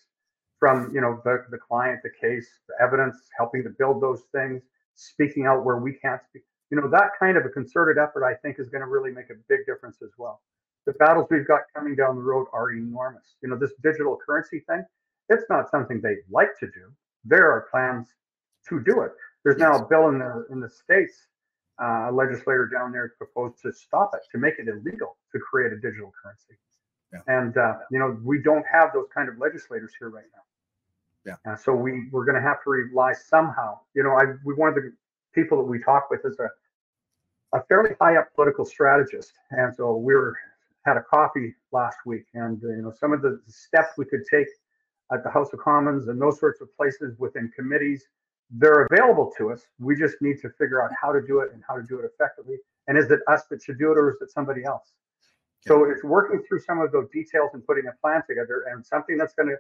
from 0.59 0.91
you 0.95 1.01
know 1.01 1.21
the, 1.25 1.45
the 1.51 1.59
client, 1.59 2.01
the 2.03 2.11
case, 2.21 2.49
the 2.69 2.75
evidence, 2.85 3.17
helping 3.37 3.63
to 3.63 3.71
build 3.71 4.03
those 4.03 4.23
things, 4.33 4.63
speaking 4.95 5.47
out 5.47 5.65
where 5.65 5.79
we 5.79 5.95
can't 5.95 6.21
speak. 6.29 6.43
You 6.71 6.81
know 6.81 6.89
that 6.91 7.11
kind 7.19 7.37
of 7.37 7.47
a 7.47 7.49
concerted 7.49 7.97
effort, 7.99 8.25
I 8.25 8.35
think, 8.35 8.59
is 8.59 8.69
going 8.69 8.83
to 8.83 8.89
really 8.89 9.11
make 9.11 9.31
a 9.31 9.39
big 9.49 9.61
difference 9.67 9.99
as 10.03 10.11
well. 10.19 10.43
The 10.87 10.93
battles 10.95 11.27
we've 11.31 11.47
got 11.47 11.63
coming 11.75 11.95
down 11.95 12.17
the 12.17 12.23
road 12.23 12.47
are 12.53 12.73
enormous. 12.73 13.37
You 13.43 13.49
know 13.49 13.59
this 13.59 13.73
digital 13.83 14.19
currency 14.25 14.61
thing, 14.69 14.85
it's 15.29 15.45
not 15.49 15.71
something 15.71 16.01
they 16.01 16.17
like 16.31 16.59
to 16.61 16.67
do. 16.67 16.93
There 17.29 17.51
are 17.51 17.69
plans 17.71 18.09
to 18.69 18.81
do 18.81 19.03
it. 19.03 19.13
There's 19.45 19.59
now 19.59 19.77
a 19.77 19.87
bill 19.87 20.09
in 20.09 20.19
the 20.19 20.47
in 20.51 20.61
the 20.61 20.69
states 20.69 21.29
uh, 21.81 22.09
a 22.11 22.13
legislator 22.13 22.67
down 22.67 22.93
there 22.93 23.15
proposed 23.17 23.61
to 23.63 23.73
stop 23.73 24.11
it, 24.15 24.21
to 24.33 24.39
make 24.39 24.55
it 24.59 24.69
illegal 24.69 25.17
to 25.33 25.39
create 25.39 25.73
a 25.73 25.77
digital 25.77 26.13
currency. 26.23 26.55
Yeah. 27.13 27.21
And 27.27 27.57
uh, 27.57 27.75
you 27.91 27.99
know, 27.99 28.19
we 28.25 28.43
don't 28.43 28.65
have 28.71 28.93
those 28.93 29.07
kind 29.15 29.29
of 29.29 29.39
legislators 29.39 29.93
here 29.99 30.11
right 30.11 30.25
now. 30.35 30.43
Yeah. 31.47 31.53
Uh, 31.53 31.57
so 31.57 31.75
we 31.75 32.09
we're 32.11 32.25
going 32.25 32.35
to 32.35 32.43
have 32.43 32.63
to 32.65 32.71
rely 32.71 33.13
somehow. 33.13 33.79
You 33.95 34.03
know, 34.03 34.13
I 34.13 34.35
we 34.45 34.55
one 34.55 34.69
of 34.69 34.75
the 34.75 34.93
people 35.35 35.59
that 35.59 35.65
we 35.65 35.81
talk 35.83 36.11
with 36.11 36.21
is 36.25 36.39
a 36.39 36.49
a 37.57 37.63
fairly 37.65 37.91
high 38.01 38.17
up 38.17 38.35
political 38.35 38.65
strategist, 38.65 39.33
and 39.51 39.75
so 39.75 39.97
we 39.97 40.15
were 40.15 40.37
had 40.85 40.97
a 40.97 41.03
coffee 41.03 41.55
last 41.73 41.99
week, 42.05 42.25
and 42.35 42.61
you 42.63 42.83
know 42.83 42.93
some 42.93 43.13
of 43.13 43.23
the 43.23 43.41
steps 43.47 43.93
we 43.97 44.05
could 44.05 44.25
take 44.31 44.49
at 45.13 45.25
the 45.25 45.31
House 45.31 45.53
of 45.53 45.61
Commons 45.61 46.09
and 46.09 46.21
those 46.21 46.39
sorts 46.39 46.61
of 46.61 46.75
places 46.77 47.19
within 47.19 47.51
committees 47.57 48.07
they're 48.51 48.87
available 48.91 49.33
to 49.37 49.51
us. 49.51 49.67
We 49.79 49.97
just 49.97 50.17
need 50.21 50.41
to 50.41 50.51
figure 50.51 50.83
out 50.83 50.91
how 51.01 51.13
to 51.13 51.21
do 51.21 51.41
it 51.41 51.53
and 51.53 51.63
how 51.69 51.77
to 51.77 51.83
do 51.83 51.99
it 51.99 52.05
effectively. 52.07 52.57
And 52.87 52.97
is 52.97 53.11
it 53.11 53.21
us 53.29 53.45
that 53.51 53.63
should 53.63 53.79
do 53.79 53.93
it 53.93 53.99
or 53.99 54.11
is 54.11 54.17
it 54.23 54.31
somebody 54.31 54.65
else? 54.65 54.93
So 55.61 55.85
it's 55.85 56.03
working 56.05 56.43
through 56.49 56.61
some 56.61 56.81
of 56.81 56.93
those 56.93 57.09
details 57.13 57.51
and 57.53 57.67
putting 57.67 57.87
a 57.87 57.93
plan 58.01 58.23
together 58.29 58.65
and 58.73 58.85
something 58.85 59.19
that's 59.19 59.35
going 59.35 59.49
to, 59.49 59.57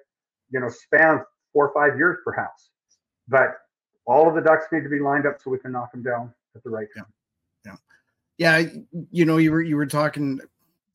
you 0.51 0.61
know, 0.61 0.68
span 0.68 1.20
four 1.53 1.68
or 1.68 1.74
five 1.74 1.99
years 1.99 2.18
perhaps. 2.24 2.70
But 3.28 3.59
all 4.07 4.26
of 4.28 4.34
the 4.34 4.40
ducks 4.40 4.66
need 4.72 4.84
to 4.84 4.88
be 4.88 5.01
lined 5.01 5.26
up 5.26 5.36
so 5.42 5.51
we 5.51 5.59
can 5.59 5.72
knock 5.72 5.92
them 5.92 6.03
down 6.03 6.32
at 6.55 6.62
the 6.62 6.70
right 6.70 6.86
time. 6.96 7.07
Yeah. 7.66 7.76
Yeah. 8.38 8.68
You 9.11 9.24
know, 9.26 9.36
you 9.36 9.53
were 9.53 9.61
you 9.61 9.76
were 9.76 9.86
talking 9.86 10.40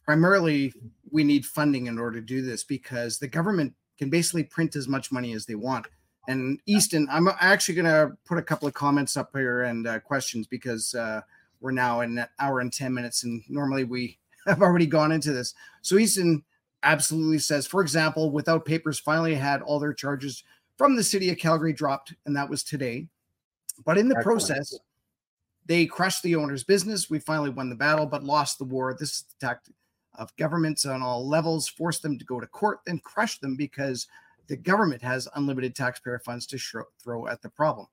primarily 0.04 0.74
we 1.12 1.24
need 1.24 1.46
funding 1.46 1.86
in 1.86 2.00
order 2.00 2.20
to 2.20 2.26
do 2.26 2.42
this 2.42 2.64
because 2.64 3.20
the 3.20 3.28
government 3.28 3.74
can 3.98 4.10
basically 4.10 4.44
print 4.44 4.76
as 4.76 4.88
much 4.88 5.12
money 5.12 5.34
as 5.34 5.46
they 5.46 5.56
want 5.56 5.88
and 6.28 6.60
Easton, 6.66 7.08
I'm 7.12 7.28
actually 7.40 7.76
going 7.76 7.86
to 7.86 8.16
put 8.26 8.38
a 8.38 8.42
couple 8.42 8.68
of 8.68 8.74
comments 8.74 9.18
up 9.18 9.32
here 9.34 9.64
and 9.64 9.88
uh, 9.88 10.00
questions 10.00 10.48
because 10.48 10.96
uh, 10.96 11.22
we're 11.60 11.72
now 11.72 12.02
in 12.02 12.18
an 12.18 12.28
hour 12.40 12.62
and 12.62 12.72
10 12.72 12.94
minutes, 12.94 13.24
and 13.24 13.44
normally 13.50 13.84
we 13.84 14.18
have 14.48 14.62
already 14.62 14.88
gone 14.88 15.12
into 15.12 15.34
this. 15.34 15.54
So 15.82 15.98
Easton 15.98 16.44
absolutely 16.84 17.40
says, 17.40 17.68
for 17.68 17.82
example, 17.82 18.32
without 18.32 18.66
papers 18.66 19.00
finally 19.00 19.36
had 19.36 19.62
all 19.62 19.80
their 19.80 19.94
charges 19.94 20.44
from 20.78 20.96
the 20.96 21.04
city 21.04 21.30
of 21.30 21.38
Calgary 21.38 21.74
dropped, 21.74 22.14
and 22.26 22.36
that 22.36 22.50
was 22.50 22.64
today. 22.64 23.08
But 23.86 23.98
in 23.98 24.08
the 24.08 24.16
Excellent. 24.18 24.40
process, 24.40 24.80
they 25.66 25.86
crushed 25.86 26.24
the 26.24 26.36
owner's 26.36 26.64
business. 26.64 27.10
We 27.10 27.20
finally 27.20 27.50
won 27.50 27.70
the 27.70 27.76
battle, 27.76 28.06
but 28.06 28.24
lost 28.24 28.60
the 28.60 28.66
war. 28.66 28.96
This 28.98 29.12
is 29.12 29.24
the 29.24 29.48
tactic 29.48 29.74
of 30.16 30.36
governments 30.38 30.86
on 30.86 31.02
all 31.02 31.28
levels 31.28 31.68
force 31.68 32.00
them 32.00 32.18
to 32.20 32.26
go 32.26 32.40
to 32.40 32.48
court 32.48 32.80
and 32.88 33.04
crush 33.04 33.40
them 33.40 33.56
because 33.56 34.08
the 34.48 34.58
government 34.58 35.02
has 35.02 35.28
unlimited 35.36 35.76
taxpayer 35.76 36.20
funds 36.20 36.46
to 36.48 36.58
sh- 36.58 36.76
throw 37.02 37.28
at 37.28 37.42
the 37.42 37.50
problem. 37.50 37.88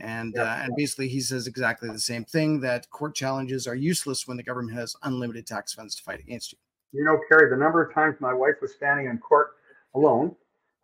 And 0.00 0.34
yeah. 0.34 0.42
uh, 0.42 0.56
and 0.64 0.74
basically, 0.76 1.08
he 1.08 1.20
says 1.20 1.46
exactly 1.46 1.88
the 1.88 2.00
same 2.00 2.24
thing 2.24 2.60
that 2.60 2.90
court 2.90 3.14
challenges 3.14 3.68
are 3.68 3.76
useless 3.76 4.26
when 4.26 4.36
the 4.36 4.42
government 4.42 4.76
has 4.76 4.96
unlimited 5.04 5.46
tax 5.46 5.72
funds 5.72 5.94
to 5.94 6.02
fight 6.02 6.18
against 6.18 6.52
you. 6.52 6.58
You 6.92 7.04
know, 7.04 7.18
Kerry, 7.28 7.48
the 7.48 7.56
number 7.56 7.82
of 7.82 7.94
times 7.94 8.16
my 8.20 8.34
wife 8.34 8.54
was 8.60 8.74
standing 8.74 9.06
in 9.06 9.18
court 9.18 9.52
alone, 9.94 10.34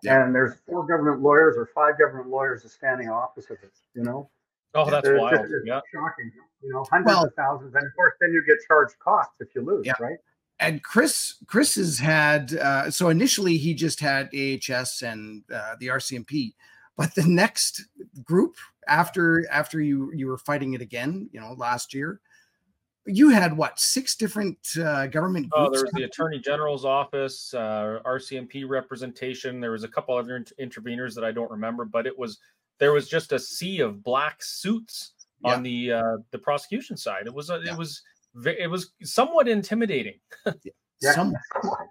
yeah. 0.05 0.25
and 0.25 0.35
there's 0.35 0.55
four 0.65 0.87
government 0.87 1.23
lawyers 1.23 1.57
or 1.57 1.69
five 1.75 1.99
government 1.99 2.29
lawyers 2.29 2.65
standing 2.73 3.09
opposite 3.09 3.59
us. 3.65 3.83
You 3.95 4.05
know. 4.05 4.31
Oh, 4.75 4.89
that's 4.89 5.09
it's 5.09 5.21
wild. 5.21 5.41
Just, 5.41 5.67
yeah. 5.67 5.81
shocking. 5.93 6.31
You 6.63 6.73
know, 6.73 6.85
hundreds 6.89 7.17
well, 7.17 7.25
of 7.25 7.35
thousands, 7.35 7.75
and 7.75 7.85
of 7.85 7.95
course, 7.97 8.15
then 8.21 8.31
you 8.33 8.45
get 8.47 8.59
charged 8.69 8.97
costs 9.01 9.35
if 9.41 9.49
you 9.57 9.63
lose, 9.63 9.87
yeah. 9.87 9.95
right? 9.99 10.19
And 10.61 10.83
Chris 10.83 11.37
Chris 11.47 11.75
has 11.75 11.99
had 11.99 12.55
uh, 12.55 12.91
so 12.91 13.09
initially 13.09 13.57
he 13.57 13.75
just 13.75 14.01
had 14.01 14.29
AHS 14.35 15.03
and 15.03 15.43
uh, 15.53 15.77
the 15.81 15.89
RCMP, 15.89 16.55
but 16.97 17.15
the 17.15 17.27
next 17.27 17.87
group 18.23 18.57
after 18.87 19.47
after 19.51 19.81
you 19.81 20.13
you 20.15 20.27
were 20.27 20.39
fighting 20.39 20.75
it 20.75 20.83
again, 20.83 21.29
you 21.33 21.41
know, 21.41 21.55
last 21.55 21.95
year, 21.95 22.21
you 23.07 23.31
had 23.31 23.57
what 23.57 23.79
six 23.79 24.15
different 24.15 24.59
uh, 24.79 25.07
government 25.07 25.49
groups? 25.49 25.69
Oh, 25.69 25.73
there 25.73 25.85
was 25.85 25.93
the 25.93 26.05
Attorney 26.05 26.39
General's 26.39 26.85
office, 26.85 27.55
uh, 27.55 28.01
RCMP 28.05 28.69
representation. 28.69 29.61
There 29.61 29.73
was 29.73 29.85
a 29.85 29.89
couple 29.89 30.17
other 30.17 30.37
inter- 30.37 30.55
interveners 30.61 31.15
that 31.15 31.25
I 31.25 31.33
don't 31.33 31.51
remember, 31.51 31.85
but 31.85 32.07
it 32.07 32.17
was 32.19 32.39
there 32.79 32.93
was 32.93 33.09
just 33.09 33.33
a 33.33 33.39
sea 33.39 33.81
of 33.81 34.03
black 34.03 34.43
suits 34.43 35.13
yeah. 35.45 35.55
on 35.55 35.63
the 35.63 35.93
uh, 35.93 36.17
the 36.31 36.39
prosecution 36.39 36.97
side. 36.97 37.27
It 37.27 37.35
was 37.35 37.51
a, 37.51 37.61
yeah. 37.65 37.73
it 37.73 37.79
was 37.79 38.03
it 38.45 38.71
was 38.71 38.93
somewhat 39.03 39.49
intimidating. 39.49 40.19
yeah. 41.01 41.13
Somewhat. 41.13 41.41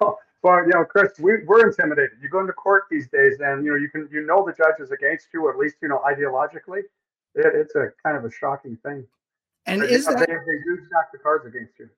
Oh, 0.00 0.18
well, 0.42 0.60
you 0.64 0.70
know, 0.70 0.84
Chris, 0.84 1.12
we, 1.20 1.44
we're 1.46 1.68
intimidated. 1.68 2.18
You 2.20 2.28
go 2.28 2.40
into 2.40 2.52
court 2.52 2.82
these 2.90 3.08
days, 3.08 3.38
and 3.38 3.64
you 3.64 3.70
know 3.70 3.76
you 3.76 3.88
can 3.88 4.08
you 4.12 4.26
know 4.26 4.44
the 4.44 4.52
judge 4.52 4.80
is 4.80 4.90
against 4.90 5.28
you, 5.32 5.48
at 5.48 5.56
least 5.56 5.76
you 5.80 5.86
know 5.86 6.02
ideologically. 6.04 6.80
It, 7.36 7.54
it's 7.54 7.76
a 7.76 7.90
kind 8.02 8.16
of 8.16 8.24
a 8.24 8.30
shocking 8.30 8.76
thing. 8.84 9.06
And 9.66 9.80
but, 9.80 9.90
is 9.90 10.04
that 10.06 10.18
they, 10.18 10.26
they 10.26 10.58
do 10.64 10.84
stack 10.86 11.12
the 11.12 11.18
cards 11.18 11.46
against 11.46 11.78
you? 11.78 11.88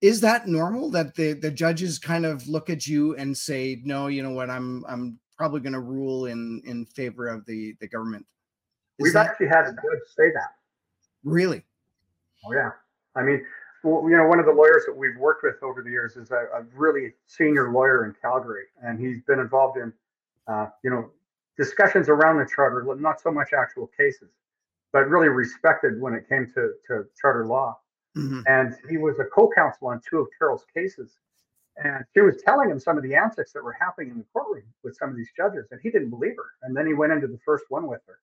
Is 0.00 0.20
that 0.20 0.46
normal 0.46 0.90
that 0.92 1.14
the 1.14 1.32
the 1.32 1.50
judges 1.50 1.98
kind 1.98 2.24
of 2.24 2.46
look 2.48 2.70
at 2.70 2.86
you 2.86 3.16
and 3.16 3.36
say, 3.36 3.80
no, 3.84 4.06
you 4.06 4.22
know 4.22 4.30
what, 4.30 4.50
I'm 4.50 4.84
I'm 4.88 5.18
probably 5.36 5.60
going 5.60 5.72
to 5.72 5.80
rule 5.80 6.26
in 6.26 6.62
in 6.64 6.86
favor 6.86 7.26
of 7.26 7.44
the 7.46 7.74
the 7.80 7.88
government? 7.88 8.24
Is 8.98 9.04
We've 9.04 9.12
that, 9.14 9.26
actually 9.26 9.48
had 9.48 9.64
a 9.64 9.72
judge 9.72 10.00
say 10.16 10.30
that. 10.32 10.52
Really? 11.24 11.64
Oh 12.46 12.52
yeah. 12.52 12.70
I 13.16 13.22
mean, 13.22 13.44
well, 13.84 14.08
you 14.08 14.16
know, 14.16 14.26
one 14.26 14.38
of 14.38 14.46
the 14.46 14.52
lawyers 14.52 14.84
that 14.86 14.96
we've 14.96 15.16
worked 15.18 15.42
with 15.42 15.62
over 15.62 15.82
the 15.82 15.90
years 15.90 16.16
is 16.16 16.30
a, 16.30 16.46
a 16.54 16.64
really 16.74 17.12
senior 17.26 17.72
lawyer 17.72 18.04
in 18.04 18.14
Calgary, 18.20 18.64
and 18.82 19.00
he's 19.00 19.22
been 19.22 19.40
involved 19.40 19.76
in, 19.76 19.92
uh, 20.46 20.66
you 20.84 20.90
know, 20.90 21.10
discussions 21.58 22.08
around 22.08 22.38
the 22.38 22.48
charter, 22.54 22.84
not 22.98 23.20
so 23.20 23.30
much 23.30 23.48
actual 23.52 23.90
cases, 23.98 24.30
but 24.92 25.08
really 25.08 25.28
respected 25.28 26.00
when 26.00 26.14
it 26.14 26.28
came 26.28 26.46
to, 26.54 26.72
to 26.86 27.04
charter 27.20 27.46
law. 27.46 27.76
Mm-hmm. 28.16 28.40
And 28.46 28.74
he 28.88 28.98
was 28.98 29.18
a 29.18 29.24
co-counsel 29.24 29.88
on 29.88 30.00
two 30.08 30.18
of 30.18 30.28
Carol's 30.38 30.64
cases. 30.74 31.18
And 31.76 32.04
she 32.14 32.20
was 32.20 32.36
telling 32.44 32.70
him 32.70 32.78
some 32.78 32.98
of 32.98 33.02
the 33.02 33.14
antics 33.14 33.52
that 33.52 33.64
were 33.64 33.72
happening 33.72 34.10
in 34.10 34.18
the 34.18 34.26
courtroom 34.32 34.64
with 34.84 34.94
some 34.96 35.08
of 35.08 35.16
these 35.16 35.30
judges, 35.36 35.66
and 35.70 35.80
he 35.82 35.90
didn't 35.90 36.10
believe 36.10 36.36
her. 36.36 36.50
And 36.62 36.76
then 36.76 36.86
he 36.86 36.94
went 36.94 37.12
into 37.12 37.26
the 37.26 37.38
first 37.44 37.64
one 37.68 37.86
with 37.86 38.00
her, 38.06 38.18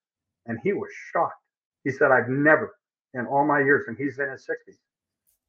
and 0.46 0.58
he 0.62 0.72
was 0.72 0.88
shocked. 1.12 1.42
He 1.84 1.90
said, 1.90 2.12
I've 2.12 2.28
never 2.28 2.76
in 3.14 3.26
all 3.26 3.44
my 3.44 3.60
years, 3.60 3.86
and 3.88 3.96
he's 3.96 4.18
in 4.18 4.30
his 4.30 4.46
60s, 4.46 4.76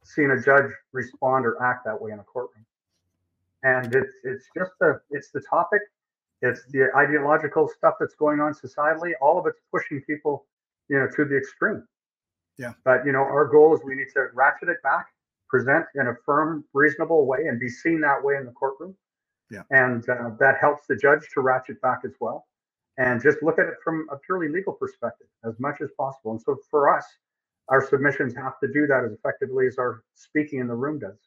seen 0.04 0.32
a 0.32 0.42
judge 0.42 0.72
respond 0.94 1.46
or 1.46 1.62
act 1.62 1.86
that 1.86 2.00
way 2.02 2.12
in 2.12 2.20
a 2.20 2.24
courtroom. 2.24 2.66
And 3.64 3.94
it's 3.94 4.14
it's 4.24 4.46
just 4.58 4.72
the 4.80 5.00
it's 5.12 5.30
the 5.30 5.42
topic, 5.42 5.82
it's 6.42 6.66
the 6.72 6.90
ideological 6.96 7.68
stuff 7.68 7.96
that's 8.00 8.16
going 8.16 8.40
on 8.40 8.54
societally. 8.54 9.12
All 9.22 9.38
of 9.40 9.46
it's 9.46 9.60
pushing 9.72 10.02
people, 10.02 10.46
you 10.90 10.98
know, 10.98 11.08
to 11.16 11.26
the 11.26 11.38
extreme. 11.38 11.84
Yeah. 12.58 12.74
But 12.84 13.06
you 13.06 13.12
know, 13.12 13.20
our 13.20 13.48
goal 13.48 13.76
is 13.76 13.82
we 13.84 13.96
need 13.96 14.08
to 14.16 14.28
ratchet 14.34 14.70
it 14.70 14.82
back, 14.82 15.08
present 15.48 15.86
in 15.96 16.08
a 16.08 16.16
firm, 16.26 16.66
reasonable 16.74 17.28
way, 17.28 17.46
and 17.48 17.60
be 17.60 17.70
seen 17.70 18.02
that 18.02 18.24
way 18.24 18.36
in 18.36 18.46
the 18.46 18.52
courtroom. 18.52 18.96
Yeah. 19.52 19.64
And 19.70 20.08
uh, 20.10 20.32
that 20.40 20.58
helps 20.60 20.88
the 20.88 20.96
judge 20.96 21.28
to 21.34 21.42
ratchet 21.42 21.80
back 21.82 22.00
as 22.04 22.14
well, 22.20 22.48
and 22.98 23.22
just 23.22 23.44
look 23.44 23.60
at 23.60 23.68
it 23.68 23.76
from 23.84 24.08
a 24.12 24.18
purely 24.18 24.48
legal 24.48 24.74
perspective 24.74 25.28
as 25.46 25.60
much 25.60 25.82
as 25.82 25.90
possible. 25.98 26.32
And 26.32 26.42
so 26.42 26.58
for 26.72 26.96
us, 26.96 27.06
our 27.70 27.86
submissions 27.88 28.36
have 28.36 28.60
to 28.60 28.68
do 28.72 28.88
that 28.88 29.04
as 29.06 29.12
effectively 29.12 29.68
as 29.68 29.78
our 29.78 30.04
speaking 30.14 30.60
in 30.60 30.68
the 30.68 30.76
room 30.76 31.00
does. 31.00 31.18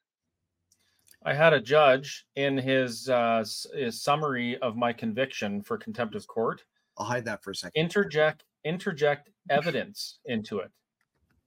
I 1.25 1.33
had 1.33 1.55
a 1.55 1.61
judge 1.61 2.27
in 2.37 2.59
his, 2.59 3.09
uh, 3.09 3.45
his 3.75 4.03
summary 4.03 4.59
of 4.59 4.77
my 4.77 4.93
conviction 4.93 5.63
for 5.63 5.79
contempt 5.79 6.15
of 6.15 6.27
court. 6.27 6.65
I'll 6.99 7.07
hide 7.07 7.25
that 7.25 7.43
for 7.43 7.53
a 7.53 7.55
second. 7.55 7.81
Interject 7.81 8.45
interject 8.65 9.31
evidence 9.51 10.19
into 10.25 10.59
it 10.61 10.71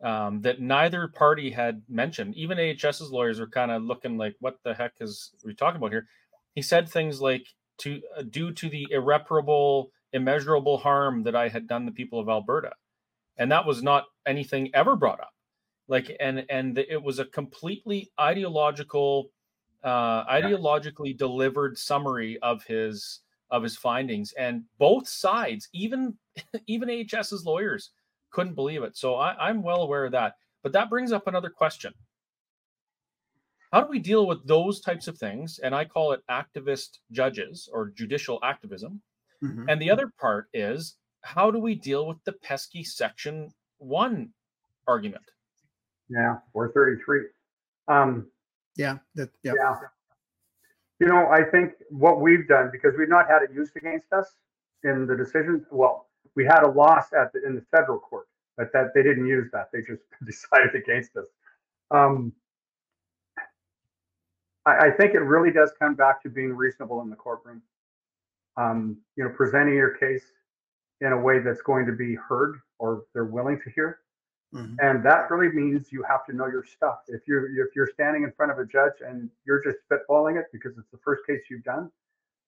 um, 0.01 0.41
that 0.41 0.61
neither 0.61 1.07
party 1.07 1.49
had 1.49 1.81
mentioned. 1.89 2.35
Even 2.35 2.59
AHS's 2.59 3.11
lawyers 3.11 3.39
were 3.39 3.47
kind 3.47 3.71
of 3.71 3.83
looking 3.83 4.17
like, 4.17 4.35
"What 4.39 4.59
the 4.63 4.73
heck 4.73 4.93
is 5.01 5.31
we 5.43 5.53
talking 5.53 5.77
about 5.77 5.91
here?" 5.91 6.07
He 6.55 6.61
said 6.61 6.87
things 6.87 7.21
like, 7.21 7.47
"To 7.79 8.01
uh, 8.15 8.23
due 8.23 8.51
to 8.51 8.69
the 8.69 8.87
irreparable, 8.91 9.91
immeasurable 10.13 10.77
harm 10.77 11.23
that 11.23 11.35
I 11.35 11.49
had 11.49 11.67
done 11.67 11.85
the 11.85 11.91
people 11.91 12.19
of 12.19 12.29
Alberta." 12.29 12.73
And 13.37 13.51
that 13.51 13.65
was 13.65 13.83
not 13.83 14.05
anything 14.25 14.69
ever 14.73 14.95
brought 14.95 15.19
up. 15.19 15.33
Like 15.87 16.15
and 16.19 16.45
and 16.49 16.77
it 16.77 17.01
was 17.01 17.19
a 17.19 17.25
completely 17.25 18.11
ideological 18.19 19.31
uh 19.83 20.25
ideologically 20.25 21.17
delivered 21.17 21.77
summary 21.77 22.37
of 22.41 22.63
his 22.65 23.21
of 23.51 23.63
his 23.63 23.77
findings. 23.77 24.33
And 24.33 24.63
both 24.77 25.07
sides 25.07 25.69
even 25.73 26.15
even 26.67 26.89
ahs's 26.89 27.45
lawyers 27.45 27.91
couldn't 28.31 28.55
believe 28.55 28.83
it. 28.83 28.97
So 28.97 29.15
I, 29.15 29.35
i'm 29.47 29.63
well 29.63 29.81
aware 29.81 30.05
of 30.05 30.11
that. 30.11 30.35
But 30.63 30.73
that 30.73 30.89
brings 30.89 31.11
up 31.11 31.27
another 31.27 31.49
question. 31.49 31.93
How 33.71 33.81
do 33.81 33.87
we 33.87 33.99
deal 33.99 34.27
with 34.27 34.45
those 34.47 34.81
types 34.81 35.07
of 35.07 35.17
things? 35.17 35.59
And 35.59 35.73
i 35.73 35.85
call 35.85 36.11
it 36.11 36.21
activist 36.29 36.99
judges 37.11 37.69
or 37.71 37.89
judicial 37.89 38.39
activism. 38.43 39.01
Mm-hmm. 39.43 39.69
and 39.69 39.79
the 39.79 39.91
other 39.91 40.11
part 40.19 40.47
is 40.51 40.95
how 41.27 41.51
do 41.51 41.59
we 41.59 41.75
deal 41.75 42.07
with 42.07 42.23
the 42.23 42.33
pesky 42.33 42.83
section 42.83 43.51
one 43.79 44.29
argument? 44.87 45.23
Yeah, 46.09 46.37
433. 46.53 47.21
Um, 47.87 48.27
yeah, 48.77 48.97
that, 49.15 49.29
yeah. 49.43 49.53
yeah. 49.55 49.75
You 50.99 51.07
know, 51.07 51.27
I 51.27 51.43
think 51.43 51.73
what 51.89 52.21
we've 52.21 52.47
done 52.47 52.69
because 52.71 52.93
we've 52.97 53.09
not 53.09 53.27
had 53.29 53.43
it 53.43 53.51
used 53.53 53.75
against 53.75 54.11
us 54.13 54.33
in 54.83 55.05
the 55.05 55.15
decision. 55.15 55.65
Well, 55.69 56.07
we 56.35 56.45
had 56.45 56.63
a 56.63 56.69
loss 56.69 57.13
at 57.13 57.33
the, 57.33 57.45
in 57.45 57.55
the 57.55 57.63
federal 57.71 57.99
court 57.99 58.27
but 58.57 58.73
that 58.73 58.91
they 58.93 59.03
didn't 59.03 59.27
use 59.27 59.49
that. 59.53 59.69
They 59.71 59.79
just 59.81 60.01
decided 60.25 60.75
against 60.75 61.15
us. 61.15 61.27
Um, 61.91 62.33
I, 64.65 64.87
I, 64.87 64.91
think 64.91 65.13
it 65.13 65.19
really 65.19 65.51
does 65.51 65.71
come 65.79 65.95
back 65.95 66.21
to 66.23 66.29
being 66.29 66.51
reasonable 66.53 67.01
in 67.01 67.09
the 67.09 67.15
courtroom. 67.15 67.61
Um, 68.57 68.97
you 69.15 69.23
know, 69.23 69.29
presenting 69.29 69.75
your 69.75 69.91
case 69.91 70.23
in 71.01 71.13
a 71.13 71.19
way 71.19 71.39
that's 71.39 71.61
going 71.61 71.85
to 71.85 71.91
be 71.91 72.15
heard 72.15 72.59
or 72.79 73.03
they're 73.13 73.25
willing 73.25 73.59
to 73.63 73.69
hear. 73.71 73.99
Mm-hmm. 74.53 74.75
And 74.79 75.03
that 75.05 75.29
really 75.29 75.53
means 75.53 75.91
you 75.91 76.03
have 76.03 76.25
to 76.25 76.33
know 76.35 76.47
your 76.47 76.63
stuff. 76.63 76.99
If 77.07 77.27
you're 77.27 77.47
if 77.59 77.75
you're 77.75 77.89
standing 77.93 78.23
in 78.23 78.31
front 78.31 78.51
of 78.51 78.59
a 78.59 78.65
judge 78.65 78.93
and 79.05 79.29
you're 79.45 79.61
just 79.61 79.77
spitballing 79.89 80.39
it 80.39 80.45
because 80.53 80.77
it's 80.77 80.89
the 80.91 80.99
first 81.03 81.25
case 81.27 81.41
you've 81.49 81.63
done, 81.63 81.91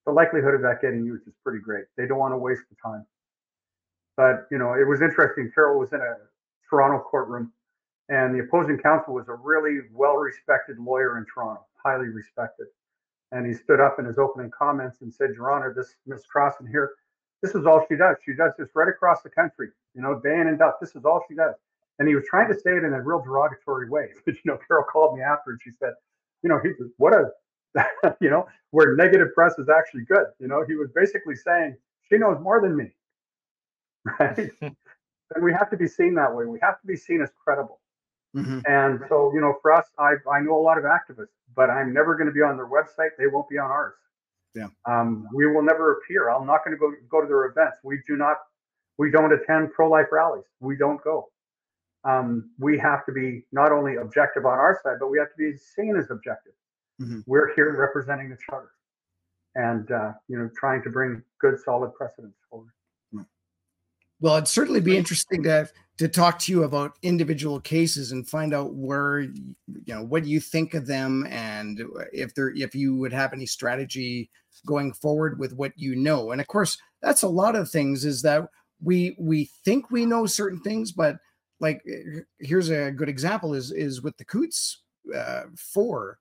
the 0.06 0.12
likelihood 0.12 0.54
of 0.54 0.62
that 0.62 0.80
getting 0.80 1.04
used 1.04 1.28
is 1.28 1.34
pretty 1.44 1.60
great. 1.60 1.84
They 1.96 2.06
don't 2.06 2.18
want 2.18 2.32
to 2.32 2.38
waste 2.38 2.62
the 2.70 2.76
time. 2.82 3.04
But 4.16 4.46
you 4.50 4.56
know, 4.56 4.74
it 4.74 4.88
was 4.88 5.02
interesting. 5.02 5.50
Carol 5.54 5.78
was 5.78 5.92
in 5.92 6.00
a 6.00 6.16
Toronto 6.68 7.04
courtroom, 7.04 7.52
and 8.08 8.34
the 8.34 8.44
opposing 8.44 8.78
counsel 8.78 9.14
was 9.14 9.28
a 9.28 9.34
really 9.34 9.80
well-respected 9.92 10.78
lawyer 10.78 11.18
in 11.18 11.26
Toronto, 11.32 11.66
highly 11.84 12.08
respected. 12.08 12.66
And 13.32 13.46
he 13.46 13.52
stood 13.52 13.78
up 13.78 13.98
in 13.98 14.06
his 14.06 14.18
opening 14.18 14.50
comments 14.50 15.02
and 15.02 15.12
said, 15.12 15.30
"Your 15.34 15.52
Honor, 15.52 15.74
this 15.76 15.94
Miss 16.06 16.22
Crosson 16.34 16.66
here, 16.66 16.92
this 17.42 17.54
is 17.54 17.66
all 17.66 17.84
she 17.88 17.96
does. 17.96 18.16
She 18.24 18.34
does 18.34 18.52
this 18.58 18.68
right 18.74 18.88
across 18.88 19.22
the 19.22 19.30
country. 19.30 19.68
You 19.94 20.02
know, 20.02 20.20
day 20.20 20.40
in 20.40 20.48
and 20.48 20.60
out. 20.60 20.80
This 20.80 20.94
is 20.94 21.04
all 21.04 21.24
she 21.28 21.34
does." 21.34 21.54
And 21.98 22.08
he 22.08 22.14
was 22.14 22.24
trying 22.28 22.48
to 22.48 22.54
say 22.54 22.76
it 22.76 22.84
in 22.84 22.92
a 22.92 23.02
real 23.02 23.22
derogatory 23.22 23.90
way. 23.90 24.08
But 24.24 24.34
you 24.34 24.40
know, 24.44 24.58
Carol 24.66 24.84
called 24.84 25.16
me 25.16 25.22
after 25.22 25.50
and 25.50 25.60
she 25.62 25.70
said, 25.78 25.94
"You 26.42 26.48
know, 26.48 26.60
he 26.62 26.70
what 26.96 27.14
a 27.14 27.30
you 28.20 28.30
know, 28.30 28.46
where 28.70 28.96
negative 28.96 29.28
press 29.34 29.58
is 29.58 29.68
actually 29.68 30.04
good. 30.04 30.26
You 30.38 30.48
know, 30.48 30.64
he 30.66 30.74
was 30.74 30.90
basically 30.94 31.36
saying 31.36 31.76
she 32.08 32.18
knows 32.18 32.38
more 32.40 32.60
than 32.60 32.76
me, 32.76 32.90
right? 34.18 34.50
and 34.60 35.44
we 35.44 35.52
have 35.52 35.70
to 35.70 35.76
be 35.76 35.86
seen 35.86 36.14
that 36.14 36.34
way. 36.34 36.46
We 36.46 36.58
have 36.62 36.80
to 36.80 36.86
be 36.86 36.96
seen 36.96 37.22
as 37.22 37.30
credible. 37.42 37.80
Mm-hmm. 38.36 38.60
And 38.66 39.00
so, 39.08 39.32
you 39.34 39.40
know, 39.40 39.56
for 39.62 39.72
us, 39.72 39.86
I 39.98 40.14
I 40.30 40.40
know 40.40 40.56
a 40.56 40.62
lot 40.62 40.78
of 40.78 40.84
activists, 40.84 41.34
but 41.54 41.70
I'm 41.70 41.92
never 41.92 42.16
going 42.16 42.26
to 42.26 42.32
be 42.32 42.42
on 42.42 42.56
their 42.56 42.68
website. 42.68 43.10
They 43.18 43.26
won't 43.26 43.48
be 43.48 43.58
on 43.58 43.70
ours. 43.70 43.94
Yeah. 44.54 44.68
Um, 44.88 45.28
we 45.32 45.46
will 45.46 45.62
never 45.62 45.98
appear. 45.98 46.28
I'm 46.28 46.46
not 46.46 46.64
going 46.64 46.76
to 46.76 46.80
go 46.80 46.92
go 47.10 47.20
to 47.20 47.26
their 47.26 47.44
events. 47.46 47.78
We 47.84 48.00
do 48.06 48.16
not. 48.16 48.36
We 48.98 49.10
don't 49.10 49.32
attend 49.32 49.72
pro-life 49.72 50.06
rallies. 50.12 50.44
We 50.60 50.76
don't 50.76 51.02
go. 51.02 51.28
Um, 52.04 52.50
we 52.58 52.78
have 52.78 53.06
to 53.06 53.12
be 53.12 53.44
not 53.52 53.72
only 53.72 53.96
objective 53.96 54.44
on 54.44 54.58
our 54.58 54.78
side, 54.82 54.96
but 55.00 55.08
we 55.08 55.18
have 55.18 55.28
to 55.28 55.36
be 55.36 55.56
seen 55.56 55.96
as 55.96 56.10
objective. 56.10 56.52
Mm-hmm. 57.00 57.20
We're 57.26 57.54
here 57.54 57.74
representing 57.76 58.28
the 58.30 58.38
charter 58.48 58.72
and 59.54 59.90
uh, 59.90 60.12
you 60.28 60.38
know 60.38 60.50
trying 60.58 60.82
to 60.82 60.90
bring 60.90 61.22
good 61.40 61.58
solid 61.60 61.94
precedents 61.94 62.38
forward. 62.48 62.72
Well, 64.20 64.36
it'd 64.36 64.48
certainly 64.48 64.80
be 64.80 64.96
interesting 64.96 65.42
to 65.44 65.68
to 65.98 66.08
talk 66.08 66.38
to 66.38 66.52
you 66.52 66.64
about 66.64 66.96
individual 67.02 67.60
cases 67.60 68.12
and 68.12 68.26
find 68.26 68.54
out 68.54 68.74
where 68.74 69.20
you 69.20 69.54
know 69.86 70.02
what 70.02 70.24
you 70.24 70.40
think 70.40 70.72
of 70.72 70.86
them 70.86 71.26
and 71.28 71.82
if 72.12 72.34
there 72.34 72.50
if 72.56 72.74
you 72.74 72.96
would 72.96 73.12
have 73.12 73.32
any 73.32 73.46
strategy 73.46 74.30
going 74.66 74.92
forward 74.92 75.38
with 75.38 75.54
what 75.54 75.72
you 75.76 75.94
know. 75.96 76.32
And 76.32 76.40
of 76.40 76.46
course, 76.46 76.78
that's 77.02 77.22
a 77.22 77.28
lot 77.28 77.56
of 77.56 77.70
things 77.70 78.04
is 78.04 78.22
that 78.22 78.48
we 78.82 79.16
we 79.18 79.50
think 79.64 79.90
we 79.90 80.06
know 80.06 80.26
certain 80.26 80.60
things, 80.60 80.92
but 80.92 81.16
like 81.60 81.82
here's 82.38 82.70
a 82.70 82.90
good 82.90 83.08
example 83.08 83.54
is 83.54 83.70
is 83.70 84.02
with 84.02 84.16
the 84.16 84.24
Coutts 84.24 84.78
uh, 85.14 85.42
four. 85.56 86.18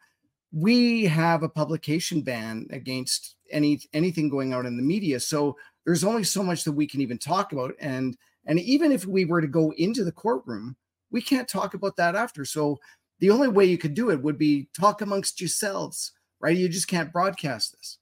We 0.51 1.05
have 1.05 1.43
a 1.43 1.49
publication 1.49 2.21
ban 2.21 2.67
against 2.71 3.35
any 3.51 3.79
anything 3.93 4.29
going 4.29 4.51
out 4.51 4.65
in 4.65 4.77
the 4.77 4.83
media. 4.83 5.19
So 5.19 5.55
there's 5.85 6.03
only 6.03 6.23
so 6.23 6.43
much 6.43 6.63
that 6.63 6.71
we 6.71 6.87
can 6.87 7.01
even 7.01 7.17
talk 7.17 7.51
about. 7.51 7.73
And 7.79 8.17
and 8.45 8.59
even 8.59 8.91
if 8.91 9.05
we 9.05 9.25
were 9.25 9.41
to 9.41 9.47
go 9.47 9.71
into 9.77 10.03
the 10.03 10.11
courtroom 10.11 10.75
we 11.11 11.21
can't 11.23 11.47
talk 11.47 11.73
about 11.73 11.95
that 11.95 12.15
after. 12.15 12.45
So 12.45 12.77
the 13.17 13.31
only 13.31 13.47
way 13.47 13.65
you 13.65 13.79
could 13.79 13.95
do 13.95 14.11
it 14.11 14.21
would 14.21 14.37
be 14.37 14.69
talk 14.79 15.01
amongst 15.01 15.41
yourselves 15.41 16.13
right? 16.41 16.55
You 16.55 16.69
just 16.69 16.87
can't 16.87 17.11
broadcast 17.11 17.73
this. 17.73 17.97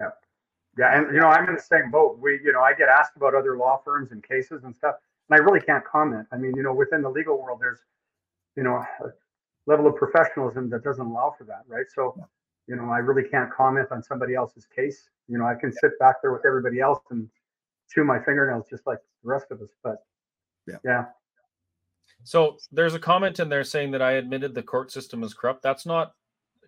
Yeah 0.00 0.10
yeah 0.78 0.98
and 0.98 1.14
you 1.14 1.20
know 1.20 1.26
i'm 1.26 1.48
in 1.48 1.54
the 1.54 1.60
same 1.60 1.90
boat. 1.90 2.18
We 2.20 2.40
you 2.44 2.52
know 2.52 2.60
i 2.60 2.74
get 2.74 2.88
asked 2.88 3.16
about 3.16 3.34
other 3.34 3.56
law 3.56 3.80
firms 3.84 4.12
and 4.12 4.22
cases 4.22 4.64
and 4.64 4.74
stuff 4.74 4.96
and 5.28 5.38
i 5.38 5.42
really 5.42 5.60
can't 5.60 5.84
comment. 5.84 6.26
I 6.32 6.36
mean 6.36 6.52
you 6.56 6.62
know 6.62 6.74
within 6.74 7.02
the 7.02 7.10
legal 7.10 7.40
world 7.40 7.58
there's 7.60 7.80
you 8.56 8.62
know 8.62 8.76
a 8.76 9.12
level 9.66 9.86
of 9.86 9.96
professionalism 9.96 10.68
that 10.70 10.82
doesn't 10.82 11.06
allow 11.06 11.34
for 11.36 11.44
that, 11.44 11.62
right? 11.68 11.86
So, 11.94 12.16
you 12.66 12.76
know, 12.76 12.90
I 12.90 12.98
really 12.98 13.28
can't 13.28 13.52
comment 13.52 13.88
on 13.90 14.02
somebody 14.02 14.34
else's 14.34 14.66
case. 14.66 15.08
You 15.30 15.38
know, 15.38 15.46
I 15.46 15.54
can 15.54 15.72
sit 15.72 15.98
back 15.98 16.16
there 16.22 16.32
with 16.32 16.44
everybody 16.44 16.80
else 16.80 17.00
and 17.10 17.28
chew 17.88 18.04
my 18.04 18.18
fingernails 18.18 18.66
just 18.68 18.86
like 18.86 18.98
the 19.22 19.28
rest 19.28 19.46
of 19.50 19.60
us. 19.60 19.68
But 19.82 20.04
yeah. 20.66 20.78
yeah. 20.84 21.04
So 22.24 22.58
there's 22.72 22.94
a 22.94 22.98
comment 22.98 23.40
in 23.40 23.48
there 23.48 23.64
saying 23.64 23.92
that 23.92 24.02
I 24.02 24.12
admitted 24.12 24.54
the 24.54 24.62
court 24.62 24.92
system 24.92 25.22
is 25.22 25.32
corrupt. 25.32 25.62
That's 25.62 25.86
not 25.86 26.12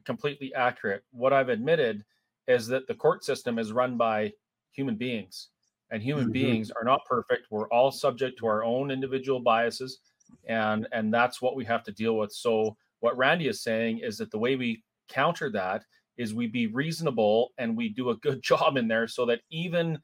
completely 0.05 0.55
accurate. 0.55 1.03
What 1.11 1.33
I've 1.33 1.49
admitted 1.49 2.05
is 2.49 2.67
that 2.69 2.87
the 2.87 2.95
court 2.95 3.25
system 3.25 3.59
is 3.59 3.73
run 3.73 3.97
by 3.97 4.33
human 4.71 4.97
beings, 4.97 5.49
and 5.91 6.03
human 6.03 6.25
mm-hmm. 6.25 6.33
beings 6.33 6.71
are 6.71 6.85
not 6.85 7.05
perfect. 7.05 7.49
We're 7.51 7.69
all 7.69 7.91
subject 7.91 8.39
to 8.39 8.47
our 8.47 8.65
own 8.65 8.91
individual 8.91 9.41
biases, 9.41 10.01
and 10.47 10.89
and 10.93 11.13
that's 11.13 11.43
what 11.43 11.57
we 11.57 11.65
have 11.67 11.85
to 11.85 11.93
deal 11.93 12.17
with. 12.17 12.33
So 12.33 12.77
what 13.01 13.17
Randy 13.17 13.49
is 13.49 13.61
saying 13.61 13.99
is 13.99 14.17
that 14.19 14.31
the 14.31 14.39
way 14.39 14.57
we 14.57 14.83
counter 15.09 15.51
that 15.51 15.85
is 16.23 16.35
we 16.35 16.47
be 16.47 16.67
reasonable 16.69 17.53
and 17.59 17.77
we 17.77 17.89
do 17.89 18.11
a 18.11 18.17
good 18.17 18.43
job 18.51 18.77
in 18.77 18.89
there 18.89 19.07
so 19.07 19.27
that 19.27 19.41
even 19.51 19.99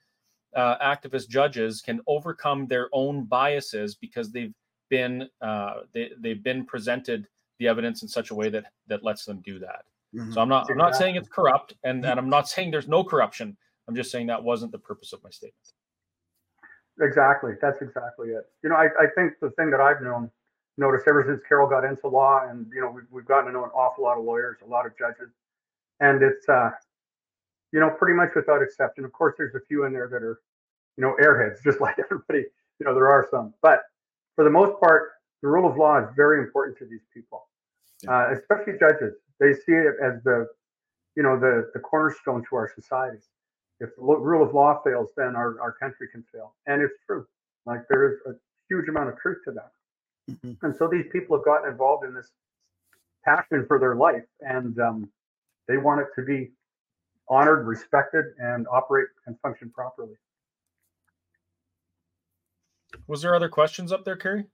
uh, 0.54 0.76
activist 0.78 1.28
judges 1.28 1.80
can 1.80 2.00
overcome 2.06 2.66
their 2.66 2.88
own 2.92 3.24
biases 3.24 3.94
because 3.94 4.30
they've 4.30 4.54
been 4.90 5.28
uh, 5.40 5.80
they, 5.92 6.10
they've 6.18 6.42
been 6.42 6.64
presented 6.64 7.26
the 7.58 7.68
evidence 7.68 8.02
in 8.02 8.08
such 8.08 8.30
a 8.30 8.34
way 8.34 8.48
that 8.48 8.64
that 8.86 9.04
lets 9.04 9.24
them 9.24 9.40
do 9.44 9.58
that. 9.58 9.84
Mm-hmm. 10.14 10.32
So 10.32 10.40
I'm 10.40 10.48
not 10.48 10.70
I'm 10.70 10.78
not 10.78 10.96
saying 10.96 11.16
it's 11.16 11.28
corrupt 11.28 11.74
and, 11.84 12.04
and 12.04 12.18
I'm 12.18 12.30
not 12.30 12.48
saying 12.48 12.70
there's 12.70 12.88
no 12.88 13.04
corruption. 13.04 13.56
I'm 13.86 13.94
just 13.94 14.10
saying 14.10 14.26
that 14.26 14.42
wasn't 14.42 14.72
the 14.72 14.78
purpose 14.78 15.12
of 15.12 15.22
my 15.22 15.30
statement. 15.30 15.72
Exactly. 17.00 17.52
That's 17.60 17.80
exactly 17.80 18.30
it. 18.30 18.44
You 18.62 18.70
know, 18.70 18.76
I, 18.76 18.86
I 19.00 19.06
think 19.14 19.34
the 19.40 19.50
thing 19.50 19.70
that 19.70 19.80
I've 19.80 20.02
known 20.02 20.30
noticed 20.78 21.06
ever 21.08 21.24
since 21.26 21.40
Carol 21.48 21.68
got 21.68 21.84
into 21.84 22.08
law, 22.08 22.48
and 22.48 22.66
you 22.72 22.80
know, 22.80 22.90
we've, 22.90 23.04
we've 23.10 23.26
gotten 23.26 23.46
to 23.46 23.52
know 23.52 23.64
an 23.64 23.70
awful 23.70 24.04
lot 24.04 24.18
of 24.18 24.24
lawyers, 24.24 24.58
a 24.64 24.68
lot 24.68 24.86
of 24.86 24.96
judges, 24.98 25.30
and 26.00 26.22
it's 26.22 26.48
uh, 26.48 26.70
you 27.72 27.80
know, 27.80 27.90
pretty 27.90 28.14
much 28.14 28.30
without 28.34 28.62
exception. 28.62 29.04
Of 29.04 29.12
course, 29.12 29.34
there's 29.36 29.54
a 29.54 29.60
few 29.66 29.84
in 29.84 29.92
there 29.92 30.08
that 30.08 30.22
are, 30.22 30.40
you 30.96 31.02
know, 31.02 31.16
airheads, 31.22 31.62
just 31.64 31.80
like 31.80 31.96
everybody. 31.98 32.44
You 32.80 32.86
know, 32.86 32.94
there 32.94 33.08
are 33.08 33.26
some, 33.30 33.54
but 33.60 33.82
for 34.36 34.44
the 34.44 34.50
most 34.50 34.78
part, 34.80 35.10
the 35.42 35.48
rule 35.48 35.68
of 35.68 35.76
law 35.76 35.98
is 35.98 36.08
very 36.16 36.40
important 36.40 36.78
to 36.78 36.86
these 36.86 37.04
people, 37.12 37.48
uh, 38.06 38.32
especially 38.32 38.74
judges. 38.78 39.14
They 39.40 39.52
see 39.52 39.72
it 39.72 39.94
as 40.02 40.22
the, 40.24 40.46
you 41.16 41.22
know, 41.22 41.38
the 41.38 41.70
the 41.74 41.80
cornerstone 41.80 42.44
to 42.48 42.56
our 42.56 42.70
society. 42.74 43.18
If 43.80 43.90
the 43.96 44.02
rule 44.02 44.46
of 44.46 44.54
law 44.54 44.80
fails, 44.82 45.10
then 45.16 45.36
our, 45.36 45.60
our 45.60 45.72
country 45.72 46.08
can 46.10 46.24
fail, 46.32 46.54
and 46.66 46.82
it's 46.82 46.94
true. 47.06 47.26
Like 47.66 47.82
there 47.88 48.12
is 48.12 48.18
a 48.26 48.32
huge 48.68 48.88
amount 48.88 49.10
of 49.10 49.18
truth 49.18 49.38
to 49.44 49.52
that. 49.52 49.70
Mm-hmm. 50.30 50.66
And 50.66 50.76
so 50.76 50.88
these 50.88 51.06
people 51.12 51.36
have 51.36 51.44
gotten 51.44 51.70
involved 51.70 52.04
in 52.04 52.14
this 52.14 52.30
passion 53.24 53.64
for 53.66 53.78
their 53.78 53.94
life, 53.94 54.24
and 54.40 54.78
um, 54.80 55.10
they 55.68 55.76
want 55.76 56.00
it 56.00 56.08
to 56.16 56.22
be 56.22 56.50
honored, 57.28 57.66
respected, 57.66 58.24
and 58.38 58.66
operate 58.72 59.08
and 59.26 59.38
function 59.40 59.70
properly. 59.70 60.14
Was 63.06 63.22
there 63.22 63.34
other 63.34 63.48
questions 63.48 63.92
up 63.92 64.04
there, 64.04 64.16
Kerry? 64.16 64.46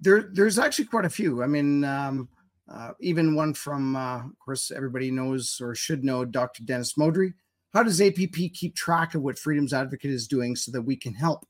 There, 0.00 0.30
there's 0.32 0.58
actually 0.58 0.86
quite 0.86 1.04
a 1.04 1.10
few. 1.10 1.42
I 1.42 1.46
mean, 1.46 1.84
um, 1.84 2.28
uh, 2.68 2.92
even 3.00 3.34
one 3.34 3.54
from, 3.54 3.94
uh, 3.94 4.18
of 4.18 4.38
course, 4.42 4.70
everybody 4.70 5.10
knows 5.10 5.60
or 5.60 5.74
should 5.74 6.02
know 6.02 6.24
Dr. 6.24 6.64
Dennis 6.64 6.94
Modry. 6.94 7.34
How 7.72 7.82
does 7.82 8.00
APP 8.00 8.34
keep 8.54 8.74
track 8.74 9.14
of 9.14 9.22
what 9.22 9.38
Freedoms 9.38 9.72
Advocate 9.72 10.10
is 10.10 10.26
doing 10.26 10.56
so 10.56 10.72
that 10.72 10.82
we 10.82 10.96
can 10.96 11.14
help? 11.14 11.46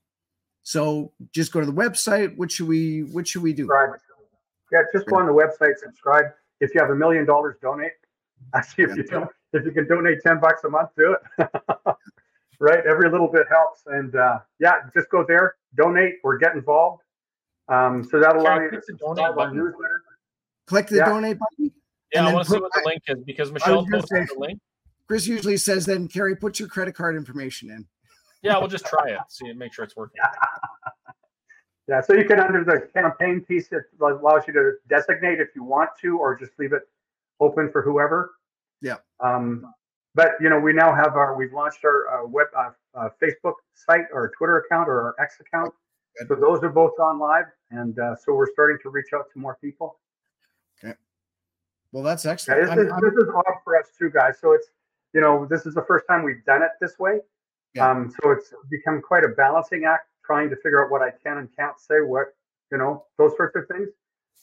So 0.62 1.12
just 1.32 1.52
go 1.52 1.60
to 1.60 1.66
the 1.66 1.72
website. 1.72 2.36
What 2.36 2.50
should 2.50 2.66
we 2.66 3.02
what 3.12 3.28
should 3.28 3.42
we 3.42 3.52
do? 3.52 3.64
Subscribe. 3.64 4.00
Yeah, 4.72 4.82
just 4.92 5.06
go 5.06 5.16
on 5.16 5.26
the 5.26 5.32
website, 5.32 5.76
subscribe. 5.76 6.24
If 6.60 6.74
you 6.74 6.80
have 6.80 6.90
a 6.90 6.94
million 6.96 7.26
dollars, 7.26 7.56
donate. 7.60 7.92
Actually, 8.54 8.84
if 8.90 8.96
you 8.96 9.02
don't, 9.04 9.30
if 9.52 9.64
you 9.64 9.70
can 9.72 9.86
donate 9.86 10.18
10 10.22 10.40
bucks 10.40 10.64
a 10.64 10.68
month, 10.68 10.90
do 10.96 11.16
it. 11.38 11.48
right? 12.60 12.84
Every 12.86 13.10
little 13.10 13.28
bit 13.28 13.46
helps. 13.48 13.82
And 13.86 14.14
uh, 14.14 14.40
yeah, 14.58 14.80
just 14.94 15.10
go 15.10 15.24
there, 15.26 15.56
donate 15.76 16.14
or 16.24 16.38
get 16.38 16.54
involved. 16.54 17.02
Um, 17.68 18.04
so 18.04 18.20
that'll 18.20 18.42
allow 18.42 18.60
you 18.60 18.70
to 18.70 18.82
subscribe 18.82 19.38
our 19.38 19.52
newsletter. 19.52 20.02
Click 20.66 20.88
the 20.88 20.96
yeah. 20.96 21.08
donate 21.08 21.38
button. 21.38 21.72
Yeah, 22.12 22.28
I 22.28 22.32
want 22.32 22.46
to 22.46 22.52
see 22.52 22.60
what 22.60 22.72
the 22.72 22.82
link 22.84 23.02
is 23.08 23.24
because 23.24 23.50
Michelle 23.50 23.86
posted 23.90 24.28
the 24.28 24.36
link. 24.38 24.60
Chris 25.06 25.26
usually 25.26 25.56
says 25.56 25.84
then, 25.84 26.08
Kerry, 26.08 26.36
put 26.36 26.58
your 26.58 26.68
credit 26.68 26.94
card 26.94 27.16
information 27.16 27.70
in. 27.70 27.86
Yeah, 28.42 28.58
we'll 28.58 28.68
just 28.68 28.86
try 28.86 29.08
it, 29.08 29.18
see 29.28 29.46
it, 29.46 29.56
make 29.56 29.72
sure 29.72 29.84
it's 29.84 29.96
working. 29.96 30.20
yeah, 31.88 32.00
so 32.00 32.12
you 32.12 32.24
can 32.24 32.40
under 32.40 32.62
the 32.62 32.88
campaign 32.92 33.40
piece, 33.40 33.68
it 33.72 33.82
allows 34.00 34.46
you 34.46 34.52
to 34.52 34.72
designate 34.88 35.40
if 35.40 35.48
you 35.56 35.64
want 35.64 35.90
to, 36.02 36.18
or 36.18 36.36
just 36.38 36.52
leave 36.58 36.72
it 36.72 36.82
open 37.40 37.70
for 37.70 37.82
whoever. 37.82 38.32
Yeah. 38.80 38.96
Um, 39.20 39.64
but 40.14 40.32
you 40.40 40.48
know, 40.48 40.58
we 40.58 40.72
now 40.72 40.94
have 40.94 41.16
our 41.16 41.36
we've 41.36 41.52
launched 41.52 41.84
our 41.84 42.24
uh, 42.24 42.26
web 42.26 42.46
uh, 42.56 42.70
uh, 42.94 43.08
Facebook 43.22 43.54
site 43.74 44.04
or 44.12 44.32
Twitter 44.36 44.58
account 44.58 44.88
or 44.88 45.00
our 45.00 45.16
X 45.20 45.40
account. 45.40 45.72
so 46.28 46.34
those 46.34 46.62
are 46.62 46.68
both 46.68 46.92
on 47.00 47.18
live, 47.18 47.46
and 47.70 47.98
uh, 47.98 48.14
so 48.14 48.34
we're 48.34 48.52
starting 48.52 48.78
to 48.82 48.90
reach 48.90 49.12
out 49.14 49.24
to 49.32 49.38
more 49.38 49.58
people. 49.60 49.98
Okay. 50.78 50.94
Well, 51.90 52.04
that's 52.04 52.24
excellent. 52.24 52.68
Yeah, 52.68 52.74
this, 52.76 52.86
is, 52.86 52.92
this 53.02 53.24
is 53.24 53.28
odd 53.34 53.54
for 53.64 53.78
us 53.78 53.88
too, 53.98 54.10
guys. 54.10 54.36
So 54.40 54.52
it's 54.52 54.68
you 55.12 55.20
know 55.20 55.46
this 55.50 55.66
is 55.66 55.74
the 55.74 55.84
first 55.86 56.04
time 56.08 56.22
we've 56.22 56.44
done 56.44 56.62
it 56.62 56.70
this 56.80 56.98
way. 56.98 57.18
Yeah. 57.74 57.90
Um, 57.90 58.12
so 58.22 58.30
it's 58.30 58.52
become 58.70 59.02
quite 59.02 59.24
a 59.24 59.28
balancing 59.28 59.84
act, 59.84 60.08
trying 60.24 60.48
to 60.50 60.56
figure 60.56 60.84
out 60.84 60.92
what 60.92 61.02
I 61.02 61.10
can 61.24 61.38
and 61.38 61.48
can't 61.56 61.78
say, 61.80 61.96
what 62.00 62.28
you 62.70 62.78
know, 62.78 63.04
those 63.18 63.36
sorts 63.36 63.56
of 63.56 63.66
things. 63.68 63.88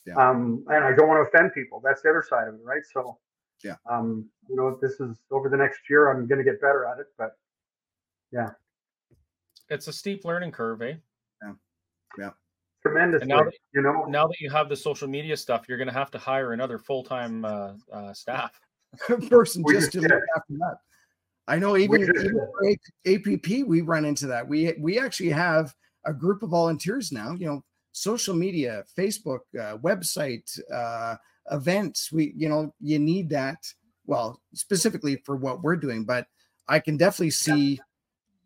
Yeah. 0.05 0.15
Um, 0.15 0.65
and 0.67 0.83
I 0.83 0.93
don't 0.95 1.07
want 1.07 1.25
to 1.25 1.29
offend 1.29 1.53
people. 1.53 1.81
That's 1.83 2.01
the 2.01 2.09
other 2.09 2.25
side 2.27 2.47
of 2.47 2.55
it, 2.55 2.61
right? 2.63 2.81
So, 2.93 3.17
yeah. 3.63 3.75
Um, 3.89 4.25
you 4.49 4.55
know, 4.55 4.77
this 4.81 4.99
is 4.99 5.17
over 5.31 5.49
the 5.49 5.57
next 5.57 5.81
year. 5.89 6.11
I'm 6.11 6.27
going 6.27 6.39
to 6.39 6.43
get 6.43 6.59
better 6.59 6.85
at 6.85 6.99
it, 6.99 7.07
but 7.17 7.37
yeah, 8.31 8.49
it's 9.69 9.87
a 9.87 9.93
steep 9.93 10.25
learning 10.25 10.51
curve, 10.51 10.81
eh? 10.81 10.95
Yeah, 11.43 11.53
yeah, 12.17 12.29
tremendous. 12.81 13.23
Now 13.25 13.43
that, 13.43 13.53
you 13.73 13.81
know, 13.81 14.05
now 14.05 14.27
that 14.27 14.39
you 14.39 14.49
have 14.49 14.69
the 14.69 14.75
social 14.75 15.07
media 15.07 15.37
stuff, 15.37 15.65
you're 15.67 15.77
going 15.77 15.87
to 15.87 15.93
have 15.93 16.11
to 16.11 16.17
hire 16.17 16.53
another 16.53 16.79
full 16.79 17.03
time 17.03 17.45
uh, 17.45 17.73
uh, 17.91 18.13
staff 18.13 18.59
person 19.29 19.63
just 19.69 19.91
to 19.93 20.01
look 20.01 20.11
after 20.35 20.53
that. 20.53 20.77
I 21.47 21.57
know 21.57 21.75
even, 21.75 22.01
even 22.01 22.77
APP, 23.05 23.67
we 23.67 23.81
run 23.81 24.05
into 24.05 24.27
that. 24.27 24.47
We 24.47 24.73
we 24.79 24.99
actually 24.99 25.31
have 25.31 25.73
a 26.05 26.13
group 26.13 26.43
of 26.43 26.49
volunteers 26.49 27.11
now. 27.11 27.33
You 27.33 27.47
know, 27.47 27.63
social 28.01 28.33
media, 28.33 28.83
Facebook, 28.97 29.41
uh, 29.59 29.77
website, 29.77 30.59
uh, 30.73 31.15
events. 31.51 32.11
We, 32.11 32.33
you 32.35 32.49
know, 32.49 32.73
you 32.81 32.97
need 32.97 33.29
that. 33.29 33.59
Well, 34.07 34.41
specifically 34.53 35.17
for 35.17 35.35
what 35.35 35.61
we're 35.61 35.75
doing, 35.75 36.03
but 36.03 36.25
I 36.67 36.79
can 36.79 36.97
definitely 36.97 37.31
see 37.31 37.79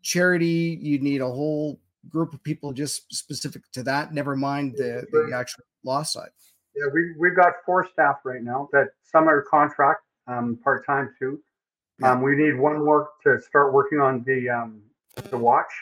charity. 0.02 0.78
You 0.80 0.98
need 0.98 1.22
a 1.22 1.26
whole 1.26 1.80
group 2.10 2.34
of 2.34 2.42
people 2.42 2.72
just 2.72 3.12
specific 3.12 3.62
to 3.72 3.82
that. 3.84 4.12
Never 4.12 4.36
mind 4.36 4.74
the, 4.76 5.06
the 5.10 5.34
actual 5.34 5.64
law 5.82 6.02
side. 6.02 6.28
Yeah, 6.76 6.88
we 6.92 7.14
we've 7.18 7.34
got 7.34 7.54
four 7.64 7.88
staff 7.90 8.16
right 8.24 8.42
now 8.42 8.68
that 8.72 8.88
some 9.02 9.28
are 9.28 9.42
contract, 9.42 10.02
um, 10.26 10.58
part 10.62 10.84
time 10.84 11.14
too. 11.18 11.40
Um, 12.02 12.20
we 12.20 12.36
need 12.36 12.58
one 12.58 12.84
more 12.84 13.08
to 13.24 13.40
start 13.40 13.72
working 13.72 14.00
on 14.00 14.22
the 14.24 14.50
um, 14.50 14.82
the 15.30 15.38
watch 15.38 15.72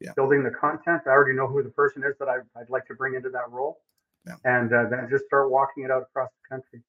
yeah. 0.00 0.12
building 0.16 0.42
the 0.42 0.50
content. 0.50 1.02
I 1.06 1.10
already 1.10 1.34
know 1.34 1.46
who 1.46 1.62
the 1.62 1.70
person 1.70 2.02
is 2.04 2.14
that 2.18 2.28
I, 2.28 2.38
would 2.58 2.70
like 2.70 2.86
to 2.86 2.94
bring 2.94 3.14
into 3.14 3.30
that 3.30 3.50
role, 3.50 3.80
yeah. 4.26 4.34
and 4.44 4.72
uh, 4.72 4.88
then 4.88 5.08
just 5.10 5.26
start 5.26 5.50
walking 5.50 5.84
it 5.84 5.90
out 5.90 6.02
across 6.02 6.30
the 6.30 6.54
country. 6.54 6.82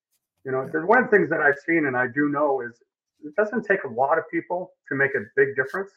You 0.44 0.52
know, 0.52 0.68
yeah. 0.72 0.84
one 0.84 0.98
of 0.98 1.10
the 1.10 1.16
things 1.16 1.30
that 1.30 1.40
I've 1.40 1.58
seen 1.58 1.86
and 1.86 1.96
I 1.96 2.06
do 2.06 2.28
know 2.28 2.60
is 2.60 2.82
it 3.24 3.34
doesn't 3.36 3.64
take 3.64 3.84
a 3.84 3.88
lot 3.88 4.18
of 4.18 4.24
people 4.30 4.72
to 4.88 4.94
make 4.94 5.14
a 5.14 5.24
big 5.36 5.56
difference, 5.56 5.90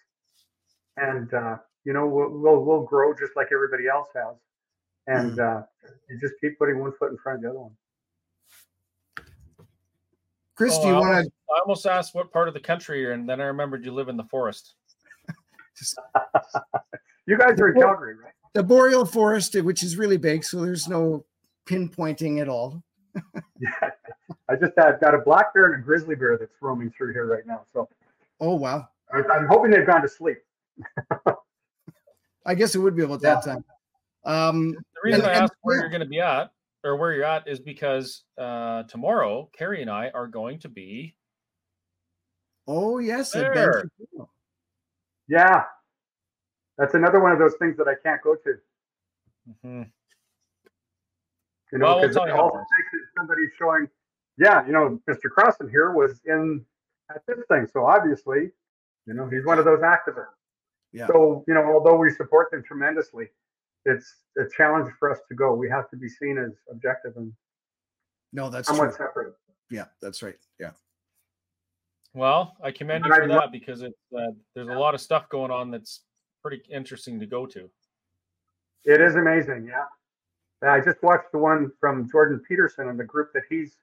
and 0.97 1.33
uh, 1.33 1.57
you 1.83 1.93
know 1.93 2.07
we'll, 2.07 2.29
we'll, 2.29 2.63
we'll 2.63 2.83
grow 2.83 3.13
just 3.13 3.35
like 3.35 3.47
everybody 3.53 3.87
else 3.87 4.07
has, 4.15 4.35
and 5.07 5.37
mm-hmm. 5.37 5.57
uh, 5.57 5.61
you 6.09 6.19
just 6.19 6.35
keep 6.41 6.57
putting 6.57 6.79
one 6.79 6.91
foot 6.97 7.11
in 7.11 7.17
front 7.17 7.37
of 7.37 7.43
the 7.43 7.49
other 7.49 7.59
one. 7.59 7.75
Chris, 10.55 10.75
oh, 10.77 10.81
do 10.81 10.87
you 10.89 10.93
want 10.93 11.25
to? 11.25 11.31
I 11.55 11.59
almost 11.59 11.85
asked 11.85 12.13
what 12.13 12.31
part 12.31 12.47
of 12.47 12.53
the 12.53 12.59
country 12.59 13.01
you're 13.01 13.13
in, 13.13 13.25
then 13.25 13.41
I 13.41 13.45
remembered 13.45 13.83
you 13.83 13.91
live 13.91 14.09
in 14.09 14.17
the 14.17 14.23
forest. 14.25 14.75
you 17.25 17.37
guys 17.37 17.59
are 17.59 17.69
in 17.69 17.81
Calgary, 17.81 18.15
right? 18.15 18.33
The 18.53 18.63
boreal 18.63 19.05
forest, 19.05 19.55
which 19.61 19.83
is 19.83 19.97
really 19.97 20.17
big, 20.17 20.43
so 20.43 20.61
there's 20.61 20.87
no 20.87 21.25
pinpointing 21.65 22.41
at 22.41 22.49
all. 22.49 22.83
yeah, 23.59 23.69
I 24.49 24.55
just 24.55 24.73
had, 24.77 24.99
got 24.99 25.15
a 25.15 25.19
black 25.19 25.53
bear 25.53 25.67
and 25.67 25.81
a 25.81 25.85
grizzly 25.85 26.15
bear 26.15 26.37
that's 26.37 26.53
roaming 26.61 26.91
through 26.91 27.13
here 27.13 27.25
right 27.25 27.45
now. 27.45 27.61
So, 27.73 27.87
oh 28.39 28.55
wow! 28.55 28.87
I'm 29.13 29.47
hoping 29.47 29.71
they've 29.71 29.85
gone 29.85 30.01
to 30.01 30.09
sleep. 30.09 30.37
I 32.45 32.55
guess 32.55 32.75
it 32.75 32.79
would 32.79 32.95
be 32.95 33.03
about 33.03 33.21
that 33.21 33.43
time. 33.43 33.63
Um, 34.23 34.71
the 34.71 35.01
reason 35.03 35.21
and, 35.21 35.29
I 35.29 35.33
asked 35.33 35.53
where 35.61 35.77
yeah. 35.77 35.81
you're 35.81 35.89
going 35.89 36.01
to 36.01 36.07
be 36.07 36.19
at 36.19 36.51
or 36.83 36.95
where 36.95 37.13
you're 37.13 37.23
at 37.23 37.47
is 37.47 37.59
because 37.59 38.23
uh, 38.37 38.83
tomorrow 38.83 39.49
Kerry 39.53 39.81
and 39.81 39.89
I 39.89 40.09
are 40.09 40.27
going 40.27 40.59
to 40.59 40.69
be. 40.69 41.15
Oh 42.67 42.99
yes, 42.99 43.31
there. 43.31 43.85
Yeah, 45.27 45.63
that's 46.77 46.93
another 46.93 47.19
one 47.19 47.31
of 47.31 47.39
those 47.39 47.55
things 47.59 47.77
that 47.77 47.87
I 47.87 47.95
can't 48.01 48.21
go 48.21 48.35
to. 48.35 48.55
Mm-hmm. 49.49 49.83
You 51.71 51.79
know, 51.79 52.01
because 52.01 52.15
well, 52.15 52.51
we'll 52.53 52.65
somebody 53.17 53.43
showing, 53.57 53.87
yeah, 54.37 54.65
you 54.65 54.73
know, 54.73 54.99
Mr. 55.09 55.29
Crosson 55.35 55.69
here 55.69 55.91
was 55.91 56.19
in 56.25 56.65
at 57.09 57.21
this 57.27 57.37
thing, 57.49 57.67
so 57.71 57.85
obviously, 57.85 58.51
you 59.05 59.13
know, 59.13 59.29
he's 59.29 59.45
one 59.45 59.57
of 59.57 59.65
those 59.65 59.79
activists. 59.79 60.25
Yeah. 60.91 61.07
So 61.07 61.43
you 61.47 61.53
know, 61.53 61.63
although 61.63 61.95
we 61.95 62.09
support 62.11 62.51
them 62.51 62.63
tremendously, 62.63 63.29
it's 63.85 64.15
a 64.37 64.43
challenge 64.55 64.91
for 64.99 65.09
us 65.09 65.19
to 65.29 65.35
go. 65.35 65.53
We 65.53 65.69
have 65.69 65.89
to 65.91 65.97
be 65.97 66.09
seen 66.09 66.37
as 66.37 66.51
objective 66.69 67.13
and 67.15 67.31
no, 68.33 68.49
that's 68.49 68.67
somewhat 68.67 68.95
true. 68.95 69.05
separate. 69.05 69.33
Yeah, 69.69 69.85
that's 70.01 70.21
right. 70.21 70.37
Yeah. 70.59 70.71
Well, 72.13 72.57
I 72.63 72.71
commend 72.71 73.05
you 73.05 73.13
for 73.13 73.27
that 73.27 73.51
because 73.51 73.81
it's 73.81 73.97
uh, 74.15 74.31
there's 74.53 74.67
a 74.67 74.73
lot 74.73 74.93
of 74.93 75.01
stuff 75.01 75.29
going 75.29 75.51
on 75.51 75.71
that's 75.71 76.01
pretty 76.41 76.61
interesting 76.69 77.19
to 77.19 77.25
go 77.25 77.45
to. 77.45 77.69
It 78.83 78.99
is 78.99 79.15
amazing, 79.15 79.69
yeah. 79.69 79.85
I 80.69 80.79
just 80.79 81.01
watched 81.01 81.31
the 81.31 81.39
one 81.39 81.71
from 81.79 82.09
Jordan 82.11 82.41
Peterson 82.47 82.89
and 82.89 82.99
the 82.99 83.03
group 83.03 83.31
that 83.33 83.43
he's 83.49 83.77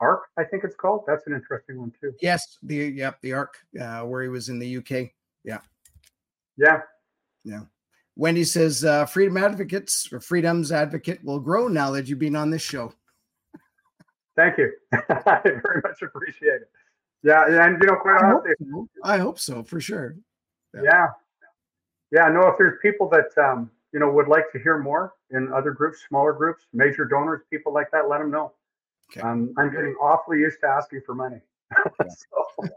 Arc, 0.00 0.24
I 0.36 0.44
think 0.44 0.64
it's 0.64 0.74
called. 0.74 1.04
That's 1.06 1.26
an 1.26 1.34
interesting 1.34 1.78
one 1.78 1.92
too. 2.00 2.12
Yes, 2.20 2.58
the 2.62 2.76
yep, 2.76 3.20
the 3.22 3.32
Arc, 3.32 3.56
uh, 3.80 4.00
where 4.00 4.22
he 4.22 4.28
was 4.28 4.48
in 4.48 4.58
the 4.58 4.76
UK. 4.78 5.10
Yeah. 5.44 5.60
Yeah. 6.56 6.80
Yeah. 7.44 7.62
Wendy 8.16 8.44
says 8.44 8.84
uh, 8.84 9.06
freedom 9.06 9.36
advocates 9.36 10.08
or 10.12 10.20
freedom's 10.20 10.72
advocate 10.72 11.24
will 11.24 11.40
grow 11.40 11.68
now 11.68 11.90
that 11.92 12.06
you've 12.06 12.18
been 12.18 12.36
on 12.36 12.50
this 12.50 12.62
show. 12.62 12.92
Thank 14.36 14.58
you. 14.58 14.72
I 14.92 15.40
very 15.44 15.80
much 15.82 16.02
appreciate 16.02 16.62
it. 16.62 16.70
Yeah, 17.24 17.46
and 17.48 17.80
you 17.80 17.88
know, 17.88 17.96
quite 17.96 18.22
I 18.22 18.26
honestly, 18.26 18.52
hope 18.70 18.88
so. 18.94 19.00
I 19.02 19.18
hope 19.18 19.38
so 19.38 19.62
for 19.62 19.80
sure. 19.80 20.16
Yeah. 20.74 20.82
yeah, 20.84 21.06
yeah. 22.12 22.28
No, 22.28 22.46
if 22.48 22.56
there's 22.58 22.78
people 22.82 23.08
that 23.08 23.30
um, 23.42 23.70
you 23.92 23.98
know 23.98 24.10
would 24.12 24.28
like 24.28 24.52
to 24.52 24.58
hear 24.58 24.76
more 24.76 25.14
in 25.30 25.50
other 25.50 25.70
groups, 25.70 26.00
smaller 26.06 26.34
groups, 26.34 26.64
major 26.74 27.06
donors, 27.06 27.40
people 27.48 27.72
like 27.72 27.90
that, 27.92 28.10
let 28.10 28.18
them 28.18 28.30
know. 28.30 28.52
Okay. 29.10 29.22
Um, 29.22 29.54
I'm 29.56 29.70
getting 29.70 29.94
awfully 30.02 30.38
used 30.38 30.60
to 30.60 30.68
asking 30.68 31.00
for 31.06 31.14
money. 31.14 31.40
so, 31.98 32.68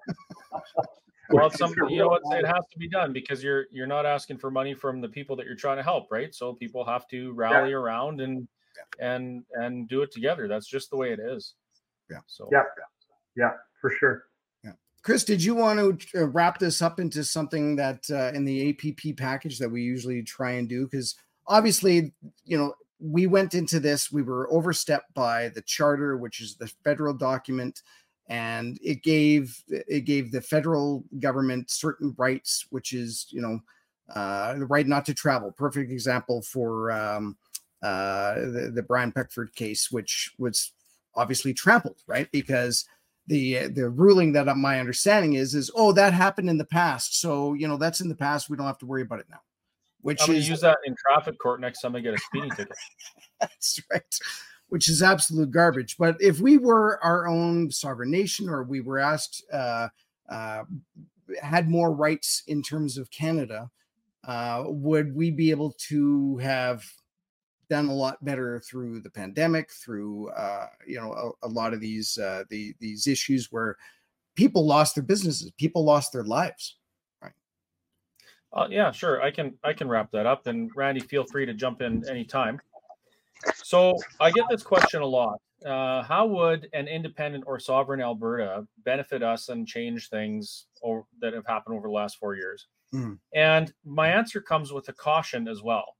well, 1.31 1.49
some 1.49 1.73
you 1.89 1.97
know 1.97 2.07
what 2.07 2.21
it 2.31 2.45
has 2.45 2.63
to 2.71 2.79
be 2.79 2.87
done 2.87 3.11
because 3.11 3.43
you're 3.43 3.65
you're 3.69 3.85
not 3.85 4.05
asking 4.05 4.37
for 4.37 4.49
money 4.49 4.73
from 4.73 5.01
the 5.01 5.09
people 5.09 5.35
that 5.35 5.45
you're 5.45 5.55
trying 5.55 5.77
to 5.77 5.83
help, 5.83 6.09
right? 6.09 6.33
So 6.33 6.53
people 6.53 6.85
have 6.85 7.05
to 7.09 7.33
rally 7.33 7.71
yeah. 7.71 7.75
around 7.75 8.21
and 8.21 8.47
yeah. 8.97 9.13
and 9.13 9.43
and 9.55 9.89
do 9.89 10.03
it 10.03 10.11
together. 10.13 10.47
That's 10.47 10.67
just 10.67 10.89
the 10.89 10.95
way 10.95 11.11
it 11.11 11.19
is. 11.19 11.55
Yeah. 12.09 12.19
So 12.27 12.47
yeah, 12.49 12.63
yeah, 13.35 13.51
for 13.81 13.91
sure. 13.91 14.23
Chris, 15.07 15.23
did 15.23 15.41
you 15.41 15.55
want 15.55 16.01
to 16.01 16.21
uh, 16.21 16.25
wrap 16.25 16.59
this 16.59 16.81
up 16.81 16.99
into 16.99 17.23
something 17.23 17.77
that 17.77 18.03
uh, 18.11 18.29
in 18.35 18.43
the 18.43 18.71
APP 18.71 19.15
package 19.15 19.57
that 19.57 19.69
we 19.69 19.81
usually 19.81 20.21
try 20.21 20.51
and 20.51 20.67
do? 20.67 20.85
Because 20.85 21.15
obviously, 21.47 22.11
you 22.43 22.57
know, 22.57 22.73
we 22.99 23.25
went 23.25 23.53
into 23.53 23.79
this, 23.79 24.11
we 24.11 24.21
were 24.21 24.51
overstepped 24.51 25.13
by 25.13 25.47
the 25.47 25.61
charter, 25.61 26.17
which 26.17 26.41
is 26.41 26.57
the 26.57 26.69
federal 26.83 27.13
document, 27.13 27.83
and 28.27 28.77
it 28.83 29.01
gave 29.01 29.63
it 29.69 30.01
gave 30.01 30.29
the 30.29 30.41
federal 30.41 31.05
government 31.19 31.71
certain 31.71 32.13
rights, 32.17 32.65
which 32.71 32.91
is 32.91 33.27
you 33.29 33.39
know 33.39 33.61
uh, 34.13 34.55
the 34.55 34.65
right 34.65 34.87
not 34.87 35.05
to 35.05 35.13
travel. 35.13 35.53
Perfect 35.53 35.89
example 35.89 36.41
for 36.41 36.91
um, 36.91 37.37
uh, 37.81 38.33
the, 38.33 38.71
the 38.75 38.83
Brian 38.83 39.13
Peckford 39.13 39.55
case, 39.55 39.89
which 39.89 40.33
was 40.37 40.73
obviously 41.15 41.53
trampled, 41.53 42.03
right? 42.07 42.29
Because 42.33 42.83
the 43.27 43.67
the 43.67 43.89
ruling 43.89 44.31
that 44.33 44.55
my 44.57 44.79
understanding 44.79 45.33
is 45.33 45.53
is 45.53 45.69
oh 45.75 45.91
that 45.91 46.13
happened 46.13 46.49
in 46.49 46.57
the 46.57 46.65
past. 46.65 47.19
So 47.19 47.53
you 47.53 47.67
know 47.67 47.77
that's 47.77 48.01
in 48.01 48.09
the 48.09 48.15
past. 48.15 48.49
We 48.49 48.57
don't 48.57 48.65
have 48.65 48.79
to 48.79 48.85
worry 48.85 49.01
about 49.01 49.19
it 49.19 49.27
now 49.29 49.41
which 50.01 50.21
I'm 50.29 50.35
is 50.35 50.47
use 50.47 50.61
that 50.61 50.77
in 50.85 50.95
traffic 50.95 51.37
court 51.39 51.59
next 51.59 51.81
time 51.81 51.95
I 51.95 51.99
get 51.99 52.13
a 52.13 52.17
speeding 52.19 52.51
ticket. 52.51 52.77
That's 53.41 53.81
right 53.91 54.03
which 54.69 54.89
is 54.89 55.01
absolute 55.01 55.51
garbage. 55.51 55.97
But 55.97 56.17
if 56.19 56.39
we 56.39 56.57
were 56.57 56.99
our 57.03 57.27
own 57.27 57.71
sovereign 57.71 58.11
nation 58.11 58.49
or 58.49 58.63
we 58.63 58.81
were 58.81 58.99
asked 58.99 59.43
uh, 59.51 59.87
uh, 60.29 60.63
had 61.41 61.69
more 61.69 61.93
rights 61.93 62.43
in 62.47 62.61
terms 62.61 62.97
of 62.97 63.09
Canada 63.11 63.69
uh, 64.25 64.63
would 64.65 65.15
we 65.15 65.31
be 65.31 65.51
able 65.51 65.73
to 65.87 66.37
have 66.37 66.83
done 67.69 67.87
a 67.87 67.93
lot 67.93 68.23
better 68.23 68.59
through 68.59 69.01
the 69.01 69.09
pandemic, 69.09 69.71
through 69.71 70.29
uh, 70.29 70.67
you 70.85 70.99
know 70.99 71.35
a, 71.43 71.47
a, 71.47 71.49
lot 71.49 71.73
of 71.73 71.81
these 71.81 72.17
uh, 72.17 72.43
the 72.49 72.73
these 72.79 73.07
issues 73.07 73.51
where 73.51 73.75
people 74.35 74.65
lost 74.65 74.95
their 74.95 75.03
businesses, 75.03 75.51
people 75.57 75.83
lost 75.83 76.13
their 76.13 76.23
lives. 76.23 76.77
Right. 77.21 77.33
Uh, 78.53 78.67
yeah, 78.69 78.91
sure. 78.91 79.21
I 79.21 79.31
can 79.31 79.53
I 79.63 79.73
can 79.73 79.87
wrap 79.87 80.11
that 80.11 80.25
up. 80.25 80.47
And 80.47 80.71
Randy, 80.75 81.01
feel 81.01 81.25
free 81.25 81.45
to 81.45 81.53
jump 81.53 81.81
in 81.81 82.07
anytime. 82.09 82.59
So 83.55 83.95
I 84.19 84.31
get 84.31 84.45
this 84.49 84.63
question 84.63 85.01
a 85.01 85.05
lot. 85.05 85.39
Uh, 85.65 86.03
how 86.03 86.25
would 86.25 86.69
an 86.73 86.87
independent 86.87 87.43
or 87.47 87.59
sovereign 87.59 87.99
Alberta 87.99 88.65
benefit 88.85 89.23
us 89.23 89.49
and 89.49 89.67
change 89.67 90.09
things 90.09 90.67
or, 90.81 91.05
that 91.19 91.33
have 91.33 91.45
happened 91.47 91.75
over 91.75 91.87
the 91.87 91.93
last 91.93 92.17
four 92.17 92.35
years? 92.35 92.67
Mm. 92.93 93.17
And 93.33 93.73
my 93.83 94.07
answer 94.07 94.39
comes 94.39 94.71
with 94.71 94.87
a 94.89 94.93
caution 94.93 95.47
as 95.47 95.61
well 95.63 95.96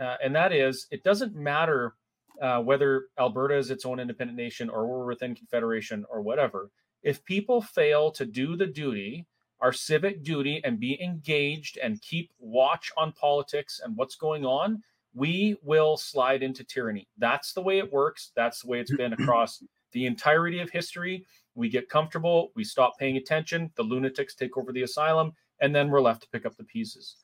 uh, 0.00 0.16
and 0.22 0.34
that 0.34 0.52
is 0.52 0.86
it 0.90 1.02
doesn't 1.04 1.34
matter 1.34 1.94
uh, 2.40 2.60
whether 2.60 3.06
Alberta 3.18 3.56
is 3.56 3.70
its 3.70 3.86
own 3.86 3.98
independent 4.00 4.36
nation 4.36 4.68
or 4.68 4.86
we're 4.86 5.06
within 5.06 5.34
Confederation 5.34 6.04
or 6.10 6.20
whatever. 6.20 6.70
If 7.02 7.24
people 7.24 7.62
fail 7.62 8.10
to 8.12 8.26
do 8.26 8.56
the 8.56 8.66
duty, 8.66 9.26
our 9.60 9.72
civic 9.72 10.22
duty, 10.22 10.60
and 10.64 10.78
be 10.78 11.00
engaged 11.02 11.78
and 11.78 12.02
keep 12.02 12.30
watch 12.38 12.92
on 12.96 13.12
politics 13.12 13.80
and 13.82 13.96
what's 13.96 14.16
going 14.16 14.44
on, 14.44 14.82
we 15.14 15.56
will 15.62 15.96
slide 15.96 16.42
into 16.42 16.62
tyranny. 16.62 17.08
That's 17.16 17.52
the 17.52 17.62
way 17.62 17.78
it 17.78 17.90
works. 17.90 18.32
That's 18.36 18.60
the 18.60 18.68
way 18.68 18.80
it's 18.80 18.94
been 18.94 19.14
across 19.14 19.62
the 19.92 20.04
entirety 20.04 20.60
of 20.60 20.68
history. 20.68 21.26
We 21.54 21.70
get 21.70 21.88
comfortable, 21.88 22.52
we 22.54 22.64
stop 22.64 22.98
paying 22.98 23.16
attention, 23.16 23.70
the 23.76 23.82
lunatics 23.82 24.34
take 24.34 24.58
over 24.58 24.72
the 24.72 24.82
asylum, 24.82 25.32
and 25.60 25.74
then 25.74 25.88
we're 25.88 26.02
left 26.02 26.22
to 26.22 26.28
pick 26.28 26.44
up 26.44 26.54
the 26.56 26.64
pieces. 26.64 27.16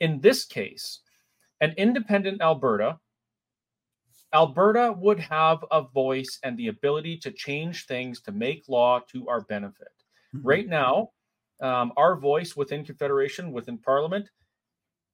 In 0.00 0.20
this 0.20 0.44
case, 0.44 1.00
an 1.60 1.74
independent 1.76 2.40
Alberta, 2.40 2.98
Alberta 4.34 4.92
would 4.92 5.18
have 5.20 5.64
a 5.70 5.82
voice 5.82 6.38
and 6.42 6.56
the 6.56 6.68
ability 6.68 7.16
to 7.18 7.30
change 7.30 7.86
things 7.86 8.20
to 8.22 8.32
make 8.32 8.68
law 8.68 9.00
to 9.12 9.26
our 9.28 9.40
benefit. 9.42 9.88
Mm-hmm. 10.34 10.46
Right 10.46 10.68
now, 10.68 11.10
um, 11.60 11.92
our 11.96 12.16
voice 12.16 12.54
within 12.54 12.84
Confederation, 12.84 13.52
within 13.52 13.78
Parliament, 13.78 14.28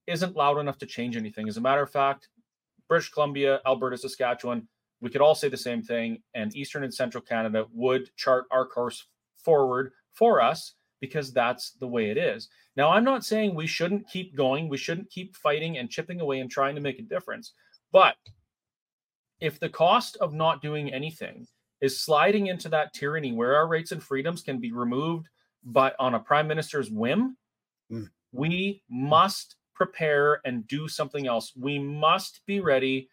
isn't 0.07 0.37
loud 0.37 0.59
enough 0.59 0.79
to 0.79 0.87
change 0.87 1.17
anything. 1.17 1.49
As 1.49 1.57
a 1.57 1.61
matter 1.61 1.83
of 1.83 1.91
fact, 1.91 2.29
British 2.89 3.11
Columbia, 3.11 3.61
Alberta, 3.65 3.97
Saskatchewan, 3.97 4.69
we 5.01 5.11
could 5.11 5.21
all 5.21 5.35
say 5.35 5.49
the 5.49 5.57
same 5.57 5.83
thing, 5.83 6.23
and 6.35 6.55
Eastern 6.57 6.83
and 6.85 6.93
Central 6.93 7.23
Canada 7.23 7.67
would 7.73 8.11
chart 8.17 8.45
our 8.51 8.67
course 8.67 9.07
forward 9.37 9.93
for 10.13 10.41
us 10.41 10.75
because 11.05 11.35
that's 11.35 11.73
the 11.73 11.87
way 11.87 12.09
it 12.09 12.17
is. 12.17 12.49
Now, 12.77 12.91
I'm 12.91 13.05
not 13.05 13.27
saying 13.27 13.55
we 13.55 13.67
shouldn't 13.67 14.09
keep 14.09 14.35
going, 14.35 14.71
we 14.71 14.79
shouldn't 14.79 15.11
keep 15.11 15.37
fighting 15.37 15.77
and 15.77 15.91
chipping 15.91 16.23
away 16.23 16.41
and 16.41 16.51
trying 16.51 16.75
to 16.77 16.81
make 16.81 16.99
a 16.99 17.03
difference, 17.03 17.53
but 17.93 18.15
if 19.39 19.61
the 19.61 19.69
cost 19.69 20.17
of 20.23 20.33
not 20.33 20.63
doing 20.63 20.95
anything 20.95 21.47
is 21.83 22.01
sliding 22.01 22.47
into 22.47 22.71
that 22.71 22.95
tyranny 22.95 23.33
where 23.33 23.55
our 23.55 23.69
rights 23.69 23.93
and 23.93 24.03
freedoms 24.03 24.41
can 24.41 24.59
be 24.59 24.73
removed 24.73 25.29
but 25.63 25.95
on 25.99 26.15
a 26.15 26.21
prime 26.21 26.49
minister's 26.49 26.91
whim, 26.91 27.37
mm. 27.93 28.09
we 28.33 28.83
must 28.89 29.57
prepare 29.75 30.41
and 30.47 30.67
do 30.67 30.89
something 30.89 31.27
else. 31.27 31.53
We 31.55 31.79
must 31.79 32.41
be 32.47 32.61
ready 32.61 33.11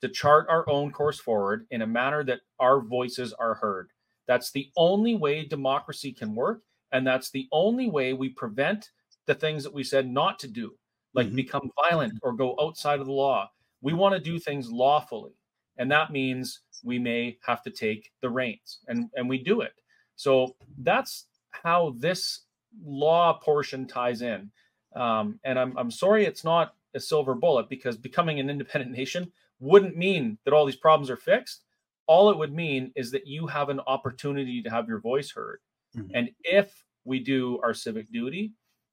to 0.00 0.08
chart 0.08 0.46
our 0.48 0.68
own 0.70 0.92
course 0.92 1.18
forward 1.18 1.66
in 1.72 1.82
a 1.82 1.86
manner 1.86 2.22
that 2.24 2.40
our 2.60 2.80
voices 2.80 3.32
are 3.32 3.54
heard. 3.54 3.90
That's 4.28 4.52
the 4.52 4.70
only 4.76 5.16
way 5.16 5.44
democracy 5.44 6.12
can 6.12 6.34
work. 6.34 6.62
And 6.92 7.06
that's 7.06 7.30
the 7.30 7.48
only 7.52 7.88
way 7.88 8.12
we 8.12 8.28
prevent 8.28 8.90
the 9.26 9.34
things 9.34 9.62
that 9.64 9.72
we 9.72 9.84
said 9.84 10.08
not 10.08 10.38
to 10.40 10.48
do, 10.48 10.74
like 11.14 11.26
mm-hmm. 11.26 11.36
become 11.36 11.70
violent 11.88 12.14
or 12.22 12.32
go 12.32 12.56
outside 12.60 13.00
of 13.00 13.06
the 13.06 13.12
law. 13.12 13.50
We 13.80 13.92
want 13.92 14.14
to 14.14 14.20
do 14.20 14.38
things 14.38 14.70
lawfully. 14.70 15.32
And 15.78 15.90
that 15.90 16.12
means 16.12 16.60
we 16.84 16.98
may 16.98 17.38
have 17.42 17.62
to 17.62 17.70
take 17.70 18.12
the 18.20 18.30
reins 18.30 18.78
and, 18.88 19.08
and 19.14 19.28
we 19.28 19.38
do 19.38 19.62
it. 19.62 19.72
So 20.16 20.54
that's 20.78 21.26
how 21.50 21.94
this 21.98 22.40
law 22.84 23.32
portion 23.34 23.86
ties 23.86 24.22
in. 24.22 24.50
Um, 24.94 25.40
and 25.44 25.58
I'm, 25.58 25.76
I'm 25.78 25.90
sorry 25.90 26.24
it's 26.24 26.44
not 26.44 26.74
a 26.94 27.00
silver 27.00 27.34
bullet 27.34 27.68
because 27.68 27.96
becoming 27.96 28.38
an 28.40 28.50
independent 28.50 28.92
nation 28.96 29.32
wouldn't 29.60 29.96
mean 29.96 30.38
that 30.44 30.52
all 30.52 30.66
these 30.66 30.76
problems 30.76 31.10
are 31.10 31.16
fixed. 31.16 31.62
All 32.06 32.30
it 32.30 32.36
would 32.36 32.52
mean 32.52 32.92
is 32.96 33.10
that 33.12 33.26
you 33.26 33.46
have 33.46 33.68
an 33.68 33.80
opportunity 33.86 34.60
to 34.62 34.70
have 34.70 34.88
your 34.88 35.00
voice 35.00 35.30
heard. 35.30 35.60
Mm-hmm. 35.96 36.10
And 36.14 36.30
if 36.44 36.72
we 37.04 37.20
do 37.20 37.60
our 37.62 37.74
civic 37.74 38.10
duty, 38.12 38.52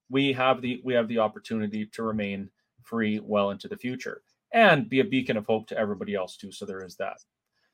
we 0.10 0.34
have 0.34 0.62
the 0.62 0.82
we 0.84 0.94
have 0.94 1.08
the 1.08 1.20
opportunity 1.20 1.86
to 1.86 2.04
remain 2.04 2.50
free 2.84 3.20
well 3.20 3.52
into 3.52 3.68
the 3.68 3.78
future 3.78 4.22
and 4.54 4.90
be 4.90 5.00
a 5.00 5.06
beacon 5.06 5.38
of 5.38 5.46
hope 5.46 5.68
to 5.68 5.78
everybody 5.78 6.16
else 6.16 6.36
too. 6.38 6.52
So 6.52 6.66
there 6.66 6.84
is 6.84 6.96
that. 6.96 7.18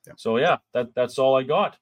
Yeah. 0.06 0.12
So 0.16 0.36
yeah, 0.36 0.58
that 0.74 0.94
that's 0.94 1.18
all 1.18 1.36
I 1.36 1.42
got. 1.42 1.76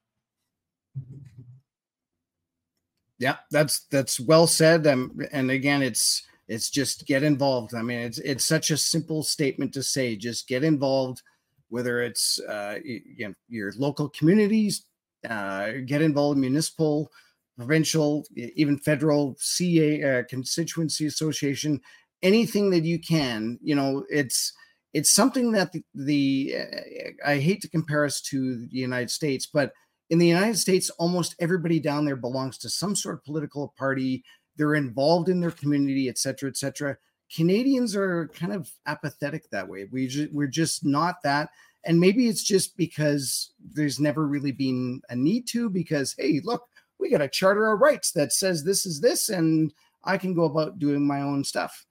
Yeah, 3.19 3.37
that's 3.51 3.87
that's 3.91 4.21
well 4.21 4.47
said. 4.47 4.87
Um, 4.87 5.19
and 5.33 5.51
again, 5.51 5.83
it's 5.83 6.23
it's 6.49 6.71
just 6.71 7.07
get 7.07 7.23
involved. 7.23 7.75
I 7.75 7.83
mean, 7.83 8.01
it's 8.01 8.19
it's 8.19 8.45
such 8.45 8.71
a 8.71 8.77
simple 8.77 9.23
statement 9.23 9.73
to 9.75 9.83
say. 9.83 10.17
Just 10.17 10.49
get 10.49 10.65
involved, 10.65 11.23
whether 11.69 12.03
it's 12.03 12.41
uh, 12.41 12.79
you 12.85 13.29
know, 13.29 13.35
your 13.49 13.73
local 13.77 14.09
communities, 14.11 14.87
uh, 15.29 15.73
get 15.87 16.03
involved 16.03 16.37
in 16.37 16.43
municipal, 16.43 17.11
provincial, 17.57 18.25
even 18.35 18.79
federal 18.79 19.37
CA 19.39 20.03
uh, 20.03 20.23
constituency 20.29 21.07
association, 21.07 21.81
anything 22.23 22.71
that 22.71 22.85
you 22.85 22.99
can. 22.99 23.59
You 23.63 23.75
know, 23.75 24.05
it's 24.09 24.53
it's 24.93 25.13
something 25.13 25.53
that 25.53 25.73
the, 25.73 25.85
the 25.95 26.57
uh, 26.59 27.29
I 27.31 27.39
hate 27.39 27.61
to 27.63 27.69
compare 27.69 28.05
us 28.05 28.21
to 28.23 28.67
the 28.67 28.79
United 28.79 29.11
States, 29.11 29.47
but 29.47 29.73
in 30.11 30.19
the 30.19 30.27
United 30.27 30.59
States, 30.59 30.91
almost 30.91 31.35
everybody 31.39 31.81
down 31.81 32.05
there 32.05 32.17
belongs 32.17 32.59
to 32.59 32.69
some 32.69 32.95
sort 32.95 33.15
of 33.15 33.25
political 33.25 33.75
party 33.77 34.23
they're 34.57 34.75
involved 34.75 35.29
in 35.29 35.41
their 35.41 35.51
community, 35.51 36.09
et 36.09 36.19
cetera, 36.19 36.49
et 36.49 36.57
cetera. 36.57 36.97
Canadians 37.35 37.97
are 37.97 38.29
kind 38.29 38.53
of 38.53 38.71
apathetic 38.87 39.49
that 39.51 39.69
way. 39.69 39.89
We 39.91 40.07
ju- 40.07 40.29
we're 40.33 40.47
just 40.47 40.85
not 40.85 41.17
that. 41.25 41.51
And 41.85 42.01
maybe 42.01 42.29
it's 42.29 42.45
just 42.45 42.77
because 42.77 43.53
there's 43.61 44.01
never 44.01 44.27
really 44.27 44.53
been 44.53 45.03
a 45.11 45.17
need 45.17 45.47
to, 45.49 45.69
because, 45.69 46.15
hey, 46.17 46.41
look, 46.45 46.69
we 46.99 47.11
got 47.11 47.21
a 47.21 47.29
charter 47.29 47.71
of 47.71 47.81
rights 47.81 48.13
that 48.13 48.33
says 48.33 48.65
this 48.65 48.87
is 48.87 49.01
this, 49.01 49.29
and 49.29 49.73
I 50.05 50.19
can 50.19 50.35
go 50.35 50.45
about 50.45 50.79
doing 50.79 51.07
my 51.07 51.21
own 51.21 51.45
stuff. 51.45 51.87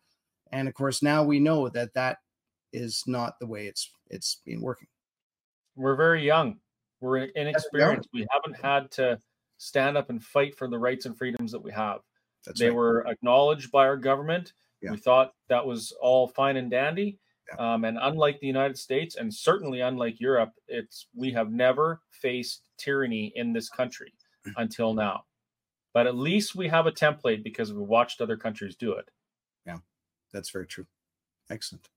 And 0.52 0.68
of 0.68 0.74
course, 0.74 1.02
now 1.02 1.24
we 1.24 1.40
know 1.40 1.70
that 1.70 1.94
that 1.96 2.18
is 2.72 3.04
not 3.08 3.40
the 3.40 3.48
way 3.48 3.68
it's 3.68 3.90
it's 4.10 4.42
been 4.46 4.62
working. 4.62 4.88
We're 5.76 5.96
very 5.96 6.26
young. 6.26 6.58
We're 7.02 7.18
inexperienced. 7.18 8.10
We 8.14 8.28
haven't 8.32 8.62
had 8.64 8.92
to 8.92 9.20
stand 9.58 9.98
up 9.98 10.10
and 10.10 10.24
fight 10.24 10.56
for 10.56 10.68
the 10.68 10.78
rights 10.78 11.06
and 11.06 11.18
freedoms 11.18 11.52
that 11.52 11.64
we 11.64 11.72
have. 11.72 12.00
That's 12.46 12.60
they 12.60 12.68
right. 12.68 12.76
were 12.76 13.08
acknowledged 13.08 13.72
by 13.72 13.86
our 13.86 13.98
government. 13.98 14.54
Yeah. 14.82 14.92
We 14.92 14.98
thought 14.98 15.34
that 15.50 15.66
was 15.66 15.96
all 16.02 16.28
fine 16.28 16.58
and 16.58 16.70
dandy. 16.70 17.20
Yeah. 17.50 17.74
Um, 17.74 17.86
and 17.86 17.98
unlike 18.02 18.40
the 18.40 18.48
United 18.48 18.78
States, 18.78 19.16
and 19.16 19.34
certainly 19.34 19.82
unlike 19.82 20.20
Europe, 20.20 20.52
it's 20.68 21.08
we 21.16 21.32
have 21.32 21.52
never 21.52 22.02
faced 22.10 22.70
tyranny 22.78 23.34
in 23.36 23.54
this 23.54 23.70
country. 23.70 24.14
Until 24.58 24.94
now. 24.94 25.26
But 25.94 26.08
at 26.08 26.16
least 26.16 26.56
we 26.56 26.68
have 26.70 26.88
a 26.88 26.92
template 26.92 27.44
because 27.44 27.72
we 27.72 27.82
watched 27.82 28.20
other 28.20 28.36
countries 28.36 28.76
do 28.76 28.94
it. 28.94 29.10
Yeah, 29.66 29.78
that's 30.32 30.50
very 30.50 30.68
true. 30.68 30.86
Excellent. 31.50 31.88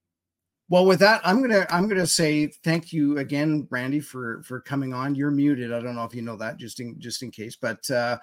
Well, 0.68 0.84
with 0.84 0.98
that, 0.98 1.20
I'm 1.24 1.40
gonna 1.40 1.64
I'm 1.70 1.88
gonna 1.88 2.06
say 2.06 2.48
thank 2.64 2.92
you 2.92 3.18
again, 3.18 3.68
Randy, 3.70 4.00
for 4.00 4.42
for 4.42 4.60
coming 4.60 4.92
on. 4.92 5.14
You're 5.14 5.30
muted. 5.30 5.72
I 5.72 5.80
don't 5.80 5.94
know 5.94 6.04
if 6.04 6.14
you 6.14 6.22
know 6.22 6.36
that, 6.36 6.56
just 6.56 6.80
in 6.80 6.98
just 6.98 7.22
in 7.22 7.30
case. 7.30 7.56
But 7.56 7.88
uh, 7.88 8.18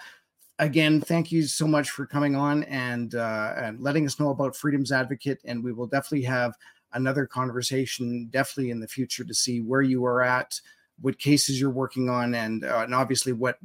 again, 0.60 1.00
thank 1.00 1.32
you 1.32 1.44
so 1.44 1.66
much 1.66 1.92
for 1.92 2.06
coming 2.06 2.36
on 2.36 2.64
and 2.66 3.16
uh, 3.16 3.54
and 3.56 3.80
letting 3.80 4.06
us 4.06 4.20
know 4.20 4.30
about 4.30 4.58
Freedoms 4.58 4.92
Advocate. 4.92 5.40
And 5.46 5.64
we 5.64 5.72
will 5.72 5.88
definitely 5.88 6.26
have 6.26 6.54
another 6.92 7.26
conversation, 7.26 8.28
definitely 8.30 8.72
in 8.72 8.82
the 8.82 8.88
future, 8.88 9.24
to 9.24 9.34
see 9.34 9.62
where 9.62 9.82
you 9.82 10.06
are 10.06 10.22
at, 10.22 10.60
what 11.00 11.18
cases 11.18 11.62
you're 11.62 11.70
working 11.70 12.10
on, 12.10 12.36
and 12.36 12.66
uh, 12.66 12.82
and 12.84 12.94
obviously 12.94 13.32
what 13.32 13.58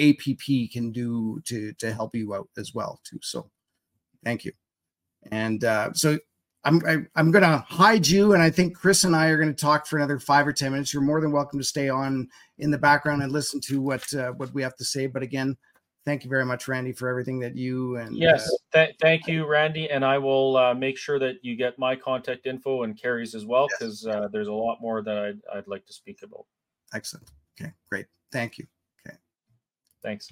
APP 0.00 0.72
can 0.72 0.90
do 0.90 1.40
to 1.46 1.72
to 1.74 1.92
help 1.92 2.14
you 2.14 2.34
out 2.34 2.48
as 2.56 2.74
well 2.74 3.00
too. 3.04 3.18
So, 3.22 3.50
thank 4.24 4.44
you. 4.44 4.52
And 5.30 5.64
uh, 5.64 5.92
so 5.92 6.18
I'm 6.64 6.84
I, 6.86 6.92
am 6.92 7.08
i 7.14 7.20
am 7.20 7.30
going 7.30 7.42
to 7.42 7.64
hide 7.68 8.06
you, 8.06 8.34
and 8.34 8.42
I 8.42 8.50
think 8.50 8.76
Chris 8.76 9.04
and 9.04 9.16
I 9.16 9.28
are 9.28 9.36
going 9.38 9.54
to 9.54 9.60
talk 9.60 9.86
for 9.86 9.96
another 9.96 10.18
five 10.18 10.46
or 10.46 10.52
ten 10.52 10.72
minutes. 10.72 10.92
You're 10.92 11.02
more 11.02 11.20
than 11.20 11.32
welcome 11.32 11.58
to 11.58 11.64
stay 11.64 11.88
on 11.88 12.28
in 12.58 12.70
the 12.70 12.78
background 12.78 13.22
and 13.22 13.32
listen 13.32 13.60
to 13.62 13.80
what 13.80 14.12
uh, 14.14 14.32
what 14.32 14.52
we 14.52 14.62
have 14.62 14.76
to 14.76 14.84
say. 14.84 15.06
But 15.06 15.22
again, 15.22 15.56
thank 16.04 16.24
you 16.24 16.30
very 16.30 16.44
much, 16.44 16.68
Randy, 16.68 16.92
for 16.92 17.08
everything 17.08 17.38
that 17.40 17.56
you 17.56 17.96
and 17.96 18.16
yes, 18.16 18.50
uh, 18.74 18.84
th- 18.84 18.96
thank 19.00 19.26
you, 19.26 19.46
Randy, 19.46 19.90
and 19.90 20.04
I 20.04 20.18
will 20.18 20.56
uh, 20.56 20.74
make 20.74 20.98
sure 20.98 21.18
that 21.18 21.36
you 21.42 21.56
get 21.56 21.78
my 21.78 21.96
contact 21.96 22.46
info 22.46 22.82
and 22.82 23.00
Kerry's 23.00 23.34
as 23.34 23.46
well 23.46 23.68
because 23.68 24.04
yes. 24.06 24.14
Uh, 24.14 24.28
there's 24.30 24.48
a 24.48 24.52
lot 24.52 24.78
more 24.80 25.02
that 25.02 25.16
I'd, 25.16 25.58
I'd 25.58 25.68
like 25.68 25.86
to 25.86 25.92
speak 25.92 26.20
about. 26.22 26.44
Excellent. 26.94 27.30
Okay, 27.60 27.72
great. 27.90 28.06
Thank 28.32 28.58
you. 28.58 28.66
Thanks. 30.02 30.28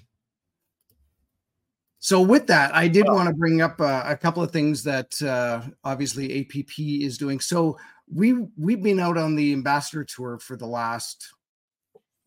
So 2.00 2.20
with 2.20 2.46
that, 2.46 2.74
I 2.74 2.86
did 2.88 3.06
want 3.06 3.28
to 3.28 3.34
bring 3.34 3.60
up 3.60 3.80
uh, 3.80 4.02
a 4.06 4.16
couple 4.16 4.42
of 4.42 4.52
things 4.52 4.84
that 4.84 5.20
uh, 5.20 5.62
obviously 5.82 6.40
APP 6.40 6.78
is 6.78 7.18
doing. 7.18 7.40
So 7.40 7.76
we 8.12 8.46
we've 8.56 8.82
been 8.82 9.00
out 9.00 9.18
on 9.18 9.34
the 9.34 9.52
ambassador 9.52 10.04
tour 10.04 10.38
for 10.38 10.56
the 10.56 10.66
last 10.66 11.32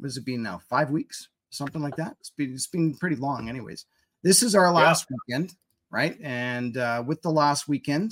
what 0.02 0.08
has 0.08 0.18
it 0.18 0.26
been 0.26 0.42
now? 0.42 0.60
Five 0.68 0.90
weeks, 0.90 1.30
something 1.52 1.82
like 1.82 1.96
that. 1.96 2.16
It's 2.20 2.32
been 2.32 2.54
it's 2.54 2.68
been 2.68 2.96
pretty 2.96 3.16
long, 3.16 3.48
anyways. 3.48 3.86
This 4.24 4.44
is 4.44 4.56
our 4.56 4.72
last 4.72 5.06
yeah. 5.10 5.18
weekend, 5.28 5.56
right? 5.92 6.18
And 6.22 6.76
uh, 6.76 7.04
with 7.06 7.22
the 7.22 7.32
last 7.32 7.68
weekend, 7.68 8.12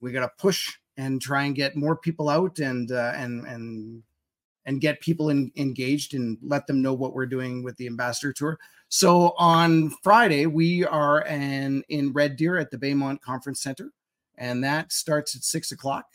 we 0.00 0.12
got 0.12 0.20
to 0.20 0.32
push 0.38 0.68
and 0.96 1.22
try 1.22 1.44
and 1.44 1.54
get 1.54 1.76
more 1.76 1.96
people 1.96 2.28
out 2.28 2.58
and 2.58 2.90
uh, 2.90 3.12
and 3.14 3.46
and 3.46 4.02
and 4.66 4.80
get 4.80 5.00
people 5.00 5.30
in, 5.30 5.50
engaged 5.56 6.14
and 6.14 6.36
let 6.42 6.66
them 6.66 6.82
know 6.82 6.92
what 6.92 7.14
we're 7.14 7.24
doing 7.24 7.62
with 7.62 7.76
the 7.76 7.86
ambassador 7.86 8.32
tour. 8.32 8.58
So 8.88 9.34
on 9.38 9.90
Friday, 10.02 10.46
we 10.46 10.84
are 10.84 11.22
in, 11.22 11.82
in 11.88 12.12
Red 12.12 12.36
Deer 12.36 12.58
at 12.58 12.70
the 12.70 12.78
Baymont 12.78 13.20
Conference 13.20 13.62
Center, 13.62 13.90
and 14.36 14.62
that 14.64 14.92
starts 14.92 15.34
at 15.34 15.44
six 15.44 15.72
o'clock. 15.72 16.06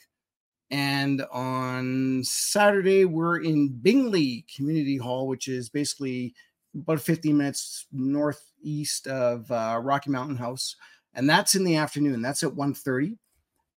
And 0.69 1.25
on 1.31 2.23
Saturday, 2.23 3.05
we're 3.05 3.41
in 3.41 3.69
Bingley 3.69 4.45
Community 4.53 4.97
Hall, 4.97 5.27
which 5.27 5.47
is 5.47 5.69
basically 5.69 6.33
about 6.73 7.01
15 7.01 7.35
minutes 7.35 7.87
northeast 7.91 9.07
of 9.07 9.51
uh, 9.51 9.79
Rocky 9.83 10.11
Mountain 10.11 10.37
House. 10.37 10.75
And 11.13 11.29
that's 11.29 11.55
in 11.55 11.65
the 11.65 11.75
afternoon. 11.75 12.21
That's 12.21 12.43
at 12.43 12.51
1.30. 12.51 13.17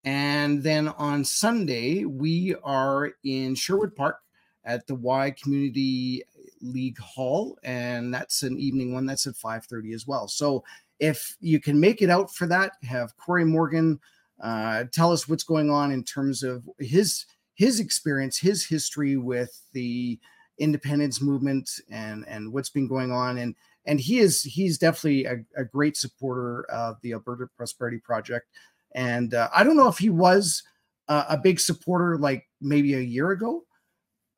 And 0.05 0.62
then 0.62 0.89
on 0.89 1.24
Sunday, 1.24 2.05
we 2.05 2.57
are 2.62 3.12
in 3.24 3.55
Sherwood 3.55 3.97
Park 3.97 4.19
at 4.64 4.86
the 4.86 4.94
Y 4.94 5.34
Community 5.43 6.22
League 6.60 6.98
Hall, 6.98 7.59
and 7.62 8.12
that's 8.12 8.43
an 8.43 8.59
evening 8.59 8.94
one. 8.94 9.06
That's 9.06 9.26
at 9.26 9.34
5:30 9.34 9.94
as 9.94 10.06
well. 10.06 10.28
So 10.28 10.64
if 11.01 11.36
you 11.40 11.60
can 11.60 11.78
make 11.78 12.02
it 12.02 12.10
out 12.10 12.34
for 12.34 12.47
that, 12.47 12.72
have 12.82 13.16
Cory 13.16 13.44
Morgan 13.44 13.98
uh, 14.40 14.84
tell 14.93 15.12
us 15.12 15.28
what's 15.28 15.44
going 15.44 15.70
on 15.70 15.93
in 15.93 16.05
terms 16.05 16.43
of 16.43 16.68
his 16.78 17.26
his 17.55 17.80
experience, 17.80 18.39
his 18.39 18.66
history 18.66 19.16
with 19.16 19.60
the 19.72 20.18
independence 20.59 21.20
movement, 21.20 21.70
and 21.90 22.24
and 22.28 22.52
what's 22.52 22.70
been 22.70 22.89
going 22.89 23.12
on. 23.12 23.39
And 23.39 23.55
and 23.86 24.01
he 24.01 24.18
is 24.18 24.43
he's 24.43 24.78
definitely 24.78 25.24
a, 25.24 25.44
a 25.56 25.64
great 25.64 25.97
supporter 25.97 26.64
of 26.70 26.97
the 27.02 27.12
Alberta 27.12 27.47
Prosperity 27.56 27.98
Project. 27.98 28.47
And 28.94 29.34
uh, 29.34 29.48
I 29.55 29.64
don't 29.64 29.76
know 29.76 29.89
if 29.89 29.98
he 29.98 30.10
was 30.10 30.62
uh, 31.09 31.24
a 31.28 31.36
big 31.36 31.59
supporter 31.59 32.18
like 32.18 32.48
maybe 32.60 32.94
a 32.94 33.01
year 33.01 33.30
ago. 33.30 33.64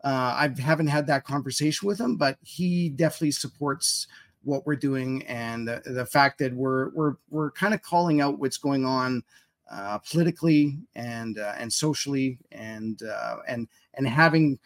Uh, 0.05 0.49
I 0.57 0.61
haven't 0.61 0.89
had 0.89 1.07
that 1.07 1.25
conversation 1.25 1.89
with 1.89 1.99
him, 1.99 2.17
but 2.17 2.37
he 2.43 2.91
definitely 2.91 3.31
supports 3.31 4.07
what 4.43 4.67
we're 4.67 4.77
doing 4.77 5.23
and 5.27 5.67
the, 5.67 5.83
the 5.87 6.05
fact 6.05 6.39
that 6.39 6.53
we're 6.53 6.91
we're 6.91 7.15
we're 7.31 7.51
kind 7.51 7.73
of 7.73 7.81
calling 7.81 8.21
out 8.21 8.39
what's 8.39 8.59
going 8.59 8.85
on 8.85 9.23
uh, 9.71 9.99
politically 9.99 10.79
and 10.95 11.39
uh, 11.39 11.55
and 11.59 11.73
socially 11.73 12.39
and 12.53 13.03
uh, 13.03 13.37
and 13.49 13.67
and 13.95 14.07
having 14.07 14.59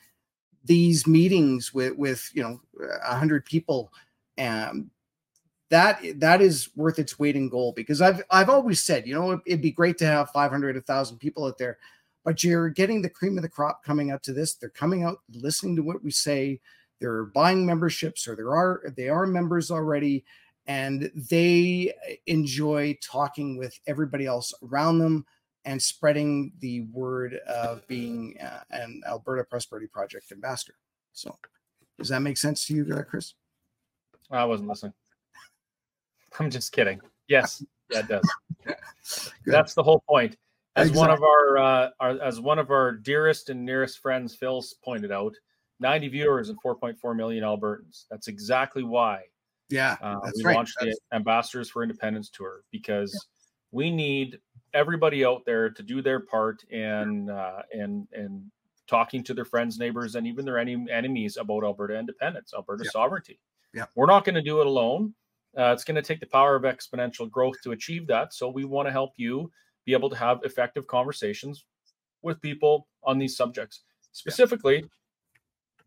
these 0.65 1.07
meetings 1.07 1.73
with 1.73 1.97
with 1.97 2.31
you 2.35 2.43
know 2.43 2.61
a 3.07 3.17
hundred 3.17 3.45
people 3.45 3.93
um, 4.39 4.91
that 5.71 6.01
that 6.17 6.41
is 6.41 6.71
worth 6.75 6.99
its 6.99 7.19
weight 7.19 7.37
in 7.37 7.49
gold 7.49 7.75
because 7.77 8.03
I've 8.03 8.23
I've 8.31 8.51
always 8.51 8.83
said 8.83 9.07
you 9.07 9.15
know 9.15 9.41
it'd 9.47 9.63
be 9.63 9.71
great 9.71 9.99
to 9.99 10.07
have 10.07 10.31
500 10.31 10.75
1000 10.75 11.19
people 11.19 11.45
out 11.47 11.59
there 11.59 11.79
but 12.29 12.45
you're 12.45 12.69
getting 12.69 13.01
the 13.01 13.09
cream 13.09 13.39
of 13.39 13.43
the 13.43 13.49
crop 13.49 13.83
coming 13.83 14.11
out 14.11 14.23
to 14.23 14.35
this 14.35 14.53
they're 14.53 14.69
coming 14.69 15.03
out 15.03 15.21
listening 15.33 15.75
to 15.75 15.83
what 15.83 16.05
we 16.05 16.11
say 16.11 16.61
they're 17.01 17.25
buying 17.25 17.65
memberships 17.65 18.29
or 18.29 18.37
there 18.37 18.55
are 18.55 18.83
they 18.99 19.09
are 19.09 19.25
members 19.25 19.71
already 19.71 20.23
and 20.67 21.11
they 21.31 21.91
enjoy 22.27 22.95
talking 23.03 23.57
with 23.57 23.81
everybody 23.87 24.27
else 24.27 24.53
around 24.63 24.99
them 24.99 25.25
and 25.65 25.81
spreading 25.81 26.53
the 26.59 26.83
word 26.93 27.39
of 27.49 27.87
being 27.89 28.37
uh, 28.43 28.61
an 28.73 29.01
Alberta 29.09 29.45
Prosperity 29.45 29.87
Project 29.87 30.31
ambassador. 30.31 30.75
So, 31.15 31.35
does 31.99 32.11
that 32.11 32.21
make 32.21 32.37
sense 32.37 32.67
to 32.67 32.75
you, 32.75 32.95
uh, 32.95 33.03
Chris? 33.05 33.33
I 34.31 34.45
wasn't 34.45 34.69
listening. 34.69 34.93
I'm 36.39 36.51
just 36.51 36.73
kidding. 36.73 37.01
Yes, 37.27 37.65
yeah, 37.91 38.01
it 38.01 38.09
does. 38.09 38.31
That's 39.47 39.73
the 39.73 39.83
whole 39.83 40.03
point. 40.07 40.37
As 40.79 40.89
exactly. 40.89 41.01
one 41.01 41.11
of 41.11 41.23
our, 41.23 41.59
uh, 41.59 41.91
our, 42.01 42.23
as 42.23 42.41
one 42.41 42.59
of 42.59 42.71
our 42.71 42.93
dearest 42.93 43.51
and 43.51 43.65
nearest 43.65 43.99
friends, 43.99 44.35
Phil's 44.35 44.75
pointed 44.85 45.13
out, 45.13 45.35
90 45.81 46.09
viewers 46.09 46.49
and 46.49 46.59
4.4 46.63 47.17
million 47.17 47.45
Albertans. 47.45 48.05
That's 48.11 48.29
exactly 48.29 48.83
why. 48.83 49.23
Yeah, 49.69 49.97
uh, 50.01 50.17
we 50.35 50.45
right. 50.45 50.57
launched 50.57 50.77
that's... 50.81 50.97
the 51.11 51.17
Ambassadors 51.17 51.71
for 51.71 51.83
Independence 51.83 52.31
tour 52.31 52.63
because 52.71 53.13
yeah. 53.13 53.49
we 53.71 53.91
need 53.91 54.39
everybody 54.75 55.25
out 55.25 55.43
there 55.45 55.71
to 55.71 55.83
do 55.83 56.01
their 56.01 56.21
part 56.21 56.63
and 56.71 57.31
uh, 57.31 57.63
and 57.73 58.09
and 58.13 58.45
talking 58.87 59.23
to 59.25 59.35
their 59.35 59.45
friends, 59.45 59.79
neighbors, 59.79 60.15
and 60.15 60.27
even 60.27 60.45
their 60.45 60.59
any 60.59 60.87
enemies 60.91 61.37
about 61.37 61.65
Alberta 61.65 61.99
independence, 61.99 62.55
Alberta 62.55 62.85
yeah. 62.85 62.91
sovereignty. 62.91 63.39
Yeah, 63.75 63.85
we're 63.95 64.07
not 64.07 64.25
going 64.25 64.37
to 64.37 64.43
do 64.43 64.61
it 64.61 64.67
alone. 64.67 65.15
Uh, 65.57 65.73
it's 65.73 65.85
going 65.85 65.97
to 65.97 66.03
take 66.03 66.21
the 66.21 66.27
power 66.27 66.57
of 66.57 66.63
exponential 66.63 67.31
growth 67.31 67.57
to 67.65 67.73
achieve 67.73 68.07
that. 68.07 68.33
So 68.33 68.49
we 68.49 68.65
want 68.65 68.89
to 68.89 68.93
help 68.93 69.13
you 69.17 69.51
be 69.89 69.95
able 69.95 70.11
to 70.11 70.17
have 70.17 70.41
effective 70.45 70.87
conversations 70.87 71.65
with 72.21 72.39
people 72.43 72.87
on 73.05 73.19
these 73.19 73.35
subjects. 73.35 73.85
Specifically, 74.13 74.81
yeah. 74.81 74.83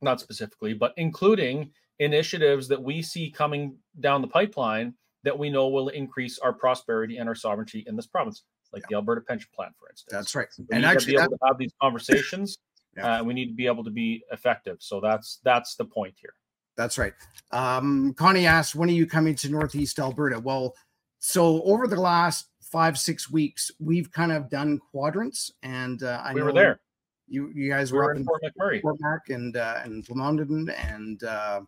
not 0.01 0.19
specifically, 0.19 0.73
but 0.73 0.91
including 0.97 1.69
initiatives 1.99 2.67
that 2.67 2.81
we 2.81 3.03
see 3.03 3.29
coming 3.29 3.75
down 3.99 4.23
the 4.23 4.27
pipeline 4.27 4.95
that 5.23 5.37
we 5.37 5.51
know 5.51 5.67
will 5.67 5.89
increase 5.89 6.39
our 6.39 6.51
prosperity 6.51 7.17
and 7.17 7.29
our 7.29 7.35
sovereignty 7.35 7.83
in 7.85 7.95
this 7.95 8.07
province, 8.07 8.41
like 8.73 8.81
yeah. 8.81 8.87
the 8.89 8.95
Alberta 8.95 9.21
Pension 9.21 9.49
Plan, 9.53 9.69
for 9.77 9.87
instance. 9.87 10.11
That's 10.11 10.33
right. 10.33 10.47
We 10.57 10.65
and 10.71 10.83
actually, 10.83 11.13
to 11.13 11.19
be 11.19 11.23
able 11.23 11.37
to 11.37 11.45
have 11.45 11.59
these 11.59 11.73
conversations. 11.79 12.57
yeah. 12.97 13.19
uh, 13.19 13.23
we 13.23 13.35
need 13.35 13.49
to 13.49 13.53
be 13.53 13.67
able 13.67 13.83
to 13.83 13.91
be 13.91 14.23
effective. 14.31 14.77
So 14.79 14.99
that's 14.99 15.39
that's 15.43 15.75
the 15.75 15.85
point 15.85 16.15
here. 16.19 16.33
That's 16.75 16.97
right. 16.97 17.13
Um, 17.51 18.15
Connie 18.15 18.47
asked, 18.47 18.73
when 18.73 18.89
are 18.89 18.93
you 18.93 19.05
coming 19.05 19.35
to 19.35 19.49
Northeast 19.49 19.99
Alberta? 19.99 20.39
Well, 20.39 20.73
so 21.19 21.61
over 21.63 21.85
the 21.85 22.01
last 22.01 22.47
five, 22.71 22.97
six 22.97 23.29
weeks, 23.29 23.71
we've 23.79 24.11
kind 24.11 24.31
of 24.31 24.49
done 24.49 24.79
quadrants. 24.79 25.51
And 25.63 26.03
uh, 26.03 26.21
I 26.23 26.33
we 26.33 26.41
were 26.41 26.53
there. 26.53 26.79
You, 27.27 27.51
you 27.53 27.69
guys 27.69 27.91
we 27.91 27.97
were, 27.97 28.05
were 28.05 28.11
up 28.11 28.17
in 28.17 28.25
Fort 28.25 28.41
McMurray, 28.43 28.81
Fort 28.81 28.97
Mac, 28.99 29.29
and 29.29 29.55
uh, 29.55 29.79
and 29.83 30.05
London, 30.09 30.69
and 30.69 31.23
uh, 31.23 31.61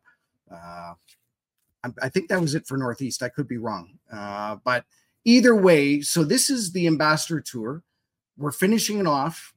uh, 0.51 0.93
I, 2.01 2.09
think 2.09 2.27
that 2.27 2.41
was 2.41 2.53
it 2.53 2.67
for 2.67 2.77
Northeast. 2.77 3.23
I 3.23 3.29
could 3.29 3.47
be 3.47 3.57
wrong, 3.57 3.97
uh, 4.11 4.57
but 4.65 4.83
either 5.23 5.55
way. 5.55 6.01
So 6.01 6.25
this 6.25 6.49
is 6.49 6.73
the 6.73 6.85
ambassador 6.85 7.39
tour. 7.39 7.81
We're 8.35 8.51
finishing 8.51 8.99
it 8.99 9.07
off 9.07 9.53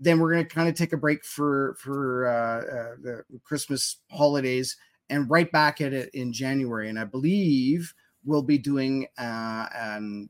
then 0.00 0.18
we're 0.18 0.32
going 0.32 0.46
to 0.46 0.54
kind 0.54 0.68
of 0.68 0.74
take 0.74 0.92
a 0.92 0.96
break 0.96 1.24
for 1.24 1.76
for 1.78 2.26
uh, 2.26 2.60
uh, 2.60 2.94
the 3.02 3.24
Christmas 3.42 3.98
holidays 4.10 4.76
and 5.10 5.28
right 5.30 5.50
back 5.50 5.80
at 5.80 5.92
it 5.92 6.10
in 6.14 6.32
January. 6.32 6.88
And 6.88 6.98
I 6.98 7.04
believe 7.04 7.92
we'll 8.24 8.42
be 8.42 8.58
doing 8.58 9.06
uh, 9.18 9.66
an 9.74 10.28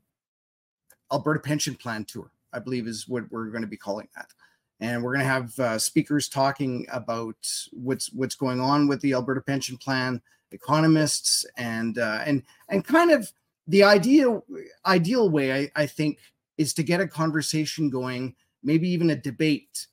Alberta 1.11 1.39
Pension 1.39 1.75
Plan 1.75 2.05
tour. 2.05 2.31
I 2.53 2.59
believe 2.59 2.87
is 2.87 3.07
what 3.07 3.31
we're 3.31 3.45
going 3.45 3.61
to 3.61 3.67
be 3.67 3.77
calling 3.77 4.07
that. 4.15 4.29
And 4.79 5.03
we're 5.03 5.13
going 5.13 5.25
to 5.25 5.31
have 5.31 5.59
uh, 5.59 5.77
speakers 5.77 6.29
talking 6.29 6.87
about 6.91 7.35
what's 7.71 8.11
what's 8.13 8.35
going 8.35 8.59
on 8.59 8.87
with 8.87 9.01
the 9.01 9.13
Alberta 9.13 9.41
Pension 9.41 9.77
Plan, 9.77 10.21
economists, 10.51 11.45
and 11.57 11.97
uh, 11.97 12.21
and 12.25 12.43
and 12.69 12.85
kind 12.85 13.11
of 13.11 13.31
the 13.67 13.83
ideal 13.83 14.45
ideal 14.85 15.29
way 15.29 15.53
I, 15.53 15.83
I 15.83 15.85
think 15.85 16.19
is 16.57 16.73
to 16.73 16.83
get 16.83 17.01
a 17.01 17.07
conversation 17.07 17.89
going 17.89 18.35
maybe 18.63 18.89
even 18.89 19.09
a 19.09 19.15
debate 19.15 19.87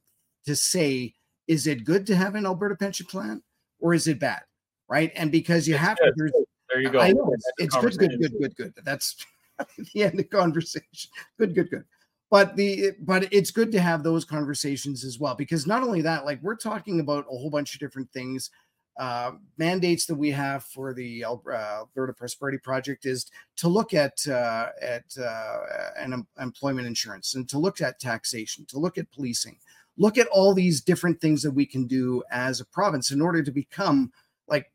to 0.46 0.56
say, 0.56 1.14
is 1.46 1.66
it 1.66 1.84
good 1.84 2.06
to 2.06 2.16
have 2.16 2.34
an 2.34 2.46
Alberta 2.46 2.74
pension 2.74 3.06
plan 3.06 3.42
or 3.78 3.94
is 3.94 4.08
it 4.08 4.18
bad? 4.18 4.42
Right. 4.88 5.12
And 5.16 5.30
because 5.32 5.66
you 5.66 5.74
it's 5.74 5.84
have 5.84 5.98
good. 5.98 6.14
to, 6.16 6.46
there 6.70 6.80
you 6.80 6.90
go. 6.90 7.00
I 7.00 7.12
know 7.12 7.32
it's, 7.32 7.50
it's 7.58 7.76
good, 7.76 7.98
good, 7.98 8.20
good, 8.20 8.38
good, 8.38 8.56
good. 8.56 8.74
That's 8.84 9.16
the 9.94 10.02
end 10.02 10.12
of 10.12 10.18
the 10.18 10.24
conversation. 10.24 11.10
Good, 11.38 11.54
good, 11.54 11.70
good. 11.70 11.84
But 12.30 12.56
the 12.56 12.92
but 13.00 13.32
it's 13.32 13.52
good 13.52 13.70
to 13.72 13.80
have 13.80 14.02
those 14.02 14.24
conversations 14.24 15.04
as 15.04 15.20
well 15.20 15.36
because 15.36 15.66
not 15.66 15.84
only 15.84 16.02
that, 16.02 16.24
like 16.24 16.42
we're 16.42 16.56
talking 16.56 16.98
about 16.98 17.24
a 17.26 17.36
whole 17.36 17.50
bunch 17.50 17.74
of 17.74 17.80
different 17.80 18.10
things 18.12 18.50
uh, 18.98 19.32
mandates 19.58 20.06
that 20.06 20.14
we 20.14 20.30
have 20.30 20.64
for 20.64 20.94
the 20.94 21.24
uh, 21.24 21.36
Alberta 21.52 22.14
Prosperity 22.14 22.58
Project 22.58 23.04
is 23.04 23.26
to 23.56 23.68
look 23.68 23.92
at 23.92 24.26
uh, 24.26 24.68
at 24.80 25.04
uh, 25.18 25.58
an 25.98 26.26
employment 26.40 26.86
insurance 26.86 27.34
and 27.34 27.48
to 27.48 27.58
look 27.58 27.80
at 27.80 28.00
taxation, 28.00 28.64
to 28.66 28.78
look 28.78 28.96
at 28.96 29.10
policing, 29.12 29.58
look 29.98 30.16
at 30.16 30.28
all 30.28 30.54
these 30.54 30.80
different 30.80 31.20
things 31.20 31.42
that 31.42 31.50
we 31.50 31.66
can 31.66 31.86
do 31.86 32.22
as 32.30 32.60
a 32.60 32.64
province 32.64 33.10
in 33.10 33.20
order 33.20 33.42
to 33.42 33.50
become 33.50 34.10
like 34.48 34.72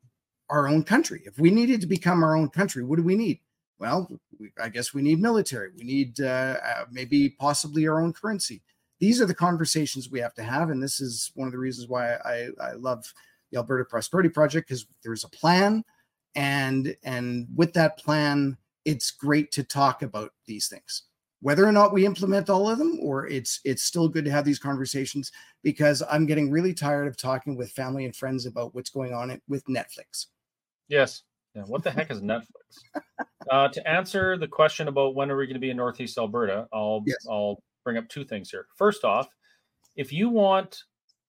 our 0.50 0.68
own 0.68 0.84
country. 0.84 1.24
If 1.26 1.40
we 1.40 1.50
needed 1.50 1.82
to 1.82 1.88
become 1.88 2.24
our 2.24 2.36
own 2.36 2.50
country, 2.50 2.84
what 2.84 2.98
do 2.98 3.04
we 3.04 3.16
need? 3.16 3.40
Well, 3.80 4.08
we, 4.42 4.52
I 4.62 4.70
guess 4.70 4.94
we 4.94 5.02
need 5.02 5.22
military. 5.22 5.70
We 5.78 5.84
need 5.84 6.20
uh, 6.20 6.58
uh, 6.66 6.86
maybe 6.92 7.30
possibly 7.30 7.88
our 7.88 8.02
own 8.02 8.12
currency. 8.12 8.62
These 9.00 9.22
are 9.22 9.26
the 9.26 9.36
conversations 9.36 10.10
we 10.10 10.20
have 10.20 10.34
to 10.36 10.44
have, 10.44 10.70
and 10.70 10.82
this 10.82 11.00
is 11.00 11.32
one 11.36 11.48
of 11.48 11.52
the 11.52 11.60
reasons 11.60 11.88
why 11.88 12.16
I, 12.16 12.50
I 12.62 12.72
love 12.74 13.06
the 13.52 13.58
Alberta 13.58 13.86
Prosperity 13.86 14.30
Project 14.30 14.68
because 14.68 14.86
there's 15.04 15.24
a 15.24 15.30
plan, 15.30 15.84
and 16.36 16.96
and 17.04 17.48
with 17.56 17.74
that 17.74 17.98
plan, 17.98 18.58
it's 18.86 19.12
great 19.12 19.52
to 19.54 19.64
talk 19.64 20.02
about 20.02 20.32
these 20.46 20.68
things. 20.68 21.04
Whether 21.42 21.66
or 21.66 21.72
not 21.72 21.94
we 21.94 22.06
implement 22.06 22.50
all 22.50 22.70
of 22.70 22.78
them, 22.78 23.00
or 23.02 23.28
it's 23.28 23.60
it's 23.64 23.84
still 23.84 24.08
good 24.08 24.26
to 24.26 24.32
have 24.32 24.46
these 24.46 24.60
conversations 24.60 25.32
because 25.64 26.04
I'm 26.10 26.28
getting 26.28 26.52
really 26.52 26.74
tired 26.74 27.08
of 27.08 27.18
talking 27.18 27.56
with 27.56 27.72
family 27.72 28.06
and 28.06 28.16
friends 28.16 28.46
about 28.46 28.76
what's 28.76 28.92
going 28.92 29.14
on 29.14 29.40
with 29.48 29.66
Netflix. 29.66 30.28
Yes. 30.88 31.24
Yeah. 31.56 31.64
What 31.64 31.84
the 31.84 31.92
heck 31.92 32.12
is 32.12 32.22
Netflix? 32.22 32.46
uh, 33.50 33.68
to 33.70 33.88
answer 33.88 34.38
the 34.38 34.48
question 34.48 34.88
about 34.88 35.16
when 35.16 35.32
are 35.32 35.38
we 35.38 35.46
going 35.46 35.56
to 35.56 35.60
be 35.60 35.70
in 35.70 35.78
Northeast 35.78 36.18
Alberta, 36.18 36.68
I'll 36.74 37.04
yes. 37.06 37.18
I'll 37.30 37.62
bring 37.84 37.98
up 37.98 38.08
two 38.10 38.24
things 38.24 38.50
here. 38.50 38.68
First 38.76 39.04
off, 39.04 39.30
if 39.96 40.14
you 40.14 40.30
want 40.30 40.84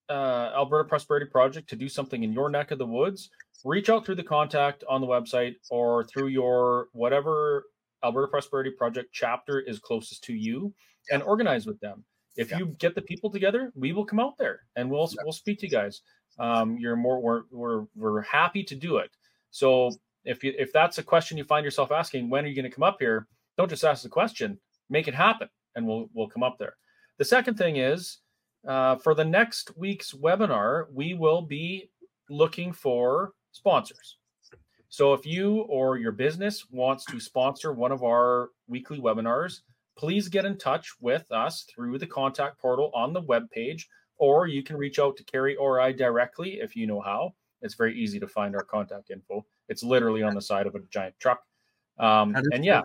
uh, 0.09 0.53
Alberta 0.55 0.89
Prosperity 0.89 1.27
Project 1.27 1.69
to 1.71 1.77
do 1.77 1.89
something 1.89 2.23
in 2.23 2.33
your 2.33 2.51
neck 2.51 2.71
of 2.71 2.79
the 2.79 2.87
woods, 2.87 3.31
reach 3.65 3.89
out 3.89 4.05
through 4.05 4.17
the 4.17 4.23
contact 4.23 4.85
on 4.89 5.01
the 5.01 5.07
website 5.07 5.55
or 5.71 6.05
through 6.05 6.29
your 6.29 6.89
whatever 6.93 7.65
Alberta 8.05 8.29
Prosperity 8.29 8.71
Project 8.71 9.11
chapter 9.13 9.61
is 9.61 9.79
closest 9.79 10.25
to 10.25 10.35
you 10.35 10.75
and 11.11 11.23
organize 11.23 11.67
with 11.67 11.81
them. 11.81 12.05
If 12.37 12.51
yeah. 12.51 12.59
you 12.59 12.67
get 12.79 12.95
the 12.95 13.03
people 13.03 13.31
together, 13.31 13.73
we 13.75 13.93
will 13.93 14.05
come 14.05 14.19
out 14.19 14.37
there 14.39 14.61
and 14.77 14.91
we'll 14.91 15.09
yeah. 15.11 15.23
we'll 15.25 15.33
speak 15.33 15.61
to 15.61 15.67
you 15.67 15.73
guys. 15.73 16.03
Um, 16.39 16.79
you're 16.79 16.97
more 16.97 17.21
we're, 17.21 17.43
we're 17.51 17.85
we're 17.95 18.21
happy 18.23 18.65
to 18.65 18.75
do 18.75 18.97
it. 18.97 19.11
So 19.51 19.93
if 20.25 20.45
you 20.45 20.55
if 20.59 20.73
that's 20.73 20.99
a 20.99 21.03
question 21.03 21.39
you 21.39 21.45
find 21.45 21.65
yourself 21.65 21.93
asking, 21.93 22.31
when 22.31 22.45
are 22.45 22.49
you 22.49 22.55
going 22.55 22.71
to 22.71 22.75
come 22.75 22.83
up 22.85 22.97
here? 23.01 23.27
Don't 23.57 23.69
just 23.69 23.85
ask 23.85 24.03
the 24.03 24.09
question, 24.09 24.59
make 24.89 25.09
it 25.09 25.15
happen, 25.15 25.49
and 25.75 25.87
we'll 25.87 26.09
we'll 26.15 26.29
come 26.29 26.43
up 26.43 26.59
there. 26.59 26.77
The 27.19 27.25
second 27.25 27.57
thing 27.57 27.77
is 27.77 28.19
uh, 28.67 28.97
for 28.97 29.15
the 29.15 29.25
next 29.25 29.77
week's 29.77 30.13
webinar, 30.13 30.87
we 30.93 31.15
will 31.15 31.43
be 31.43 31.91
looking 32.31 32.73
for 32.73 33.33
sponsors. 33.53 34.19
So 34.89 35.15
if 35.15 35.25
you 35.25 35.63
or 35.63 35.97
your 35.97 36.13
business 36.13 36.67
wants 36.71 37.05
to 37.07 37.19
sponsor 37.19 37.73
one 37.73 37.93
of 37.93 38.03
our 38.03 38.51
weekly 38.69 38.99
webinars, 38.99 39.61
please 39.97 40.29
get 40.29 40.45
in 40.45 40.59
touch 40.59 40.91
with 41.01 41.31
us 41.33 41.65
through 41.65 41.99
the 41.99 42.07
contact 42.07 42.59
portal 42.59 42.91
on 42.95 43.13
the 43.13 43.23
web 43.23 43.51
page, 43.51 43.89
or 44.19 44.47
you 44.47 44.63
can 44.63 44.77
reach 44.77 44.99
out 44.99 45.17
to 45.17 45.25
Kerry 45.25 45.57
or 45.57 45.81
I 45.81 45.93
directly 45.93 46.61
if 46.61 46.77
you 46.77 46.87
know 46.87 47.01
how. 47.01 47.35
It's 47.63 47.75
very 47.75 47.99
easy 47.99 48.21
to 48.21 48.29
find 48.29 48.55
our 48.55 48.65
contact 48.65 49.11
info. 49.11 49.47
It's 49.69 49.83
literally 49.83 50.23
on 50.23 50.35
the 50.35 50.43
side 50.43 50.67
of 50.67 50.75
a 50.75 50.81
giant 50.91 51.19
truck. 51.19 51.43
Um, 51.99 52.35
and 52.53 52.65
yeah, 52.65 52.83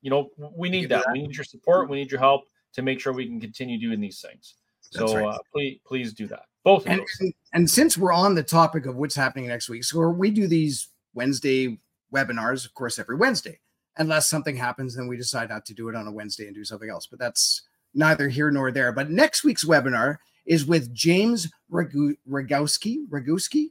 you 0.00 0.10
know, 0.10 0.30
we 0.56 0.70
need 0.70 0.88
that. 0.90 1.04
We 1.12 1.22
need 1.22 1.36
your 1.36 1.44
support. 1.44 1.88
We 1.88 1.96
need 1.96 2.10
your 2.10 2.20
help 2.20 2.44
to 2.74 2.82
make 2.82 3.00
sure 3.00 3.12
we 3.12 3.26
can 3.26 3.40
continue 3.40 3.78
doing 3.78 4.00
these 4.00 4.20
things. 4.20 4.54
so 4.80 5.16
right. 5.16 5.34
uh, 5.34 5.38
please, 5.52 5.80
please 5.86 6.12
do 6.12 6.26
that. 6.28 6.44
Both 6.64 6.86
and, 6.86 7.00
and, 7.20 7.34
and, 7.54 7.70
since 7.70 7.96
we're 7.96 8.12
on 8.12 8.34
the 8.34 8.42
topic 8.42 8.86
of 8.86 8.96
what's 8.96 9.14
happening 9.14 9.46
next 9.46 9.68
week, 9.68 9.84
so 9.84 10.08
we 10.08 10.30
do 10.30 10.46
these 10.46 10.88
Wednesday 11.14 11.78
webinars, 12.12 12.66
of 12.66 12.74
course, 12.74 12.98
every 12.98 13.16
Wednesday. 13.16 13.58
Unless 13.96 14.28
something 14.28 14.56
happens, 14.56 14.94
then 14.94 15.08
we 15.08 15.16
decide 15.16 15.48
not 15.48 15.64
to 15.66 15.74
do 15.74 15.88
it 15.88 15.94
on 15.94 16.06
a 16.06 16.12
Wednesday 16.12 16.46
and 16.46 16.54
do 16.54 16.64
something 16.64 16.90
else. 16.90 17.06
But 17.06 17.18
that's 17.18 17.62
neither 17.94 18.28
here 18.28 18.50
nor 18.50 18.70
there. 18.70 18.92
But 18.92 19.10
next 19.10 19.44
week's 19.44 19.64
webinar 19.64 20.18
is 20.46 20.66
with 20.66 20.92
James 20.94 21.50
Roguski. 21.72 22.98
Roguski, 23.08 23.70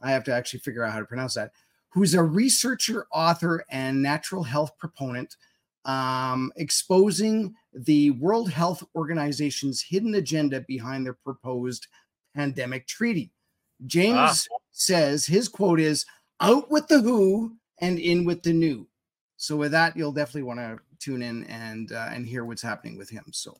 I 0.00 0.10
have 0.10 0.24
to 0.24 0.34
actually 0.34 0.60
figure 0.60 0.84
out 0.84 0.92
how 0.92 1.00
to 1.00 1.06
pronounce 1.06 1.34
that. 1.34 1.52
Who's 1.90 2.14
a 2.14 2.22
researcher, 2.22 3.06
author, 3.12 3.64
and 3.70 4.02
natural 4.02 4.42
health 4.42 4.76
proponent, 4.78 5.36
um, 5.84 6.52
exposing 6.56 7.54
the 7.72 8.10
World 8.12 8.50
Health 8.50 8.84
Organization's 8.94 9.82
hidden 9.82 10.14
agenda 10.14 10.60
behind 10.60 11.06
their 11.06 11.14
proposed 11.14 11.86
pandemic 12.34 12.86
treaty. 12.86 13.32
James 13.86 14.48
ah. 14.52 14.56
says 14.70 15.24
his 15.24 15.48
quote 15.48 15.80
is 15.80 16.04
out 16.40 16.70
with 16.70 16.88
the 16.88 17.00
who 17.00 17.56
and 17.80 17.98
in 17.98 18.24
with 18.24 18.42
the 18.42 18.52
new. 18.52 18.86
So 19.36 19.56
with 19.56 19.72
that, 19.72 19.96
you'll 19.96 20.12
definitely 20.12 20.42
want 20.42 20.60
to 20.60 20.78
tune 20.98 21.22
in 21.22 21.44
and 21.44 21.92
uh, 21.92 22.08
and 22.12 22.26
hear 22.26 22.44
what's 22.44 22.62
happening 22.62 22.98
with 22.98 23.08
him. 23.08 23.24
So 23.32 23.56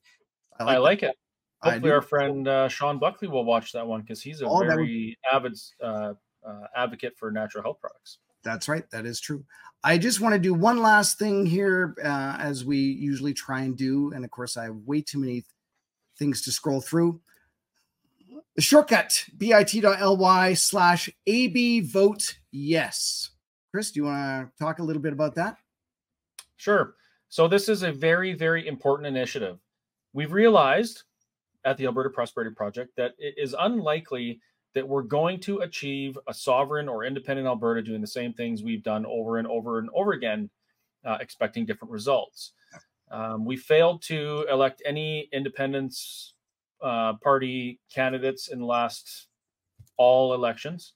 I 0.58 0.64
like, 0.64 0.74
I 0.74 0.78
like 0.78 1.02
it. 1.04 1.16
Hopefully, 1.62 1.92
our 1.92 2.02
friend 2.02 2.46
uh, 2.46 2.68
Sean 2.68 2.98
Buckley 2.98 3.28
will 3.28 3.44
watch 3.44 3.72
that 3.72 3.86
one 3.86 4.00
because 4.02 4.22
he's 4.22 4.42
a 4.42 4.46
oh, 4.46 4.60
very 4.60 5.16
would... 5.32 5.36
avid 5.36 5.58
uh, 5.82 6.14
uh, 6.46 6.66
advocate 6.76 7.16
for 7.16 7.30
natural 7.30 7.62
health 7.62 7.80
products. 7.80 8.18
That's 8.42 8.68
right. 8.68 8.88
That 8.90 9.06
is 9.06 9.20
true. 9.20 9.44
I 9.84 9.98
just 9.98 10.20
want 10.20 10.34
to 10.34 10.38
do 10.38 10.54
one 10.54 10.80
last 10.80 11.18
thing 11.18 11.46
here, 11.46 11.94
uh, 12.02 12.36
as 12.38 12.64
we 12.64 12.78
usually 12.78 13.34
try 13.34 13.62
and 13.62 13.76
do. 13.76 14.12
And 14.12 14.24
of 14.24 14.30
course, 14.30 14.56
I 14.56 14.64
have 14.64 14.76
way 14.86 15.02
too 15.02 15.18
many 15.18 15.44
things 16.18 16.42
to 16.42 16.52
scroll 16.52 16.80
through. 16.80 17.20
The 18.56 18.62
shortcut 18.62 19.24
bit.ly 19.36 20.54
slash 20.54 21.08
AB 21.26 21.80
vote 21.80 22.38
yes. 22.50 23.30
Chris, 23.70 23.90
do 23.90 24.00
you 24.00 24.04
want 24.06 24.50
to 24.50 24.64
talk 24.64 24.78
a 24.78 24.82
little 24.82 25.02
bit 25.02 25.12
about 25.12 25.34
that? 25.36 25.58
Sure. 26.56 26.94
So, 27.28 27.46
this 27.46 27.68
is 27.68 27.82
a 27.82 27.92
very, 27.92 28.32
very 28.32 28.66
important 28.66 29.06
initiative. 29.06 29.58
We've 30.12 30.32
realized 30.32 31.04
at 31.64 31.76
the 31.76 31.84
Alberta 31.84 32.10
Prosperity 32.10 32.54
Project 32.54 32.96
that 32.96 33.12
it 33.18 33.34
is 33.36 33.54
unlikely 33.58 34.40
that 34.78 34.86
we're 34.86 35.02
going 35.02 35.40
to 35.40 35.58
achieve 35.58 36.16
a 36.28 36.32
sovereign 36.32 36.88
or 36.88 37.04
independent 37.04 37.48
Alberta 37.48 37.82
doing 37.82 38.00
the 38.00 38.06
same 38.06 38.32
things 38.32 38.62
we've 38.62 38.84
done 38.84 39.04
over 39.06 39.38
and 39.38 39.48
over 39.48 39.80
and 39.80 39.90
over 39.92 40.12
again, 40.12 40.48
uh, 41.04 41.18
expecting 41.20 41.66
different 41.66 41.90
results. 41.90 42.52
Um, 43.10 43.44
we 43.44 43.56
failed 43.56 44.02
to 44.02 44.46
elect 44.48 44.80
any 44.86 45.28
independence 45.32 46.34
uh, 46.80 47.14
party 47.14 47.80
candidates 47.92 48.48
in 48.48 48.60
the 48.60 48.66
last 48.66 49.26
all 49.96 50.32
elections. 50.32 50.92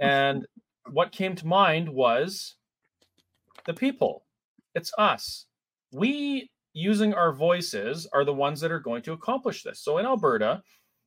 and 0.00 0.46
what 0.92 1.10
came 1.10 1.34
to 1.34 1.46
mind 1.48 1.88
was 1.88 2.54
the 3.66 3.74
people. 3.74 4.26
It's 4.76 4.92
us. 4.96 5.46
We, 5.90 6.52
using 6.72 7.14
our 7.14 7.32
voices, 7.32 8.06
are 8.12 8.24
the 8.24 8.32
ones 8.32 8.60
that 8.60 8.70
are 8.70 8.78
going 8.78 9.02
to 9.02 9.12
accomplish 9.12 9.64
this. 9.64 9.80
So 9.80 9.98
in 9.98 10.06
Alberta, 10.06 10.62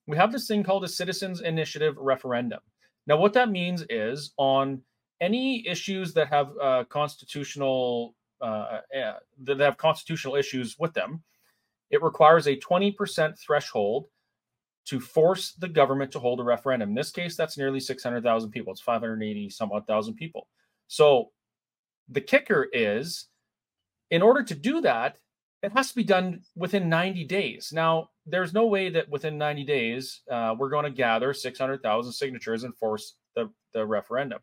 we 0.07 0.17
have 0.17 0.31
this 0.31 0.47
thing 0.47 0.63
called 0.63 0.83
a 0.83 0.87
citizens 0.87 1.41
initiative 1.41 1.95
referendum. 1.97 2.59
Now, 3.05 3.17
what 3.17 3.33
that 3.33 3.49
means 3.49 3.85
is 3.89 4.33
on 4.37 4.81
any 5.21 5.67
issues 5.67 6.13
that 6.13 6.29
have 6.29 6.49
uh, 6.61 6.83
constitutional 6.89 8.15
uh, 8.41 8.81
uh, 8.95 9.13
that 9.43 9.59
have 9.59 9.77
constitutional 9.77 10.35
issues 10.35 10.77
with 10.77 10.93
them, 10.93 11.23
it 11.89 12.03
requires 12.03 12.47
a 12.47 12.55
20% 12.55 13.37
threshold 13.39 14.07
to 14.85 14.99
force 14.99 15.53
the 15.53 15.67
government 15.67 16.11
to 16.11 16.19
hold 16.19 16.39
a 16.39 16.43
referendum. 16.43 16.89
In 16.89 16.95
this 16.95 17.11
case, 17.11 17.35
that's 17.35 17.57
nearly 17.57 17.79
600,000 17.79 18.51
people. 18.51 18.71
It's 18.71 18.81
580 18.81 19.49
some 19.49 19.71
odd 19.71 19.87
thousand 19.87 20.15
people. 20.15 20.47
So 20.87 21.31
the 22.09 22.21
kicker 22.21 22.67
is 22.71 23.27
in 24.11 24.21
order 24.21 24.43
to 24.43 24.55
do 24.55 24.81
that, 24.81 25.17
it 25.63 25.71
has 25.71 25.89
to 25.89 25.95
be 25.95 26.03
done 26.03 26.41
within 26.55 26.89
90 26.89 27.23
days. 27.25 27.71
Now, 27.73 28.09
there's 28.25 28.53
no 28.53 28.67
way 28.67 28.89
that 28.89 29.09
within 29.09 29.37
90 29.37 29.63
days 29.63 30.21
uh, 30.31 30.55
we're 30.57 30.69
going 30.69 30.85
to 30.85 30.91
gather 30.91 31.33
600,000 31.33 32.11
signatures 32.11 32.63
and 32.63 32.75
force 32.75 33.15
the, 33.35 33.49
the 33.73 33.85
referendum. 33.85 34.39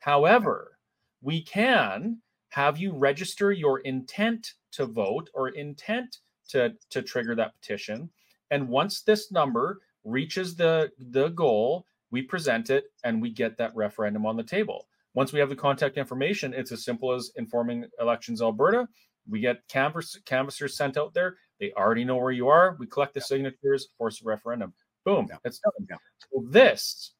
However, 0.00 0.78
we 1.22 1.42
can 1.42 2.18
have 2.50 2.78
you 2.78 2.92
register 2.92 3.52
your 3.52 3.80
intent 3.80 4.54
to 4.72 4.86
vote 4.86 5.30
or 5.34 5.48
intent 5.50 6.18
to, 6.48 6.74
to 6.90 7.02
trigger 7.02 7.34
that 7.34 7.54
petition. 7.54 8.10
And 8.50 8.68
once 8.68 9.02
this 9.02 9.32
number 9.32 9.80
reaches 10.04 10.54
the 10.54 10.90
the 11.10 11.28
goal, 11.28 11.84
we 12.10 12.22
present 12.22 12.70
it 12.70 12.84
and 13.04 13.20
we 13.20 13.30
get 13.30 13.58
that 13.58 13.74
referendum 13.74 14.24
on 14.24 14.36
the 14.36 14.42
table. 14.42 14.86
Once 15.14 15.32
we 15.32 15.40
have 15.40 15.48
the 15.48 15.56
contact 15.56 15.96
information, 15.96 16.54
it's 16.54 16.72
as 16.72 16.84
simple 16.84 17.12
as 17.12 17.32
informing 17.36 17.86
Elections 18.00 18.42
Alberta. 18.42 18.86
We 19.28 19.40
get 19.40 19.66
canvass, 19.68 20.18
canvassers 20.24 20.76
sent 20.76 20.96
out 20.96 21.14
there. 21.14 21.36
They 21.60 21.72
already 21.72 22.04
know 22.04 22.16
where 22.16 22.32
you 22.32 22.48
are. 22.48 22.76
We 22.78 22.86
collect 22.86 23.14
the 23.14 23.20
signatures, 23.20 23.88
force 23.98 24.20
a 24.22 24.24
referendum. 24.24 24.72
Boom, 25.04 25.26
yeah. 25.28 25.36
it's 25.44 25.60
done. 25.60 25.86
Yeah. 25.88 25.96
So 26.18 26.44
this 26.48 27.12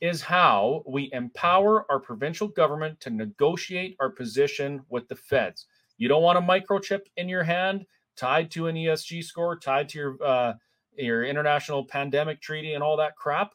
is 0.00 0.22
how 0.22 0.84
we 0.86 1.10
empower 1.12 1.84
our 1.90 1.98
provincial 1.98 2.48
government 2.48 3.00
to 3.00 3.10
negotiate 3.10 3.96
our 4.00 4.10
position 4.10 4.80
with 4.88 5.08
the 5.08 5.16
feds. 5.16 5.66
You 5.96 6.08
don't 6.08 6.22
want 6.22 6.38
a 6.38 6.40
microchip 6.40 7.00
in 7.16 7.28
your 7.28 7.42
hand 7.42 7.84
tied 8.16 8.50
to 8.52 8.68
an 8.68 8.76
ESG 8.76 9.24
score, 9.24 9.58
tied 9.58 9.88
to 9.90 9.98
your 9.98 10.16
uh, 10.22 10.54
your 10.98 11.24
international 11.24 11.84
pandemic 11.84 12.40
treaty 12.40 12.74
and 12.74 12.82
all 12.82 12.96
that 12.96 13.16
crap, 13.16 13.52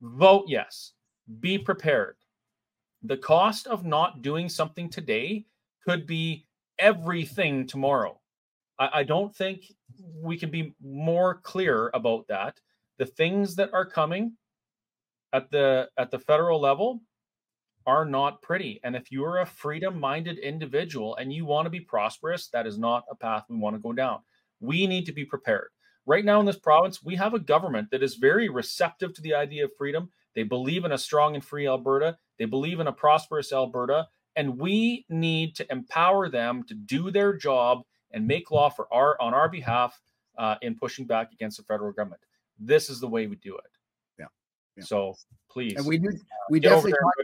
vote 0.00 0.44
yes. 0.48 0.92
Be 1.40 1.56
prepared. 1.56 2.16
The 3.04 3.16
cost 3.16 3.66
of 3.66 3.84
not 3.84 4.22
doing 4.22 4.48
something 4.48 4.90
today 4.90 5.46
could 5.86 6.06
be 6.06 6.46
everything 6.82 7.66
tomorrow. 7.66 8.20
I, 8.78 8.88
I 8.94 9.02
don't 9.04 9.34
think 9.34 9.72
we 10.20 10.36
can 10.36 10.50
be 10.50 10.74
more 10.82 11.40
clear 11.42 11.90
about 11.94 12.26
that. 12.28 12.60
The 12.98 13.06
things 13.06 13.56
that 13.56 13.70
are 13.72 13.86
coming 13.86 14.32
at 15.32 15.50
the 15.50 15.88
at 15.96 16.10
the 16.10 16.18
federal 16.18 16.60
level 16.60 17.00
are 17.86 18.04
not 18.04 18.42
pretty. 18.42 18.80
And 18.84 18.94
if 18.94 19.10
you're 19.10 19.38
a 19.38 19.46
freedom 19.46 19.98
minded 19.98 20.38
individual 20.38 21.16
and 21.16 21.32
you 21.32 21.44
want 21.44 21.66
to 21.66 21.70
be 21.70 21.80
prosperous, 21.80 22.48
that 22.48 22.66
is 22.66 22.78
not 22.78 23.04
a 23.10 23.16
path 23.16 23.44
we 23.48 23.56
want 23.56 23.74
to 23.76 23.82
go 23.82 23.92
down. 23.92 24.20
We 24.60 24.86
need 24.86 25.06
to 25.06 25.12
be 25.12 25.24
prepared. 25.24 25.68
Right 26.06 26.24
now 26.24 26.40
in 26.40 26.46
this 26.46 26.58
province, 26.58 27.02
we 27.02 27.16
have 27.16 27.34
a 27.34 27.40
government 27.40 27.90
that 27.90 28.02
is 28.02 28.16
very 28.16 28.48
receptive 28.48 29.14
to 29.14 29.22
the 29.22 29.34
idea 29.34 29.64
of 29.64 29.70
freedom. 29.76 30.10
They 30.34 30.42
believe 30.42 30.84
in 30.84 30.92
a 30.92 30.98
strong 30.98 31.34
and 31.34 31.44
free 31.44 31.66
Alberta. 31.66 32.18
They 32.38 32.44
believe 32.44 32.80
in 32.80 32.86
a 32.86 32.92
prosperous 32.92 33.52
Alberta. 33.52 34.08
And 34.36 34.58
we 34.58 35.04
need 35.08 35.54
to 35.56 35.70
empower 35.70 36.28
them 36.28 36.64
to 36.64 36.74
do 36.74 37.10
their 37.10 37.36
job 37.36 37.82
and 38.12 38.26
make 38.26 38.50
law 38.50 38.70
for 38.70 38.86
our 38.92 39.20
on 39.20 39.34
our 39.34 39.48
behalf 39.48 40.00
uh, 40.38 40.56
in 40.62 40.74
pushing 40.74 41.06
back 41.06 41.32
against 41.32 41.58
the 41.58 41.64
federal 41.64 41.92
government. 41.92 42.22
This 42.58 42.88
is 42.88 43.00
the 43.00 43.08
way 43.08 43.26
we 43.26 43.36
do 43.36 43.56
it. 43.56 43.70
Yeah. 44.18 44.26
yeah. 44.76 44.84
So 44.84 45.14
please, 45.50 45.74
and 45.76 45.86
we 45.86 45.98
do, 45.98 46.12
we 46.50 46.60
definitely 46.60 46.92
talk, 46.92 47.14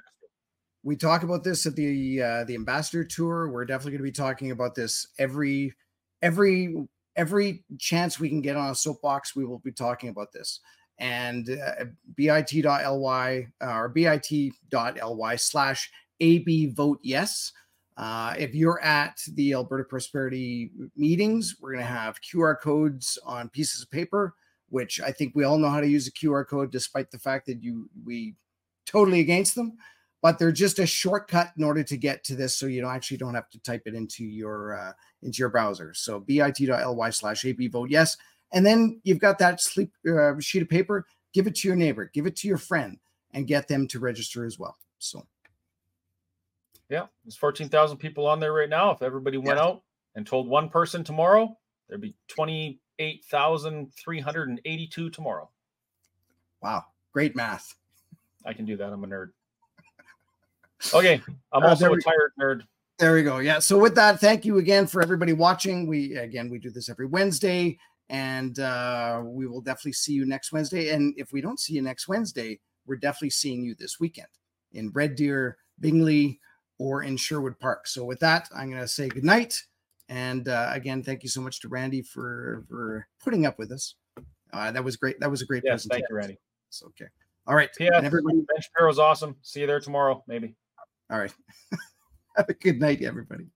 we 0.83 0.97
talk 0.97 1.23
about 1.23 1.45
this 1.45 1.67
at 1.67 1.77
the 1.77 2.23
uh, 2.23 2.45
the 2.45 2.55
ambassador 2.55 3.05
tour. 3.05 3.49
We're 3.49 3.65
definitely 3.65 3.93
going 3.93 4.05
to 4.05 4.11
be 4.11 4.13
talking 4.13 4.51
about 4.51 4.75
this 4.75 5.09
every 5.19 5.75
every 6.23 6.89
every 7.19 7.65
chance 7.79 8.19
we 8.19 8.29
can 8.29 8.41
get 8.41 8.57
on 8.57 8.71
a 8.71 8.75
soapbox, 8.75 9.35
we 9.35 9.45
will 9.45 9.59
be 9.59 9.73
talking 9.73 10.09
about 10.09 10.33
this. 10.33 10.61
And 11.01 11.51
uh, 11.51 11.85
bit.ly 12.17 13.47
uh, 13.61 13.67
or 13.67 13.89
bit.ly 13.89 15.37
slash 15.37 15.91
AB 16.21 16.67
vote 16.67 17.01
yes. 17.03 17.53
Uh, 17.99 18.33
if 18.39 18.55
you're 18.55 18.81
at 18.81 19.21
the 19.35 19.53
Alberta 19.55 19.83
Prosperity 19.83 20.71
meetings, 20.97 21.57
we're 21.61 21.73
going 21.73 21.85
to 21.85 21.91
have 21.91 22.21
QR 22.23 22.59
codes 22.61 23.19
on 23.27 23.49
pieces 23.49 23.83
of 23.83 23.91
paper, 23.91 24.35
which 24.69 25.01
I 25.01 25.11
think 25.11 25.35
we 25.35 25.43
all 25.43 25.59
know 25.59 25.69
how 25.69 25.81
to 25.81 25.89
use 25.89 26.07
a 26.07 26.13
QR 26.13 26.47
code, 26.47 26.71
despite 26.71 27.11
the 27.11 27.19
fact 27.19 27.47
that 27.47 27.63
you 27.63 27.91
we 28.05 28.37
totally 28.87 29.19
against 29.19 29.57
them. 29.57 29.77
But 30.23 30.39
they're 30.39 30.53
just 30.53 30.79
a 30.79 30.87
shortcut 30.87 31.53
in 31.57 31.65
order 31.65 31.83
to 31.83 31.97
get 31.97 32.23
to 32.25 32.37
this, 32.37 32.55
so 32.57 32.67
you 32.67 32.81
don't 32.81 32.95
actually 32.95 33.17
don't 33.17 33.35
have 33.35 33.51
to 33.51 33.61
type 33.61 33.83
it 33.87 33.95
into 33.95 34.25
your 34.25 34.79
uh, 34.79 34.93
into 35.23 35.39
your 35.39 35.49
browser. 35.49 35.93
So 35.93 36.21
bit.ly 36.21 37.11
slash 37.11 37.45
ab 37.45 37.69
vote 37.69 37.91
yes, 37.91 38.17
and 38.53 38.65
then 38.65 39.01
you've 39.03 39.19
got 39.19 39.39
that 39.39 39.61
sleep 39.61 39.93
uh, 40.09 40.39
sheet 40.39 40.63
of 40.63 40.69
paper. 40.69 41.05
Give 41.35 41.49
it 41.49 41.57
to 41.57 41.69
your 41.69 41.77
neighbor, 41.77 42.11
give 42.15 42.27
it 42.27 42.37
to 42.37 42.49
your 42.49 42.59
friend, 42.59 42.99
and 43.33 43.49
get 43.49 43.67
them 43.67 43.89
to 43.89 43.99
register 43.99 44.45
as 44.45 44.57
well. 44.57 44.77
So. 44.99 45.27
Yeah, 46.89 47.07
there's 47.25 47.37
14,000 47.37 47.99
people 47.99 48.27
on 48.27 48.41
there 48.41 48.53
right 48.53 48.69
now. 48.69 48.91
If 48.91 49.03
everybody 49.03 49.37
went 49.37 49.59
out 49.59 49.83
and 50.15 50.27
told 50.27 50.49
one 50.49 50.71
person 50.71 51.05
tomorrow, 51.05 51.57
there'd 51.89 52.01
be 52.01 52.17
28,382 52.29 55.11
tomorrow. 55.11 55.51
Wow, 56.63 56.85
great 57.13 57.37
math. 57.37 57.75
I 58.45 58.53
can 58.53 58.65
do 58.65 58.77
that. 58.77 58.93
I'm 58.93 59.05
a 59.05 59.07
nerd. 59.07 59.29
Okay, 60.95 61.23
I'm 61.53 61.63
uh, 61.67 61.69
also 61.69 61.93
a 61.93 62.01
tired 62.01 62.33
nerd. 62.41 62.63
There 62.99 63.15
we 63.15 63.23
go. 63.23 63.39
Yeah. 63.39 63.61
So 63.61 63.79
with 63.79 63.95
that, 63.95 64.21
thank 64.21 64.45
you 64.45 64.59
again 64.59 64.87
for 64.87 65.01
everybody 65.03 65.33
watching. 65.33 65.87
We 65.87 66.17
again 66.17 66.51
we 66.51 66.59
do 66.59 66.71
this 66.71 66.89
every 66.89 67.07
Wednesday, 67.07 67.79
and 68.09 68.59
uh, 68.59 69.23
we 69.25 69.47
will 69.47 69.61
definitely 69.61 69.93
see 69.93 70.15
you 70.15 70.27
next 70.27 70.53
Wednesday. 70.53 70.91
And 70.91 71.15
if 71.17 71.33
we 71.33 71.41
don't 71.41 71.61
see 71.61 71.75
you 71.75 71.83
next 71.83 72.09
Wednesday, 72.09 72.59
we're 72.87 72.97
definitely 72.97 73.31
seeing 73.31 73.63
you 73.63 73.75
this 73.75 74.01
weekend 74.01 74.29
in 74.73 74.91
Red 74.91 75.15
Deer, 75.15 75.59
Bentley, 75.79 76.41
or 76.79 77.03
in 77.03 77.17
Sherwood 77.17 77.59
Park. 77.59 77.87
So 77.87 78.05
with 78.05 78.21
that, 78.21 78.49
I'm 78.55 78.71
going 78.71 78.81
to 78.81 78.89
say 78.89 79.09
good 79.09 79.25
night. 79.25 79.61
And 80.09 80.49
uh, 80.49 80.71
again, 80.73 81.03
thank 81.03 81.23
you 81.23 81.29
so 81.29 81.41
much 81.41 81.61
to 81.61 81.69
Randy 81.69 82.03
for 82.03 82.65
for 82.69 83.07
putting 83.23 83.45
up 83.45 83.59
with 83.59 83.73
us. 83.73 83.95
Uh, 84.53 84.71
that 84.73 84.83
was 84.83 84.97
great. 84.97 85.21
That 85.21 85.31
was 85.31 85.43
a 85.43 85.47
great 85.47 85.63
yes, 85.65 85.73
presentation. 85.73 86.01
Thank 86.01 86.11
you, 86.11 86.17
Randy. 86.17 86.39
It's 86.69 86.83
okay. 86.83 87.07
All 87.47 87.55
right. 87.55 87.71
Yeah. 87.79 88.01
Everybody, 88.03 88.39
Ben 88.39 88.63
Shapiro's 88.63 88.99
awesome. 88.99 89.37
See 89.43 89.61
you 89.61 89.67
there 89.67 89.81
tomorrow, 89.81 90.23
maybe. 90.27 90.55
All 91.11 91.19
right. 91.19 91.35
Have 92.37 92.49
a 92.49 92.55
good 92.55 92.81
night, 92.81 93.03
everybody. 93.03 93.47